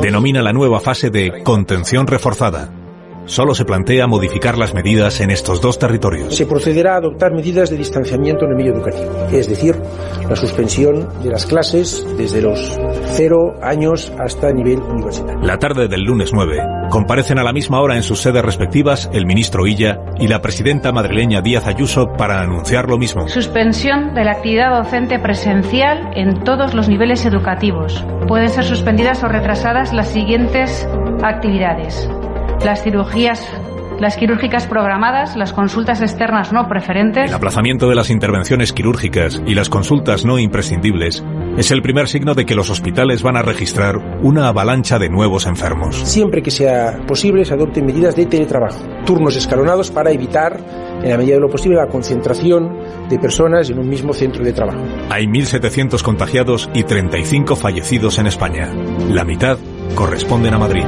Denomina 0.00 0.42
la 0.42 0.52
nueva 0.52 0.80
fase 0.80 1.10
de 1.10 1.42
contención 1.42 2.06
reforzada. 2.06 2.70
Solo 3.26 3.54
se 3.54 3.64
plantea 3.64 4.06
modificar 4.06 4.56
las 4.56 4.72
medidas 4.72 5.20
en 5.20 5.30
estos 5.30 5.60
dos 5.60 5.80
territorios. 5.80 6.34
Se 6.34 6.46
procederá 6.46 6.94
a 6.94 6.98
adoptar 6.98 7.32
medidas 7.32 7.70
de 7.70 7.76
distanciamiento 7.76 8.44
en 8.44 8.52
el 8.52 8.56
medio 8.56 8.72
educativo, 8.72 9.10
es 9.32 9.48
decir, 9.48 9.74
la 10.28 10.36
suspensión 10.36 11.08
de 11.24 11.30
las 11.30 11.44
clases 11.44 12.06
desde 12.16 12.40
los 12.40 12.78
cero 13.16 13.56
años 13.62 14.12
hasta 14.18 14.52
nivel 14.52 14.80
universitario. 14.80 15.40
La 15.42 15.58
tarde 15.58 15.88
del 15.88 16.02
lunes 16.02 16.30
9 16.32 16.56
comparecen 16.88 17.40
a 17.40 17.42
la 17.42 17.52
misma 17.52 17.80
hora 17.80 17.96
en 17.96 18.04
sus 18.04 18.20
sedes 18.20 18.44
respectivas 18.44 19.10
el 19.12 19.26
ministro 19.26 19.66
Illa 19.66 19.98
y 20.20 20.28
la 20.28 20.40
presidenta 20.40 20.92
madrileña 20.92 21.40
Díaz 21.40 21.66
Ayuso 21.66 22.12
para 22.16 22.40
anunciar 22.40 22.88
lo 22.88 22.96
mismo. 22.96 23.26
Suspensión 23.26 24.14
de 24.14 24.24
la 24.24 24.32
actividad 24.32 24.70
docente 24.70 25.18
presencial 25.18 26.10
en 26.14 26.44
todos 26.44 26.74
los 26.74 26.88
niveles 26.88 27.26
educativos. 27.26 28.04
Pueden 28.28 28.50
ser 28.50 28.62
suspendidas 28.62 29.24
o 29.24 29.28
retrasadas 29.28 29.92
las 29.92 30.08
siguientes 30.08 30.88
actividades 31.24 32.08
las 32.64 32.82
cirugías 32.82 33.46
las 34.00 34.16
quirúrgicas 34.16 34.66
programadas, 34.66 35.36
las 35.36 35.52
consultas 35.52 36.02
externas 36.02 36.52
no 36.52 36.68
preferentes. 36.68 37.30
El 37.30 37.34
aplazamiento 37.34 37.88
de 37.88 37.94
las 37.94 38.10
intervenciones 38.10 38.72
quirúrgicas 38.72 39.42
y 39.46 39.54
las 39.54 39.68
consultas 39.68 40.24
no 40.24 40.38
imprescindibles 40.38 41.24
es 41.56 41.70
el 41.70 41.82
primer 41.82 42.08
signo 42.08 42.34
de 42.34 42.44
que 42.44 42.54
los 42.54 42.68
hospitales 42.68 43.22
van 43.22 43.36
a 43.36 43.42
registrar 43.42 43.96
una 44.22 44.48
avalancha 44.48 44.98
de 44.98 45.08
nuevos 45.08 45.46
enfermos. 45.46 45.96
Siempre 45.96 46.42
que 46.42 46.50
sea 46.50 47.00
posible 47.06 47.44
se 47.44 47.54
adopten 47.54 47.86
medidas 47.86 48.14
de 48.16 48.26
teletrabajo, 48.26 48.84
turnos 49.06 49.36
escalonados 49.36 49.90
para 49.90 50.10
evitar, 50.10 50.60
en 51.02 51.08
la 51.08 51.16
medida 51.16 51.36
de 51.36 51.40
lo 51.40 51.48
posible, 51.48 51.76
la 51.76 51.88
concentración 51.88 52.78
de 53.08 53.18
personas 53.18 53.70
en 53.70 53.78
un 53.78 53.88
mismo 53.88 54.12
centro 54.12 54.44
de 54.44 54.52
trabajo. 54.52 54.82
Hay 55.08 55.24
1.700 55.24 56.02
contagiados 56.02 56.68
y 56.74 56.82
35 56.82 57.56
fallecidos 57.56 58.18
en 58.18 58.26
España. 58.26 58.70
La 59.10 59.24
mitad 59.24 59.58
corresponden 59.94 60.52
a 60.52 60.58
Madrid. 60.58 60.84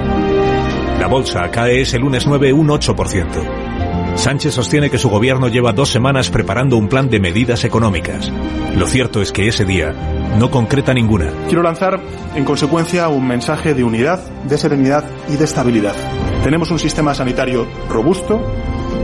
La 0.98 1.06
bolsa 1.06 1.50
cae 1.50 1.82
ese 1.82 1.98
lunes 1.98 2.26
9 2.26 2.52
un 2.52 2.68
8%. 2.68 4.16
Sánchez 4.16 4.52
sostiene 4.52 4.90
que 4.90 4.98
su 4.98 5.08
gobierno 5.08 5.46
lleva 5.46 5.72
dos 5.72 5.90
semanas 5.90 6.28
preparando 6.28 6.76
un 6.76 6.88
plan 6.88 7.08
de 7.08 7.20
medidas 7.20 7.64
económicas. 7.64 8.32
Lo 8.74 8.84
cierto 8.86 9.22
es 9.22 9.30
que 9.30 9.46
ese 9.46 9.64
día 9.64 9.92
no 10.38 10.50
concreta 10.50 10.92
ninguna. 10.92 11.32
Quiero 11.46 11.62
lanzar, 11.62 12.00
en 12.34 12.44
consecuencia, 12.44 13.08
un 13.08 13.28
mensaje 13.28 13.74
de 13.74 13.84
unidad, 13.84 14.18
de 14.42 14.58
serenidad 14.58 15.04
y 15.28 15.36
de 15.36 15.44
estabilidad. 15.44 15.94
Tenemos 16.42 16.72
un 16.72 16.80
sistema 16.80 17.14
sanitario 17.14 17.66
robusto, 17.88 18.40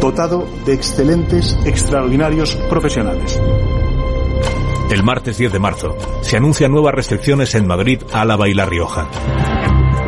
dotado 0.01 0.49
de 0.67 0.75
excelentes, 0.75 1.57
extraordinarios 1.65 2.57
profesionales. 2.69 3.41
El 4.91 5.05
martes 5.05 5.39
10 5.39 5.53
de 5.53 5.59
marzo 5.61 5.97
se 6.23 6.37
anuncian 6.37 6.73
nuevas 6.73 6.95
restricciones 6.95 7.55
en 7.55 7.69
Madrid, 7.69 8.03
Álava 8.13 8.49
y 8.49 8.55
La 8.55 8.67
Rioja. 8.67 9.09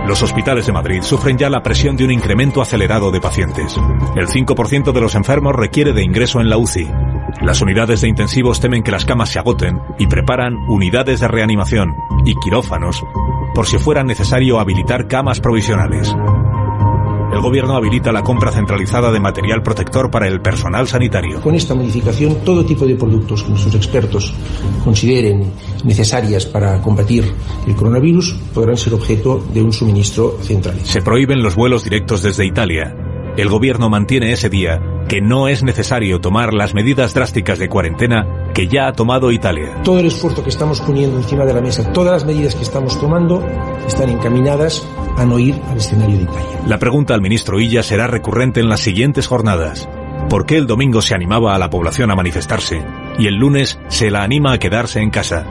Los 0.07 0.23
hospitales 0.23 0.67
de 0.67 0.73
Madrid 0.73 1.03
sufren 1.03 1.37
ya 1.37 1.51
la 1.51 1.63
presión 1.63 1.97
de 1.97 2.05
un 2.05 2.13
incremento 2.13 2.63
acelerado 2.63 3.11
de 3.11 3.21
pacientes. 3.21 3.77
El 4.15 4.29
5% 4.29 4.93
de 4.93 5.01
los 5.01 5.17
enfermos 5.17 5.55
requiere 5.55 5.93
de 5.93 6.05
ingreso 6.05 6.41
en 6.41 6.49
la 6.49 6.59
UCI. 6.59 6.89
Las 7.43 7.61
unidades 7.61 8.03
de 8.03 8.09
intensivos 8.09 8.61
temen 8.61 8.85
que 8.85 8.93
las 8.93 9.05
camas 9.05 9.31
se 9.31 9.41
agoten 9.41 9.81
y 9.99 10.07
preparan 10.07 10.55
unidades 10.69 11.21
de 11.21 11.29
reanimación 11.29 11.97
y 12.25 12.35
quirófanos 12.37 13.03
por 13.53 13.67
si 13.67 13.79
fuera 13.79 14.05
necesario 14.05 14.61
habilitar 14.61 15.09
camas 15.09 15.41
provisionales. 15.41 16.15
El 17.37 17.43
gobierno 17.43 17.77
habilita 17.77 18.13
la 18.13 18.23
compra 18.23 18.51
centralizada 18.51 19.13
de 19.13 19.21
material 19.21 19.63
protector 19.63 20.11
para 20.11 20.27
el 20.27 20.41
personal 20.41 20.89
sanitario. 20.89 21.43
Con 21.43 21.55
esta 21.55 21.75
modificación, 21.75 22.37
todo 22.43 22.65
tipo 22.65 22.87
de 22.87 22.95
productos 22.95 23.43
que 23.43 23.51
nuestros 23.51 23.75
expertos 23.75 24.33
consideren 24.83 25.53
necesarias 25.85 26.47
para 26.47 26.81
combatir 26.81 27.31
el 27.67 27.77
coronavirus 27.77 28.41
podrán 28.55 28.79
ser 28.79 28.95
objeto 28.95 29.45
de 29.53 29.63
un 29.63 29.71
suministro 29.71 30.39
centralizado. 30.41 30.91
Se 30.91 31.03
prohíben 31.03 31.43
los 31.43 31.55
vuelos 31.55 31.85
directos 31.85 32.23
desde 32.23 32.47
Italia. 32.47 32.97
El 33.37 33.51
gobierno 33.51 33.91
mantiene 33.91 34.33
ese 34.33 34.49
día 34.49 34.81
que 35.09 35.21
no 35.21 35.49
es 35.49 35.63
necesario 35.63 36.21
tomar 36.21 36.55
las 36.55 36.73
medidas 36.73 37.13
drásticas 37.13 37.59
de 37.59 37.69
cuarentena 37.69 38.51
que 38.55 38.67
ya 38.67 38.89
ha 38.89 38.93
tomado 38.95 39.31
Italia. 39.31 39.83
Todo 39.85 40.01
el 40.01 40.07
esfuerzo 40.07 40.43
que 40.43 40.49
estamos 40.49 40.81
poniendo 40.81 41.19
encima 41.19 41.45
de 41.45 41.53
la 41.53 41.61
mesa, 41.61 41.93
todas 41.93 42.13
las 42.13 42.25
medidas 42.25 42.55
que 42.55 42.63
estamos 42.63 42.99
tomando 42.99 43.47
están 43.87 44.09
encaminadas 44.09 44.89
a 45.19 45.27
no 45.27 45.39
ir 45.39 45.61
al 45.71 45.77
escenario 45.77 46.17
de 46.17 46.23
Italia. 46.23 46.61
La 46.67 46.79
pregunta 46.79 47.13
al 47.13 47.21
ministro 47.21 47.61
Illa 47.61 47.83
será 47.83 48.07
recurrente 48.07 48.61
en 48.61 48.71
las 48.71 48.81
siguientes 48.81 49.27
jornadas. 49.27 49.87
¿Por 50.31 50.47
qué 50.47 50.57
el 50.57 50.67
domingo 50.67 51.03
se 51.03 51.15
animaba 51.15 51.55
a 51.55 51.59
la 51.59 51.69
población 51.69 52.11
a 52.11 52.17
manifestarse 52.17 52.83
y 53.19 53.27
el 53.27 53.35
lunes 53.35 53.79
se 53.89 54.11
la 54.11 54.23
anima 54.23 54.55
a 54.55 54.59
quedarse 54.59 55.01
en 55.01 55.11
casa? 55.11 55.45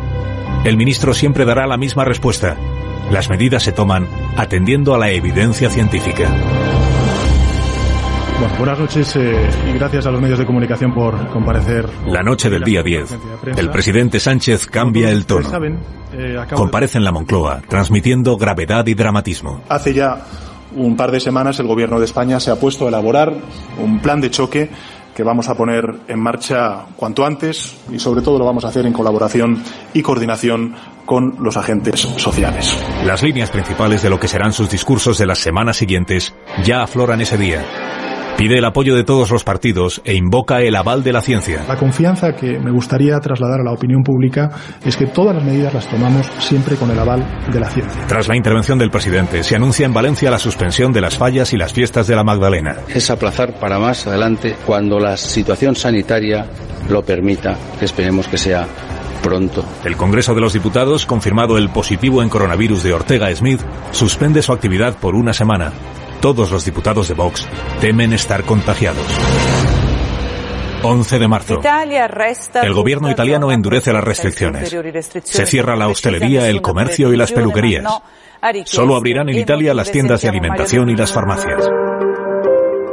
El 0.64 0.76
ministro 0.76 1.14
siempre 1.14 1.46
dará 1.46 1.68
la 1.68 1.78
misma 1.78 2.04
respuesta. 2.04 2.58
Las 3.12 3.30
medidas 3.30 3.62
se 3.62 3.72
toman 3.72 4.08
atendiendo 4.36 4.96
a 4.96 4.98
la 4.98 5.12
evidencia 5.12 5.70
científica. 5.70 6.36
Bueno, 8.40 8.54
buenas 8.58 8.80
noches 8.80 9.16
eh, 9.16 9.50
y 9.70 9.78
gracias 9.78 10.06
a 10.06 10.12
los 10.12 10.22
medios 10.22 10.38
de 10.38 10.46
comunicación 10.46 10.94
por 10.94 11.30
comparecer. 11.30 11.88
La 12.08 12.22
noche 12.22 12.50
del 12.50 12.64
día 12.64 12.84
10, 12.84 13.18
el 13.56 13.70
presidente 13.70 14.20
Sánchez 14.20 14.68
cambia 14.68 15.10
el 15.10 15.26
tono. 15.26 15.50
Eh, 16.14 16.38
Comparece 16.54 16.98
en 16.98 17.06
la 17.06 17.14
Moncloa, 17.14 17.62
transmitiendo 17.68 18.36
gravedad 18.36 18.86
y 18.88 18.94
dramatismo. 18.94 19.62
Hace 19.70 19.94
ya 19.94 20.18
un 20.76 20.98
par 20.98 21.12
de 21.12 21.22
semanas 21.22 21.60
el 21.60 21.68
Gobierno 21.68 21.98
de 21.98 22.06
España 22.06 22.40
se 22.42 22.52
ha 22.52 22.58
puesto 22.58 22.86
a 22.86 22.90
elaborar 22.90 23.34
un 23.82 24.02
plan 24.02 24.20
de 24.20 24.30
choque 24.30 24.70
que 25.16 25.24
vamos 25.24 25.48
a 25.48 25.56
poner 25.56 25.86
en 26.10 26.20
marcha 26.20 26.88
cuanto 26.98 27.26
antes 27.26 27.78
y 27.90 28.00
sobre 28.00 28.22
todo 28.22 28.38
lo 28.38 28.46
vamos 28.46 28.66
a 28.66 28.68
hacer 28.68 28.86
en 28.86 28.92
colaboración 28.92 29.64
y 29.94 30.02
coordinación 30.02 30.76
con 31.06 31.38
los 31.40 31.56
agentes 31.56 32.02
sociales. 32.02 32.78
Las 33.06 33.24
líneas 33.24 33.50
principales 33.50 34.04
de 34.04 34.10
lo 34.10 34.20
que 34.20 34.28
serán 34.28 34.52
sus 34.52 34.70
discursos 34.70 35.18
de 35.18 35.26
las 35.26 35.40
semanas 35.40 35.78
siguientes 35.78 36.36
ya 36.66 36.84
afloran 36.84 37.22
ese 37.22 37.38
día. 37.38 37.64
Pide 38.38 38.58
el 38.58 38.66
apoyo 38.66 38.96
de 38.96 39.06
todos 39.06 39.32
los 39.32 39.46
partidos 39.46 40.02
e 40.04 40.14
invoca 40.14 40.62
el 40.62 40.76
aval 40.76 41.04
de 41.04 41.14
la 41.14 41.22
ciencia. 41.22 41.64
La 41.70 41.78
confianza 41.78 42.34
que 42.34 42.60
me 42.60 42.70
gustaría 42.70 43.18
trasladar 43.22 43.62
a 43.62 43.64
la 43.64 43.72
opinión 43.72 44.04
pública 44.04 44.52
es 44.84 44.98
que 44.98 45.08
todas 45.08 45.36
las 45.36 45.46
medidas 45.46 45.74
las 45.74 45.88
tomamos 45.88 46.30
siempre 46.40 46.76
con 46.76 46.92
el 46.92 47.00
aval 47.00 47.26
de 47.50 47.60
la 47.62 47.70
ciencia. 47.70 48.06
Tras 48.08 48.28
la 48.28 48.36
intervención 48.36 48.78
del 48.78 48.92
presidente, 48.92 49.42
se 49.42 49.56
anuncia 49.56 49.86
en 49.86 49.94
Valencia 49.94 50.30
la 50.30 50.38
suspensión 50.38 50.92
de 50.92 51.00
las 51.00 51.18
fallas 51.18 51.54
y 51.54 51.58
las 51.58 51.72
fiestas 51.72 52.08
de 52.08 52.16
la 52.16 52.26
Magdalena. 52.26 52.76
Es 52.90 53.10
aplazar 53.10 53.58
para 53.58 53.80
más 53.80 54.06
adelante 54.06 54.58
cuando 54.66 55.00
la 55.00 55.16
situación 55.16 55.78
sanitaria 55.78 56.46
lo 56.90 57.04
permita, 57.04 57.58
que 57.80 57.86
esperemos 57.86 58.28
que 58.28 58.38
sea 58.38 58.68
pronto. 59.24 59.64
El 59.86 59.96
Congreso 59.96 60.36
de 60.36 60.42
los 60.42 60.52
Diputados, 60.52 61.06
confirmado 61.06 61.58
el 61.58 61.70
positivo 61.70 62.22
en 62.22 62.28
coronavirus 62.28 62.84
de 62.84 62.94
Ortega 62.94 63.34
Smith, 63.34 63.62
suspende 63.92 64.42
su 64.42 64.52
actividad 64.52 64.98
por 64.98 65.16
una 65.16 65.32
semana. 65.32 65.72
Todos 66.22 66.52
los 66.52 66.66
diputados 66.66 67.08
de 67.08 67.14
Vox 67.14 67.48
temen 67.80 68.14
estar 68.14 68.44
contagiados. 68.44 69.06
11 70.84 71.20
de 71.20 71.28
marzo. 71.28 71.62
El 72.62 72.74
gobierno 72.74 73.10
italiano 73.10 73.52
endurece 73.52 73.92
las 73.92 74.04
restricciones. 74.04 74.76
Se 75.24 75.46
cierra 75.46 75.76
la 75.76 75.88
hostelería, 75.88 76.48
el 76.50 76.62
comercio 76.62 77.12
y 77.12 77.18
las 77.18 77.32
peluquerías. 77.32 77.84
Solo 78.66 78.96
abrirán 78.96 79.30
en 79.30 79.38
Italia 79.38 79.74
las 79.74 79.92
tiendas 79.92 80.22
de 80.22 80.30
alimentación 80.30 80.90
y 80.90 80.96
las 80.96 81.12
farmacias. 81.12 81.68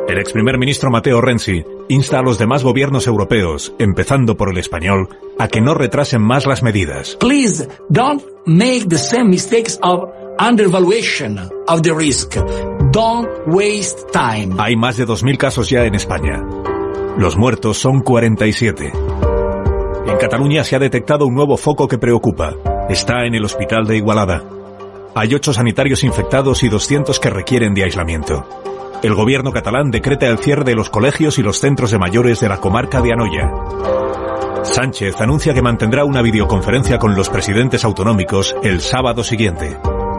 El 0.09 0.19
ex 0.19 0.33
primer 0.33 0.59
ministro 0.59 0.91
Matteo 0.91 1.21
Renzi 1.21 1.65
insta 1.89 2.19
a 2.19 2.23
los 2.23 2.37
demás 2.37 2.65
gobiernos 2.65 3.07
europeos, 3.07 3.73
empezando 3.79 4.37
por 4.37 4.51
el 4.51 4.59
español, 4.59 5.09
a 5.39 5.49
que 5.49 5.61
no 5.61 5.75
retrasen 5.75 6.21
más 6.21 6.45
las 6.45 6.63
medidas. 6.63 7.17
Please 7.21 7.69
don't 7.89 8.23
make 8.45 8.89
the 8.89 8.99
same 8.99 9.31
mistakes 9.31 9.79
of 9.83 10.11
undervaluation 10.39 11.39
of 11.69 11.83
the 11.83 11.93
risk. 11.95 12.37
Don't 12.93 13.29
waste 13.47 14.13
time. 14.13 14.57
Hay 14.59 14.77
más 14.77 14.97
de 14.97 15.07
2.000 15.07 15.37
casos 15.37 15.71
ya 15.71 15.85
en 15.85 15.95
España. 15.95 16.43
Los 17.19 17.37
muertos 17.37 17.79
son 17.79 18.01
47. 18.01 18.93
En 20.07 20.17
Cataluña 20.19 20.65
se 20.65 20.77
ha 20.77 20.79
detectado 20.79 21.27
un 21.27 21.35
nuevo 21.35 21.57
foco 21.57 21.89
que 21.89 21.99
preocupa. 21.99 22.55
Está 22.89 23.25
en 23.25 23.35
el 23.35 23.45
hospital 23.45 23.87
de 23.87 23.97
Igualada. 23.97 24.43
Hay 25.15 25.35
8 25.35 25.53
sanitarios 25.53 26.05
infectados 26.05 26.63
y 26.63 26.69
200 26.69 27.19
que 27.21 27.31
requieren 27.31 27.75
de 27.75 27.85
aislamiento. 27.85 28.47
El 29.03 29.15
gobierno 29.15 29.53
catalán 29.53 29.91
decreta 29.91 30.27
el 30.27 30.39
cierre 30.39 30.65
de 30.65 30.75
los 30.75 30.89
colegios 30.89 31.39
y 31.39 31.43
los 31.43 31.59
centros 31.59 31.91
de 31.91 31.99
mayores 31.99 32.41
de 32.41 32.49
la 32.49 32.59
comarca 32.59 33.01
de 33.01 33.13
Anoya. 33.13 33.51
Sánchez 34.65 35.21
anuncia 35.21 35.55
que 35.55 35.63
mantendrá 35.63 36.05
una 36.05 36.23
videoconferencia 36.23 36.99
con 36.99 37.17
los 37.17 37.29
presidentes 37.29 37.85
autonómicos 37.85 38.55
el 38.63 38.81
sábado 38.81 39.25
siguiente. 39.25 39.77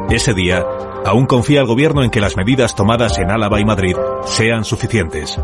Ese 0.10 0.34
día, 0.34 0.64
aún 1.06 1.26
confía 1.26 1.62
el 1.62 1.66
gobierno 1.66 2.04
en 2.04 2.12
que 2.12 2.22
las 2.22 2.38
medidas 2.38 2.76
tomadas 2.76 3.18
en 3.18 3.32
Álava 3.32 3.60
y 3.60 3.66
Madrid 3.66 3.96
sean 4.26 4.64
suficientes. 4.64 5.40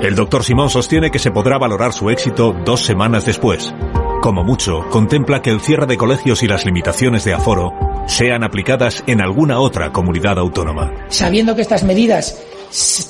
El 0.00 0.14
doctor 0.14 0.44
Simón 0.44 0.70
sostiene 0.70 1.10
que 1.10 1.18
se 1.18 1.30
podrá 1.30 1.58
valorar 1.58 1.92
su 1.92 2.10
éxito 2.10 2.54
dos 2.64 2.84
semanas 2.84 3.24
después. 3.24 3.74
Como 4.22 4.44
mucho, 4.44 4.84
contempla 4.90 5.42
que 5.42 5.50
el 5.50 5.60
cierre 5.60 5.86
de 5.86 5.96
colegios 5.96 6.42
y 6.42 6.46
las 6.46 6.64
limitaciones 6.64 7.24
de 7.24 7.34
aforo 7.34 7.72
sean 8.06 8.44
aplicadas 8.44 9.02
en 9.06 9.20
alguna 9.20 9.58
otra 9.58 9.92
comunidad 9.92 10.38
autónoma. 10.38 10.92
Sabiendo 11.08 11.54
que 11.54 11.62
estas 11.62 11.84
medidas 11.84 12.40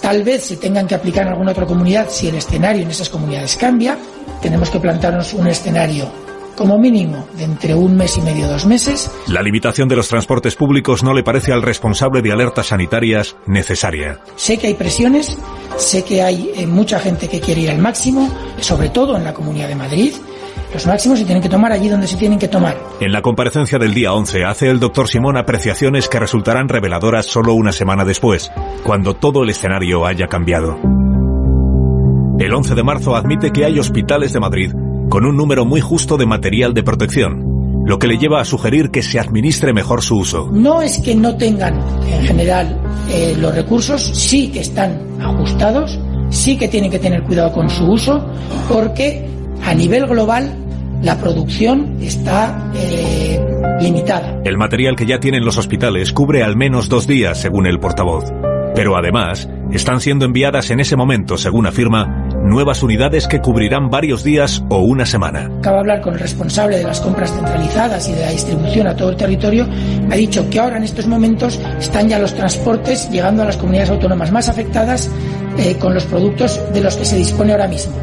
tal 0.00 0.22
vez 0.22 0.44
se 0.44 0.56
tengan 0.56 0.86
que 0.86 0.94
aplicar 0.94 1.26
en 1.26 1.32
alguna 1.32 1.52
otra 1.52 1.66
comunidad 1.66 2.08
si 2.08 2.28
el 2.28 2.36
escenario 2.36 2.82
en 2.82 2.90
esas 2.90 3.08
comunidades 3.08 3.56
cambia, 3.56 3.98
tenemos 4.40 4.70
que 4.70 4.80
plantarnos 4.80 5.34
un 5.34 5.46
escenario 5.46 6.23
como 6.54 6.78
mínimo 6.78 7.26
de 7.36 7.44
entre 7.44 7.74
un 7.74 7.96
mes 7.96 8.16
y 8.16 8.22
medio 8.22 8.48
dos 8.48 8.66
meses. 8.66 9.10
La 9.28 9.42
limitación 9.42 9.88
de 9.88 9.96
los 9.96 10.08
transportes 10.08 10.56
públicos 10.56 11.02
no 11.02 11.12
le 11.12 11.22
parece 11.22 11.52
al 11.52 11.62
responsable 11.62 12.22
de 12.22 12.32
alertas 12.32 12.66
sanitarias 12.66 13.36
necesaria. 13.46 14.20
Sé 14.36 14.58
que 14.58 14.68
hay 14.68 14.74
presiones, 14.74 15.36
sé 15.76 16.04
que 16.04 16.22
hay 16.22 16.50
eh, 16.54 16.66
mucha 16.66 16.98
gente 16.98 17.28
que 17.28 17.40
quiere 17.40 17.62
ir 17.62 17.70
al 17.70 17.78
máximo, 17.78 18.30
sobre 18.60 18.88
todo 18.88 19.16
en 19.16 19.24
la 19.24 19.34
Comunidad 19.34 19.68
de 19.68 19.74
Madrid. 19.76 20.12
Los 20.72 20.86
máximos 20.86 21.18
se 21.18 21.24
tienen 21.24 21.42
que 21.42 21.48
tomar 21.48 21.70
allí 21.70 21.88
donde 21.88 22.06
se 22.06 22.16
tienen 22.16 22.38
que 22.38 22.48
tomar. 22.48 22.76
En 23.00 23.12
la 23.12 23.22
comparecencia 23.22 23.78
del 23.78 23.94
día 23.94 24.12
11 24.12 24.44
hace 24.44 24.68
el 24.68 24.80
doctor 24.80 25.08
Simón 25.08 25.36
apreciaciones 25.36 26.08
que 26.08 26.18
resultarán 26.18 26.68
reveladoras 26.68 27.26
solo 27.26 27.54
una 27.54 27.72
semana 27.72 28.04
después, 28.04 28.50
cuando 28.82 29.14
todo 29.14 29.44
el 29.44 29.50
escenario 29.50 30.04
haya 30.04 30.26
cambiado. 30.26 30.76
El 32.38 32.52
11 32.52 32.74
de 32.74 32.82
marzo 32.82 33.14
admite 33.14 33.52
que 33.52 33.64
hay 33.64 33.78
hospitales 33.78 34.32
de 34.32 34.40
Madrid 34.40 34.72
con 35.08 35.26
un 35.26 35.36
número 35.36 35.64
muy 35.64 35.80
justo 35.80 36.16
de 36.16 36.26
material 36.26 36.74
de 36.74 36.82
protección, 36.82 37.82
lo 37.84 37.98
que 37.98 38.06
le 38.06 38.18
lleva 38.18 38.40
a 38.40 38.44
sugerir 38.44 38.90
que 38.90 39.02
se 39.02 39.20
administre 39.20 39.72
mejor 39.72 40.02
su 40.02 40.16
uso. 40.16 40.48
No 40.52 40.80
es 40.80 40.98
que 40.98 41.14
no 41.14 41.36
tengan 41.36 41.80
en 42.06 42.26
general 42.26 42.80
eh, 43.10 43.36
los 43.38 43.54
recursos, 43.54 44.02
sí 44.02 44.48
que 44.48 44.60
están 44.60 45.00
ajustados, 45.20 45.98
sí 46.30 46.56
que 46.56 46.68
tienen 46.68 46.90
que 46.90 46.98
tener 46.98 47.22
cuidado 47.22 47.52
con 47.52 47.68
su 47.68 47.84
uso, 47.84 48.26
porque 48.68 49.28
a 49.62 49.74
nivel 49.74 50.06
global 50.06 50.56
la 51.02 51.18
producción 51.18 51.96
está 52.00 52.72
eh, 52.74 53.38
limitada. 53.80 54.40
El 54.44 54.56
material 54.56 54.96
que 54.96 55.06
ya 55.06 55.20
tienen 55.20 55.44
los 55.44 55.58
hospitales 55.58 56.12
cubre 56.12 56.42
al 56.42 56.56
menos 56.56 56.88
dos 56.88 57.06
días, 57.06 57.40
según 57.40 57.66
el 57.66 57.78
portavoz. 57.78 58.24
Pero 58.74 58.96
además, 58.96 59.48
están 59.70 60.00
siendo 60.00 60.24
enviadas 60.24 60.70
en 60.70 60.80
ese 60.80 60.96
momento, 60.96 61.36
según 61.36 61.66
afirma, 61.66 62.28
nuevas 62.44 62.82
unidades 62.82 63.26
que 63.26 63.40
cubrirán 63.40 63.90
varios 63.90 64.22
días 64.22 64.62
o 64.68 64.78
una 64.78 65.06
semana. 65.06 65.50
Acabo 65.58 65.76
de 65.76 65.80
hablar 65.80 66.00
con 66.02 66.14
el 66.14 66.20
responsable 66.20 66.76
de 66.76 66.84
las 66.84 67.00
compras 67.00 67.32
centralizadas 67.32 68.08
y 68.08 68.12
de 68.12 68.20
la 68.20 68.30
distribución 68.30 68.86
a 68.86 68.94
todo 68.94 69.10
el 69.10 69.16
territorio. 69.16 69.66
Me 69.66 70.14
ha 70.14 70.18
dicho 70.18 70.48
que 70.50 70.60
ahora 70.60 70.76
en 70.76 70.84
estos 70.84 71.06
momentos 71.06 71.58
están 71.78 72.08
ya 72.08 72.18
los 72.18 72.34
transportes 72.34 73.10
llegando 73.10 73.42
a 73.42 73.46
las 73.46 73.56
comunidades 73.56 73.90
autónomas 73.90 74.30
más 74.30 74.48
afectadas 74.48 75.10
eh, 75.58 75.76
con 75.78 75.94
los 75.94 76.04
productos 76.04 76.60
de 76.72 76.80
los 76.80 76.96
que 76.96 77.04
se 77.04 77.16
dispone 77.16 77.52
ahora 77.52 77.68
mismo, 77.68 77.94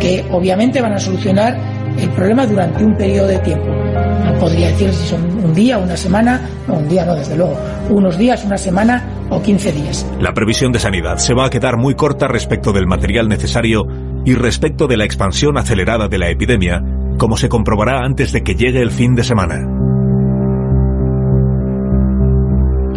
que 0.00 0.24
obviamente 0.32 0.80
van 0.80 0.94
a 0.94 0.98
solucionar 0.98 1.83
el 1.98 2.10
problema 2.10 2.46
durante 2.46 2.84
un 2.84 2.96
periodo 2.96 3.28
de 3.28 3.38
tiempo. 3.38 3.66
No 3.66 4.34
podría 4.38 4.68
decir 4.68 4.92
si 4.92 5.06
son 5.08 5.22
un 5.44 5.54
día, 5.54 5.78
una 5.78 5.96
semana, 5.96 6.40
no, 6.66 6.74
un 6.74 6.88
día 6.88 7.04
no, 7.04 7.14
desde 7.14 7.36
luego, 7.36 7.56
unos 7.90 8.18
días, 8.18 8.44
una 8.44 8.58
semana 8.58 9.26
o 9.30 9.42
15 9.42 9.72
días. 9.72 10.06
La 10.20 10.32
previsión 10.32 10.72
de 10.72 10.78
sanidad 10.78 11.16
se 11.18 11.34
va 11.34 11.46
a 11.46 11.50
quedar 11.50 11.76
muy 11.76 11.94
corta 11.94 12.28
respecto 12.28 12.72
del 12.72 12.86
material 12.86 13.28
necesario 13.28 13.86
y 14.24 14.34
respecto 14.34 14.86
de 14.86 14.96
la 14.96 15.04
expansión 15.04 15.58
acelerada 15.58 16.08
de 16.08 16.18
la 16.18 16.30
epidemia, 16.30 16.82
como 17.18 17.36
se 17.36 17.48
comprobará 17.48 18.00
antes 18.04 18.32
de 18.32 18.42
que 18.42 18.54
llegue 18.54 18.80
el 18.80 18.90
fin 18.90 19.14
de 19.14 19.24
semana. 19.24 19.60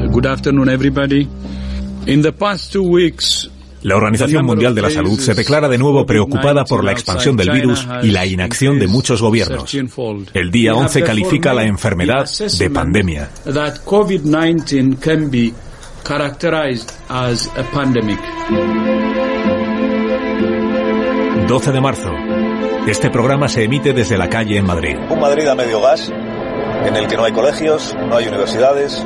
Good 0.10 0.26
afternoon, 0.26 0.70
everybody. 0.70 1.28
In 2.08 2.22
the 2.22 2.32
past 2.32 2.72
two 2.72 2.84
weeks, 2.84 3.50
la 3.88 3.96
Organización 3.96 4.46
Mundial 4.46 4.76
de 4.76 4.82
la 4.82 4.90
Salud 4.90 5.18
se 5.18 5.34
declara 5.34 5.70
de 5.70 5.78
nuevo 5.78 6.06
preocupada 6.06 6.66
por 6.66 6.84
la 6.84 6.92
expansión 6.92 7.38
del 7.38 7.52
virus 7.52 7.88
y 8.04 8.12
la 8.12 8.26
inacción 8.26 8.80
de 8.80 8.88
muchos 8.88 9.22
gobiernos. 9.22 9.74
El 10.34 10.52
día 10.52 10.76
11 10.76 11.04
califica 11.04 11.54
la 11.54 11.64
enfermedad 11.64 12.28
de 12.60 12.70
pandemia. 12.70 13.30
12 21.48 21.72
de 21.72 21.80
marzo. 21.80 22.12
Este 22.88 23.10
programa 23.10 23.48
se 23.48 23.64
emite 23.64 23.94
desde 23.94 24.18
la 24.18 24.28
calle 24.28 24.58
en 24.58 24.66
Madrid. 24.66 24.98
Un 25.10 25.22
Madrid 25.22 25.48
a 25.48 25.56
medio 25.56 25.80
gas, 25.80 26.12
en 26.86 26.94
el 26.94 27.08
que 27.08 27.16
no 27.16 27.24
hay 27.24 27.32
colegios, 27.32 27.96
no 28.10 28.18
hay 28.18 28.28
universidades, 28.28 29.06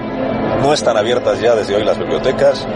no 0.60 0.74
están 0.74 0.98
abiertas 0.98 1.40
ya 1.40 1.54
desde 1.54 1.76
hoy 1.76 1.84
las 1.84 2.00
bibliotecas, 2.00 2.68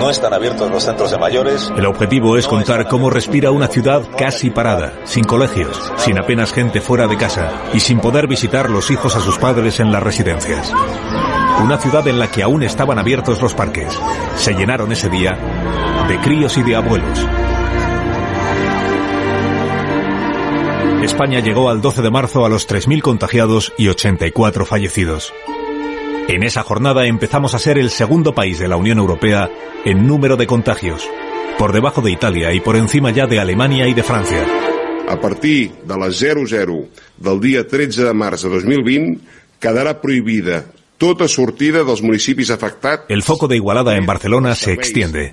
no 0.00 0.08
están 0.08 0.32
abiertos 0.32 0.70
los 0.70 0.82
centros 0.82 1.10
de 1.10 1.18
mayores. 1.18 1.70
El 1.76 1.84
objetivo 1.84 2.38
es 2.38 2.46
contar 2.46 2.88
cómo 2.88 3.10
respira 3.10 3.50
una 3.50 3.68
ciudad 3.68 4.02
casi 4.16 4.48
parada, 4.48 4.94
sin 5.04 5.24
colegios, 5.24 5.92
sin 5.98 6.18
apenas 6.18 6.54
gente 6.54 6.80
fuera 6.80 7.06
de 7.06 7.18
casa 7.18 7.52
y 7.74 7.80
sin 7.80 8.00
poder 8.00 8.26
visitar 8.26 8.70
los 8.70 8.90
hijos 8.90 9.14
a 9.14 9.20
sus 9.20 9.36
padres 9.36 9.78
en 9.78 9.92
las 9.92 10.02
residencias. 10.02 10.72
Una 11.62 11.76
ciudad 11.76 12.08
en 12.08 12.18
la 12.18 12.30
que 12.30 12.42
aún 12.42 12.62
estaban 12.62 12.98
abiertos 12.98 13.42
los 13.42 13.52
parques. 13.52 14.00
Se 14.36 14.54
llenaron 14.54 14.90
ese 14.90 15.10
día 15.10 15.38
de 16.08 16.18
críos 16.20 16.56
y 16.56 16.62
de 16.62 16.76
abuelos. 16.76 17.26
España 21.02 21.40
llegó 21.40 21.68
al 21.68 21.82
12 21.82 22.00
de 22.00 22.10
marzo 22.10 22.46
a 22.46 22.48
los 22.48 22.66
3.000 22.66 23.02
contagiados 23.02 23.74
y 23.76 23.88
84 23.88 24.64
fallecidos. 24.64 25.34
En 26.32 26.44
esa 26.44 26.62
jornada 26.62 27.06
empezamos 27.06 27.54
a 27.54 27.58
ser 27.58 27.76
el 27.76 27.90
segundo 27.90 28.32
país 28.32 28.60
de 28.60 28.68
la 28.68 28.76
Unión 28.76 28.98
Europea 28.98 29.50
en 29.84 30.06
número 30.06 30.36
de 30.36 30.46
contagios. 30.46 31.04
por 31.58 31.72
debajo 31.72 32.00
de 32.02 32.12
Italia 32.12 32.54
y 32.54 32.60
por 32.60 32.76
encima 32.76 33.10
ya 33.10 33.26
de 33.26 33.40
Alemania 33.40 33.88
y 33.88 33.94
de 33.94 34.04
Francia. 34.04 34.46
A 35.08 35.20
partir 35.20 35.72
de 35.84 35.98
las 35.98 36.14
00 36.14 36.88
del 37.18 37.40
día 37.40 37.66
13 37.66 38.04
de 38.04 38.14
marzo 38.14 38.48
de 38.48 38.54
2020 38.54 39.20
quedará 39.58 40.00
prohibida 40.00 40.66
tota 41.00 41.26
sortida 41.32 41.80
dels 41.88 42.02
municipis 42.04 42.50
afectats. 42.52 43.08
El 43.08 43.22
foco 43.22 43.48
de 43.48 43.56
Igualada 43.56 43.96
en 43.96 44.04
Barcelona 44.04 44.54
se 44.54 44.74
extiende. 44.74 45.32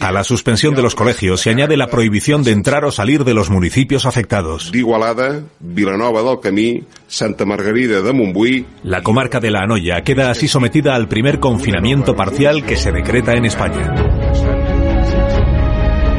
A 0.00 0.10
la 0.10 0.24
suspensión 0.24 0.74
de 0.74 0.80
los 0.80 0.94
colegios 0.94 1.42
se 1.42 1.50
añade 1.50 1.76
la 1.76 1.88
prohibición 1.88 2.42
de 2.42 2.52
entrar 2.52 2.86
o 2.86 2.90
salir 2.90 3.22
de 3.24 3.34
los 3.34 3.50
municipios 3.50 4.06
afectados. 4.06 4.72
D'Igualada, 4.72 5.42
Vilanova 5.60 6.22
del 6.22 6.40
Camí, 6.40 6.82
Santa 7.06 7.44
Margarida 7.44 8.00
de 8.00 8.12
Montbui. 8.14 8.66
La 8.82 9.02
comarca 9.02 9.40
de 9.40 9.50
la 9.50 9.60
Anoya 9.60 10.02
queda 10.02 10.30
así 10.30 10.48
sometida 10.48 10.94
al 10.94 11.06
primer 11.06 11.38
confinamiento 11.38 12.16
parcial 12.16 12.64
que 12.64 12.76
se 12.76 12.90
decreta 12.90 13.34
en 13.34 13.44
España. 13.44 13.92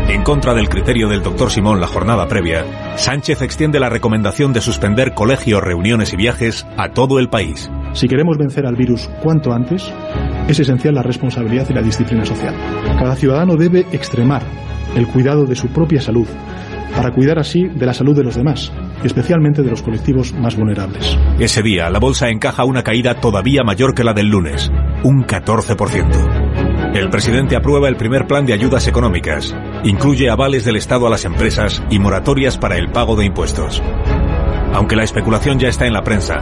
En 0.10 0.22
contra 0.22 0.53
del 0.53 0.70
criterio 0.70 1.10
del 1.10 1.24
doctor 1.24 1.49
Simón 1.49 1.82
la 1.82 1.88
jornada 1.88 2.28
previa, 2.28 2.98
Sánchez 2.98 3.41
extiende 3.41 3.80
la 3.80 3.90
recomendación 3.90 4.53
de 4.53 4.62
suspender 4.62 5.16
colegios, 5.16 5.64
reuniones 5.64 6.14
y 6.14 6.18
viajes 6.18 6.68
a 6.78 6.90
todo 6.90 7.18
el 7.18 7.30
país. 7.30 7.70
Si 7.95 8.09
queremos 8.09 8.38
vencer 8.38 8.65
al 8.65 8.76
virus 8.76 9.09
cuanto 9.23 9.53
antes, 9.53 9.89
es 10.49 10.59
esencial 10.59 10.95
la 10.95 11.01
responsabilidad 11.01 11.65
y 11.69 11.73
la 11.73 11.81
disciplina 11.81 12.26
social. 12.26 12.53
Cada 12.99 13.15
ciudadano 13.15 13.55
debe 13.55 13.85
extremar 13.93 14.43
el 14.97 15.07
cuidado 15.07 15.45
de 15.45 15.55
su 15.55 15.69
propia 15.69 16.01
salud 16.01 16.27
para 16.93 17.11
cuidar 17.11 17.39
así 17.39 17.63
de 17.63 17.85
la 17.85 17.93
salud 17.93 18.13
de 18.13 18.23
los 18.23 18.35
demás, 18.35 18.72
especialmente 19.03 19.63
de 19.63 19.69
los 19.69 19.81
colectivos 19.81 20.34
más 20.34 20.57
vulnerables. 20.57 21.17
Ese 21.39 21.61
día, 21.61 21.89
la 21.89 21.99
bolsa 21.99 22.30
encaja 22.30 22.65
una 22.65 22.84
caída 22.84 23.15
todavía 23.22 23.63
mayor 23.63 23.95
que 23.95 24.03
la 24.03 24.13
del 24.13 24.27
lunes, 24.27 24.69
un 25.03 25.23
14%. 25.23 26.93
El 26.95 27.09
presidente 27.09 27.55
aprueba 27.55 27.88
el 27.88 27.95
primer 27.95 28.27
plan 28.27 28.45
de 28.45 28.53
ayudas 28.53 28.89
económicas, 28.89 29.55
incluye 29.85 30.30
avales 30.30 30.65
del 30.65 30.76
Estado 30.76 31.07
a 31.07 31.09
las 31.09 31.23
empresas 31.23 31.81
y 31.89 31.99
moratorias 31.99 32.57
para 32.57 32.77
el 32.77 32.91
pago 32.91 33.15
de 33.15 33.26
impuestos. 33.26 33.81
Aunque 34.76 34.97
la 34.97 35.03
especulación 35.03 35.57
ya 35.57 35.69
está 35.69 35.88
en 35.88 35.93
la 35.93 36.02
prensa, 36.02 36.35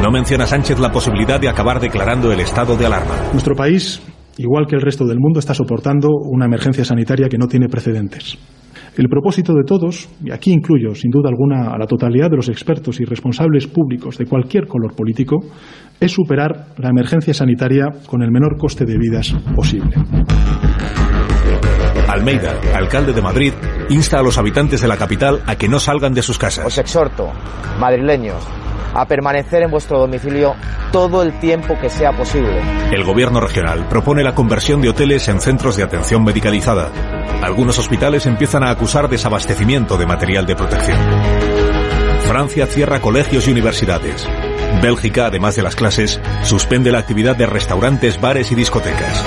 no 0.00 0.12
menciona 0.12 0.46
Sánchez 0.46 0.78
la 0.78 0.92
posibilidad 0.92 1.40
de 1.40 1.48
acabar 1.48 1.80
declarando 1.80 2.30
el 2.30 2.38
estado 2.38 2.76
de 2.76 2.86
alarma. 2.86 3.16
Nuestro 3.32 3.56
país, 3.56 4.00
igual 4.38 4.66
que 4.68 4.76
el 4.76 4.80
resto 4.80 5.04
del 5.06 5.18
mundo, 5.18 5.40
está 5.40 5.54
soportando 5.54 6.08
una 6.08 6.46
emergencia 6.46 6.84
sanitaria 6.84 7.28
que 7.28 7.36
no 7.36 7.48
tiene 7.48 7.66
precedentes. 7.68 8.38
El 8.96 9.08
propósito 9.08 9.54
de 9.54 9.64
todos, 9.64 10.08
y 10.24 10.30
aquí 10.30 10.52
incluyo 10.52 10.94
sin 10.94 11.10
duda 11.10 11.30
alguna 11.30 11.72
a 11.72 11.78
la 11.78 11.86
totalidad 11.86 12.30
de 12.30 12.36
los 12.36 12.48
expertos 12.48 13.00
y 13.00 13.04
responsables 13.04 13.66
públicos 13.66 14.18
de 14.18 14.26
cualquier 14.26 14.68
color 14.68 14.94
político, 14.94 15.38
es 15.98 16.12
superar 16.12 16.66
la 16.76 16.90
emergencia 16.90 17.34
sanitaria 17.34 17.86
con 18.06 18.22
el 18.22 18.30
menor 18.30 18.56
coste 18.56 18.84
de 18.84 18.98
vidas 18.98 19.34
posible. 19.56 19.96
Almeida, 22.08 22.54
alcalde 22.74 23.12
de 23.12 23.22
Madrid, 23.22 23.52
insta 23.90 24.20
a 24.20 24.22
los 24.22 24.38
habitantes 24.38 24.80
de 24.80 24.88
la 24.88 24.96
capital 24.96 25.42
a 25.46 25.56
que 25.56 25.68
no 25.68 25.80
salgan 25.80 26.14
de 26.14 26.22
sus 26.22 26.38
casas. 26.38 26.64
Os 26.64 26.78
exhorto, 26.78 27.30
madrileños, 27.78 28.42
a 28.94 29.04
permanecer 29.04 29.62
en 29.62 29.70
vuestro 29.70 29.98
domicilio 29.98 30.54
todo 30.92 31.22
el 31.22 31.38
tiempo 31.40 31.76
que 31.80 31.90
sea 31.90 32.12
posible. 32.12 32.60
El 32.92 33.04
gobierno 33.04 33.40
regional 33.40 33.86
propone 33.88 34.22
la 34.22 34.34
conversión 34.34 34.80
de 34.80 34.88
hoteles 34.88 35.28
en 35.28 35.40
centros 35.40 35.76
de 35.76 35.82
atención 35.82 36.24
medicalizada. 36.24 36.90
Algunos 37.42 37.78
hospitales 37.78 38.26
empiezan 38.26 38.62
a 38.62 38.70
acusar 38.70 39.08
desabastecimiento 39.08 39.98
de 39.98 40.06
material 40.06 40.46
de 40.46 40.56
protección. 40.56 40.98
Francia 42.26 42.66
cierra 42.66 43.00
colegios 43.00 43.48
y 43.48 43.50
universidades. 43.50 44.26
Bélgica, 44.80 45.26
además 45.26 45.56
de 45.56 45.62
las 45.62 45.74
clases, 45.74 46.20
suspende 46.44 46.92
la 46.92 47.00
actividad 47.00 47.34
de 47.34 47.46
restaurantes, 47.46 48.20
bares 48.20 48.52
y 48.52 48.54
discotecas. 48.54 49.24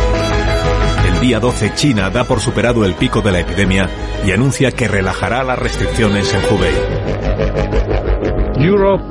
El 1.05 1.19
día 1.19 1.39
12 1.41 1.73
China 1.73 2.09
da 2.09 2.23
por 2.23 2.39
superado 2.39 2.85
el 2.85 2.93
pico 2.93 3.21
de 3.21 3.31
la 3.33 3.39
epidemia 3.39 3.89
y 4.25 4.31
anuncia 4.31 4.71
que 4.71 4.87
relajará 4.87 5.43
las 5.43 5.59
restricciones 5.59 6.33
en 6.33 6.41
Hubei. 6.49 6.73
Europe 8.65 9.03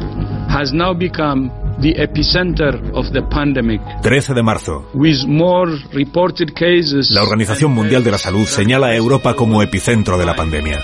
has 0.48 0.72
now 0.72 0.94
become 0.94 1.51
the 1.80 1.94
epicenter 2.02 2.80
of 2.94 3.10
the 3.12 3.22
pandemic. 3.22 3.80
13 4.02 4.34
de 4.34 4.43
marzo. 4.43 4.89
With 4.94 5.26
more 5.26 5.70
reported 5.93 6.52
cases. 6.55 7.10
La 7.10 7.22
Organización 7.22 7.72
Mundial 7.72 8.05
de 8.05 8.12
la 8.12 8.18
Salud 8.18 8.47
señala 8.47 8.89
a 8.89 8.97
Europa 8.97 9.34
como 9.34 9.62
epicentro 9.62 10.16
de 10.16 10.24
la 10.24 10.34
pandemia. 10.34 10.80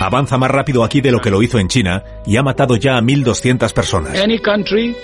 Avanza 0.00 0.38
más 0.38 0.50
rápido 0.50 0.84
aquí 0.84 1.00
de 1.00 1.12
lo 1.12 1.20
que 1.20 1.30
lo 1.30 1.42
hizo 1.42 1.58
en 1.58 1.68
China 1.68 2.02
y 2.26 2.36
ha 2.36 2.42
matado 2.42 2.76
ya 2.76 2.96
a 2.96 3.00
1.200 3.00 3.72
personas. 3.72 4.18
Any 4.20 4.38
country 4.38 4.94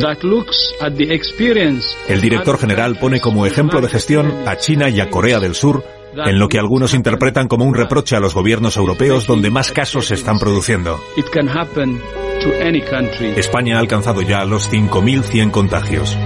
that 0.00 0.22
looks 0.22 0.74
at 0.80 0.92
the 0.94 1.12
experience 1.14 1.86
El 2.08 2.20
director 2.20 2.58
general 2.58 2.96
pone 2.96 3.20
como 3.20 3.44
ejemplo 3.46 3.80
de 3.80 3.88
gestión 3.88 4.32
a 4.46 4.56
China 4.56 4.88
y 4.88 5.00
a 5.00 5.10
Corea 5.10 5.40
del 5.40 5.54
Sur, 5.54 5.84
en 6.14 6.38
lo 6.38 6.48
que 6.48 6.58
algunos 6.58 6.94
interpretan 6.94 7.48
como 7.48 7.64
un 7.64 7.74
reproche 7.74 8.16
a 8.16 8.20
los 8.20 8.34
gobiernos 8.34 8.76
europeos 8.76 9.26
donde 9.26 9.50
más 9.50 9.72
casos 9.72 10.06
se 10.06 10.14
están 10.14 10.38
produciendo. 10.38 11.00
it 11.16 11.26
can 11.30 11.48
happen 11.48 12.00
to 12.42 12.50
any 12.62 12.80
country. 12.80 13.32
España 13.36 13.76
ha 13.76 13.80
alcanzado 13.80 14.22
ya 14.22 14.44
los 14.44 14.70
5.100 14.70 15.50
contagios. 15.50 16.16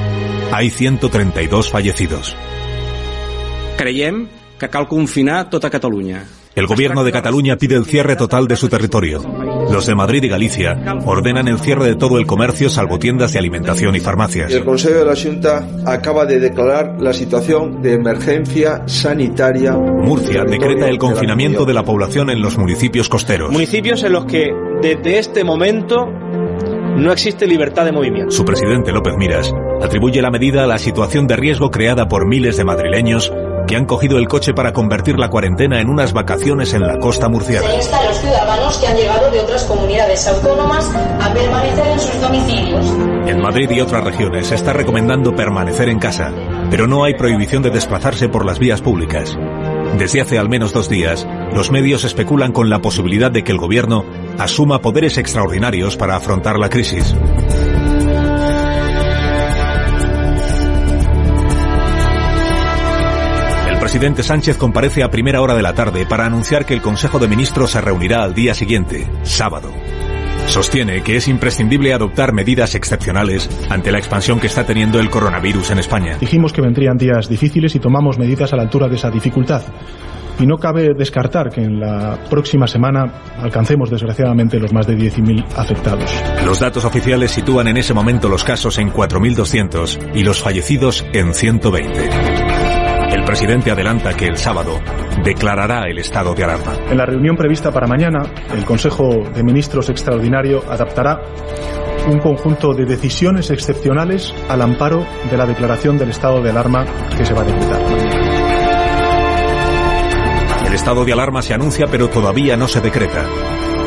Hay 0.52 0.70
132 0.70 1.70
fallecidos. 1.70 2.36
Creiem 3.76 4.28
que 4.58 4.68
cal 4.68 4.86
confinar 4.86 5.50
tota 5.50 5.68
Catalunya. 5.68 6.26
El 6.54 6.66
gobierno 6.66 7.02
de 7.02 7.10
Cataluña 7.10 7.56
pide 7.56 7.74
el 7.74 7.84
cierre 7.84 8.14
total 8.14 8.46
de 8.46 8.56
su 8.56 8.68
territorio. 8.68 9.22
Los 9.74 9.86
de 9.86 9.96
Madrid 9.96 10.22
y 10.22 10.28
Galicia 10.28 10.76
ordenan 11.04 11.48
el 11.48 11.58
cierre 11.58 11.84
de 11.86 11.96
todo 11.96 12.20
el 12.20 12.26
comercio 12.26 12.68
salvo 12.70 13.00
tiendas 13.00 13.32
de 13.32 13.40
alimentación 13.40 13.96
y 13.96 13.98
farmacias. 13.98 14.52
El 14.52 14.64
Consejo 14.64 15.00
de 15.00 15.04
la 15.04 15.16
Junta 15.16 15.66
acaba 15.84 16.26
de 16.26 16.38
declarar 16.38 16.94
la 17.00 17.12
situación 17.12 17.82
de 17.82 17.94
emergencia 17.94 18.84
sanitaria. 18.86 19.72
Murcia 19.72 20.44
decreta 20.44 20.88
el 20.88 20.98
confinamiento 20.98 21.64
de 21.64 21.74
la 21.74 21.82
población 21.82 22.30
en 22.30 22.40
los 22.40 22.56
municipios 22.56 23.08
costeros. 23.08 23.50
Municipios 23.50 24.04
en 24.04 24.12
los 24.12 24.26
que 24.26 24.52
desde 24.80 25.18
este 25.18 25.42
momento 25.42 26.06
no 26.06 27.10
existe 27.10 27.44
libertad 27.44 27.84
de 27.84 27.90
movimiento. 27.90 28.30
Su 28.30 28.44
presidente 28.44 28.92
López 28.92 29.14
Miras 29.18 29.52
atribuye 29.82 30.22
la 30.22 30.30
medida 30.30 30.62
a 30.62 30.66
la 30.68 30.78
situación 30.78 31.26
de 31.26 31.34
riesgo 31.34 31.72
creada 31.72 32.06
por 32.06 32.28
miles 32.28 32.56
de 32.56 32.64
madrileños 32.64 33.32
que 33.66 33.76
han 33.76 33.86
cogido 33.86 34.18
el 34.18 34.28
coche 34.28 34.54
para 34.54 34.72
convertir 34.72 35.18
la 35.18 35.30
cuarentena 35.30 35.80
en 35.80 35.88
unas 35.88 36.12
vacaciones 36.12 36.74
en 36.74 36.82
la 36.82 36.98
costa 36.98 37.28
murciana. 37.28 37.66
Se 37.68 37.76
insta 37.76 37.98
a 37.98 38.04
los 38.04 38.18
ciudadanos 38.18 38.78
que 38.78 38.86
han 38.86 38.96
llegado 38.96 39.30
de 39.30 39.40
otras 39.40 39.64
comunidades 39.64 40.26
autónomas 40.26 40.90
a 41.20 41.32
permanecer 41.32 41.86
en 41.86 42.00
sus 42.00 42.20
domicilios. 42.20 42.86
En 43.26 43.40
Madrid 43.40 43.70
y 43.70 43.80
otras 43.80 44.04
regiones 44.04 44.48
se 44.48 44.54
está 44.54 44.72
recomendando 44.72 45.34
permanecer 45.34 45.88
en 45.88 45.98
casa, 45.98 46.32
pero 46.70 46.86
no 46.86 47.04
hay 47.04 47.14
prohibición 47.14 47.62
de 47.62 47.70
desplazarse 47.70 48.28
por 48.28 48.44
las 48.44 48.58
vías 48.58 48.82
públicas. 48.82 49.36
Desde 49.98 50.20
hace 50.20 50.38
al 50.38 50.48
menos 50.48 50.72
dos 50.72 50.88
días, 50.88 51.26
los 51.54 51.70
medios 51.70 52.04
especulan 52.04 52.52
con 52.52 52.68
la 52.68 52.80
posibilidad 52.80 53.30
de 53.30 53.44
que 53.44 53.52
el 53.52 53.58
gobierno 53.58 54.04
asuma 54.38 54.80
poderes 54.80 55.18
extraordinarios 55.18 55.96
para 55.96 56.16
afrontar 56.16 56.58
la 56.58 56.68
crisis. 56.68 57.14
Presidente 63.94 64.24
Sánchez 64.24 64.56
comparece 64.56 65.04
a 65.04 65.08
primera 65.08 65.40
hora 65.40 65.54
de 65.54 65.62
la 65.62 65.72
tarde 65.72 66.04
para 66.04 66.26
anunciar 66.26 66.66
que 66.66 66.74
el 66.74 66.82
Consejo 66.82 67.20
de 67.20 67.28
Ministros 67.28 67.70
se 67.70 67.80
reunirá 67.80 68.24
al 68.24 68.34
día 68.34 68.52
siguiente, 68.52 69.08
sábado. 69.22 69.70
Sostiene 70.48 71.04
que 71.04 71.14
es 71.14 71.28
imprescindible 71.28 71.94
adoptar 71.94 72.32
medidas 72.32 72.74
excepcionales 72.74 73.48
ante 73.70 73.92
la 73.92 73.98
expansión 73.98 74.40
que 74.40 74.48
está 74.48 74.66
teniendo 74.66 74.98
el 74.98 75.10
coronavirus 75.10 75.70
en 75.70 75.78
España. 75.78 76.16
Dijimos 76.18 76.52
que 76.52 76.60
vendrían 76.60 76.96
días 76.96 77.28
difíciles 77.28 77.76
y 77.76 77.78
tomamos 77.78 78.18
medidas 78.18 78.52
a 78.52 78.56
la 78.56 78.62
altura 78.62 78.88
de 78.88 78.96
esa 78.96 79.10
dificultad. 79.10 79.62
Y 80.40 80.46
no 80.46 80.56
cabe 80.56 80.92
descartar 80.98 81.50
que 81.50 81.62
en 81.62 81.78
la 81.78 82.18
próxima 82.28 82.66
semana 82.66 83.22
alcancemos 83.38 83.90
desgraciadamente 83.90 84.58
los 84.58 84.72
más 84.72 84.88
de 84.88 84.96
10.000 84.96 85.54
afectados. 85.54 86.10
Los 86.44 86.58
datos 86.58 86.84
oficiales 86.84 87.30
sitúan 87.30 87.68
en 87.68 87.76
ese 87.76 87.94
momento 87.94 88.28
los 88.28 88.42
casos 88.42 88.76
en 88.78 88.90
4.200 88.90 90.16
y 90.16 90.24
los 90.24 90.42
fallecidos 90.42 91.06
en 91.12 91.32
120. 91.32 92.33
El 93.24 93.28
presidente 93.28 93.70
adelanta 93.70 94.12
que 94.12 94.26
el 94.26 94.36
sábado 94.36 94.78
declarará 95.24 95.88
el 95.88 95.98
estado 95.98 96.34
de 96.34 96.44
alarma. 96.44 96.74
En 96.90 96.98
la 96.98 97.06
reunión 97.06 97.36
prevista 97.36 97.72
para 97.72 97.86
mañana, 97.86 98.20
el 98.54 98.66
Consejo 98.66 99.08
de 99.34 99.42
Ministros 99.42 99.88
Extraordinario 99.88 100.62
adaptará 100.68 101.22
un 102.06 102.18
conjunto 102.18 102.74
de 102.74 102.84
decisiones 102.84 103.50
excepcionales 103.50 104.34
al 104.50 104.60
amparo 104.60 105.06
de 105.30 105.38
la 105.38 105.46
declaración 105.46 105.96
del 105.96 106.10
estado 106.10 106.42
de 106.42 106.50
alarma 106.50 106.84
que 107.16 107.24
se 107.24 107.32
va 107.32 107.40
a 107.40 107.44
decretar. 107.44 108.23
El 110.74 110.80
estado 110.80 111.04
de 111.04 111.12
alarma 111.12 111.40
se 111.40 111.54
anuncia 111.54 111.86
pero 111.86 112.10
todavía 112.10 112.56
no 112.56 112.66
se 112.66 112.80
decreta. 112.80 113.24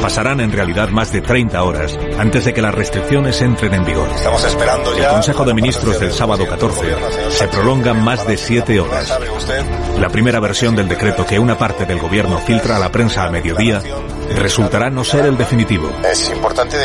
Pasarán 0.01 0.39
en 0.39 0.53
realidad 0.53 0.87
más 0.87 1.11
de 1.11 1.19
30 1.19 1.61
horas 1.61 1.99
antes 2.17 2.45
de 2.45 2.53
que 2.53 2.61
las 2.61 2.73
restricciones 2.73 3.41
entren 3.41 3.73
en 3.73 3.83
vigor. 3.83 4.07
Estamos 4.15 4.45
esperando 4.45 4.97
ya. 4.97 5.07
El 5.07 5.13
Consejo 5.15 5.43
de 5.43 5.53
Ministros 5.53 5.99
del 5.99 6.13
sábado 6.13 6.47
14 6.47 6.95
se 7.31 7.47
prolonga 7.49 7.93
más 7.93 8.25
de 8.25 8.37
7 8.37 8.79
horas. 8.79 9.19
La 9.99 10.07
primera 10.07 10.39
versión 10.39 10.77
del 10.77 10.87
decreto 10.87 11.25
que 11.25 11.37
una 11.37 11.57
parte 11.57 11.85
del 11.85 11.99
gobierno 11.99 12.37
filtra 12.37 12.77
a 12.77 12.79
la 12.79 12.89
prensa 12.89 13.25
a 13.25 13.31
mediodía 13.31 13.81
resultará 14.37 14.89
no 14.89 15.03
ser 15.03 15.25
el 15.25 15.37
definitivo. 15.37 15.91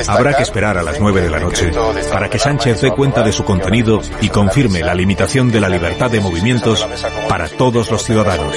Habrá 0.09 0.35
que 0.35 0.43
esperar 0.43 0.79
a 0.79 0.83
las 0.83 0.99
9 0.99 1.21
de 1.21 1.31
la 1.31 1.39
noche 1.39 1.71
para 2.11 2.29
que 2.29 2.41
Sánchez 2.41 2.81
dé 2.81 2.91
cuenta 2.91 3.23
de 3.23 3.31
su 3.31 3.45
contenido 3.45 4.01
y 4.21 4.31
confirme 4.31 4.81
la 4.81 4.97
limitación 4.97 5.53
de 5.53 5.61
la 5.61 5.69
libertad 5.69 6.11
de 6.11 6.21
movimientos 6.21 6.85
para 7.29 7.49
todos 7.49 7.89
los 7.89 8.03
ciudadanos. 8.03 8.57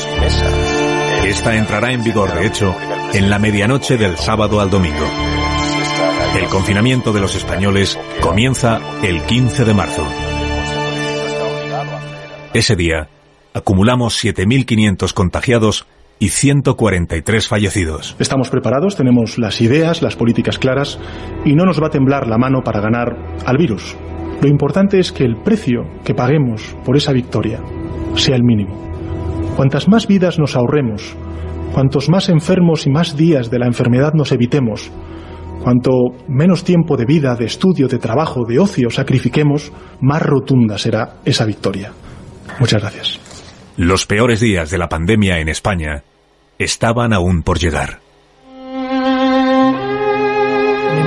Esta 1.26 1.56
entrará 1.56 1.92
en 1.92 2.04
vigor, 2.04 2.36
de 2.36 2.46
hecho, 2.46 2.76
en 3.12 3.32
la 3.32 3.40
medianoche 3.40 3.98
del 3.98 4.16
sábado 4.16 4.62
al 4.62 4.70
domingo. 4.70 5.06
El 6.40 6.46
confinamiento 6.50 7.12
de 7.14 7.20
los 7.20 7.36
españoles 7.36 8.00
comienza 8.22 8.80
el 9.02 9.24
15 9.24 9.66
de 9.66 9.74
marzo. 9.74 10.08
Ese 12.54 12.76
día, 12.76 13.10
acumulamos 13.56 14.24
7.500 14.24 15.14
contagiados 15.14 15.88
y 16.20 16.30
143 16.30 17.48
fallecidos. 17.48 18.16
Estamos 18.20 18.52
preparados, 18.52 18.96
tenemos 18.96 19.40
las 19.40 19.62
ideas, 19.62 20.04
las 20.04 20.16
políticas 20.16 20.60
claras 20.60 21.00
y 21.44 21.56
no 21.56 21.66
nos 21.66 21.82
va 21.82 21.88
a 21.88 21.90
temblar 21.92 22.28
la 22.28 22.38
mano 22.38 22.62
para 22.64 22.82
ganar 22.82 23.42
al 23.48 23.58
virus. 23.58 23.98
Lo 24.44 24.48
importante 24.48 25.00
es 25.00 25.12
que 25.12 25.24
el 25.24 25.38
precio 25.38 25.86
que 26.04 26.14
paguemos 26.14 26.76
por 26.86 26.96
esa 26.96 27.14
victoria 27.14 27.64
sea 28.16 28.36
el 28.36 28.44
mínimo. 28.44 28.85
Cuantas 29.56 29.88
más 29.88 30.06
vidas 30.06 30.38
nos 30.38 30.56
ahorremos, 30.58 31.16
cuantos 31.74 32.10
más 32.10 32.28
enfermos 32.28 32.86
y 32.86 32.90
más 32.90 33.16
días 33.16 33.50
de 33.50 33.60
la 33.60 33.68
enfermedad 33.68 34.12
nos 34.14 34.34
evitemos, 34.34 34.92
cuanto 35.64 35.92
menos 36.28 36.66
tiempo 36.66 36.98
de 36.98 37.06
vida, 37.06 37.36
de 37.36 37.46
estudio, 37.46 37.88
de 37.88 37.98
trabajo, 37.98 38.44
de 38.46 38.60
ocio 38.60 38.90
sacrifiquemos, 38.90 39.72
más 40.02 40.22
rotunda 40.22 40.78
será 40.78 41.16
esa 41.24 41.46
victoria. 41.46 41.94
Muchas 42.60 42.82
gracias. 42.82 43.20
Los 43.78 44.06
peores 44.06 44.42
días 44.42 44.70
de 44.70 44.78
la 44.78 44.90
pandemia 44.90 45.40
en 45.40 45.48
España 45.48 46.04
estaban 46.60 47.14
aún 47.14 47.42
por 47.42 47.58
llegar. 47.58 48.05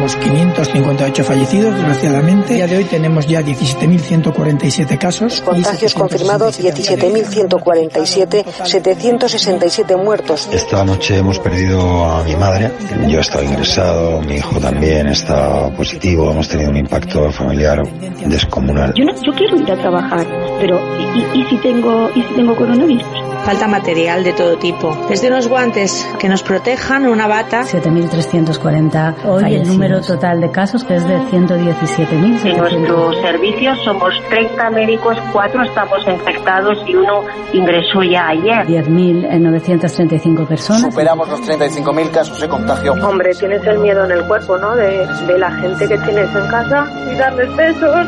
Tenemos 0.09 0.16
558 0.16 1.24
fallecidos, 1.24 1.74
desgraciadamente. 1.74 2.55
A 2.55 2.56
día 2.56 2.66
de 2.66 2.76
hoy 2.78 2.85
tenemos 2.85 3.26
ya 3.26 3.43
17.147 3.43 4.98
casos. 4.98 5.43
Contagios 5.43 5.93
confirmados 5.94 6.59
17.147, 6.59 8.44
767 8.64 9.97
muertos. 9.97 10.48
Esta 10.52 10.85
noche 10.85 11.18
hemos 11.18 11.39
perdido 11.39 12.05
a 12.05 12.22
mi 12.24 12.35
madre. 12.36 12.70
Yo 13.09 13.18
he 13.18 13.20
estado 13.20 13.44
ingresado, 13.44 14.22
mi 14.22 14.36
hijo 14.36 14.59
también 14.60 15.09
está 15.09 15.68
positivo. 15.76 16.30
Hemos 16.30 16.48
tenido 16.48 16.70
un 16.70 16.76
impacto 16.76 17.30
familiar 17.30 17.82
descomunal. 18.26 18.94
Yo, 18.94 19.05
no, 19.05 19.12
yo 19.22 19.32
quiero 19.32 19.59
ir 19.59 19.70
a 19.70 19.76
trabajar, 19.76 20.26
pero 20.59 20.80
¿y, 20.98 21.40
y, 21.40 21.44
si 21.51 21.56
tengo 21.59 22.09
y 22.14 22.22
si 22.22 22.35
tengo 22.35 22.56
coronavirus? 22.56 23.05
Falta 23.44 23.68
material 23.68 24.24
de 24.24 24.32
todo 24.32 24.56
tipo. 24.59 25.06
Desde 25.09 25.28
unos 25.28 25.48
guantes 25.48 26.06
que 26.18 26.28
nos 26.28 26.43
protejan, 26.43 27.06
una 27.06 27.26
bata. 27.26 27.62
7.340. 27.62 29.14
Hoy 29.24 29.55
el 29.55 29.66
número 29.66 29.97
total 30.06 30.40
de 30.40 30.50
casos 30.50 30.84
que 30.84 30.96
es 30.96 31.06
de 31.06 31.18
117.000. 31.18 32.44
En 32.44 32.56
nuestro 32.58 33.12
servicio 33.22 33.74
somos 33.84 34.14
30 34.28 34.70
médicos, 34.70 35.16
4 35.32 35.62
estamos 35.62 35.98
infectados 36.06 36.78
y 36.86 36.94
uno 36.94 37.24
ingresó 37.52 38.02
ya 38.02 38.28
ayer. 38.28 38.66
10.935 38.66 40.46
personas. 40.46 40.82
Superamos 40.82 41.28
los 41.28 41.40
35.000 41.42 42.10
casos 42.10 42.40
de 42.40 42.48
contagio. 42.48 42.92
Hombre, 42.94 43.30
tienes 43.34 43.64
el 43.64 43.78
miedo 43.78 44.04
en 44.04 44.12
el 44.12 44.24
cuerpo, 44.24 44.58
¿no? 44.58 44.74
De, 44.74 45.06
de 45.06 45.38
la 45.38 45.50
gente 45.50 45.88
que 45.88 45.98
tienes 45.98 46.34
en 46.34 46.48
casa 46.48 46.86
y 47.12 47.16
darles 47.16 47.54
besos. 47.56 48.06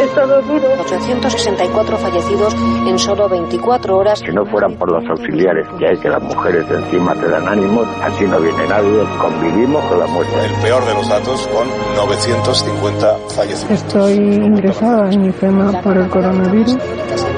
Es 0.00 0.14
todo 0.14 0.42
duro. 0.42 0.68
864 0.80 1.98
fallecidos 1.98 2.54
en 2.86 2.98
solo 2.98 3.28
24 3.28 3.96
horas. 3.96 4.18
Si 4.18 4.32
no 4.32 4.44
fueran 4.46 4.74
por 4.74 4.90
los 4.90 5.08
auxiliares 5.08 5.66
que 5.78 5.86
hay 5.86 5.96
que 5.98 6.08
las 6.08 6.22
mujeres 6.22 6.64
encima 6.70 7.14
te 7.14 7.28
dan 7.28 7.48
ánimo, 7.48 7.82
así 8.02 8.24
no 8.24 8.40
viene 8.40 8.66
nadie, 8.66 9.04
convivimos 9.20 9.84
con 9.84 9.98
la 9.98 10.06
muerte. 10.06 10.32
El 10.44 10.62
peor 10.62 10.84
de 10.84 10.94
los 10.94 11.08
datos 11.08 11.48
con 11.48 11.68
950 11.96 13.16
fallecidos. 13.28 13.70
Estoy 13.70 14.14
ingresada 14.14 15.10
en 15.10 15.22
mi 15.22 15.32
FEMA 15.32 15.80
por 15.80 15.96
el 15.96 16.08
coronavirus. 16.08 16.76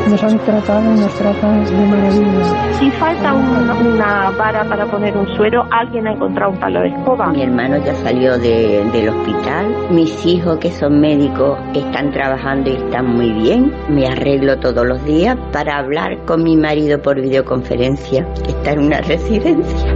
Nos 0.08 0.22
han 0.22 0.38
tratado, 0.38 0.82
nos 0.82 1.12
tratan 1.14 1.64
de 1.64 1.86
maravilla. 1.86 2.72
Si 2.78 2.90
falta 2.92 3.34
una, 3.34 3.74
una 3.74 4.30
vara 4.30 4.64
para 4.64 4.86
poner 4.86 5.16
un 5.16 5.26
suero, 5.36 5.66
alguien 5.70 6.06
ha 6.06 6.12
encontrado 6.12 6.52
un 6.52 6.60
palo 6.60 6.80
de 6.80 6.88
escoba. 6.88 7.26
Mi 7.32 7.42
hermano 7.42 7.76
ya 7.84 7.94
salió 7.96 8.38
de, 8.38 8.84
del 8.92 9.08
hospital. 9.08 9.66
Mis 9.90 10.24
hijos, 10.24 10.58
que 10.58 10.70
son 10.70 11.00
médicos, 11.00 11.58
están 11.74 12.12
trabajando 12.27 12.70
y 12.70 12.74
están 12.74 13.07
muy 13.07 13.31
bien. 13.31 13.73
Me 13.89 14.07
arreglo 14.07 14.59
todos 14.59 14.85
los 14.85 15.05
días 15.05 15.36
para 15.53 15.78
hablar 15.78 16.24
con 16.24 16.43
mi 16.43 16.57
marido 16.57 17.01
por 17.01 17.20
videoconferencia, 17.20 18.27
que 18.44 18.51
está 18.51 18.73
en 18.73 18.81
una 18.81 19.01
residencia. 19.03 19.94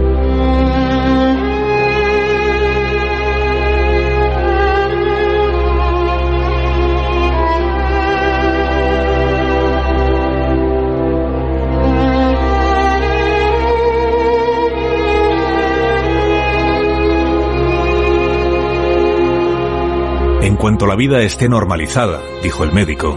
En 20.41 20.55
cuanto 20.55 20.87
la 20.87 20.95
vida 20.95 21.21
esté 21.21 21.47
normalizada, 21.47 22.19
dijo 22.41 22.63
el 22.63 22.71
médico, 22.71 23.15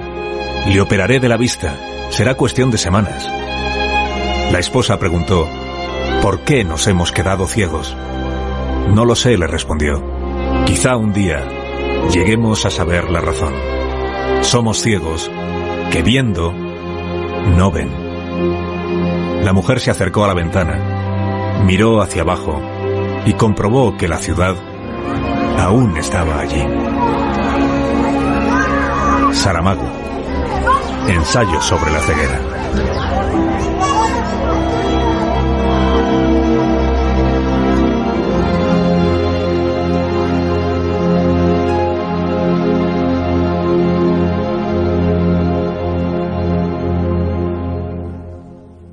le 0.69 0.81
operaré 0.81 1.21
de 1.21 1.29
la 1.31 1.39
vista. 1.39 1.75
Será 2.11 2.35
cuestión 2.35 2.71
de 2.71 2.77
semanas. 2.77 3.27
La 4.53 4.59
esposa 4.59 4.99
preguntó, 4.99 5.49
¿por 6.21 6.41
qué 6.41 6.65
nos 6.65 6.87
hemos 6.87 7.13
quedado 7.13 7.47
ciegos? 7.47 7.97
No 8.95 9.07
lo 9.07 9.17
sé, 9.17 9.39
le 9.39 9.47
respondió. 9.47 10.05
Quizá 10.67 10.97
un 10.97 11.15
día 11.15 11.49
lleguemos 12.13 12.67
a 12.67 12.71
saber 12.71 13.11
la 13.11 13.23
razón. 13.23 13.55
Somos 14.43 14.83
ciegos 14.83 15.31
que 15.91 16.03
viendo 16.03 16.53
no 16.53 17.71
ven. 17.71 17.91
La 19.43 19.55
mujer 19.55 19.81
se 19.81 19.91
acercó 19.91 20.25
a 20.25 20.29
la 20.29 20.35
ventana, 20.35 21.63
miró 21.65 22.03
hacia 22.03 22.21
abajo 22.21 22.61
y 23.25 23.33
comprobó 23.33 23.97
que 23.97 24.09
la 24.09 24.19
ciudad 24.19 24.57
aún 25.59 25.97
estaba 25.97 26.41
allí. 26.41 26.65
Saramago. 29.33 29.87
Ensayo 31.09 31.61
sobre 31.61 31.91
la 31.93 32.01
ceguera. 32.01 32.41